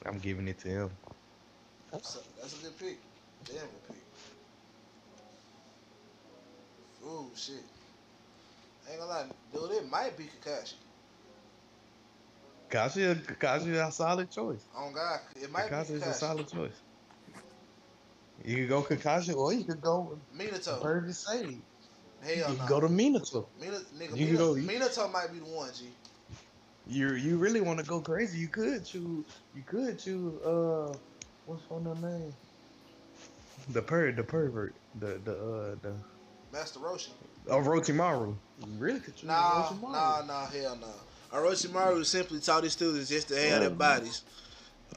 I'm 0.04 0.18
giving 0.18 0.46
it 0.46 0.58
to 0.60 0.68
him. 0.68 0.90
That's 1.90 2.16
a, 2.16 2.18
that's 2.40 2.60
a 2.60 2.62
good 2.64 2.78
pick. 2.78 2.98
Pick. 3.46 3.62
Ooh 7.04 7.30
shit. 7.34 7.62
Ain't 8.88 8.98
gonna 8.98 9.10
lie, 9.10 9.28
dude. 9.52 9.70
It 9.72 9.88
might 9.88 10.16
be 10.16 10.24
Kakashi. 10.24 10.74
Kashi, 12.68 13.14
Kashi 13.38 13.70
is 13.70 13.78
a 13.78 13.92
solid 13.92 14.30
choice. 14.30 14.64
Oh 14.74 14.90
God, 14.92 15.20
it 15.40 15.50
might 15.50 15.70
Kakashi 15.70 15.88
be 15.88 15.94
is 15.94 16.02
a 16.02 16.14
solid 16.14 16.48
choice. 16.48 16.80
You 18.44 18.56
could 18.56 18.68
go 18.68 18.82
Kakashi, 18.82 19.34
or 19.34 19.52
you 19.52 19.64
could 19.64 19.80
go 19.80 20.18
Minato. 20.34 20.82
Bird 20.82 21.14
Sage. 21.14 21.62
Hell 22.22 22.52
You 22.52 22.58
no. 22.58 22.66
go 22.68 22.80
to 22.80 22.88
Minato. 22.88 23.48
Mina, 23.58 23.78
nigga, 23.94 24.16
you 24.16 24.26
Mina, 24.26 24.26
can 24.26 24.36
go- 24.36 24.54
Minato 24.54 25.12
might 25.12 25.32
be 25.32 25.38
the 25.38 25.44
one, 25.44 25.72
G. 25.72 25.90
You 26.86 27.14
you 27.14 27.36
really 27.38 27.60
want 27.60 27.80
to 27.80 27.84
go 27.84 28.00
crazy? 28.00 28.38
You 28.38 28.48
could 28.48 28.84
choose. 28.84 29.26
You 29.54 29.62
could 29.64 29.98
choose. 29.98 30.40
Uh, 30.42 30.92
what's 31.44 31.62
on 31.70 31.84
the 31.84 31.94
name? 31.94 32.32
The 33.68 33.82
per 33.82 34.12
the 34.12 34.22
pervert. 34.22 34.74
The 35.00 35.20
the 35.24 35.32
uh 35.32 35.74
the 35.82 35.94
Master 36.52 36.78
Roshi. 36.80 37.08
oh 37.48 37.56
Orochimaru. 37.60 38.34
You 38.60 38.66
really 38.78 39.00
could 39.00 39.16
choose 39.16 39.24
Nah, 39.28 39.64
Orochimaru. 39.68 39.92
nah, 39.92 40.22
nah, 40.26 40.46
hell 40.46 40.76
no. 40.76 40.88
Orochimaru 41.38 42.04
simply 42.06 42.38
taught 42.40 42.62
his 42.64 42.72
students 42.72 43.08
just 43.08 43.28
to 43.28 43.34
have 43.36 43.60
their 43.60 43.68
Yeah. 43.70 43.74
bodies. 43.74 44.22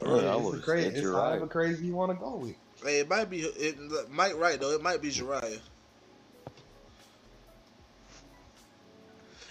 Yeah, 0.00 0.08
Yeah, 0.08 0.14
I 0.14 0.36
it's, 0.36 0.44
would've 0.44 0.62
crazy, 0.62 0.88
it's 0.88 1.00
Jiraiya. 1.00 1.12
however 1.14 1.46
crazy 1.48 1.86
you 1.86 1.94
want 1.94 2.12
to 2.12 2.16
go 2.18 2.36
with. 2.36 2.54
Hey, 2.84 3.00
it 3.00 3.08
might 3.08 3.28
be. 3.28 3.40
It 3.40 3.76
might 4.10 4.36
right 4.38 4.58
though. 4.60 4.70
It 4.70 4.82
might 4.82 5.02
be 5.02 5.10
Jiraiya. 5.10 5.58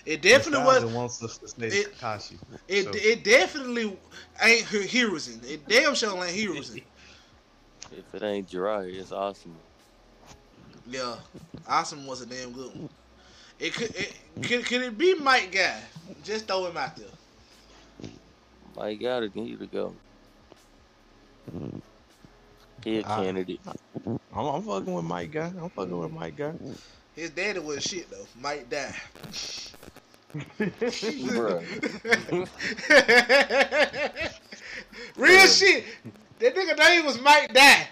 It 0.05 0.21
definitely 0.21 0.65
was. 0.65 0.85
wants 0.85 1.21
us 1.21 1.37
to 1.39 1.47
say 1.49 1.67
it- 1.67 1.97
Kakashi. 1.99 2.37
It 2.67 2.85
so- 2.85 2.91
it 2.95 3.23
definitely 3.23 3.99
ain't 4.41 4.65
Hi- 4.65 4.77
Hiruzen. 4.87 5.43
It 5.47 5.67
damn 5.67 5.93
sure 5.93 6.11
ain't 6.25 6.35
Hiruzen. 6.35 6.83
If 7.91 8.15
it 8.15 8.23
ain't 8.23 8.49
Jiraiya, 8.49 8.99
it's 8.99 9.11
Asuma. 9.11 9.53
Yeah, 10.87 11.15
Asuma 11.67 12.07
was 12.07 12.21
a 12.21 12.25
damn 12.25 12.51
good 12.51 12.75
one. 12.75 12.89
It 13.59 13.73
could. 13.73 13.93
It, 13.95 14.15
could, 14.41 14.65
could 14.65 14.81
it 14.81 14.97
be 14.97 15.15
Might 15.15 15.51
Guy? 15.51 15.79
Just 16.23 16.47
throw 16.47 16.65
him 16.65 16.77
out 16.77 16.95
there. 16.95 17.07
Mike 18.75 19.01
got 19.01 19.23
it, 19.23 19.35
need 19.35 19.59
to 19.59 19.67
go. 19.67 19.93
He 22.83 22.99
a 22.99 23.03
candidate. 23.03 23.59
I'm, 24.05 24.19
I'm 24.33 24.61
fucking 24.61 24.93
with 24.93 25.03
Might 25.03 25.31
Guy. 25.31 25.51
I'm 25.61 25.69
fucking 25.69 25.97
with 25.97 26.11
Might 26.11 26.37
Guy. 26.37 26.53
His 27.15 27.31
daddy 27.31 27.59
was 27.59 27.83
shit 27.83 28.09
though. 28.09 28.25
Might 28.39 28.69
Dai. 28.69 28.95
Real 35.17 35.47
shit. 35.47 35.83
That 36.39 36.55
nigga 36.55 36.77
name 36.77 37.05
was 37.05 37.19
Might 37.21 37.53
Dai. 37.53 37.87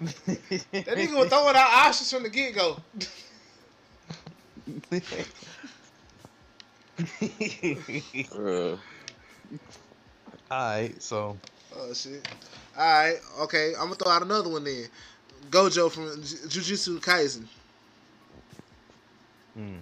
That 0.00 0.86
nigga 0.86 1.18
was 1.18 1.28
throwing 1.30 1.56
out 1.56 1.72
options 1.72 2.12
from 2.12 2.22
the 2.22 2.28
get 2.28 2.54
go. 2.54 2.76
Bruh. 8.30 8.78
Alright, 10.50 11.02
so 11.02 11.36
Oh 11.76 11.94
shit. 11.94 12.26
Alright, 12.76 13.16
okay. 13.40 13.72
I'm 13.74 13.84
gonna 13.84 13.94
throw 13.94 14.12
out 14.12 14.22
another 14.22 14.50
one 14.50 14.64
then. 14.64 14.86
Gojo 15.50 15.90
from 15.90 16.22
J- 16.22 16.48
Jujutsu 16.48 17.00
Kaisen. 17.00 17.46
hmm. 19.54 19.76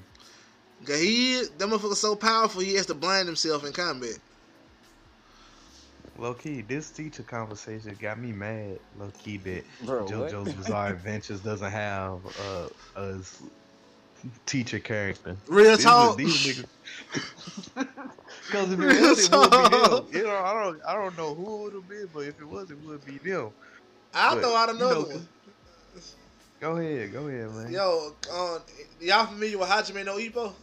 Cause 0.85 1.01
he 1.01 1.43
that 1.59 1.69
motherfucker 1.69 1.95
so 1.95 2.15
powerful 2.15 2.61
he 2.61 2.75
has 2.75 2.87
to 2.87 2.95
blind 2.95 3.27
himself 3.27 3.65
in 3.67 3.73
combat. 3.73 4.19
Low 6.19 6.35
key, 6.35 6.63
this 6.63 6.91
teacher 6.93 7.23
conversation 7.23 7.97
got 7.97 8.19
me 8.19 8.33
mad. 8.33 8.81
Low 8.93 9.13
key 9.19 9.39
that 9.39 9.65
Bro, 9.81 10.11
what? 10.11 10.31
JoJo's 10.33 10.53
Bizarre 10.53 10.91
Adventures 10.91 11.41
doesn't 11.43 11.71
have 11.71 12.27
uh, 12.37 12.69
a 12.97 13.19
s- 13.21 13.43
teacher 14.47 14.81
character. 14.81 15.37
Real 15.47 15.77
These, 15.77 15.85
talk. 15.85 16.17
these 16.17 16.39
niggas. 16.39 16.69
Because 18.47 18.73
if 18.73 18.81
it 18.81 18.85
Real 18.85 18.95
was, 18.95 19.19
it 19.19 19.31
would 19.31 19.55
be 19.55 19.69
them. 19.69 20.07
You 20.11 20.25
know, 20.25 20.37
I 20.39 20.53
don't, 20.65 20.81
I 20.87 20.95
don't 20.95 21.17
know 21.17 21.35
who 21.35 21.55
it 21.57 21.63
would 21.65 21.75
have 21.75 21.89
been, 21.89 22.09
but 22.13 22.21
if 22.27 22.41
it 22.41 22.45
was, 22.45 22.71
it 22.71 22.79
would 22.81 23.05
be 23.05 23.19
them. 23.19 23.53
I'll 24.15 24.37
But, 24.37 24.41
throw 24.41 24.57
out 24.57 24.69
you 24.79 24.79
know, 24.89 25.03
one. 25.03 25.29
Go 26.61 26.77
ahead, 26.77 27.13
go 27.13 27.29
ahead, 27.29 27.51
man. 27.53 27.73
Yo, 27.73 28.17
uh, 28.33 28.59
y'all 29.01 29.27
familiar 29.27 29.59
with 29.59 29.69
Hajime 29.69 30.05
no 30.05 30.17
Ippo? 30.17 30.55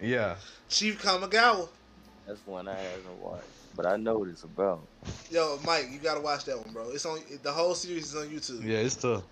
Yeah. 0.00 0.36
Chief 0.68 1.00
Kamogawa. 1.02 1.68
That's 2.26 2.44
one 2.46 2.68
I 2.68 2.78
haven't 2.78 3.18
watched, 3.18 3.55
but 3.76 3.86
I 3.86 3.96
know 3.96 4.18
what 4.18 4.28
it's 4.28 4.42
about. 4.44 4.80
Yo, 5.30 5.58
Mike, 5.64 5.88
you 5.92 5.98
gotta 5.98 6.20
watch 6.20 6.44
that 6.46 6.56
one, 6.58 6.72
bro. 6.72 6.90
It's 6.90 7.04
on 7.06 7.20
the 7.42 7.52
whole 7.52 7.74
series 7.74 8.14
is 8.14 8.16
on 8.16 8.28
YouTube. 8.28 8.64
Yeah, 8.64 8.78
it's 8.78 8.96
tough. 8.96 9.22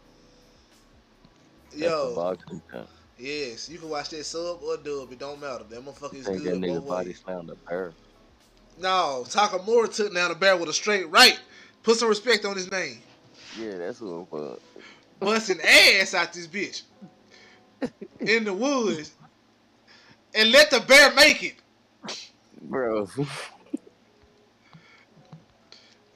Yo, 1.75 2.15
boxing 2.15 2.63
kind. 2.71 2.87
yes, 3.19 3.69
you 3.69 3.79
can 3.79 3.89
watch 3.89 4.11
that 4.11 4.25
sub 4.25 4.63
or 4.63 4.77
dub. 4.77 5.11
It 5.11 5.19
don't 5.19 5.41
matter. 5.41 5.65
That 5.69 5.85
motherfucker 5.85 6.15
is 6.17 6.27
Think 6.27 6.45
that 6.45 6.51
good 6.51 6.61
nigga 6.61 6.75
both 6.81 6.89
body 6.89 7.09
ways. 7.09 7.21
slammed 7.25 7.51
a 7.51 7.55
bear. 7.69 7.93
No, 8.79 9.25
Takamura 9.27 9.93
took 9.95 10.15
down 10.15 10.31
the 10.31 10.35
bear 10.37 10.57
with 10.57 10.69
a 10.69 10.73
straight 10.73 11.09
right. 11.11 11.39
Put 11.83 11.97
some 11.97 12.09
respect 12.09 12.45
on 12.45 12.55
his 12.57 12.71
name. 12.71 12.99
Yeah, 13.59 13.79
that's 13.79 14.01
what 14.01 14.21
it 14.23 14.33
was. 14.33 14.61
Busting 15.21 15.61
ass 15.61 16.15
out 16.15 16.33
this 16.33 16.47
bitch 16.47 16.83
in 18.21 18.45
the 18.45 18.53
woods, 18.53 19.13
and 20.35 20.51
let 20.53 20.71
the 20.71 20.81
bear 20.81 21.13
make 21.15 21.43
it. 21.43 21.55
Bro, 22.63 23.09
All 23.19 23.27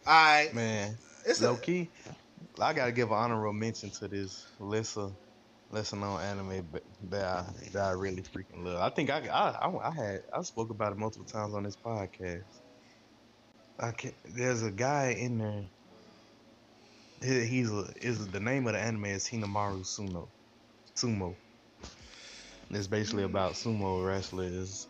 right, 0.08 0.52
Man, 0.52 0.96
it's 1.24 1.42
low 1.42 1.56
a, 1.56 1.56
key, 1.56 1.90
I 2.60 2.72
gotta 2.72 2.92
give 2.92 3.08
an 3.08 3.14
honorable 3.16 3.52
mention 3.52 3.90
to 3.98 4.08
this 4.08 4.46
lesser, 4.58 5.08
lesser 5.70 5.96
known 5.96 6.20
anime 6.20 6.68
that 7.10 7.24
I, 7.24 7.44
that 7.72 7.82
I 7.84 7.90
really 7.92 8.22
freaking 8.22 8.64
love. 8.64 8.80
I 8.80 8.90
think 8.90 9.10
I, 9.10 9.26
I, 9.28 9.88
I, 9.88 9.94
had 9.94 10.20
I 10.34 10.42
spoke 10.42 10.70
about 10.70 10.92
it 10.92 10.98
multiple 10.98 11.26
times 11.26 11.54
on 11.54 11.64
this 11.64 11.76
podcast. 11.76 12.62
I 13.78 13.92
can 13.92 14.12
There's 14.24 14.62
a 14.62 14.70
guy 14.72 15.10
in 15.18 15.38
there. 15.38 15.64
he- 17.22 17.46
He's 17.46 17.70
a, 17.70 17.92
is 18.00 18.28
the 18.30 18.40
name 18.40 18.66
of 18.66 18.74
the 18.74 18.80
anime 18.80 19.06
is 19.06 19.26
Hinomaru 19.28 19.84
Suno, 19.84 20.30
Sumo. 20.96 21.36
It's 22.70 22.86
basically 22.86 23.24
about 23.24 23.54
sumo 23.54 24.06
wrestlers. 24.06 24.86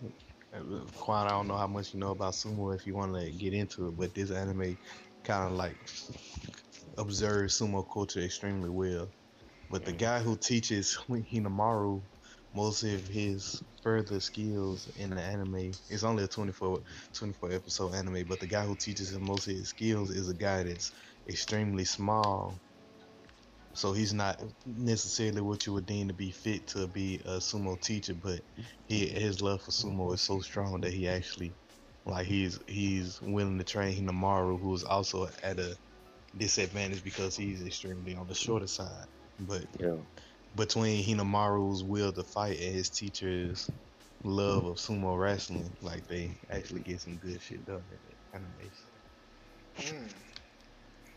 Uh, 0.53 0.61
Quan, 0.97 1.27
I 1.27 1.31
don't 1.31 1.49
know 1.49 1.57
how 1.57 1.67
much 1.67 1.93
you 1.95 2.01
know 2.01 2.11
about 2.13 2.35
sumo 2.35 2.75
if 2.75 2.87
you 2.87 2.95
want 2.97 3.15
to 3.15 3.31
get 3.33 3.53
into 3.55 3.89
it, 3.89 3.97
but 3.97 4.15
this 4.15 4.31
anime 4.31 4.77
kind 5.29 5.45
of 5.47 5.53
like 5.53 5.77
observes 6.99 7.59
sumo 7.59 7.85
culture 7.93 8.21
extremely 8.21 8.71
well. 8.71 9.09
But 9.71 9.85
the 9.85 9.93
guy 9.93 10.21
who 10.21 10.37
teaches 10.39 10.99
Hinomaru 11.09 12.05
most 12.55 12.83
of 12.85 13.07
his 13.09 13.63
further 13.83 14.21
skills 14.21 14.91
in 14.97 15.11
the 15.11 15.23
anime, 15.23 15.73
it's 15.91 16.05
only 16.05 16.25
a 16.25 16.29
24, 16.29 16.81
24 17.15 17.53
episode 17.53 17.95
anime, 17.95 18.27
but 18.29 18.41
the 18.41 18.47
guy 18.47 18.65
who 18.65 18.77
teaches 18.77 19.13
him 19.13 19.25
most 19.27 19.49
of 19.49 19.55
his 19.55 19.71
skills 19.71 20.11
is 20.11 20.29
a 20.29 20.35
guy 20.35 20.65
that's 20.65 20.93
extremely 21.29 21.85
small. 21.85 22.61
So 23.75 23.93
he's 23.93 24.13
not 24.15 24.43
necessarily 24.67 25.43
what 25.43 25.67
you 25.67 25.75
would 25.75 25.87
deem 25.87 26.09
to 26.09 26.15
be 26.15 26.33
fit 26.33 26.69
to 26.69 26.89
be 26.89 27.23
a 27.27 27.39
sumo 27.39 27.81
teacher, 27.81 28.15
but 28.15 28.41
he 28.89 29.07
his 29.09 29.41
love 29.43 29.63
for 29.63 29.71
sumo 29.73 30.15
is 30.15 30.23
so 30.23 30.41
strong 30.41 30.81
that 30.83 30.93
he 30.93 31.09
actually 31.09 31.55
like 32.09 32.27
he's 32.27 32.59
he's 32.67 33.21
willing 33.23 33.59
to 33.59 33.65
train 33.65 33.95
Hinomaru, 33.95 34.61
who 34.61 34.75
is 34.75 34.85
also 34.85 35.29
at 35.43 35.59
a 35.59 35.77
disadvantage 36.37 37.05
because 37.05 37.37
he's 37.37 37.65
extremely 37.65 38.15
on 38.15 38.27
the 38.27 38.35
shorter 38.35 38.67
side. 38.67 39.07
But 39.41 39.67
yeah. 39.79 39.97
between 40.57 41.05
Hinomaru's 41.05 41.85
will 41.85 42.13
to 42.13 42.23
fight 42.23 42.59
and 42.61 42.75
his 42.75 42.91
teacher's 42.91 43.71
love 44.25 44.65
of 44.65 44.77
sumo 44.77 45.19
wrestling, 45.19 45.71
like 45.81 46.07
they 46.09 46.39
actually 46.51 46.81
get 46.81 47.01
some 47.01 47.17
good 47.17 47.41
shit 47.41 47.65
done 47.67 47.83
in 47.91 47.99
the 48.09 48.39
animation. 48.39 48.89
Mm. 49.79 50.13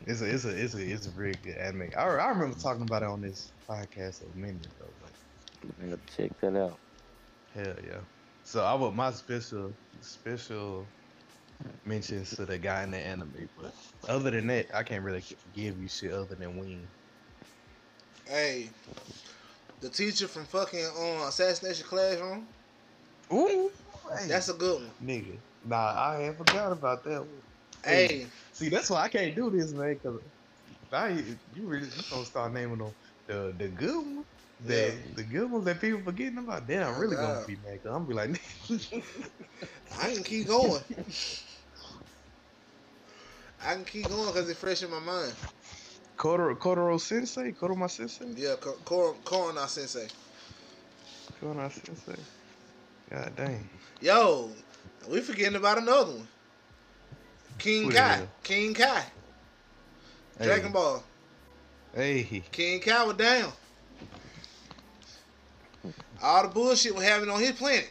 It's 0.08 0.22
a 0.22 0.26
it's 0.26 0.46
a 0.46 0.50
it's 0.50 0.74
a 0.74 0.82
it's 0.82 1.08
a 1.08 1.12
really 1.12 1.38
good 1.44 1.58
anime. 1.58 1.90
I, 1.98 2.02
I 2.02 2.30
remember 2.30 2.58
talking 2.58 2.84
about 2.84 3.04
it 3.04 3.10
on 3.10 3.22
this 3.22 3.52
podcast 3.70 4.22
a 4.22 4.38
minute 4.38 4.66
ago, 4.66 4.90
but 5.00 5.12
I 5.82 5.90
gotta 5.90 6.02
check 6.18 6.40
that 6.42 6.56
out. 6.56 6.80
Hell 7.54 7.76
yeah. 7.84 8.00
So 8.52 8.66
I 8.66 8.76
would 8.76 8.94
my 8.96 9.12
special 9.12 9.78
special 10.02 10.94
mentions 11.86 12.36
to 12.36 12.46
the 12.46 12.60
guy 12.60 12.84
in 12.84 12.92
the 12.92 12.98
anime, 13.00 13.50
but 13.56 13.74
other 14.10 14.32
than 14.32 14.48
that, 14.48 14.76
I 14.76 14.84
can't 14.84 15.06
really 15.06 15.24
give 15.54 15.80
you 15.80 15.88
shit 15.88 16.12
other 16.12 16.36
than 16.36 16.58
Wing. 16.60 16.92
Hey, 18.26 18.72
the 19.82 19.90
teacher 19.90 20.28
from 20.28 20.46
fucking 20.46 20.86
um, 20.86 21.28
Assassination 21.30 21.88
Classroom. 21.88 22.50
Ooh, 23.34 23.72
hey, 24.18 24.28
That's 24.28 24.50
a 24.50 24.54
good 24.56 24.82
one. 24.82 24.96
nigga. 25.02 25.44
Nah, 25.64 25.78
I 25.78 26.24
ain't 26.24 26.38
forgot 26.38 26.74
about 26.74 27.04
that. 27.06 27.26
One. 27.26 27.44
Hey, 27.84 28.28
See, 28.54 28.70
that's 28.70 28.90
why 28.90 29.04
I 29.04 29.10
can't 29.10 29.36
do 29.36 29.52
this, 29.52 29.74
man. 29.74 30.00
Cause 30.04 30.20
I, 30.92 31.10
you, 31.54 31.68
really 31.68 31.88
you 31.88 32.04
gonna 32.10 32.26
start 32.26 32.54
naming 32.54 32.80
them 32.80 32.94
the 33.28 33.56
the 33.58 33.70
good 33.70 33.96
ones. 34.18 34.28
The, 34.66 34.76
Yeah. 34.76 34.92
the 35.16 35.24
good 35.24 35.52
ones 35.52 35.66
that 35.66 35.82
people 35.82 36.02
forgetting 36.04 36.38
about, 36.38 36.68
then 36.68 36.84
I'm 36.84 37.00
really 37.00 37.16
gonna 37.16 37.44
be 37.48 37.56
mad. 37.66 37.82
Cause 37.84 37.94
I'm 37.96 38.06
be 38.06 38.14
like, 38.14 38.40
I 40.00 40.14
can 40.14 40.24
keep 40.24 40.48
going. 40.48 40.82
I 43.64 43.74
can 43.76 43.86
keep 43.86 44.08
going 44.08 44.26
because 44.28 44.50
it's 44.50 44.60
fresh 44.60 44.82
in 44.84 44.90
my 44.92 45.00
mind. 45.00 45.34
Kotaro, 46.18 46.56
Kotaro 46.58 47.00
Sensei, 47.00 47.52
Kotaro 47.52 47.90
Sensei, 47.90 48.34
Yeah, 48.36 48.56
Cor- 48.56 49.16
Corona 49.26 49.68
Sensei. 49.68 50.08
Kotaro 51.42 51.72
Sensei. 51.72 52.22
God 53.10 53.36
dang. 53.36 53.70
Yo, 54.00 54.50
we 55.10 55.22
forgetting 55.22 55.56
about 55.56 55.78
another 55.80 56.12
one. 56.14 56.28
King 57.58 57.90
Kai. 57.92 58.28
King 58.44 58.74
Kai. 58.74 59.04
Hey. 60.40 60.46
Dragon 60.46 60.72
Ball. 60.72 61.04
Hey, 61.94 62.44
King 62.52 62.80
Kai 62.80 63.04
was 63.04 63.18
down. 63.18 63.52
All 66.22 66.44
the 66.44 66.50
bullshit 66.50 66.94
was 66.94 67.04
happening 67.04 67.30
on 67.34 67.40
his 67.40 67.52
planet. 67.54 67.90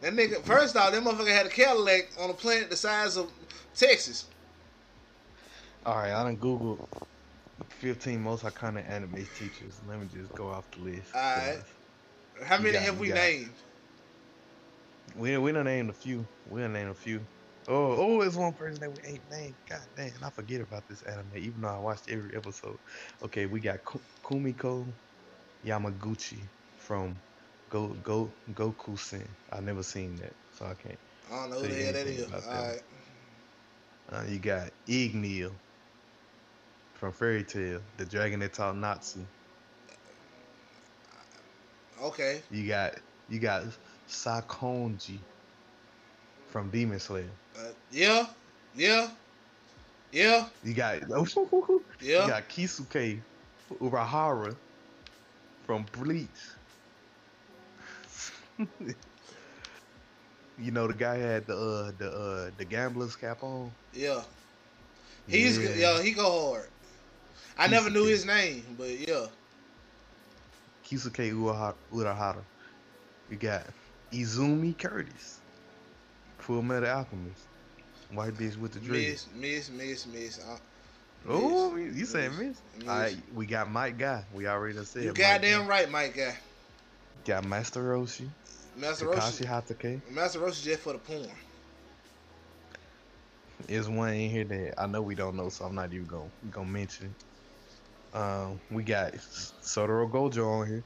That 0.00 0.14
nigga, 0.14 0.42
first 0.42 0.76
off, 0.76 0.92
that 0.92 1.02
motherfucker 1.02 1.32
had 1.34 1.46
a 1.46 1.50
Cadillac 1.50 2.08
on 2.18 2.30
a 2.30 2.34
planet 2.34 2.70
the 2.70 2.76
size 2.76 3.16
of 3.16 3.30
Texas. 3.74 4.26
all 5.84 5.96
right. 5.96 6.12
I 6.12 6.22
done 6.24 6.36
Googled 6.38 6.86
15 7.80 8.20
most 8.20 8.44
iconic 8.44 8.88
anime 8.90 9.26
teachers. 9.38 9.80
Let 9.86 10.00
me 10.00 10.08
just 10.12 10.34
go 10.34 10.48
off 10.48 10.64
the 10.72 10.78
list. 10.84 11.14
All 11.14 11.20
right. 11.20 11.58
How 12.44 12.56
many 12.58 12.72
got- 12.72 12.82
have 12.82 12.98
we 12.98 13.08
got- 13.08 13.14
named? 13.16 13.50
We 15.16 15.36
we 15.38 15.52
done 15.52 15.64
named 15.64 15.90
a 15.90 15.92
few. 15.92 16.24
We 16.48 16.60
done 16.62 16.72
named 16.72 16.90
a 16.90 16.94
few. 16.94 17.20
Oh, 17.68 17.96
oh, 17.98 18.20
it's 18.22 18.36
one 18.36 18.52
person 18.54 18.80
that 18.80 18.90
we 18.90 19.02
ain't 19.10 19.30
named. 19.30 19.54
God 19.68 19.80
damn, 19.96 20.12
I 20.22 20.30
forget 20.30 20.60
about 20.60 20.88
this 20.88 21.02
anime, 21.02 21.26
even 21.36 21.60
though 21.60 21.68
I 21.68 21.78
watched 21.78 22.08
every 22.08 22.34
episode. 22.34 22.78
Okay, 23.22 23.46
we 23.46 23.60
got 23.60 23.84
Ku- 23.84 24.00
Kumiko 24.24 24.86
Yamaguchi 25.66 26.38
from 26.78 27.16
Go 27.68 27.88
Go 28.02 28.30
Goku 28.54 28.98
Sen. 28.98 29.26
I 29.52 29.60
never 29.60 29.82
seen 29.82 30.16
that, 30.16 30.32
so 30.58 30.66
I 30.66 30.74
can't. 30.74 30.98
I 31.32 31.36
don't 31.36 31.50
know 31.50 31.60
who 31.60 31.68
the 31.68 31.82
hell 31.82 31.92
that 31.92 32.06
is. 32.06 32.26
about 32.26 32.42
that. 32.44 32.50
Alright. 32.50 32.82
Uh, 34.12 34.24
you 34.28 34.38
got 34.38 34.70
Igneel 34.88 35.52
from 36.94 37.12
Fairy 37.12 37.44
Tail, 37.44 37.80
the 37.96 38.04
dragon 38.04 38.40
that 38.40 38.52
taught 38.52 38.76
Natsu. 38.76 39.20
Okay. 42.02 42.42
You 42.50 42.66
got 42.66 42.94
you 43.28 43.38
got 43.38 43.64
Sakonji 44.08 45.18
from 46.48 46.70
Demon 46.70 46.98
Slayer. 46.98 47.28
Uh, 47.56 47.68
yeah. 47.92 48.26
Yeah. 48.74 49.08
Yeah. 50.12 50.46
You 50.64 50.74
got 50.74 51.00
Yeah. 52.00 52.22
You 52.22 52.28
got 52.28 52.48
Kisuke 52.48 53.20
Urahara 53.80 54.56
from 55.70 55.86
Bleach. 55.92 56.26
you 60.58 60.72
know 60.72 60.88
the 60.88 60.94
guy 60.94 61.16
had 61.16 61.46
the 61.46 61.56
uh 61.56 61.92
the 61.96 62.10
uh 62.10 62.50
the 62.58 62.64
gambler's 62.64 63.14
cap 63.14 63.44
on. 63.44 63.70
Yeah. 63.94 64.22
He's 65.28 65.56
yeah. 65.58 65.70
yeah, 65.76 66.02
he 66.02 66.10
go 66.10 66.50
hard. 66.54 66.68
I 67.56 67.68
never 67.68 67.88
knew 67.88 68.04
his 68.04 68.26
name, 68.26 68.64
but 68.76 68.98
yeah. 68.98 69.26
Kisuke 70.84 71.32
Urahara. 71.92 72.42
You 73.30 73.36
got 73.36 73.62
Izumi 74.12 74.76
Curtis, 74.76 75.38
Full 76.38 76.62
Metal 76.62 76.88
Alchemist, 76.88 77.46
white 78.12 78.34
bitch 78.34 78.56
with 78.56 78.72
the 78.72 78.80
dreads. 78.80 79.28
Miss, 79.36 79.70
miss, 79.70 80.04
miss, 80.04 80.06
miss. 80.08 80.40
Oh, 81.28 81.76
you 81.76 82.06
saying 82.06 82.36
miss? 82.38 82.60
miss. 82.76 82.88
All 82.88 82.98
right, 82.98 83.16
we 83.34 83.46
got 83.46 83.70
Might 83.70 83.98
Guy. 83.98 84.24
We 84.32 84.46
already 84.46 84.82
said. 84.84 85.04
You 85.04 85.12
goddamn 85.12 85.62
Guy. 85.62 85.66
right, 85.66 85.90
Might 85.90 86.14
Guy. 86.14 86.36
Got 87.24 87.44
Master 87.44 87.82
Roshi, 87.82 88.28
Master 88.76 89.06
Roshi. 89.06 89.46
Hatake. 89.46 90.00
Master 90.10 90.40
Roshi 90.40 90.64
just 90.64 90.80
for 90.80 90.94
the 90.94 90.98
porn. 90.98 91.28
There's 93.66 93.88
one 93.88 94.14
in 94.14 94.30
here 94.30 94.44
that 94.44 94.80
I 94.80 94.86
know 94.86 95.02
we 95.02 95.14
don't 95.14 95.36
know, 95.36 95.50
so 95.50 95.66
I'm 95.66 95.74
not 95.74 95.92
even 95.92 96.06
gonna 96.06 96.30
gonna 96.50 96.66
mention. 96.66 97.14
Um, 98.12 98.60
we 98.70 98.82
got 98.82 99.12
Satoru 99.12 100.10
Gojo 100.10 100.46
on 100.62 100.66
here. 100.66 100.84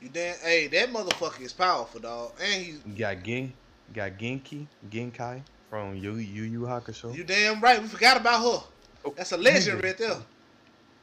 You 0.00 0.08
damn, 0.08 0.36
hey, 0.38 0.68
that 0.68 0.90
motherfucker 0.90 1.40
is 1.42 1.52
powerful, 1.52 2.00
dog. 2.00 2.32
And 2.40 2.62
he, 2.62 2.76
We 2.86 2.94
got 2.94 3.22
Gen, 3.22 3.52
got 3.92 4.12
Genki, 4.12 4.66
Genkai 4.88 5.42
from 5.68 5.96
Yu 5.96 6.14
Yu 6.16 6.44
Yu 6.44 6.60
Hakusho. 6.60 7.14
you 7.14 7.24
damn 7.24 7.60
right. 7.60 7.82
We 7.82 7.88
forgot 7.88 8.16
about 8.18 8.40
her. 8.42 8.66
Oh, 9.04 9.12
That's 9.16 9.32
a 9.32 9.36
legend 9.36 9.82
right 9.82 9.96
there. 9.96 10.16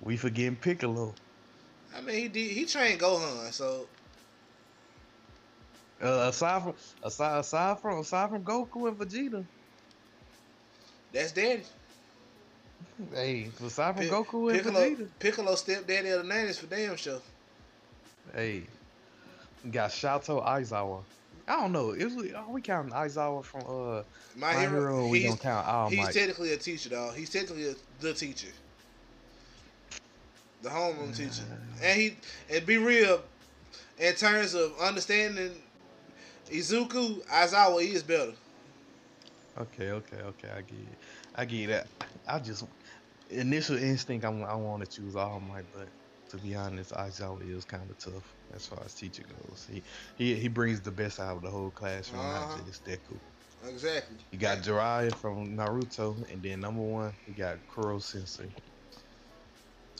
We 0.01 0.17
forgetting 0.17 0.55
Piccolo. 0.55 1.13
I 1.95 2.01
mean, 2.01 2.15
he 2.15 2.27
did. 2.27 2.51
He 2.51 2.65
trained 2.65 2.99
Gohan, 2.99 3.51
so 3.53 3.87
Uh, 6.01 6.29
aside 6.29 6.63
from 6.63 6.73
aside 7.03 7.39
aside 7.39 7.79
from 7.79 7.99
aside 7.99 8.29
from 8.29 8.43
Goku 8.43 8.87
and 8.87 8.97
Vegeta, 8.97 9.45
that's 11.13 11.31
daddy. 11.31 11.61
hey, 13.13 13.49
aside 13.63 13.97
from 13.97 14.07
Pi- 14.07 14.11
Goku 14.11 14.51
and 14.51 14.63
Piccolo, 14.63 14.79
Vegeta, 14.79 15.07
Piccolo 15.19 15.55
stepdaddy 15.55 16.09
of 16.09 16.23
the 16.23 16.27
nineties 16.27 16.57
for 16.57 16.65
damn 16.65 16.95
sure. 16.95 17.21
hey, 18.33 18.63
got 19.71 19.91
Shota 19.91 20.43
Aizawa. 20.43 21.03
I 21.51 21.59
don't 21.59 21.73
know. 21.73 21.91
Is 21.91 22.15
we 22.15 22.33
are 22.33 22.49
we 22.49 22.61
counting 22.61 22.93
Aizawa 22.93 23.43
from 23.43 23.61
uh 23.67 24.03
My, 24.37 24.53
My 24.53 24.61
hero, 24.61 24.71
Hero? 24.79 25.07
We 25.09 25.19
he's, 25.19 25.27
gonna 25.27 25.41
count 25.41 25.67
All 25.67 25.89
he's 25.89 25.99
Might? 25.99 26.13
technically 26.13 26.53
a 26.53 26.57
teacher, 26.57 26.89
dog. 26.89 27.13
He's 27.15 27.29
technically 27.29 27.67
a, 27.67 27.73
the 27.99 28.13
teacher, 28.13 28.47
the 30.61 30.69
homeroom 30.69 31.15
teacher, 31.15 31.43
and 31.83 31.99
he 31.99 32.13
and 32.49 32.65
be 32.65 32.77
real. 32.77 33.21
In 33.99 34.13
terms 34.15 34.53
of 34.53 34.71
understanding 34.81 35.51
Izuku, 36.49 37.25
Aizawa 37.27 37.81
he 37.81 37.89
is 37.89 38.03
better. 38.03 38.31
Okay, 39.59 39.91
okay, 39.91 40.17
okay. 40.17 40.49
I 40.55 40.61
get 40.61 40.79
it. 40.79 40.97
I 41.35 41.45
get 41.45 41.67
that. 41.67 41.87
I 42.25 42.39
just 42.39 42.63
initial 43.29 43.75
instinct. 43.75 44.23
I, 44.23 44.29
wa- 44.29 44.47
I 44.47 44.55
want 44.55 44.85
to 44.85 44.89
choose 44.89 45.17
All 45.17 45.41
Might, 45.41 45.65
but 45.73 45.89
to 46.29 46.37
be 46.37 46.55
honest, 46.55 46.91
Aizawa 46.91 47.41
is 47.45 47.65
kind 47.65 47.89
of 47.91 47.99
tough 47.99 48.33
as 48.55 48.65
far 48.67 48.81
as 48.85 48.93
teacher 48.93 49.23
goes. 49.23 49.67
He 49.69 49.83
he 50.17 50.35
he 50.35 50.47
brings 50.47 50.81
the 50.81 50.91
best 50.91 51.19
out 51.19 51.37
of 51.37 51.43
the 51.43 51.49
whole 51.49 51.69
classroom, 51.71 52.21
Uh-huh. 52.21 52.57
not 52.57 52.65
just 52.67 52.85
Deku. 52.85 53.19
Exactly. 53.67 54.17
You 54.31 54.39
got 54.39 54.59
Jiraiya 54.59 55.13
from 55.15 55.55
Naruto, 55.55 56.29
and 56.31 56.41
then 56.41 56.61
number 56.61 56.81
one, 56.81 57.13
you 57.27 57.33
got 57.33 57.57
Kuro 57.67 57.99
Sensei. 57.99 58.49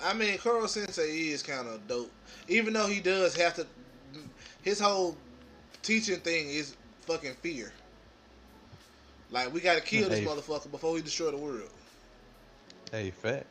I 0.04 0.14
mean, 0.14 0.38
Kuro 0.40 0.66
Sensei 0.66 1.30
is 1.30 1.44
kind 1.44 1.68
of 1.68 1.88
dope, 1.88 2.12
even 2.48 2.74
though 2.74 2.88
he 2.88 3.00
does 3.02 3.36
have 3.36 3.54
to. 3.56 3.68
His 4.62 4.80
whole 4.80 5.18
teaching 5.84 6.20
thing 6.20 6.48
is 6.50 6.76
fucking 7.02 7.36
fear. 7.36 7.72
Like 9.30 9.54
we 9.54 9.62
gotta 9.62 9.82
kill 9.82 10.10
this 10.10 10.20
Hey. 10.20 10.26
motherfucker 10.26 10.72
before 10.72 10.96
he 10.96 11.02
destroy 11.02 11.32
the 11.32 11.38
world. 11.38 11.70
Hey, 12.92 13.12
fat. 13.12 13.46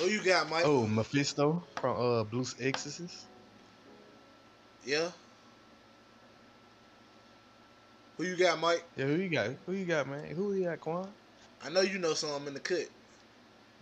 Who 0.00 0.06
you 0.06 0.22
got, 0.22 0.48
Mike? 0.48 0.64
Oh, 0.64 0.86
Mephisto 0.86 1.62
from 1.78 1.96
uh 1.96 2.24
Blue 2.24 2.44
Exorcist. 2.58 3.26
Yeah. 4.82 5.10
Who 8.16 8.24
you 8.24 8.36
got, 8.36 8.58
Mike? 8.58 8.82
Yeah, 8.96 9.06
who 9.06 9.16
you 9.16 9.28
got? 9.28 9.50
Who 9.66 9.72
you 9.72 9.84
got, 9.84 10.08
man? 10.08 10.34
Who 10.34 10.54
you 10.54 10.64
got, 10.64 10.80
Quan? 10.80 11.12
I 11.62 11.68
know 11.68 11.82
you 11.82 11.98
know 11.98 12.14
some 12.14 12.48
in 12.48 12.54
the 12.54 12.60
cut. 12.60 12.86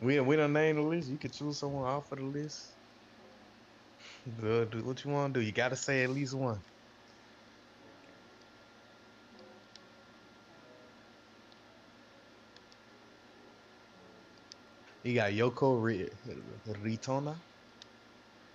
We 0.00 0.18
we 0.18 0.34
don't 0.34 0.52
name 0.52 0.76
the 0.76 0.82
list. 0.82 1.08
You 1.08 1.18
can 1.18 1.30
choose 1.30 1.60
someone 1.60 1.88
off 1.88 2.10
of 2.10 2.18
the 2.18 2.24
list. 2.24 2.72
Do 4.40 4.68
what 4.82 5.04
you 5.04 5.10
want 5.12 5.34
to 5.34 5.40
do. 5.40 5.46
You 5.46 5.52
gotta 5.52 5.76
say 5.76 6.02
at 6.02 6.10
least 6.10 6.34
one. 6.34 6.60
You 15.02 15.14
got 15.14 15.32
Yoko 15.32 15.82
Ri- 15.82 16.10
Ritona 16.66 17.36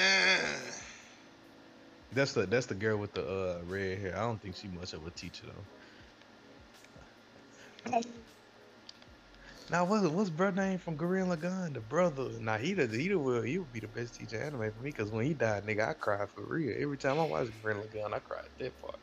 That's 2.11 2.33
the 2.33 2.45
that's 2.47 2.67
the 2.67 2.75
girl 2.75 2.97
with 2.97 3.13
the 3.13 3.25
uh 3.25 3.61
red 3.65 3.99
hair. 3.99 4.17
I 4.17 4.21
don't 4.21 4.41
think 4.41 4.55
she 4.55 4.67
much 4.67 4.93
of 4.93 5.05
a 5.05 5.11
teacher 5.11 5.47
though. 5.47 5.67
Now 9.69 9.85
what's 9.85 10.07
what's 10.07 10.29
brother 10.29 10.55
name 10.61 10.79
from 10.79 10.97
Gurren 10.97 11.27
Lagann? 11.35 11.73
The 11.73 11.81
brother. 11.81 12.29
Now 12.39 12.57
he 12.57 12.73
the 12.73 12.87
he 12.87 13.09
the 13.09 13.19
will 13.19 13.41
he 13.41 13.57
would 13.59 13.71
be 13.71 13.79
the 13.79 13.87
best 13.87 14.15
teacher 14.15 14.41
anime 14.41 14.71
for 14.73 14.81
me 14.81 14.89
because 14.91 15.11
when 15.11 15.25
he 15.25 15.33
died, 15.33 15.65
nigga, 15.65 15.89
I 15.89 15.93
cried 15.93 16.29
for 16.29 16.45
real. 16.47 16.75
Every 16.79 16.97
time 16.97 17.19
I 17.19 17.23
watch 17.25 17.47
Gurren 17.49 17.83
Lagann, 17.83 18.13
I 18.13 18.19
cried 18.19 18.49
that 18.59 18.79
part. 18.79 18.99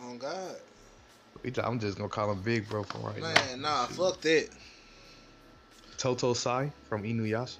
Oh 0.00 0.16
God. 0.18 0.56
I'm 1.62 1.78
just 1.78 1.96
gonna 1.96 2.08
call 2.08 2.32
him 2.32 2.42
Big 2.42 2.68
Bro 2.68 2.84
from 2.84 3.02
right 3.02 3.18
now. 3.18 3.34
Man, 3.34 3.60
nah, 3.62 3.86
Shoot. 3.86 3.96
fuck 3.96 4.20
that. 4.22 4.48
Totosai 5.98 6.72
from 6.88 7.02
Inuyasha. 7.02 7.58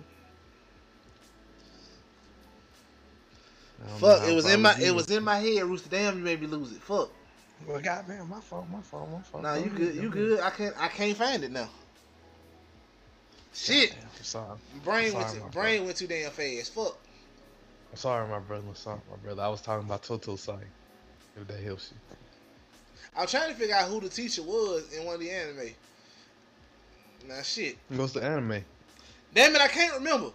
I 3.78 3.88
don't 3.88 4.00
know 4.00 4.08
Fuck. 4.08 4.28
It 4.28 4.34
was 4.34 4.46
in 4.46 4.62
my 4.62 4.74
it 4.80 4.94
was 4.94 5.10
in 5.10 5.24
my 5.24 5.38
head, 5.38 5.64
Rooster. 5.64 5.88
Damn, 5.88 6.18
you 6.18 6.24
made 6.24 6.40
me 6.40 6.46
lose 6.46 6.72
it. 6.72 6.82
Fuck. 6.82 7.10
Well, 7.66 7.80
goddamn, 7.80 8.28
my 8.28 8.40
fault, 8.40 8.66
my 8.70 8.80
fault, 8.82 9.10
my 9.10 9.20
fault. 9.20 9.42
Nah, 9.42 9.54
you 9.54 9.70
good. 9.70 9.94
You 9.94 10.10
good. 10.10 10.40
I 10.40 10.50
can't. 10.50 10.74
I 10.78 10.88
can't 10.88 11.16
find 11.16 11.42
it 11.42 11.50
now. 11.50 11.68
Shit. 13.54 13.94
I'm 13.94 14.24
sorry. 14.24 14.58
Brain 14.84 15.12
Sorry, 15.12 15.40
went 15.40 15.52
brain 15.52 15.84
went 15.86 15.96
too 15.96 16.06
damn 16.06 16.30
fast. 16.30 16.74
Fuck. 16.74 16.98
I'm 17.90 17.96
sorry, 17.96 18.28
my 18.28 18.38
brother. 18.38 18.64
I'm 18.68 18.74
sorry, 18.74 19.00
my 19.10 19.16
brother. 19.16 19.42
I 19.42 19.48
was 19.48 19.62
talking 19.62 19.86
about 19.86 20.02
Totosai. 20.02 20.60
If 21.40 21.46
that 21.48 21.62
helps 21.62 21.92
you. 21.92 22.16
I'm 23.16 23.27
trying 23.27 23.51
to 23.51 23.55
figure 23.55 23.74
out 23.74 23.89
who 23.89 24.01
the 24.01 24.09
teacher 24.09 24.43
was 24.43 24.93
in 24.97 25.05
one 25.05 25.14
of 25.14 25.20
the 25.20 25.31
anime. 25.31 25.70
Now 27.28 27.43
shit. 27.43 27.77
What's 27.89 28.12
the 28.12 28.23
anime? 28.23 28.64
Damn 29.35 29.55
it, 29.55 29.60
I 29.60 29.68
can't 29.68 29.94
remember. 29.94 30.31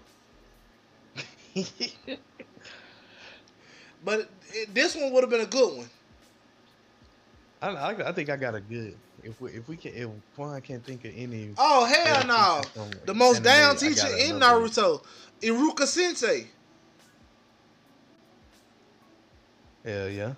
But 4.03 4.29
it, 4.53 4.73
this 4.73 4.95
one 4.95 5.11
would 5.13 5.23
have 5.23 5.29
been 5.29 5.41
a 5.41 5.45
good 5.45 5.77
one. 5.77 5.89
I, 7.61 7.69
I, 7.69 8.09
I 8.09 8.11
think 8.11 8.29
I 8.29 8.35
got 8.35 8.55
a 8.55 8.61
good. 8.61 8.97
If 9.23 9.39
we 9.39 9.51
if 9.51 9.67
we 9.67 9.77
can 9.77 9.93
if 9.93 10.09
Quan 10.35 10.59
can't 10.61 10.83
think 10.83 11.05
of 11.05 11.11
any. 11.15 11.51
Oh 11.57 11.85
hell 11.85 12.25
no! 12.25 12.87
The 13.05 13.13
most 13.13 13.43
down 13.43 13.75
teacher 13.75 14.07
in. 14.17 14.39
Naruto, 14.39 15.03
Iruka 15.41 15.85
Sensei. 15.85 16.47
Hell 19.85 20.09
yeah. 20.09 20.33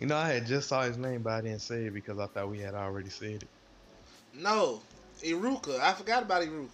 You 0.00 0.06
know, 0.06 0.16
I 0.16 0.28
had 0.32 0.46
just 0.46 0.66
saw 0.68 0.80
his 0.82 0.96
name, 0.96 1.20
but 1.20 1.34
I 1.34 1.40
didn't 1.42 1.60
say 1.60 1.84
it 1.84 1.92
because 1.92 2.18
I 2.18 2.26
thought 2.26 2.48
we 2.48 2.58
had 2.58 2.74
already 2.74 3.10
said 3.10 3.42
it. 3.42 3.48
No, 4.32 4.80
Iruka. 5.22 5.78
I 5.78 5.92
forgot 5.92 6.22
about 6.22 6.42
Iruka. 6.42 6.70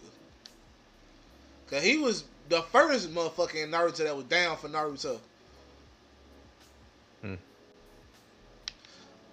Cause 1.69 1.83
he 1.83 1.99
was 1.99 2.23
the 2.49 2.63
first 2.63 3.13
motherfucker 3.13 3.65
in 3.65 3.73
Naruto 3.73 4.05
that 4.05 4.17
was 4.17 4.27
down 4.27 4.57
for 4.57 4.69
Naruto. 4.69 5.19
Hmm. 7.21 7.35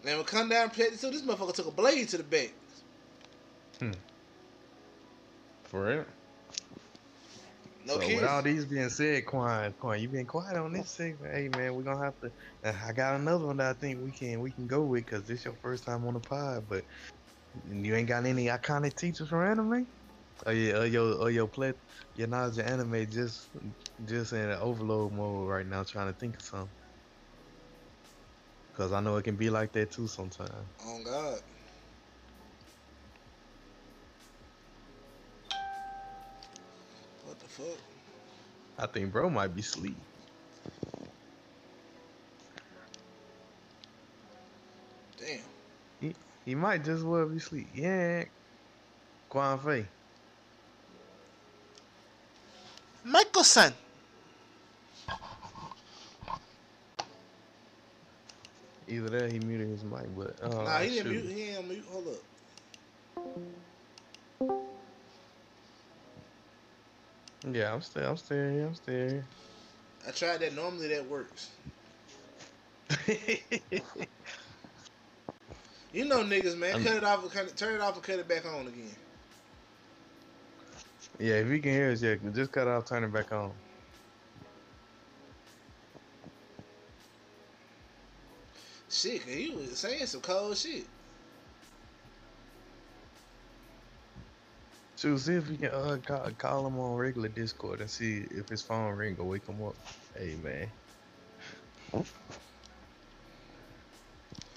And 0.08 0.18
we 0.18 0.24
come 0.24 0.50
down 0.50 0.64
and 0.64 0.74
play 0.74 0.90
this, 0.90 1.02
this 1.02 1.22
motherfucker 1.22 1.54
took 1.54 1.68
a 1.68 1.72
blade 1.72 2.10
to 2.10 2.18
the 2.18 2.24
back. 2.24 2.52
For 5.66 5.86
real. 5.86 6.06
No 7.86 7.96
so 7.96 8.00
kidding. 8.00 8.16
with 8.18 8.26
all 8.26 8.42
these 8.42 8.66
being 8.66 8.90
said, 8.90 9.26
Quan, 9.26 9.74
Quan, 9.74 10.00
you 10.02 10.10
been 10.10 10.26
quiet 10.28 10.58
on 10.58 10.74
this 10.74 10.92
segment. 10.92 11.36
Hey 11.36 11.50
man, 11.50 11.76
we're 11.76 11.84
gonna 11.84 12.04
have 12.06 12.18
to. 12.20 12.32
Uh, 12.64 12.74
I 12.86 12.94
got 12.94 13.20
another 13.20 13.46
one 13.46 13.58
that 13.58 13.76
I 13.76 13.80
think 13.80 14.02
we 14.02 14.12
can 14.12 14.42
we 14.42 14.52
can 14.52 14.68
go 14.68 14.86
with 14.86 15.06
because 15.06 15.28
this 15.28 15.46
your 15.46 15.56
first 15.56 15.86
time 15.86 16.06
on 16.08 16.14
the 16.14 16.20
pod, 16.22 16.68
but 16.68 16.86
you 17.64 17.96
ain't 17.96 18.08
got 18.08 18.26
any 18.26 18.46
iconic 18.46 18.96
teachers 18.96 19.30
from 19.30 19.42
anime. 19.44 19.88
Oh 20.46 20.52
yeah, 20.52 20.80
or 20.80 20.86
your 20.86 21.16
or 21.16 21.32
your 21.32 21.48
play 21.48 21.74
your 22.16 22.28
knowledge 22.28 22.58
of 22.58 22.66
anime 22.68 23.10
just 23.10 23.50
just 24.06 24.34
in 24.34 24.50
an 24.50 24.60
overload 24.60 25.14
mode 25.14 25.50
right 25.50 25.66
now, 25.66 25.84
trying 25.84 26.12
to 26.12 26.18
think 26.20 26.38
of 26.38 26.42
something. 26.44 26.76
Cause 28.74 28.92
I 28.92 29.02
know 29.02 29.18
it 29.18 29.24
can 29.24 29.38
be 29.38 29.50
like 29.50 29.74
that 29.74 29.92
too 29.92 30.08
sometimes. 30.08 30.70
Oh 30.82 31.04
God. 31.06 31.40
Fuck? 37.54 37.78
I 38.78 38.88
think 38.88 39.12
bro 39.12 39.30
might 39.30 39.56
be 39.56 39.62
sleep. 39.62 39.96
Damn. 45.20 45.40
He 46.02 46.16
he 46.46 46.56
might 46.56 46.84
just 46.84 47.04
well 47.04 47.28
be 47.28 47.40
sleep. 47.40 47.68
Yeah, 47.74 48.26
Quan 49.30 49.60
Fei. 49.60 49.86
Michael 53.04 53.44
San. 53.44 53.74
Either 58.88 59.10
that, 59.10 59.32
he 59.32 59.40
muted 59.40 59.68
his 59.70 59.84
mic, 59.84 60.06
but 60.16 60.36
uh, 60.44 60.50
nah, 60.50 60.80
he 60.80 60.90
didn't 60.90 61.14
shoot. 61.14 61.26
mute. 61.26 61.38
He 61.38 61.50
ain't 61.52 61.68
mute. 61.68 61.86
Hold 61.90 62.08
up. 64.50 64.73
Yeah, 67.52 67.74
I'm 67.74 67.82
still, 67.82 68.10
I'm 68.10 68.18
still 68.18 68.38
here. 68.38 68.66
I'm 68.68 68.76
still 68.76 68.94
here. 68.94 69.26
I 70.08 70.12
tried 70.12 70.40
that. 70.40 70.56
Normally 70.56 70.88
that 70.90 71.06
works. 71.08 71.50
You 75.94 76.06
know 76.06 76.24
niggas, 76.24 76.58
man. 76.58 76.74
I'm- 76.74 76.84
cut 76.84 76.96
it 76.98 77.04
off 77.04 77.32
cut 77.32 77.46
it, 77.46 77.56
turn 77.56 77.76
it 77.76 77.82
off 77.82 77.94
and 77.94 78.04
cut 78.04 78.18
it 78.18 78.28
back 78.28 78.46
on 78.46 78.68
again. 78.68 78.96
yeah, 81.20 81.36
if 81.36 81.48
you 81.48 81.60
can 81.60 81.72
hear 81.72 81.92
us, 81.92 82.02
yeah, 82.02 82.16
just 82.34 82.52
cut 82.52 82.68
it 82.68 82.72
off, 82.72 82.86
turn 82.86 83.04
it 83.04 83.14
back 83.14 83.32
on. 83.32 83.54
Shit, 88.90 89.22
he 89.22 89.52
was 89.52 89.78
saying 89.78 90.08
some 90.08 90.22
cold 90.22 90.58
shit. 90.58 90.86
Shoot, 95.04 95.20
see 95.20 95.34
if 95.34 95.50
you 95.50 95.58
can 95.58 95.68
uh, 95.68 95.98
call, 96.02 96.32
call 96.38 96.66
him 96.66 96.80
on 96.80 96.96
regular 96.96 97.28
Discord 97.28 97.82
and 97.82 97.90
see 97.90 98.26
if 98.32 98.48
his 98.48 98.62
phone 98.62 98.96
ring 98.96 99.18
or 99.20 99.26
wake 99.26 99.46
him 99.46 99.62
up. 99.62 99.76
Hey 100.16 100.38
man. 100.42 100.72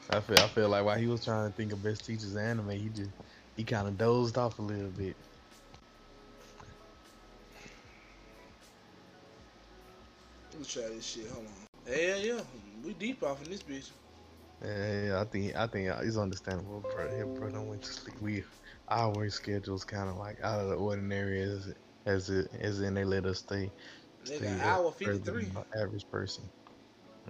I 0.08 0.20
feel 0.20 0.38
I 0.38 0.46
feel 0.46 0.68
like 0.68 0.84
while 0.84 0.96
he 1.00 1.08
was 1.08 1.24
trying 1.24 1.50
to 1.50 1.56
think 1.56 1.72
of 1.72 1.82
best 1.82 2.06
teachers 2.06 2.36
anime, 2.36 2.70
he 2.70 2.88
just 2.90 3.10
he 3.56 3.64
kind 3.64 3.88
of 3.88 3.98
dozed 3.98 4.38
off 4.38 4.60
a 4.60 4.62
little 4.62 4.92
bit. 4.92 5.16
Let's 10.56 10.72
try 10.72 10.82
this 10.82 11.04
shit. 11.04 11.26
Hold 11.26 11.46
on. 11.46 11.92
Hell 11.92 12.20
yeah, 12.20 12.40
we 12.84 12.94
deep 12.94 13.20
off 13.24 13.44
in 13.44 13.50
this 13.50 13.64
bitch. 13.64 13.90
Yeah, 14.64 15.20
I 15.20 15.24
think 15.24 15.56
I 15.56 15.66
think 15.66 15.88
it's 16.02 16.16
understandable, 16.16 16.82
bro. 16.82 17.08
Him, 17.08 17.34
bro, 17.34 17.50
don't 17.50 17.66
went 17.66 17.82
to 17.82 17.92
sleep. 17.92 18.20
We 18.20 18.44
our 18.88 19.12
work 19.12 19.30
schedule's 19.30 19.84
kind 19.84 20.08
of 20.08 20.16
like 20.16 20.40
out 20.42 20.60
of 20.60 20.68
the 20.68 20.74
ordinary 20.74 21.42
as 21.42 21.74
as 22.06 22.30
it 22.30 22.48
as 22.60 22.80
in 22.80 22.94
they 22.94 23.04
let 23.04 23.26
us 23.26 23.40
stay. 23.40 23.70
Nigga, 24.24 24.36
stay 24.36 24.60
hour 24.60 24.92
fifty 24.92 25.18
three. 25.18 25.48
Average 25.80 26.06
person. 26.10 26.44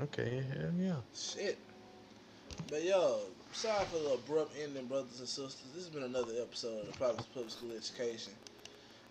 Okay, 0.02 0.42
hell 0.52 0.72
yeah. 0.78 0.96
Shit. 1.14 1.58
But 2.68 2.84
yo, 2.84 3.20
sorry 3.52 3.84
for 3.86 3.98
the 3.98 4.14
abrupt 4.14 4.54
ending, 4.62 4.86
brothers 4.86 5.18
and 5.20 5.28
sisters. 5.28 5.62
This 5.74 5.84
has 5.84 5.92
been 5.92 6.04
another 6.04 6.32
episode 6.40 6.80
of 6.80 6.92
the 6.92 6.98
Providence 6.98 7.26
Public 7.32 7.50
School 7.50 7.70
Education. 7.72 8.32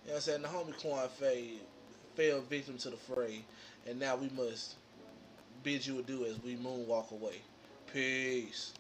You 0.04 0.12
know 0.12 0.14
what 0.14 0.16
I'm 0.16 0.22
saying? 0.22 0.42
The 0.44 0.48
homie 0.48 0.80
Quan 0.80 1.10
Fei 1.10 1.54
fell 2.16 2.42
victim 2.42 2.78
to 2.78 2.92
the 2.92 2.98
fray, 2.98 3.44
and 3.88 4.00
now 4.00 4.16
we 4.16 4.30
must 4.30 4.76
bid 5.64 5.86
you 5.86 6.00
adieu 6.00 6.26
as 6.26 6.42
we 6.44 6.56
moonwalk 6.56 7.12
away. 7.12 7.42
Peace. 7.92 8.74